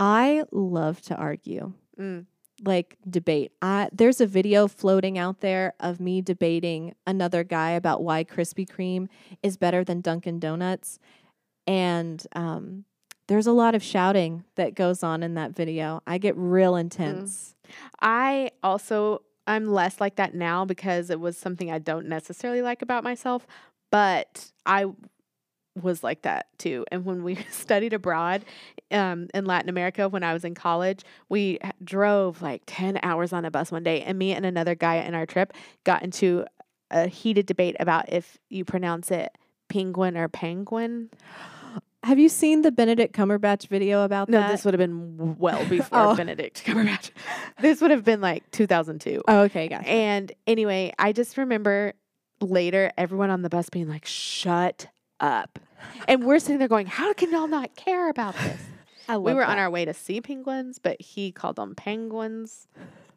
I 0.00 0.44
love 0.52 1.00
to 1.02 1.16
argue, 1.16 1.72
Mm. 1.98 2.26
like 2.64 2.96
debate. 3.08 3.52
I 3.62 3.88
there's 3.92 4.20
a 4.20 4.26
video 4.26 4.68
floating 4.68 5.18
out 5.18 5.40
there 5.40 5.74
of 5.80 6.00
me 6.00 6.20
debating 6.22 6.94
another 7.06 7.44
guy 7.44 7.70
about 7.72 8.02
why 8.02 8.24
Krispy 8.24 8.66
Kreme 8.68 9.08
is 9.42 9.56
better 9.56 9.84
than 9.84 10.00
Dunkin' 10.00 10.38
Donuts, 10.40 10.98
and 11.66 12.24
um, 12.34 12.84
there's 13.26 13.46
a 13.46 13.52
lot 13.52 13.74
of 13.74 13.82
shouting 13.82 14.44
that 14.54 14.74
goes 14.74 15.02
on 15.02 15.22
in 15.22 15.34
that 15.34 15.54
video. 15.54 16.02
I 16.06 16.18
get 16.18 16.36
real 16.36 16.76
intense. 16.76 17.54
I 18.00 18.50
also 18.62 19.22
I'm 19.46 19.66
less 19.66 20.00
like 20.00 20.16
that 20.16 20.34
now 20.34 20.64
because 20.64 21.10
it 21.10 21.20
was 21.20 21.36
something 21.36 21.70
I 21.70 21.78
don't 21.78 22.06
necessarily 22.06 22.62
like 22.62 22.82
about 22.82 23.02
myself, 23.04 23.46
but 23.90 24.50
I 24.66 24.86
was 25.82 26.02
like 26.02 26.22
that 26.22 26.46
too. 26.58 26.84
And 26.90 27.04
when 27.04 27.22
we 27.24 27.34
studied 27.50 27.92
abroad 27.92 28.44
um, 28.90 29.28
in 29.34 29.44
Latin 29.46 29.68
America 29.68 30.08
when 30.08 30.22
I 30.22 30.32
was 30.32 30.44
in 30.44 30.54
college, 30.54 31.02
we 31.28 31.58
drove 31.82 32.42
like 32.42 32.62
10 32.66 32.98
hours 33.02 33.32
on 33.32 33.44
a 33.44 33.50
bus 33.50 33.70
one 33.72 33.82
day, 33.82 34.02
and 34.02 34.18
me 34.18 34.32
and 34.32 34.44
another 34.46 34.74
guy 34.74 34.96
in 34.96 35.14
our 35.14 35.26
trip 35.26 35.52
got 35.84 36.02
into 36.02 36.44
a 36.90 37.06
heated 37.06 37.46
debate 37.46 37.76
about 37.80 38.10
if 38.12 38.38
you 38.48 38.64
pronounce 38.64 39.10
it 39.10 39.30
penguin 39.68 40.16
or 40.16 40.28
penguin. 40.28 41.10
Have 42.04 42.18
you 42.18 42.28
seen 42.28 42.62
the 42.62 42.70
Benedict 42.70 43.14
Cumberbatch 43.14 43.66
video 43.66 44.04
about 44.04 44.28
No, 44.28 44.38
that? 44.38 44.46
No, 44.46 44.52
this 44.52 44.64
would 44.64 44.72
have 44.72 44.78
been 44.78 45.36
well 45.36 45.62
before 45.68 45.98
Oh. 45.98 46.14
Benedict 46.16 46.64
Cumberbatch. 46.64 47.10
this 47.60 47.80
would 47.80 47.90
have 47.90 48.04
been 48.04 48.20
like 48.20 48.48
2002. 48.52 49.20
oh, 49.28 49.40
okay, 49.42 49.68
gotcha. 49.68 49.86
And 49.86 50.32
anyway, 50.46 50.92
I 50.98 51.12
just 51.12 51.36
remember 51.36 51.92
later 52.40 52.92
everyone 52.96 53.30
on 53.30 53.42
the 53.42 53.50
bus 53.50 53.68
being 53.68 53.88
like, 53.88 54.06
shut 54.06 54.86
up. 55.20 55.58
And 56.06 56.24
we're 56.24 56.38
sitting 56.38 56.58
there 56.58 56.68
going, 56.68 56.86
how 56.86 57.12
can 57.12 57.30
y'all 57.30 57.48
not 57.48 57.76
care 57.76 58.10
about 58.10 58.34
this? 58.34 58.60
I 59.08 59.16
we 59.16 59.32
were 59.32 59.44
on 59.44 59.58
our 59.58 59.70
way 59.70 59.84
to 59.84 59.94
see 59.94 60.20
penguins, 60.20 60.78
but 60.78 61.00
he 61.00 61.32
called 61.32 61.56
them 61.56 61.74
penguins. 61.74 62.68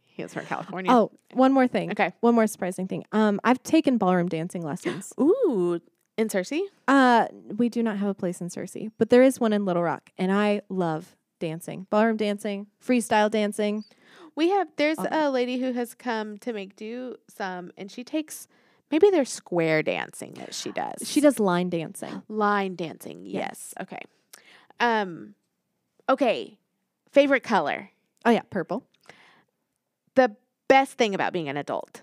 He 0.05 0.23
is 0.23 0.33
from 0.33 0.45
California. 0.45 0.91
Oh, 0.91 1.11
one 1.33 1.51
more 1.51 1.67
thing. 1.67 1.91
okay. 1.91 2.13
One 2.21 2.35
more 2.35 2.47
surprising 2.47 2.87
thing. 2.87 3.05
Um, 3.11 3.39
I've 3.43 3.61
taken 3.63 3.97
ballroom 3.97 4.27
dancing 4.29 4.61
lessons. 4.61 5.13
Ooh, 5.19 5.81
in 6.17 6.27
Searcy? 6.27 6.61
Uh, 6.87 7.27
we 7.57 7.69
do 7.69 7.81
not 7.83 7.97
have 7.97 8.09
a 8.09 8.13
place 8.13 8.39
in 8.41 8.49
Searcy, 8.49 8.91
but 8.97 9.09
there 9.09 9.23
is 9.23 9.39
one 9.39 9.53
in 9.53 9.65
Little 9.65 9.83
Rock, 9.83 10.11
and 10.17 10.31
I 10.31 10.61
love 10.69 11.15
dancing, 11.39 11.87
ballroom 11.89 12.17
dancing, 12.17 12.67
freestyle 12.85 13.29
dancing. 13.29 13.83
We 14.35 14.49
have, 14.51 14.67
there's 14.77 14.97
a 14.99 15.29
lady 15.29 15.59
who 15.59 15.73
has 15.73 15.93
come 15.93 16.37
to 16.39 16.53
make 16.53 16.75
do 16.75 17.15
some, 17.27 17.71
and 17.77 17.91
she 17.91 18.03
takes, 18.03 18.47
maybe 18.91 19.09
there's 19.09 19.29
square 19.29 19.81
dancing 19.83 20.33
that 20.33 20.53
she 20.53 20.71
does. 20.71 21.09
She 21.09 21.21
does 21.21 21.39
line 21.39 21.69
dancing. 21.69 22.21
Line 22.27 22.75
dancing. 22.75 23.25
Yes. 23.25 23.31
Yes. 23.33 23.73
Okay. 23.81 23.99
Um, 24.79 25.35
okay. 26.09 26.57
Favorite 27.11 27.43
color. 27.43 27.89
Oh 28.25 28.31
yeah, 28.31 28.41
purple. 28.49 28.85
The 30.15 30.35
best 30.67 30.93
thing 30.97 31.15
about 31.15 31.33
being 31.33 31.49
an 31.49 31.57
adult. 31.57 32.01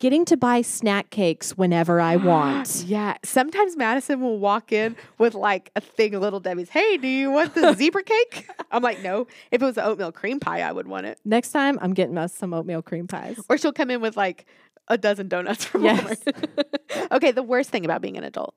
Getting 0.00 0.24
to 0.26 0.36
buy 0.36 0.60
snack 0.60 1.10
cakes 1.10 1.56
whenever 1.56 2.00
I 2.00 2.16
want. 2.30 2.84
Yeah. 2.86 3.16
Sometimes 3.24 3.76
Madison 3.76 4.20
will 4.20 4.38
walk 4.38 4.72
in 4.72 4.96
with 5.18 5.34
like 5.34 5.70
a 5.76 5.80
thing 5.80 6.14
of 6.14 6.22
little 6.22 6.40
Debbie's. 6.40 6.68
Hey, 6.68 6.96
do 6.96 7.08
you 7.08 7.30
want 7.30 7.54
the 7.54 7.72
zebra 7.76 8.02
cake? 8.02 8.48
I'm 8.70 8.82
like, 8.82 9.02
no. 9.02 9.26
If 9.50 9.62
it 9.62 9.64
was 9.64 9.78
oatmeal 9.78 10.12
cream 10.12 10.40
pie, 10.40 10.60
I 10.62 10.72
would 10.72 10.88
want 10.88 11.06
it. 11.06 11.18
Next 11.24 11.52
time, 11.52 11.78
I'm 11.80 11.94
getting 11.94 12.18
us 12.18 12.34
some 12.34 12.52
oatmeal 12.52 12.82
cream 12.82 13.06
pies. 13.06 13.38
Or 13.48 13.56
she'll 13.56 13.72
come 13.72 13.90
in 13.90 14.00
with 14.00 14.16
like 14.16 14.46
a 14.88 14.98
dozen 14.98 15.28
donuts 15.28 15.64
from 15.70 15.84
Yes. 15.84 16.20
Walmart. 16.24 16.64
okay. 17.12 17.30
The 17.32 17.42
worst 17.42 17.70
thing 17.70 17.84
about 17.84 18.02
being 18.02 18.16
an 18.16 18.24
adult. 18.24 18.54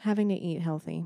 Having 0.00 0.30
to 0.30 0.34
eat 0.34 0.60
healthy. 0.60 1.04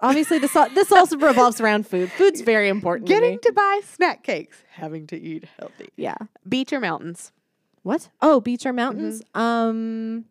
Obviously, 0.00 0.38
this 0.38 0.52
this 0.74 0.92
also 0.92 1.16
revolves 1.16 1.60
around 1.60 1.86
food. 1.86 2.10
Food's 2.12 2.40
very 2.42 2.68
important. 2.68 3.08
to 3.08 3.14
me. 3.14 3.20
Getting 3.20 3.38
to 3.40 3.52
buy 3.52 3.80
snack 3.84 4.22
cakes. 4.22 4.58
Having 4.72 5.06
to 5.08 5.20
eat 5.20 5.44
healthy. 5.58 5.88
yeah. 5.96 6.16
Beach 6.48 6.72
or 6.72 6.80
mountains? 6.80 7.32
What? 7.82 8.10
Oh, 8.20 8.40
beach 8.40 8.66
or 8.66 8.72
mountains? 8.72 9.22
Um, 9.34 10.24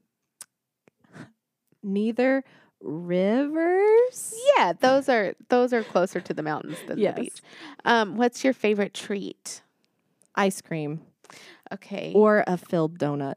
neither 1.82 2.44
rivers. 2.82 4.36
Yeah, 4.58 4.74
those 4.74 5.08
are 5.10 5.34
those 5.50 5.72
are 5.74 5.84
closer 5.84 6.20
to 6.20 6.34
the 6.34 6.44
mountains 6.44 6.78
than 6.88 7.00
Yes. 7.00 7.16
the 7.16 7.22
beach. 7.22 7.42
Um, 7.86 8.18
what's 8.18 8.44
your 8.44 8.54
favorite 8.54 8.94
treat? 8.94 9.62
Ice 10.36 10.62
cream 10.62 11.02
Okay. 11.74 12.12
or 12.16 12.44
a 12.48 12.58
filled 12.58 13.00
donut. 13.00 13.36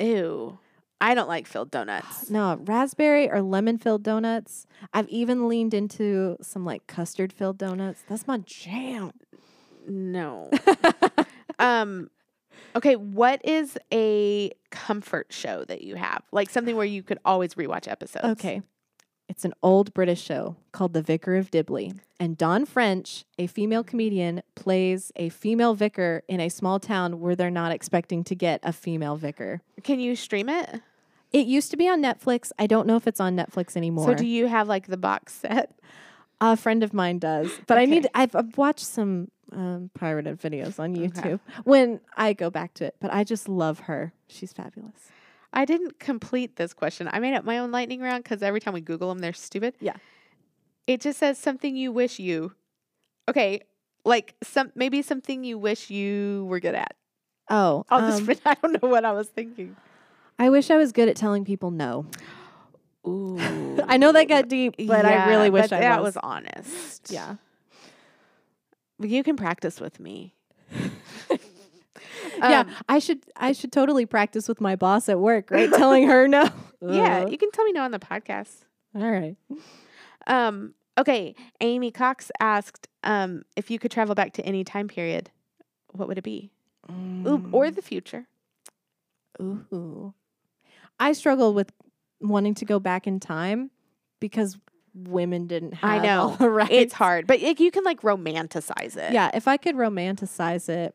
Ew. 0.00 0.58
I 1.00 1.14
don't 1.14 1.28
like 1.28 1.46
filled 1.46 1.70
donuts. 1.70 2.28
No, 2.30 2.56
raspberry 2.64 3.30
or 3.30 3.40
lemon 3.42 3.78
filled 3.78 4.02
donuts. 4.02 4.66
I've 4.92 5.08
even 5.08 5.48
leaned 5.48 5.72
into 5.74 6.36
some 6.42 6.64
like 6.64 6.86
custard 6.86 7.32
filled 7.32 7.58
donuts. 7.58 8.02
That's 8.08 8.26
my 8.26 8.38
jam. 8.38 9.12
No. 9.88 10.50
um 11.58 12.10
okay, 12.76 12.96
what 12.96 13.44
is 13.44 13.78
a 13.92 14.52
comfort 14.70 15.28
show 15.30 15.64
that 15.64 15.82
you 15.82 15.94
have? 15.94 16.22
Like 16.32 16.50
something 16.50 16.76
where 16.76 16.84
you 16.86 17.02
could 17.02 17.18
always 17.24 17.54
rewatch 17.54 17.88
episodes. 17.90 18.24
Okay. 18.24 18.62
It's 19.28 19.44
an 19.44 19.52
old 19.62 19.92
British 19.92 20.22
show 20.22 20.56
called 20.72 20.94
The 20.94 21.02
Vicar 21.02 21.36
of 21.36 21.50
Dibley. 21.50 21.92
And 22.18 22.36
Dawn 22.36 22.64
French, 22.64 23.24
a 23.38 23.46
female 23.46 23.84
comedian, 23.84 24.42
plays 24.54 25.12
a 25.16 25.28
female 25.28 25.74
vicar 25.74 26.22
in 26.28 26.40
a 26.40 26.48
small 26.48 26.80
town 26.80 27.20
where 27.20 27.36
they're 27.36 27.50
not 27.50 27.70
expecting 27.70 28.24
to 28.24 28.34
get 28.34 28.60
a 28.62 28.72
female 28.72 29.16
vicar. 29.16 29.60
Can 29.84 30.00
you 30.00 30.16
stream 30.16 30.48
it? 30.48 30.80
It 31.30 31.46
used 31.46 31.70
to 31.72 31.76
be 31.76 31.86
on 31.88 32.02
Netflix. 32.02 32.52
I 32.58 32.66
don't 32.66 32.86
know 32.86 32.96
if 32.96 33.06
it's 33.06 33.20
on 33.20 33.36
Netflix 33.36 33.76
anymore. 33.76 34.06
So 34.06 34.14
do 34.14 34.26
you 34.26 34.46
have 34.46 34.66
like 34.66 34.86
the 34.86 34.96
box 34.96 35.34
set? 35.42 35.72
a 36.40 36.56
friend 36.56 36.84
of 36.84 36.94
mine 36.94 37.18
does, 37.18 37.50
but 37.66 37.78
I 37.78 37.84
need 37.84 38.06
I've, 38.14 38.32
I've 38.36 38.56
watched 38.56 38.86
some 38.86 39.28
um, 39.50 39.90
pirated 39.94 40.40
videos 40.40 40.78
on 40.78 40.96
Okay. 40.96 41.08
YouTube 41.08 41.40
when 41.64 41.98
I 42.16 42.32
go 42.32 42.48
back 42.48 42.74
to 42.74 42.84
it. 42.84 42.94
But 43.00 43.12
I 43.12 43.24
just 43.24 43.48
love 43.48 43.80
her. 43.80 44.12
She's 44.28 44.52
fabulous. 44.52 45.08
I 45.52 45.64
didn't 45.64 45.98
complete 45.98 46.56
this 46.56 46.74
question. 46.74 47.08
I 47.10 47.18
made 47.20 47.34
up 47.34 47.44
my 47.44 47.58
own 47.58 47.70
lightning 47.70 48.00
round 48.00 48.22
because 48.22 48.42
every 48.42 48.60
time 48.60 48.74
we 48.74 48.80
Google 48.80 49.08
them, 49.08 49.18
they're 49.18 49.32
stupid. 49.32 49.74
Yeah. 49.80 49.96
It 50.86 51.00
just 51.00 51.18
says 51.18 51.38
something 51.38 51.76
you 51.76 51.92
wish 51.92 52.18
you. 52.18 52.52
Okay, 53.28 53.60
like 54.04 54.34
some 54.42 54.72
maybe 54.74 55.02
something 55.02 55.44
you 55.44 55.58
wish 55.58 55.90
you 55.90 56.46
were 56.48 56.60
good 56.60 56.74
at. 56.74 56.96
Oh, 57.50 57.84
I'll 57.90 58.12
um, 58.12 58.26
just. 58.26 58.40
I 58.46 58.54
don't 58.54 58.82
know 58.82 58.88
what 58.88 59.04
I 59.04 59.12
was 59.12 59.28
thinking. 59.28 59.76
I 60.38 60.50
wish 60.50 60.70
I 60.70 60.76
was 60.76 60.92
good 60.92 61.08
at 61.08 61.16
telling 61.16 61.44
people 61.44 61.70
no. 61.70 62.06
Ooh, 63.06 63.38
I 63.88 63.96
know 63.96 64.12
that 64.12 64.28
got 64.28 64.48
deep, 64.48 64.74
but 64.78 65.04
I 65.04 65.28
really 65.28 65.50
wish 65.50 65.72
I 65.72 65.80
that 65.80 66.02
was. 66.02 66.14
was 66.14 66.22
honest. 66.22 67.10
Yeah. 67.10 67.36
you 68.98 69.22
can 69.22 69.36
practice 69.36 69.80
with 69.80 70.00
me. 70.00 70.34
Yeah, 72.40 72.60
Um, 72.60 72.70
I 72.88 72.98
should 72.98 73.20
I 73.36 73.52
should 73.52 73.72
totally 73.72 74.06
practice 74.06 74.48
with 74.48 74.60
my 74.60 74.76
boss 74.76 75.08
at 75.08 75.18
work, 75.18 75.50
right? 75.50 75.70
Telling 75.70 76.06
her 76.08 76.26
no. 76.28 76.48
yeah, 76.80 77.26
you 77.26 77.36
can 77.38 77.50
tell 77.50 77.64
me 77.64 77.72
no 77.72 77.82
on 77.82 77.90
the 77.90 77.98
podcast. 77.98 78.64
All 78.94 79.10
right. 79.10 79.36
Um, 80.26 80.74
okay, 80.98 81.34
Amy 81.60 81.90
Cox 81.90 82.30
asked 82.40 82.88
um, 83.04 83.42
if 83.56 83.70
you 83.70 83.78
could 83.78 83.90
travel 83.90 84.14
back 84.14 84.32
to 84.34 84.42
any 84.44 84.64
time 84.64 84.88
period, 84.88 85.30
what 85.92 86.08
would 86.08 86.18
it 86.18 86.24
be? 86.24 86.50
Ooh, 86.90 86.94
Mm. 87.38 87.52
or 87.52 87.70
the 87.70 87.82
future. 87.82 88.26
Ooh. 89.40 90.14
I 90.98 91.12
struggle 91.12 91.54
with 91.54 91.72
wanting 92.20 92.54
to 92.56 92.64
go 92.64 92.78
back 92.80 93.06
in 93.06 93.20
time 93.20 93.70
because 94.20 94.58
women 94.94 95.46
didn't 95.46 95.74
have 95.74 96.02
I 96.02 96.04
know. 96.04 96.20
all 96.22 96.28
the 96.30 96.50
rights. 96.50 96.72
It's 96.72 96.92
hard, 96.94 97.26
but 97.26 97.40
like, 97.40 97.60
you 97.60 97.70
can 97.70 97.84
like 97.84 98.00
romanticize 98.00 98.96
it. 98.96 99.12
Yeah, 99.12 99.30
if 99.34 99.46
I 99.46 99.56
could 99.58 99.76
romanticize 99.76 100.68
it, 100.68 100.94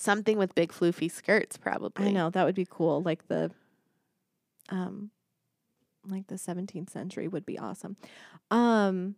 something 0.00 0.38
with 0.38 0.54
big 0.54 0.72
floofy 0.72 1.10
skirts, 1.10 1.56
probably. 1.56 2.08
I 2.08 2.10
know 2.12 2.30
that 2.30 2.44
would 2.44 2.54
be 2.54 2.66
cool. 2.68 3.02
Like 3.02 3.28
the 3.28 3.50
um 4.70 5.10
like 6.06 6.26
the 6.28 6.36
17th 6.36 6.90
century 6.90 7.28
would 7.28 7.44
be 7.46 7.58
awesome. 7.58 7.96
Um 8.50 9.16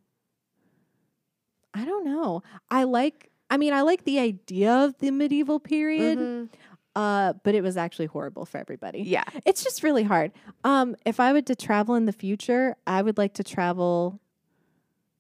I 1.75 1.85
don't 1.85 2.05
know. 2.05 2.43
I 2.71 2.85
like 2.85 3.31
I 3.53 3.57
mean, 3.57 3.73
I 3.73 3.83
like 3.83 4.05
the 4.05 4.19
idea 4.21 4.73
of 4.73 4.97
the 4.99 5.11
medieval 5.11 5.59
period, 5.61 6.19
Mhm. 6.19 6.49
uh 6.97 7.33
but 7.45 7.55
it 7.55 7.63
was 7.63 7.77
actually 7.77 8.07
horrible 8.07 8.45
for 8.47 8.59
everybody. 8.59 9.03
Yeah, 9.03 9.25
It's 9.45 9.63
just 9.63 9.83
really 9.83 10.03
hard. 10.05 10.33
Um, 10.65 10.97
if 11.05 11.21
I 11.21 11.33
were 11.33 11.43
to 11.43 11.55
travel 11.55 11.95
in 11.95 12.07
the 12.07 12.13
future, 12.13 12.77
I 12.87 13.03
would 13.03 13.19
like 13.19 13.35
to 13.35 13.45
travel. 13.45 14.21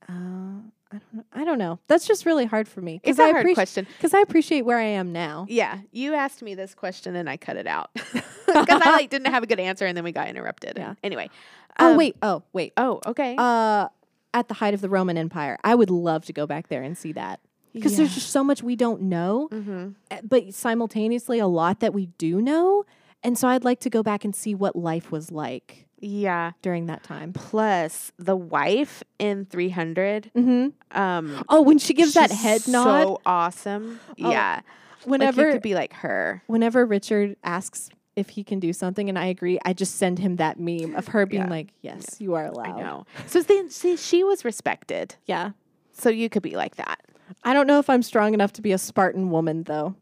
Uh, 0.09 0.63
I 0.93 0.99
don't 0.99 1.15
know. 1.15 1.25
I 1.33 1.45
don't 1.45 1.59
know. 1.59 1.79
That's 1.87 2.07
just 2.07 2.27
really 2.27 2.47
hard 2.47 2.67
for 2.67 2.81
me 2.81 3.01
it's 3.05 3.19
I 3.19 3.29
a 3.29 3.33
hard 3.33 3.47
appreci- 3.47 3.55
question. 3.55 3.87
Because 3.97 4.13
I 4.13 4.21
appreciate 4.21 4.63
where 4.63 4.79
I 4.79 4.85
am 4.85 5.13
now. 5.13 5.47
Yeah, 5.49 5.79
you 5.93 6.15
asked 6.15 6.43
me 6.43 6.55
this 6.55 6.75
question 6.75 7.15
and 7.17 7.31
I 7.31 7.37
cut 7.37 7.57
it 7.57 7.67
out 7.67 7.91
because 8.47 8.83
I 8.83 8.91
like 8.91 9.11
didn't 9.11 9.33
have 9.33 9.43
a 9.43 9.47
good 9.47 9.61
answer 9.61 9.87
and 9.87 9.97
then 9.97 10.05
we 10.05 10.13
got 10.13 10.29
interrupted. 10.29 10.75
Yeah. 10.77 10.95
Anyway. 11.03 11.31
Oh 11.79 11.93
um, 11.93 11.97
wait. 11.97 12.17
Oh 12.23 12.43
wait. 12.53 12.73
Oh, 12.77 13.01
okay. 13.07 13.37
Uh, 13.39 13.89
at 14.35 14.49
the 14.49 14.55
height 14.55 14.75
of 14.75 14.81
the 14.81 14.89
Roman 14.89 15.17
Empire, 15.17 15.59
I 15.65 15.75
would 15.75 15.91
love 15.91 16.25
to 16.27 16.33
go 16.33 16.47
back 16.47 16.69
there 16.69 16.83
and 16.83 16.97
see 16.97 17.13
that 17.13 17.41
because 17.73 17.97
there's 17.97 18.15
just 18.15 18.31
so 18.31 18.43
much 18.43 18.63
we 18.63 18.77
don't 18.77 19.03
know, 19.03 19.49
hmm 19.51 19.91
uh, 20.11 20.19
but 20.23 20.55
simultaneously 20.55 21.39
a 21.39 21.47
lot 21.47 21.81
that 21.81 21.95
we 21.95 22.07
do 22.19 22.41
know. 22.41 22.85
And 23.23 23.37
so 23.37 23.49
I'd 23.49 23.65
like 23.65 23.81
to 23.81 23.91
go 23.91 24.03
back 24.03 24.25
and 24.25 24.35
see 24.35 24.55
what 24.55 24.75
life 24.75 25.11
was 25.11 25.31
like 25.31 25.87
Yeah. 26.01 26.53
during 26.63 26.87
that 26.87 27.03
time. 27.03 27.33
Plus 27.33 28.13
the 28.19 28.37
wife 28.37 29.03
in 29.19 29.45
300. 29.47 30.31
Mm-hmm. 30.37 30.99
Um, 30.99 31.45
Oh, 31.49 31.63
when 31.63 31.79
she 31.79 31.95
gives 31.95 32.15
that 32.15 32.31
head 32.31 32.67
nod, 32.67 32.85
So 33.03 33.21
awesome. 33.27 34.01
Oh, 34.23 34.31
yeah. 34.31 34.61
whenever 35.05 35.43
like 35.43 35.47
you 35.49 35.53
could 35.55 35.63
be 35.63 35.75
like 35.75 35.93
her. 35.95 36.43
whenever 36.47 36.85
Richard 36.87 37.37
asks 37.45 37.91
if 38.17 38.31
he 38.31 38.43
can 38.45 38.59
do 38.59 38.73
something 38.73 39.09
and 39.09 39.19
I 39.19 39.27
agree, 39.27 39.59
I 39.65 39.73
just 39.73 39.97
send 39.97 40.19
him 40.19 40.37
that 40.37 40.59
meme 40.59 40.95
of 40.97 41.09
her 41.09 41.27
being 41.27 41.45
Yeah. 41.45 41.49
like, 41.51 41.69
"Yes, 41.81 42.17
you 42.21 42.35
are 42.35 42.45
allowed." 42.47 42.67
I 42.67 42.81
know. 42.81 43.07
So 43.27 43.41
then, 43.41 43.71
see, 43.71 43.97
she 43.97 44.25
was 44.25 44.45
respected. 44.45 45.15
Yeah. 45.27 45.53
So 45.93 46.11
you 46.11 46.29
could 46.29 46.43
be 46.43 46.57
like 46.57 46.77
that. 46.77 47.01
I 47.45 47.55
don't 47.55 47.67
know 47.69 47.79
if 47.79 47.89
I'm 47.89 48.03
strong 48.03 48.35
enough 48.35 48.53
to 48.55 48.63
be 48.63 48.73
a 48.73 48.79
Spartan 48.79 49.31
woman 49.31 49.63
though. 49.63 49.95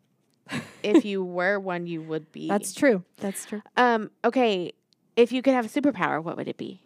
if 0.83 1.05
you 1.11 1.23
were 1.23 1.61
one, 1.61 1.87
you 1.87 2.01
would 2.03 2.33
be. 2.33 2.49
That's 2.49 2.73
true. 2.73 3.05
That's 3.19 3.45
true. 3.45 3.63
um. 3.77 4.11
Okay. 4.25 4.73
If 5.19 5.33
you 5.33 5.43
could 5.43 5.53
have 5.55 5.67
a 5.67 5.69
superpower, 5.69 6.23
what 6.23 6.37
would 6.37 6.47
it 6.49 6.57
be? 6.57 6.81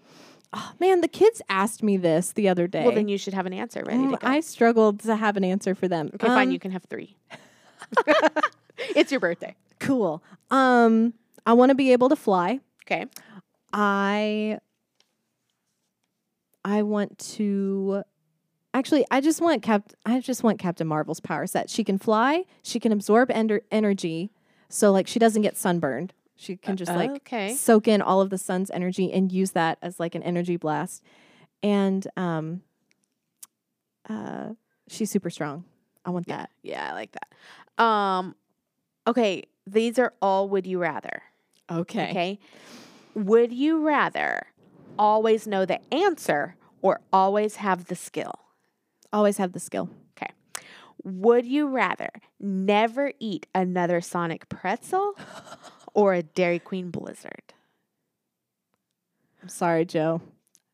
Oh, 0.55 0.72
man, 0.80 1.01
the 1.03 1.09
kids 1.09 1.41
asked 1.49 1.83
me 1.83 1.97
this 1.97 2.33
the 2.33 2.49
other 2.49 2.66
day. 2.66 2.83
Well, 2.85 2.95
then 2.95 3.09
you 3.09 3.18
should 3.18 3.35
have 3.35 3.47
an 3.47 3.53
answer 3.53 3.83
ready 3.87 3.99
Mm, 4.03 4.11
to 4.12 4.16
go. 4.16 4.26
I 4.26 4.41
struggled 4.41 5.01
to 5.01 5.16
have 5.16 5.37
an 5.37 5.45
answer 5.45 5.74
for 5.74 5.87
them. 5.89 6.11
okay, 6.14 6.26
fine. 6.26 6.49
Um, 6.49 6.53
You 6.53 6.59
can 6.59 6.70
have 6.72 6.85
three. 6.85 7.16
it's 8.97 9.11
your 9.11 9.20
birthday. 9.20 9.55
Cool. 9.80 10.22
Um, 10.51 11.14
I 11.47 11.53
want 11.53 11.70
to 11.70 11.74
be 11.74 11.93
able 11.93 12.09
to 12.09 12.16
fly. 12.16 12.61
Okay. 12.87 13.07
I 13.72 14.59
I 16.64 16.83
want 16.83 17.18
to 17.37 18.03
actually 18.74 19.05
I 19.11 19.20
just 19.20 19.41
want 19.41 19.62
Cap 19.62 19.93
I 20.07 20.20
just 20.20 20.43
want 20.43 20.59
Captain 20.59 20.87
Marvel's 20.87 21.20
power 21.20 21.47
set. 21.47 21.70
She 21.70 21.83
can 21.85 21.99
fly, 21.99 22.45
she 22.62 22.78
can 22.78 22.93
absorb 22.93 23.30
ender- 23.30 23.62
energy, 23.70 24.30
so 24.68 24.93
like 24.93 25.07
she 25.07 25.18
doesn't 25.18 25.43
get 25.43 25.57
sunburned. 25.57 26.12
She 26.43 26.57
can 26.57 26.76
just 26.76 26.90
like 26.90 27.11
okay. 27.11 27.55
soak 27.55 27.86
in 27.86 28.03
all 28.03 28.20
of 28.20 28.28
the 28.30 28.36
sun's 28.38 28.68
energy 28.72 29.12
and 29.12 29.30
use 29.30 29.53
that 29.53 29.78
as 29.80 30.01
like 30.01 30.16
an 30.16 30.24
energy 30.24 30.57
blast. 30.57 31.03
And 31.62 32.05
um 32.16 32.62
uh 34.09 34.51
she's 34.88 35.09
super 35.11 35.30
strong. 35.30 35.64
I 36.05 36.11
want 36.11 36.26
Yeah. 36.26 36.38
that. 36.38 36.51
Yeah, 36.62 36.90
I 36.90 36.95
like 36.95 37.12
that. 37.12 37.82
Um. 37.84 38.34
Okay. 39.07 39.45
These 39.68 40.01
are 40.01 40.12
all 40.20 40.49
would 40.49 40.66
you 40.66 40.80
rather. 40.80 41.22
Okay. 41.70 42.11
Okay. 42.11 42.38
Would 43.14 43.53
you 43.53 43.86
rather 43.86 44.49
always 44.99 45.47
know 45.47 45.64
the 45.64 45.78
answer 45.95 46.57
or 46.80 47.01
always 47.12 47.57
have 47.57 47.84
the 47.84 47.95
skill? 47.95 48.32
Always 49.12 49.36
have 49.36 49.53
the 49.53 49.61
skill. 49.61 49.88
Okay. 50.16 50.32
Would 51.05 51.47
you 51.47 51.68
rather 51.68 52.09
never 52.40 53.12
eat 53.20 53.47
another 53.55 54.01
Sonic 54.01 54.49
pretzel 54.49 55.14
or 55.95 56.14
a 56.14 56.22
Dairy 56.22 56.59
Queen 56.59 56.90
Blizzard? 56.90 57.53
I'm 59.43 59.49
sorry, 59.49 59.84
Joe. 59.84 60.20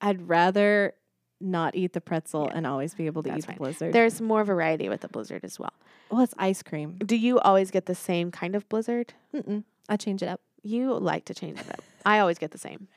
I'd 0.00 0.28
rather 0.28 0.94
not 1.40 1.74
eat 1.74 1.92
the 1.92 2.00
pretzel 2.00 2.46
Yeah, 2.50 2.56
and 2.58 2.66
always 2.66 2.94
be 2.94 3.06
able 3.06 3.22
to 3.22 3.28
that's 3.30 3.38
eat 3.40 3.46
fine. 3.46 3.54
the 3.56 3.58
blizzard. 3.60 3.92
There's 3.92 4.20
more 4.20 4.44
variety 4.44 4.88
with 4.88 5.00
the 5.02 5.08
Blizzard 5.08 5.44
as 5.44 5.58
well. 5.58 5.72
well, 6.10 6.22
it's 6.22 6.34
ice 6.38 6.62
cream. 6.62 6.98
Do 7.04 7.16
you 7.16 7.38
always 7.40 7.70
get 7.70 7.86
the 7.86 7.94
same 7.94 8.30
kind 8.30 8.54
of 8.54 8.68
Blizzard? 8.68 9.14
Mm-mm. 9.34 9.64
I 9.88 9.96
change 9.96 10.22
it 10.22 10.28
up. 10.28 10.40
You 10.62 10.92
like 10.94 11.24
to 11.26 11.34
change 11.34 11.60
it 11.60 11.70
up. 11.70 11.82
I 12.04 12.18
always 12.18 12.38
get 12.38 12.50
the 12.50 12.58
same. 12.58 12.88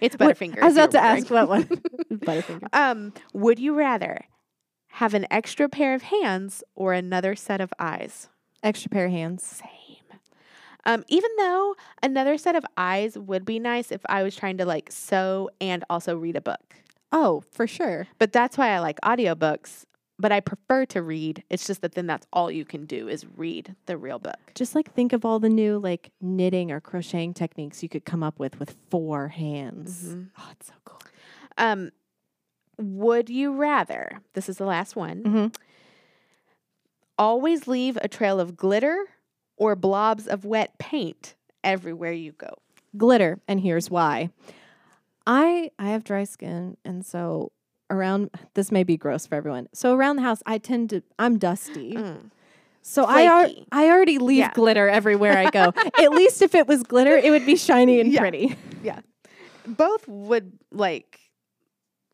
It's 0.00 0.16
Butterfinger. 0.20 0.60
I 0.62 0.66
was 0.66 0.74
about 0.76 0.90
to 0.92 0.96
you're 0.98 1.06
ask 1.06 1.30
what 1.30 1.48
wondering. 1.48 1.82
one. 2.08 2.18
Butterfinger. 2.20 2.68
Um, 2.72 3.12
would 3.32 3.58
you 3.58 3.74
rather 3.74 4.24
have 4.88 5.14
an 5.14 5.26
extra 5.30 5.68
pair 5.68 5.94
of 5.94 6.02
hands 6.02 6.64
or 6.74 6.92
another 6.94 7.36
set 7.36 7.60
of 7.60 7.72
eyes? 7.78 8.28
Extra 8.62 8.88
pair 8.90 9.06
of 9.06 9.12
hands. 9.12 9.42
Same. 9.44 9.68
Um, 10.86 11.04
even 11.08 11.30
though 11.38 11.74
another 12.02 12.36
set 12.38 12.56
of 12.56 12.64
eyes 12.76 13.16
would 13.18 13.44
be 13.44 13.58
nice 13.58 13.90
if 13.90 14.00
I 14.06 14.22
was 14.22 14.36
trying 14.36 14.58
to 14.58 14.64
like 14.66 14.90
sew 14.92 15.48
and 15.60 15.84
also 15.88 16.16
read 16.16 16.36
a 16.36 16.40
book. 16.40 16.76
Oh, 17.12 17.42
for 17.52 17.66
sure. 17.66 18.06
But 18.18 18.32
that's 18.32 18.58
why 18.58 18.68
I 18.70 18.80
like 18.80 19.00
audiobooks. 19.02 19.84
But 20.18 20.30
I 20.30 20.38
prefer 20.40 20.86
to 20.86 21.02
read. 21.02 21.42
It's 21.50 21.66
just 21.66 21.80
that 21.82 21.94
then 21.96 22.06
that's 22.06 22.26
all 22.32 22.48
you 22.50 22.64
can 22.64 22.86
do 22.86 23.08
is 23.08 23.26
read 23.36 23.74
the 23.86 23.96
real 23.96 24.18
book. 24.20 24.38
Just 24.54 24.74
like 24.76 24.92
think 24.94 25.12
of 25.12 25.24
all 25.24 25.40
the 25.40 25.48
new 25.48 25.78
like 25.78 26.10
knitting 26.20 26.70
or 26.70 26.80
crocheting 26.80 27.34
techniques 27.34 27.82
you 27.82 27.88
could 27.88 28.04
come 28.04 28.22
up 28.22 28.38
with 28.38 28.60
with 28.60 28.76
four 28.90 29.28
hands. 29.28 30.04
Mhm. 30.14 30.28
Oh, 30.38 30.48
it's 30.52 30.68
so 30.68 30.74
cool. 30.84 31.00
Um, 31.58 31.90
would 32.78 33.28
you 33.28 33.54
rather? 33.54 34.20
This 34.34 34.48
is 34.48 34.56
the 34.58 34.66
last 34.66 34.94
one. 34.94 35.22
Mhm. 35.24 35.56
Always 37.18 37.68
leave 37.68 37.96
a 38.02 38.08
trail 38.08 38.40
of 38.40 38.56
glitter 38.56 39.06
or 39.56 39.76
blobs 39.76 40.26
of 40.26 40.44
wet 40.44 40.78
paint 40.78 41.34
everywhere 41.62 42.12
you 42.12 42.32
go. 42.32 42.54
Glitter, 42.96 43.40
and 43.48 43.60
here's 43.60 43.90
why. 43.90 44.30
I 45.26 45.70
I 45.78 45.88
have 45.90 46.04
dry 46.04 46.24
skin, 46.24 46.76
and 46.84 47.04
so 47.04 47.52
around 47.90 48.30
this 48.54 48.70
may 48.70 48.84
be 48.84 48.96
gross 48.96 49.26
for 49.26 49.34
everyone. 49.34 49.68
So 49.72 49.94
around 49.94 50.16
the 50.16 50.22
house, 50.22 50.42
I 50.46 50.58
tend 50.58 50.90
to 50.90 51.02
I'm 51.18 51.38
dusty. 51.38 51.92
Mm. 51.94 52.30
So 52.82 53.04
I 53.04 53.26
ar- 53.26 53.48
I 53.72 53.86
already 53.88 54.18
leave 54.18 54.38
Yeah. 54.38 54.52
glitter 54.52 54.88
everywhere 54.88 55.36
I 55.38 55.48
go. 55.50 55.72
At 55.98 56.10
least 56.12 56.42
if 56.42 56.54
it 56.54 56.66
was 56.68 56.82
glitter, 56.82 57.16
it 57.16 57.30
would 57.30 57.46
be 57.46 57.56
shiny 57.56 57.98
and 58.00 58.12
Yeah. 58.12 58.20
pretty. 58.20 58.56
Yeah. 58.82 59.00
Both 59.66 60.06
would 60.06 60.52
like 60.70 61.18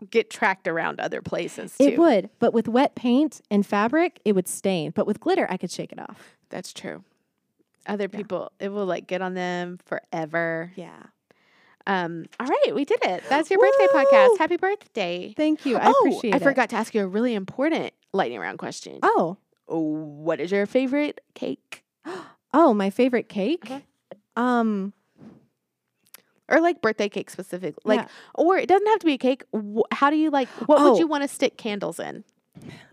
get 0.08 0.30
tracked 0.30 0.68
around 0.68 1.00
other 1.00 1.20
places 1.20 1.76
too. 1.76 1.84
It 1.84 1.98
would, 1.98 2.30
but 2.38 2.54
with 2.54 2.68
wet 2.68 2.94
paint 2.94 3.40
and 3.50 3.66
fabric, 3.66 4.20
it 4.24 4.32
would 4.34 4.46
stain. 4.48 4.92
But 4.92 5.06
with 5.06 5.18
glitter, 5.20 5.46
I 5.50 5.56
could 5.56 5.70
shake 5.72 5.90
it 5.92 5.98
off. 5.98 6.36
That's 6.48 6.72
true. 6.72 7.02
Other 7.86 8.08
people, 8.08 8.52
it 8.60 8.68
will 8.70 8.86
like 8.86 9.06
get 9.06 9.22
on 9.22 9.34
them 9.34 9.78
forever. 9.86 10.72
Yeah. 10.76 11.02
Um, 11.86 12.26
all 12.38 12.46
right, 12.46 12.74
we 12.74 12.84
did 12.84 12.98
it. 13.02 13.24
That's 13.28 13.50
your 13.50 13.58
birthday 13.58 13.86
podcast. 13.92 14.38
Happy 14.38 14.56
birthday. 14.56 15.32
Thank 15.36 15.64
you. 15.64 15.76
I 15.78 15.86
oh, 15.86 15.94
appreciate 16.00 16.34
I 16.34 16.36
it. 16.36 16.42
forgot 16.42 16.68
to 16.70 16.76
ask 16.76 16.94
you 16.94 17.02
a 17.02 17.06
really 17.06 17.34
important 17.34 17.92
lightning 18.12 18.38
round 18.38 18.58
question. 18.58 18.98
Oh. 19.02 19.38
What 19.66 20.40
is 20.40 20.50
your 20.52 20.66
favorite 20.66 21.20
cake? 21.34 21.84
Oh, 22.52 22.74
my 22.74 22.90
favorite 22.90 23.28
cake? 23.28 23.64
Mhm. 23.66 23.82
Um, 24.36 24.92
Or 26.48 26.60
like 26.60 26.82
birthday 26.82 27.08
cake 27.08 27.30
specifically? 27.30 27.80
Like, 27.96 28.00
Yeah. 28.00 28.08
or 28.34 28.58
it 28.58 28.68
doesn't 28.68 28.86
have 28.88 28.98
to 28.98 29.06
be 29.06 29.12
a 29.12 29.18
cake. 29.18 29.44
How 29.92 30.10
do 30.10 30.16
you 30.16 30.30
like? 30.30 30.48
What 30.66 30.80
Oh. 30.80 30.90
would 30.90 30.98
you 30.98 31.06
want 31.06 31.22
to 31.22 31.28
stick 31.28 31.56
candles 31.56 32.00
in? 32.00 32.24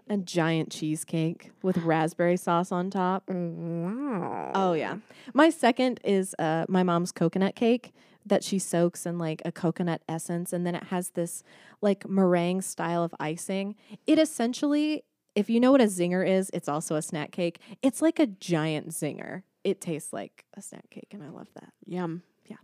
A 0.09 0.17
giant 0.17 0.71
cheesecake 0.71 1.51
with 1.61 1.77
raspberry 1.77 2.37
sauce 2.37 2.71
on 2.71 2.89
top. 2.89 3.29
Wow. 3.29 4.51
Oh 4.55 4.73
yeah. 4.73 4.97
My 5.33 5.49
second 5.49 5.99
is 6.03 6.35
uh 6.39 6.65
my 6.69 6.83
mom's 6.83 7.11
coconut 7.11 7.55
cake 7.55 7.93
that 8.25 8.43
she 8.43 8.59
soaks 8.59 9.05
in 9.05 9.17
like 9.17 9.41
a 9.45 9.51
coconut 9.51 10.01
essence 10.07 10.53
and 10.53 10.65
then 10.65 10.75
it 10.75 10.85
has 10.85 11.11
this 11.11 11.43
like 11.81 12.07
meringue 12.07 12.61
style 12.61 13.03
of 13.03 13.13
icing. 13.19 13.75
It 14.05 14.19
essentially 14.19 15.03
if 15.35 15.49
you 15.49 15.59
know 15.59 15.71
what 15.71 15.81
a 15.81 15.85
zinger 15.85 16.27
is, 16.27 16.49
it's 16.51 16.67
also 16.67 16.95
a 16.95 17.01
snack 17.01 17.31
cake. 17.31 17.59
It's 17.83 18.01
like 18.01 18.17
a 18.17 18.25
giant 18.25 18.89
zinger. 18.89 19.43
It 19.63 19.81
tastes 19.81 20.11
like 20.11 20.45
a 20.55 20.61
snack 20.61 20.89
cake 20.89 21.09
and 21.11 21.23
I 21.23 21.29
love 21.29 21.47
that. 21.55 21.73
Yum. 21.85 22.23
Yeah. 22.45 22.55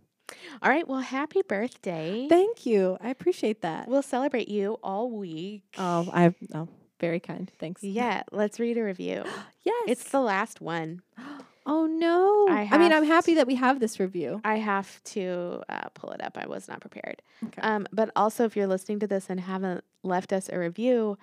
All 0.62 0.70
right. 0.70 0.88
Well, 0.88 1.00
happy 1.00 1.42
birthday. 1.42 2.26
Thank 2.28 2.64
you. 2.64 2.96
I 3.00 3.10
appreciate 3.10 3.60
that. 3.62 3.88
We'll 3.88 4.02
celebrate 4.02 4.48
you 4.48 4.78
all 4.82 5.10
week. 5.10 5.62
Oh, 5.78 6.08
I 6.12 6.34
oh, 6.54 6.68
very 7.06 7.20
kind. 7.20 7.50
Thanks. 7.58 7.82
Yeah, 7.82 8.22
let's 8.32 8.58
read 8.58 8.76
a 8.78 8.82
review. 8.84 9.24
Yes. 9.66 9.84
It's 9.88 10.10
the 10.10 10.20
last 10.20 10.60
one. 10.60 11.02
Oh 11.66 11.86
no. 11.86 12.46
I 12.50 12.68
I, 12.70 12.76
mean, 12.76 12.92
I'm 12.92 13.06
happy 13.06 13.32
that 13.36 13.46
we 13.46 13.54
have 13.54 13.80
this 13.80 13.98
review. 13.98 14.38
I 14.44 14.56
have 14.56 15.02
to 15.14 15.62
uh, 15.70 15.88
pull 15.94 16.10
it 16.10 16.20
up. 16.22 16.36
I 16.36 16.46
was 16.46 16.68
not 16.68 16.82
prepared. 16.82 17.22
Okay. 17.42 17.62
Um, 17.62 17.86
but 17.90 18.10
also, 18.14 18.44
if 18.44 18.54
you're 18.54 18.66
listening 18.66 18.98
to 19.00 19.06
this 19.06 19.30
and 19.30 19.40
haven't 19.40 19.82
left 20.02 20.30
us 20.30 20.50
a 20.52 20.58
review, 20.58 21.16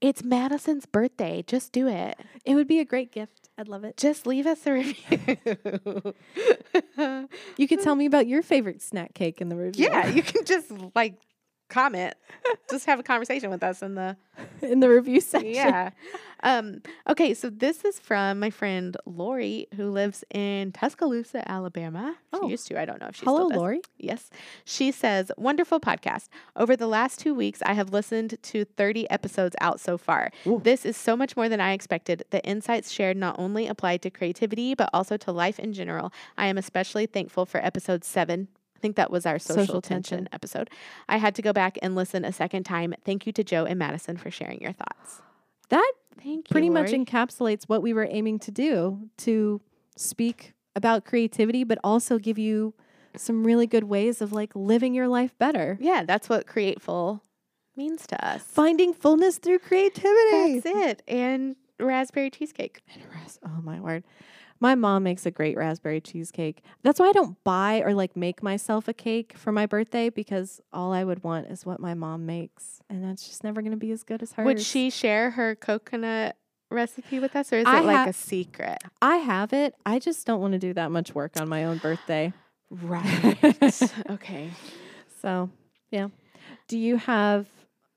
it's 0.00 0.24
Madison's 0.24 0.84
birthday. 0.84 1.44
Just 1.46 1.70
do 1.70 1.86
it. 1.86 2.18
It 2.44 2.56
would 2.56 2.66
be 2.66 2.80
a 2.80 2.84
great 2.84 3.12
gift. 3.12 3.48
I'd 3.56 3.68
love 3.68 3.84
it. 3.84 3.96
Just 3.96 4.26
leave 4.26 4.48
us 4.48 4.66
a 4.66 4.72
review. 4.72 6.14
You 7.56 7.68
could 7.68 7.80
tell 7.80 7.94
me 7.94 8.06
about 8.06 8.26
your 8.26 8.42
favorite 8.42 8.82
snack 8.82 9.14
cake 9.14 9.40
in 9.40 9.48
the 9.48 9.56
review. 9.66 9.86
yeah, 9.86 10.08
you 10.08 10.22
can 10.24 10.44
just 10.44 10.72
like 10.96 11.14
comment. 11.68 12.14
just 12.70 12.86
have 12.86 12.98
a 13.00 13.02
conversation 13.02 13.50
with 13.50 13.62
us 13.62 13.82
in 13.82 13.94
the 13.94 14.16
in 14.62 14.80
the 14.80 14.88
review 14.88 15.20
section. 15.20 15.54
yeah. 15.54 15.90
Um, 16.42 16.82
okay, 17.08 17.32
so 17.32 17.48
this 17.48 17.84
is 17.86 17.98
from 17.98 18.38
my 18.38 18.50
friend 18.50 18.96
Lori, 19.06 19.66
who 19.76 19.88
lives 19.90 20.24
in 20.30 20.72
Tuscaloosa, 20.72 21.48
Alabama. 21.50 22.16
She 22.34 22.40
Oh. 22.42 22.48
used 22.48 22.66
to. 22.66 22.78
I 22.78 22.84
don't 22.84 23.00
know 23.00 23.06
if 23.06 23.16
she's 23.16 23.24
Hello, 23.24 23.38
still 23.46 23.48
does. 23.50 23.58
Lori. 23.58 23.80
Yes. 23.96 24.28
She 24.66 24.90
says, 24.92 25.30
Wonderful 25.38 25.80
podcast. 25.80 26.28
Over 26.54 26.76
the 26.76 26.86
last 26.86 27.18
two 27.20 27.34
weeks, 27.34 27.62
I 27.64 27.72
have 27.72 27.92
listened 27.94 28.36
to 28.42 28.64
30 28.66 29.08
episodes 29.08 29.56
out 29.60 29.80
so 29.80 29.96
far. 29.96 30.30
Ooh. 30.46 30.60
This 30.62 30.84
is 30.84 30.98
so 30.98 31.16
much 31.16 31.34
more 31.34 31.48
than 31.48 31.60
I 31.62 31.72
expected. 31.72 32.24
The 32.30 32.44
insights 32.44 32.90
shared 32.92 33.16
not 33.16 33.36
only 33.38 33.66
apply 33.66 33.96
to 33.98 34.10
creativity, 34.10 34.74
but 34.74 34.90
also 34.92 35.16
to 35.16 35.32
life 35.32 35.58
in 35.58 35.72
general. 35.72 36.12
I 36.36 36.48
am 36.48 36.58
especially 36.58 37.06
thankful 37.06 37.46
for 37.46 37.64
episode 37.64 38.04
seven. 38.04 38.48
I 38.84 38.86
think 38.86 38.96
that 38.96 39.10
was 39.10 39.24
our 39.24 39.38
social, 39.38 39.64
Social 39.64 39.80
tension. 39.80 40.18
tension. 40.18 40.28
episode. 40.34 40.68
I 41.08 41.16
had 41.16 41.34
to 41.36 41.40
go 41.42 41.54
back 41.54 41.78
and 41.80 41.94
listen 41.94 42.22
a 42.22 42.32
second 42.32 42.64
time. 42.64 42.94
Thank 43.02 43.26
you 43.26 43.32
to 43.32 43.42
Joe 43.42 43.64
and 43.64 43.78
Madison 43.78 44.18
for 44.18 44.30
sharing 44.30 44.60
your 44.60 44.72
thoughts. 44.74 45.22
That 45.70 45.90
Thank 46.22 46.50
you. 46.50 46.52
pretty 46.52 46.68
much 46.68 46.90
encapsulates 46.90 47.64
what 47.64 47.80
we 47.80 47.94
were 47.94 48.06
aiming 48.10 48.40
to 48.40 48.50
do 48.50 49.08
to 49.18 49.62
speak 49.96 50.52
about 50.76 51.06
creativity, 51.06 51.64
but 51.64 51.78
also 51.82 52.18
give 52.18 52.36
you 52.38 52.74
some 53.16 53.42
really 53.46 53.66
good 53.66 53.84
ways 53.84 54.20
of 54.20 54.34
like 54.34 54.54
living 54.54 54.92
your 54.92 55.08
life 55.08 55.32
better. 55.38 55.78
Yeah, 55.80 56.04
that's 56.04 56.28
what 56.28 56.46
createful 56.46 57.22
means 57.76 58.06
to 58.08 58.22
us. 58.22 58.42
Finding 58.42 58.92
fullness 58.92 59.38
through 59.38 59.60
creativity. 59.60 60.60
That's 60.60 60.66
it. 60.66 61.02
And 61.08 61.56
raspberry 61.80 62.28
cheesecake. 62.28 62.82
And 62.92 63.02
ras- 63.14 63.38
oh 63.46 63.62
my 63.62 63.80
word. 63.80 64.04
My 64.60 64.74
mom 64.74 65.02
makes 65.02 65.26
a 65.26 65.30
great 65.30 65.56
raspberry 65.56 66.00
cheesecake. 66.00 66.62
That's 66.82 66.98
why 67.00 67.08
I 67.08 67.12
don't 67.12 67.42
buy 67.44 67.82
or 67.84 67.92
like 67.94 68.16
make 68.16 68.42
myself 68.42 68.88
a 68.88 68.94
cake 68.94 69.34
for 69.36 69.52
my 69.52 69.66
birthday 69.66 70.08
because 70.08 70.60
all 70.72 70.92
I 70.92 71.04
would 71.04 71.22
want 71.22 71.48
is 71.48 71.66
what 71.66 71.80
my 71.80 71.94
mom 71.94 72.24
makes. 72.26 72.80
And 72.88 73.04
that's 73.04 73.26
just 73.26 73.44
never 73.44 73.60
going 73.60 73.72
to 73.72 73.76
be 73.78 73.90
as 73.90 74.02
good 74.02 74.22
as 74.22 74.32
hers. 74.32 74.44
Would 74.46 74.60
she 74.60 74.90
share 74.90 75.32
her 75.32 75.54
coconut 75.54 76.36
recipe 76.70 77.18
with 77.18 77.36
us 77.36 77.52
or 77.52 77.58
is 77.58 77.66
I 77.66 77.80
it 77.80 77.84
like 77.84 77.96
ha- 77.96 78.06
a 78.08 78.12
secret? 78.12 78.78
I 79.02 79.16
have 79.16 79.52
it. 79.52 79.74
I 79.84 79.98
just 79.98 80.26
don't 80.26 80.40
want 80.40 80.52
to 80.52 80.58
do 80.58 80.72
that 80.74 80.90
much 80.90 81.14
work 81.14 81.38
on 81.40 81.48
my 81.48 81.64
own 81.64 81.78
birthday. 81.78 82.32
Right. 82.70 83.36
okay. 84.10 84.50
So, 85.20 85.50
yeah. 85.90 86.08
Do 86.68 86.78
you 86.78 86.96
have 86.96 87.46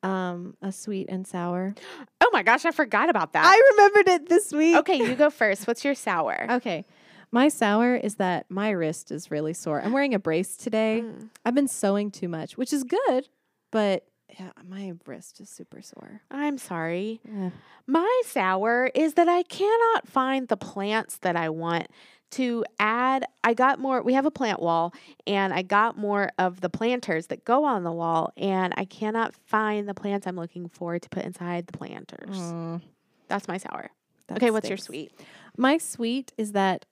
um 0.04 0.56
a 0.62 0.72
sweet 0.72 1.08
and 1.10 1.26
sour? 1.28 1.76
Oh 2.22 2.30
my 2.34 2.44
gosh, 2.44 2.66
I 2.66 2.72
forgot 2.72 3.10
about 3.10 3.34
that. 3.34 3.46
I 3.46 3.62
remembered 3.72 4.08
it 4.14 4.30
this 4.30 4.52
week. 4.52 4.76
okay, 4.78 4.98
you 4.98 5.16
go 5.16 5.30
first. 5.30 5.68
What's 5.68 5.84
your 5.84 5.96
sour? 5.96 6.48
Okay. 6.58 6.86
My 7.30 7.50
sour 7.50 7.96
is 7.98 8.16
that 8.16 8.46
my 8.50 8.70
wrist 8.70 9.12
is 9.12 9.30
really 9.30 9.54
sore. 9.54 9.82
I'm 9.82 9.92
wearing 9.92 10.14
a 10.14 10.20
brace 10.20 10.56
today. 10.56 11.02
Mm. 11.04 11.30
I've 11.46 11.54
been 11.54 11.68
sewing 11.68 12.10
too 12.10 12.30
much, 12.30 12.58
which 12.58 12.72
is 12.72 12.86
good, 12.86 13.28
but 13.70 14.06
yeah, 14.40 14.52
my 14.66 14.94
wrist 15.06 15.42
is 15.42 15.50
super 15.50 15.82
sore. 15.82 16.22
I'm 16.32 16.58
sorry. 16.58 17.20
Yeah. 17.30 17.50
My 17.86 18.22
sour 18.26 18.92
is 18.96 19.16
that 19.16 19.28
I 19.28 19.44
cannot 19.44 20.08
find 20.08 20.48
the 20.48 20.56
plants 20.58 21.18
that 21.20 21.36
I 21.36 21.50
want 21.50 21.88
to 22.32 22.66
add. 22.80 23.26
I 23.44 23.54
got 23.54 23.80
more, 23.80 24.02
we 24.02 24.14
have 24.14 24.26
a 24.26 24.32
plant 24.32 24.62
wall, 24.62 24.94
and 25.26 25.54
I 25.54 25.62
got 25.62 25.98
more 25.98 26.32
of 26.38 26.62
the 26.62 26.70
planters 26.70 27.28
that 27.28 27.46
go 27.46 27.64
on 27.64 27.84
the 27.84 27.92
wall, 27.92 28.34
and 28.38 28.74
I 28.78 28.86
cannot 28.86 29.34
find 29.46 29.88
the 29.88 29.94
plants 29.94 30.28
I'm 30.28 30.36
looking 30.36 30.70
for 30.70 31.00
to 31.00 31.10
put 31.10 31.24
inside 31.24 31.68
the 31.68 31.78
planters. 31.78 32.38
Mm, 32.38 32.82
That's 33.28 33.48
my 33.48 33.58
sour. 33.58 33.90
that 34.28 34.38
okay, 34.38 34.52
what's 34.52 34.70
your 34.70 34.78
sweet? 34.78 35.12
My 35.58 35.78
sweet 35.78 36.34
is 36.38 36.52
that 36.52 36.86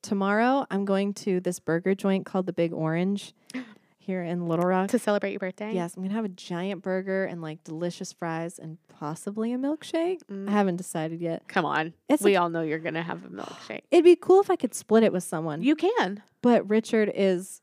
tomorrow 0.00 0.66
I'm 0.70 0.84
going 0.84 1.14
to 1.14 1.40
this 1.40 1.60
burger 1.60 1.94
joint 1.94 2.26
called 2.26 2.46
the 2.46 2.52
Big 2.52 2.72
Orange 2.72 3.34
here 4.02 4.22
in 4.22 4.48
Little 4.48 4.66
Rock. 4.66 4.88
To 4.90 4.98
celebrate 4.98 5.30
your 5.30 5.40
birthday? 5.40 5.72
Yes, 5.72 5.96
I'm 5.96 6.02
gonna 6.02 6.14
have 6.14 6.24
a 6.24 6.28
giant 6.28 6.82
burger 6.82 7.24
and 7.24 7.40
like 7.40 7.64
delicious 7.64 8.12
fries 8.12 8.58
and 8.58 8.78
possibly 8.88 9.52
a 9.52 9.58
milkshake. 9.58 10.18
Mm. 10.30 10.48
I 10.48 10.52
haven't 10.52 10.76
decided 10.76 11.20
yet. 11.20 11.44
Come 11.48 11.64
on. 11.64 11.94
It's 12.08 12.22
we 12.22 12.36
all 12.36 12.50
know 12.50 12.62
you're 12.62 12.78
to 12.78 13.02
have 13.02 13.24
a 13.24 13.28
milkshake. 13.28 13.82
It'd 13.90 14.04
be 14.04 14.16
cool 14.16 14.40
if 14.40 14.50
I 14.50 14.56
could 14.56 14.74
split 14.74 15.02
it 15.04 15.12
with 15.12 15.24
someone. 15.24 15.62
You 15.62 15.76
can. 15.76 16.22
but 16.42 16.68
Richard 16.68 17.10
is 17.14 17.60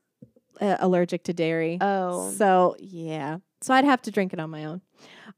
uh, 0.60 0.76
allergic 0.80 1.24
to 1.24 1.32
dairy. 1.32 1.78
Oh. 1.80 2.30
So 2.32 2.76
yeah. 2.78 3.38
So 3.62 3.74
I'd 3.74 3.84
have 3.84 4.02
to 4.02 4.10
drink 4.10 4.32
it 4.32 4.40
on 4.40 4.50
my 4.50 4.64
own. 4.64 4.80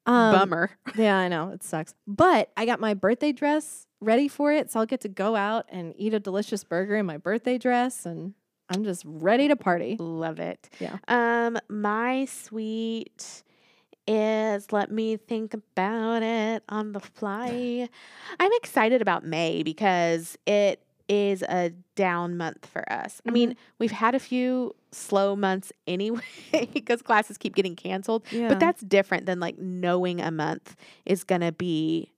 Um, 0.07 0.35
Bummer. 0.35 0.71
Yeah, 0.97 1.17
I 1.17 1.29
know 1.29 1.51
it 1.51 1.63
sucks. 1.63 1.95
But 2.07 2.51
I 2.57 2.67
got 2.67 2.81
my 2.81 2.95
birthday 2.95 3.33
dress 3.33 3.87
ready 4.01 4.29
for 4.29 4.53
it, 4.53 4.71
so 4.71 4.81
I'll 4.81 4.87
get 4.87 5.01
to 5.03 5.09
go 5.09 5.37
out 5.37 5.67
and 5.69 5.95
eat 5.97 6.15
a 6.15 6.21
delicious 6.21 6.65
burger 6.65 6.97
in 6.97 7.07
my 7.07 7.19
birthday 7.19 7.59
dress, 7.59 8.05
and 8.05 8.35
I'm 8.73 8.85
just 8.85 9.03
ready 9.07 9.49
to 9.49 9.57
party. 9.57 9.97
Love 9.99 10.39
it. 10.41 10.69
Yeah. 10.81 10.99
Um, 11.09 11.59
my 11.69 12.25
sweet 12.25 13.43
is 14.07 14.73
let 14.73 14.91
me 14.91 15.17
think 15.17 15.55
about 15.55 16.23
it 16.23 16.63
on 16.69 16.93
the 16.93 17.01
fly. 17.01 17.89
I'm 18.41 18.51
excited 18.55 19.01
about 19.01 19.25
May 19.25 19.63
because 19.63 20.37
it 20.47 20.83
is 21.09 21.43
a 21.43 21.73
down 21.95 22.37
month 22.37 22.67
for 22.67 22.91
us. 22.91 23.21
I 23.27 23.31
mean, 23.31 23.55
we've 23.79 23.91
had 23.93 24.15
a 24.15 24.19
few 24.19 24.75
slow 24.93 25.37
months 25.37 25.73
anyway 25.87 26.21
because 26.73 27.03
classes 27.03 27.37
keep 27.39 27.55
getting 27.55 27.77
canceled, 27.77 28.25
Yeah. 28.31 28.49
but 28.49 28.59
that's 28.61 28.81
different 28.83 29.27
than 29.27 29.39
like 29.39 29.59
knowing 29.59 30.21
a 30.21 30.31
month 30.31 30.75
is 31.05 31.23
going 31.25 31.41
to 31.43 31.53
be 31.53 32.11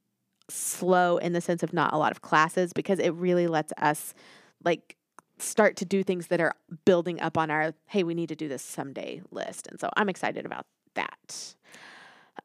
slow 0.49 1.17
in 1.19 1.33
the 1.33 1.41
sense 1.41 1.63
of 1.63 1.73
not 1.73 1.93
a 1.93 1.97
lot 1.99 2.13
of 2.13 2.21
classes 2.23 2.73
because 2.73 2.99
it 2.99 3.11
really 3.15 3.47
lets 3.47 3.73
us 3.79 4.15
like 4.63 4.97
start 5.45 5.77
to 5.77 5.85
do 5.85 6.03
things 6.03 6.29
that 6.29 6.41
are 6.41 6.55
building 6.85 7.21
up 7.21 7.37
on 7.39 7.51
our 7.51 7.75
hey 7.87 8.03
we 8.03 8.15
need 8.15 8.29
to 8.29 8.37
do 8.37 8.49
this 8.49 8.63
someday 8.63 9.21
list 9.31 9.67
and 9.69 9.79
so 9.81 9.89
i'm 9.97 10.09
excited 10.09 10.45
about 10.47 10.67
that 10.95 11.55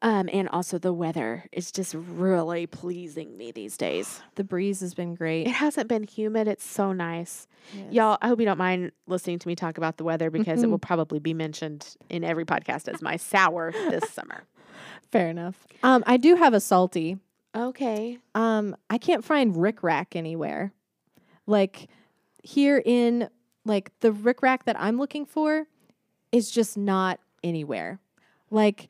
um, 0.02 0.28
and 0.32 0.48
also 0.48 0.78
the 0.78 0.92
weather 0.92 1.44
is 1.52 1.72
just 1.72 1.94
really 1.94 2.66
pleasing 2.66 3.36
me 3.36 3.50
these 3.52 3.76
days 3.76 4.20
the 4.36 4.44
breeze 4.44 4.80
has 4.80 4.94
been 4.94 5.14
great. 5.14 5.46
it 5.46 5.52
hasn't 5.52 5.88
been 5.88 6.04
humid 6.04 6.46
it's 6.48 6.64
so 6.64 6.92
nice 6.92 7.46
Yes. 7.74 7.92
y'all 7.92 8.18
i 8.22 8.28
hope 8.28 8.40
you 8.40 8.46
don't 8.46 8.58
mind 8.58 8.92
listening 9.06 9.38
to 9.38 9.48
me 9.48 9.54
talk 9.54 9.76
about 9.78 9.96
the 9.98 10.04
weather 10.04 10.30
because 10.30 10.62
it 10.62 10.68
will 10.70 10.78
probably 10.78 11.18
be 11.18 11.34
mentioned 11.34 11.96
in 12.08 12.24
every 12.24 12.44
podcast 12.46 12.88
as 12.92 13.02
my 13.02 13.16
sour 13.16 13.72
this 13.72 14.08
summer 14.12 14.44
Fair 15.12 15.28
enough. 15.28 15.66
Um, 15.82 16.04
I 16.06 16.16
do 16.16 16.36
have 16.36 16.54
a 16.54 16.60
salty. 16.60 17.18
okay 17.54 18.18
Um, 18.34 18.76
I 18.88 18.96
can't 18.96 19.24
find 19.24 19.60
Rick 19.60 19.82
Rack 19.82 20.14
anywhere. 20.16 20.72
Like 21.46 21.88
here 22.42 22.82
in 22.84 23.28
like 23.64 23.92
the 24.00 24.12
Rick 24.12 24.42
Rack 24.42 24.64
that 24.64 24.80
I'm 24.80 24.98
looking 24.98 25.26
for 25.26 25.66
is 26.32 26.50
just 26.50 26.76
not 26.76 27.20
anywhere. 27.42 28.00
Like, 28.50 28.88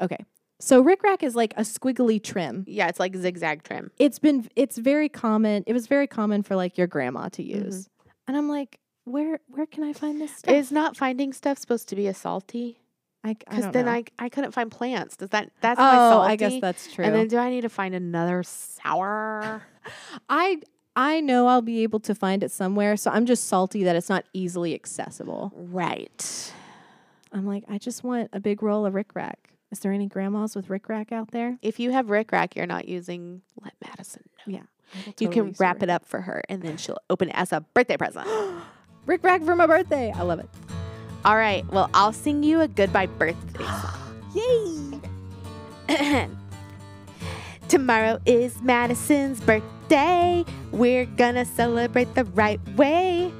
okay. 0.00 0.24
So 0.60 0.80
Rick 0.80 1.02
Rack 1.02 1.22
is 1.22 1.34
like 1.34 1.52
a 1.56 1.62
squiggly 1.62 2.22
trim. 2.22 2.64
yeah 2.66 2.88
it's 2.88 3.00
like 3.00 3.14
zigzag 3.16 3.64
trim 3.64 3.90
It's 3.98 4.18
been 4.18 4.48
it's 4.56 4.78
very 4.78 5.08
common. 5.08 5.64
It 5.66 5.72
was 5.72 5.86
very 5.86 6.06
common 6.06 6.42
for 6.42 6.56
like 6.56 6.78
your 6.78 6.86
grandma 6.86 7.28
to 7.30 7.42
mm-hmm. 7.42 7.64
use. 7.64 7.88
And 8.26 8.36
I'm 8.36 8.48
like, 8.48 8.78
where 9.04 9.40
where 9.48 9.66
can 9.66 9.84
I 9.84 9.92
find 9.92 10.20
this 10.20 10.36
stuff? 10.36 10.54
is 10.54 10.72
not 10.72 10.96
finding 10.96 11.32
stuff 11.32 11.58
supposed 11.58 11.88
to 11.90 11.96
be 11.96 12.06
a 12.06 12.14
salty 12.14 12.78
because 13.22 13.70
then 13.72 13.86
know. 13.86 13.92
I, 13.92 14.04
I 14.18 14.28
couldn't 14.28 14.52
find 14.52 14.70
plants 14.70 15.16
does 15.16 15.30
that 15.30 15.50
that's 15.60 15.80
oh, 15.80 15.82
my 15.82 15.96
salty 15.96 16.32
I 16.32 16.36
guess 16.36 16.60
that's 16.60 16.92
true. 16.92 17.04
and 17.04 17.14
then 17.14 17.26
do 17.26 17.38
i 17.38 17.48
need 17.48 17.62
to 17.62 17.70
find 17.70 17.94
another 17.94 18.42
sour 18.42 19.62
I 20.28 20.60
I 20.96 21.20
know 21.20 21.48
I'll 21.48 21.62
be 21.62 21.82
able 21.82 22.00
to 22.00 22.14
find 22.14 22.42
it 22.44 22.50
somewhere, 22.52 22.96
so 22.96 23.10
I'm 23.10 23.26
just 23.26 23.48
salty 23.48 23.82
that 23.84 23.96
it's 23.96 24.08
not 24.08 24.24
easily 24.32 24.74
accessible. 24.74 25.52
right 25.54 26.52
I'm 27.32 27.46
like, 27.46 27.64
I 27.68 27.78
just 27.78 28.04
want 28.04 28.30
a 28.32 28.38
big 28.38 28.62
roll 28.62 28.86
of 28.86 28.94
Rick 28.94 29.16
Rack. 29.16 29.50
Is 29.72 29.80
there 29.80 29.90
any 29.92 30.06
grandmas 30.06 30.54
with 30.54 30.70
Rick 30.70 30.88
Rack 30.88 31.10
out 31.10 31.32
there? 31.32 31.58
if 31.62 31.80
you 31.80 31.90
have 31.90 32.10
Rick 32.10 32.30
Rack 32.30 32.54
you're 32.54 32.66
not 32.66 32.86
using, 32.86 33.42
let 33.60 33.74
Madison 33.84 34.22
know. 34.46 34.54
Yeah. 34.54 34.62
You 35.18 35.28
can 35.28 35.52
wrap 35.58 35.82
it 35.82 35.90
up 35.90 36.06
for 36.06 36.20
her 36.20 36.44
and 36.48 36.62
then 36.62 36.76
she'll 36.76 36.98
open 37.10 37.30
it 37.30 37.34
as 37.34 37.52
a 37.52 37.60
birthday 37.60 37.96
present. 37.96 38.28
Rick 39.06 39.24
Rack 39.24 39.42
for 39.42 39.56
my 39.56 39.66
birthday. 39.66 40.12
I 40.14 40.22
love 40.22 40.38
it. 40.38 40.48
All 41.24 41.36
right. 41.36 41.66
Well, 41.72 41.90
I'll 41.92 42.12
sing 42.12 42.44
you 42.44 42.60
a 42.60 42.68
goodbye 42.68 43.06
birthday 43.06 43.64
song. 43.64 44.30
Yay! 45.88 46.28
Tomorrow 47.68 48.20
is 48.26 48.62
Madison's 48.62 49.40
birthday. 49.40 49.73
We're 50.72 51.06
gonna 51.06 51.44
celebrate 51.44 52.14
the 52.14 52.24
right 52.24 52.60
way. 52.76 53.32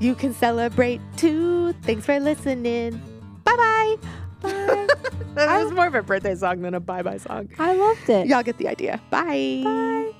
You 0.00 0.14
can 0.14 0.34
celebrate 0.34 1.00
too. 1.16 1.72
Thanks 1.82 2.04
for 2.06 2.18
listening. 2.20 3.00
Bye 3.44 3.56
bye. 3.56 3.96
Bye. 4.42 4.86
that 5.34 5.62
was 5.62 5.72
more 5.72 5.86
of 5.86 5.94
a 5.94 6.02
birthday 6.02 6.34
song 6.34 6.60
than 6.62 6.74
a 6.74 6.80
bye 6.80 7.02
bye 7.02 7.18
song. 7.18 7.48
I 7.58 7.74
loved 7.74 8.08
it. 8.08 8.26
Y'all 8.26 8.42
get 8.42 8.58
the 8.58 8.68
idea. 8.68 9.00
Bye. 9.10 9.62
Bye. 9.64 10.12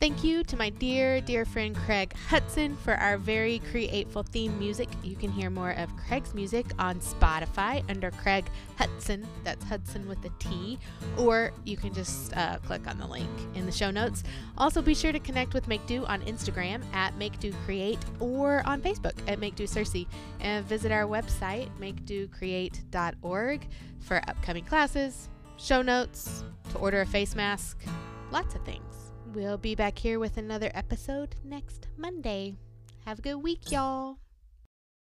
Thank 0.00 0.24
you 0.24 0.42
to 0.44 0.56
my 0.56 0.70
dear, 0.70 1.20
dear 1.20 1.44
friend 1.44 1.76
Craig 1.76 2.14
Hutson 2.30 2.74
for 2.78 2.94
our 2.94 3.18
very 3.18 3.58
createful 3.70 4.22
theme 4.22 4.58
music. 4.58 4.88
You 5.02 5.14
can 5.14 5.30
hear 5.30 5.50
more 5.50 5.72
of 5.72 5.94
Craig's 5.94 6.32
music 6.32 6.64
on 6.78 7.00
Spotify 7.00 7.84
under 7.90 8.10
Craig 8.10 8.48
Hutson. 8.78 9.26
That's 9.44 9.62
Hutson 9.66 10.06
with 10.06 10.24
a 10.24 10.30
T. 10.38 10.78
Or 11.18 11.52
you 11.64 11.76
can 11.76 11.92
just 11.92 12.34
uh, 12.34 12.56
click 12.64 12.88
on 12.88 12.96
the 12.96 13.06
link 13.06 13.28
in 13.54 13.66
the 13.66 13.72
show 13.72 13.90
notes. 13.90 14.22
Also, 14.56 14.80
be 14.80 14.94
sure 14.94 15.12
to 15.12 15.18
connect 15.18 15.52
with 15.52 15.68
Make 15.68 15.84
Do 15.86 16.06
on 16.06 16.22
Instagram 16.22 16.82
at 16.94 17.14
Make 17.18 17.38
Do 17.38 17.52
Create 17.66 17.98
or 18.20 18.62
on 18.64 18.80
Facebook 18.80 19.18
at 19.28 19.38
Make 19.38 19.54
Do 19.54 19.64
Searcy. 19.64 20.06
And 20.40 20.64
visit 20.64 20.92
our 20.92 21.04
website, 21.04 21.68
makedocreate.org, 21.78 23.68
for 24.00 24.16
upcoming 24.28 24.64
classes, 24.64 25.28
show 25.58 25.82
notes, 25.82 26.42
to 26.70 26.78
order 26.78 27.02
a 27.02 27.06
face 27.06 27.34
mask, 27.34 27.84
lots 28.32 28.54
of 28.54 28.64
things. 28.64 28.99
We'll 29.32 29.58
be 29.58 29.76
back 29.76 29.96
here 29.96 30.18
with 30.18 30.38
another 30.38 30.72
episode 30.74 31.36
next 31.44 31.86
Monday. 31.96 32.56
Have 33.06 33.20
a 33.20 33.22
good 33.22 33.36
week, 33.36 33.70
y'all. 33.70 34.18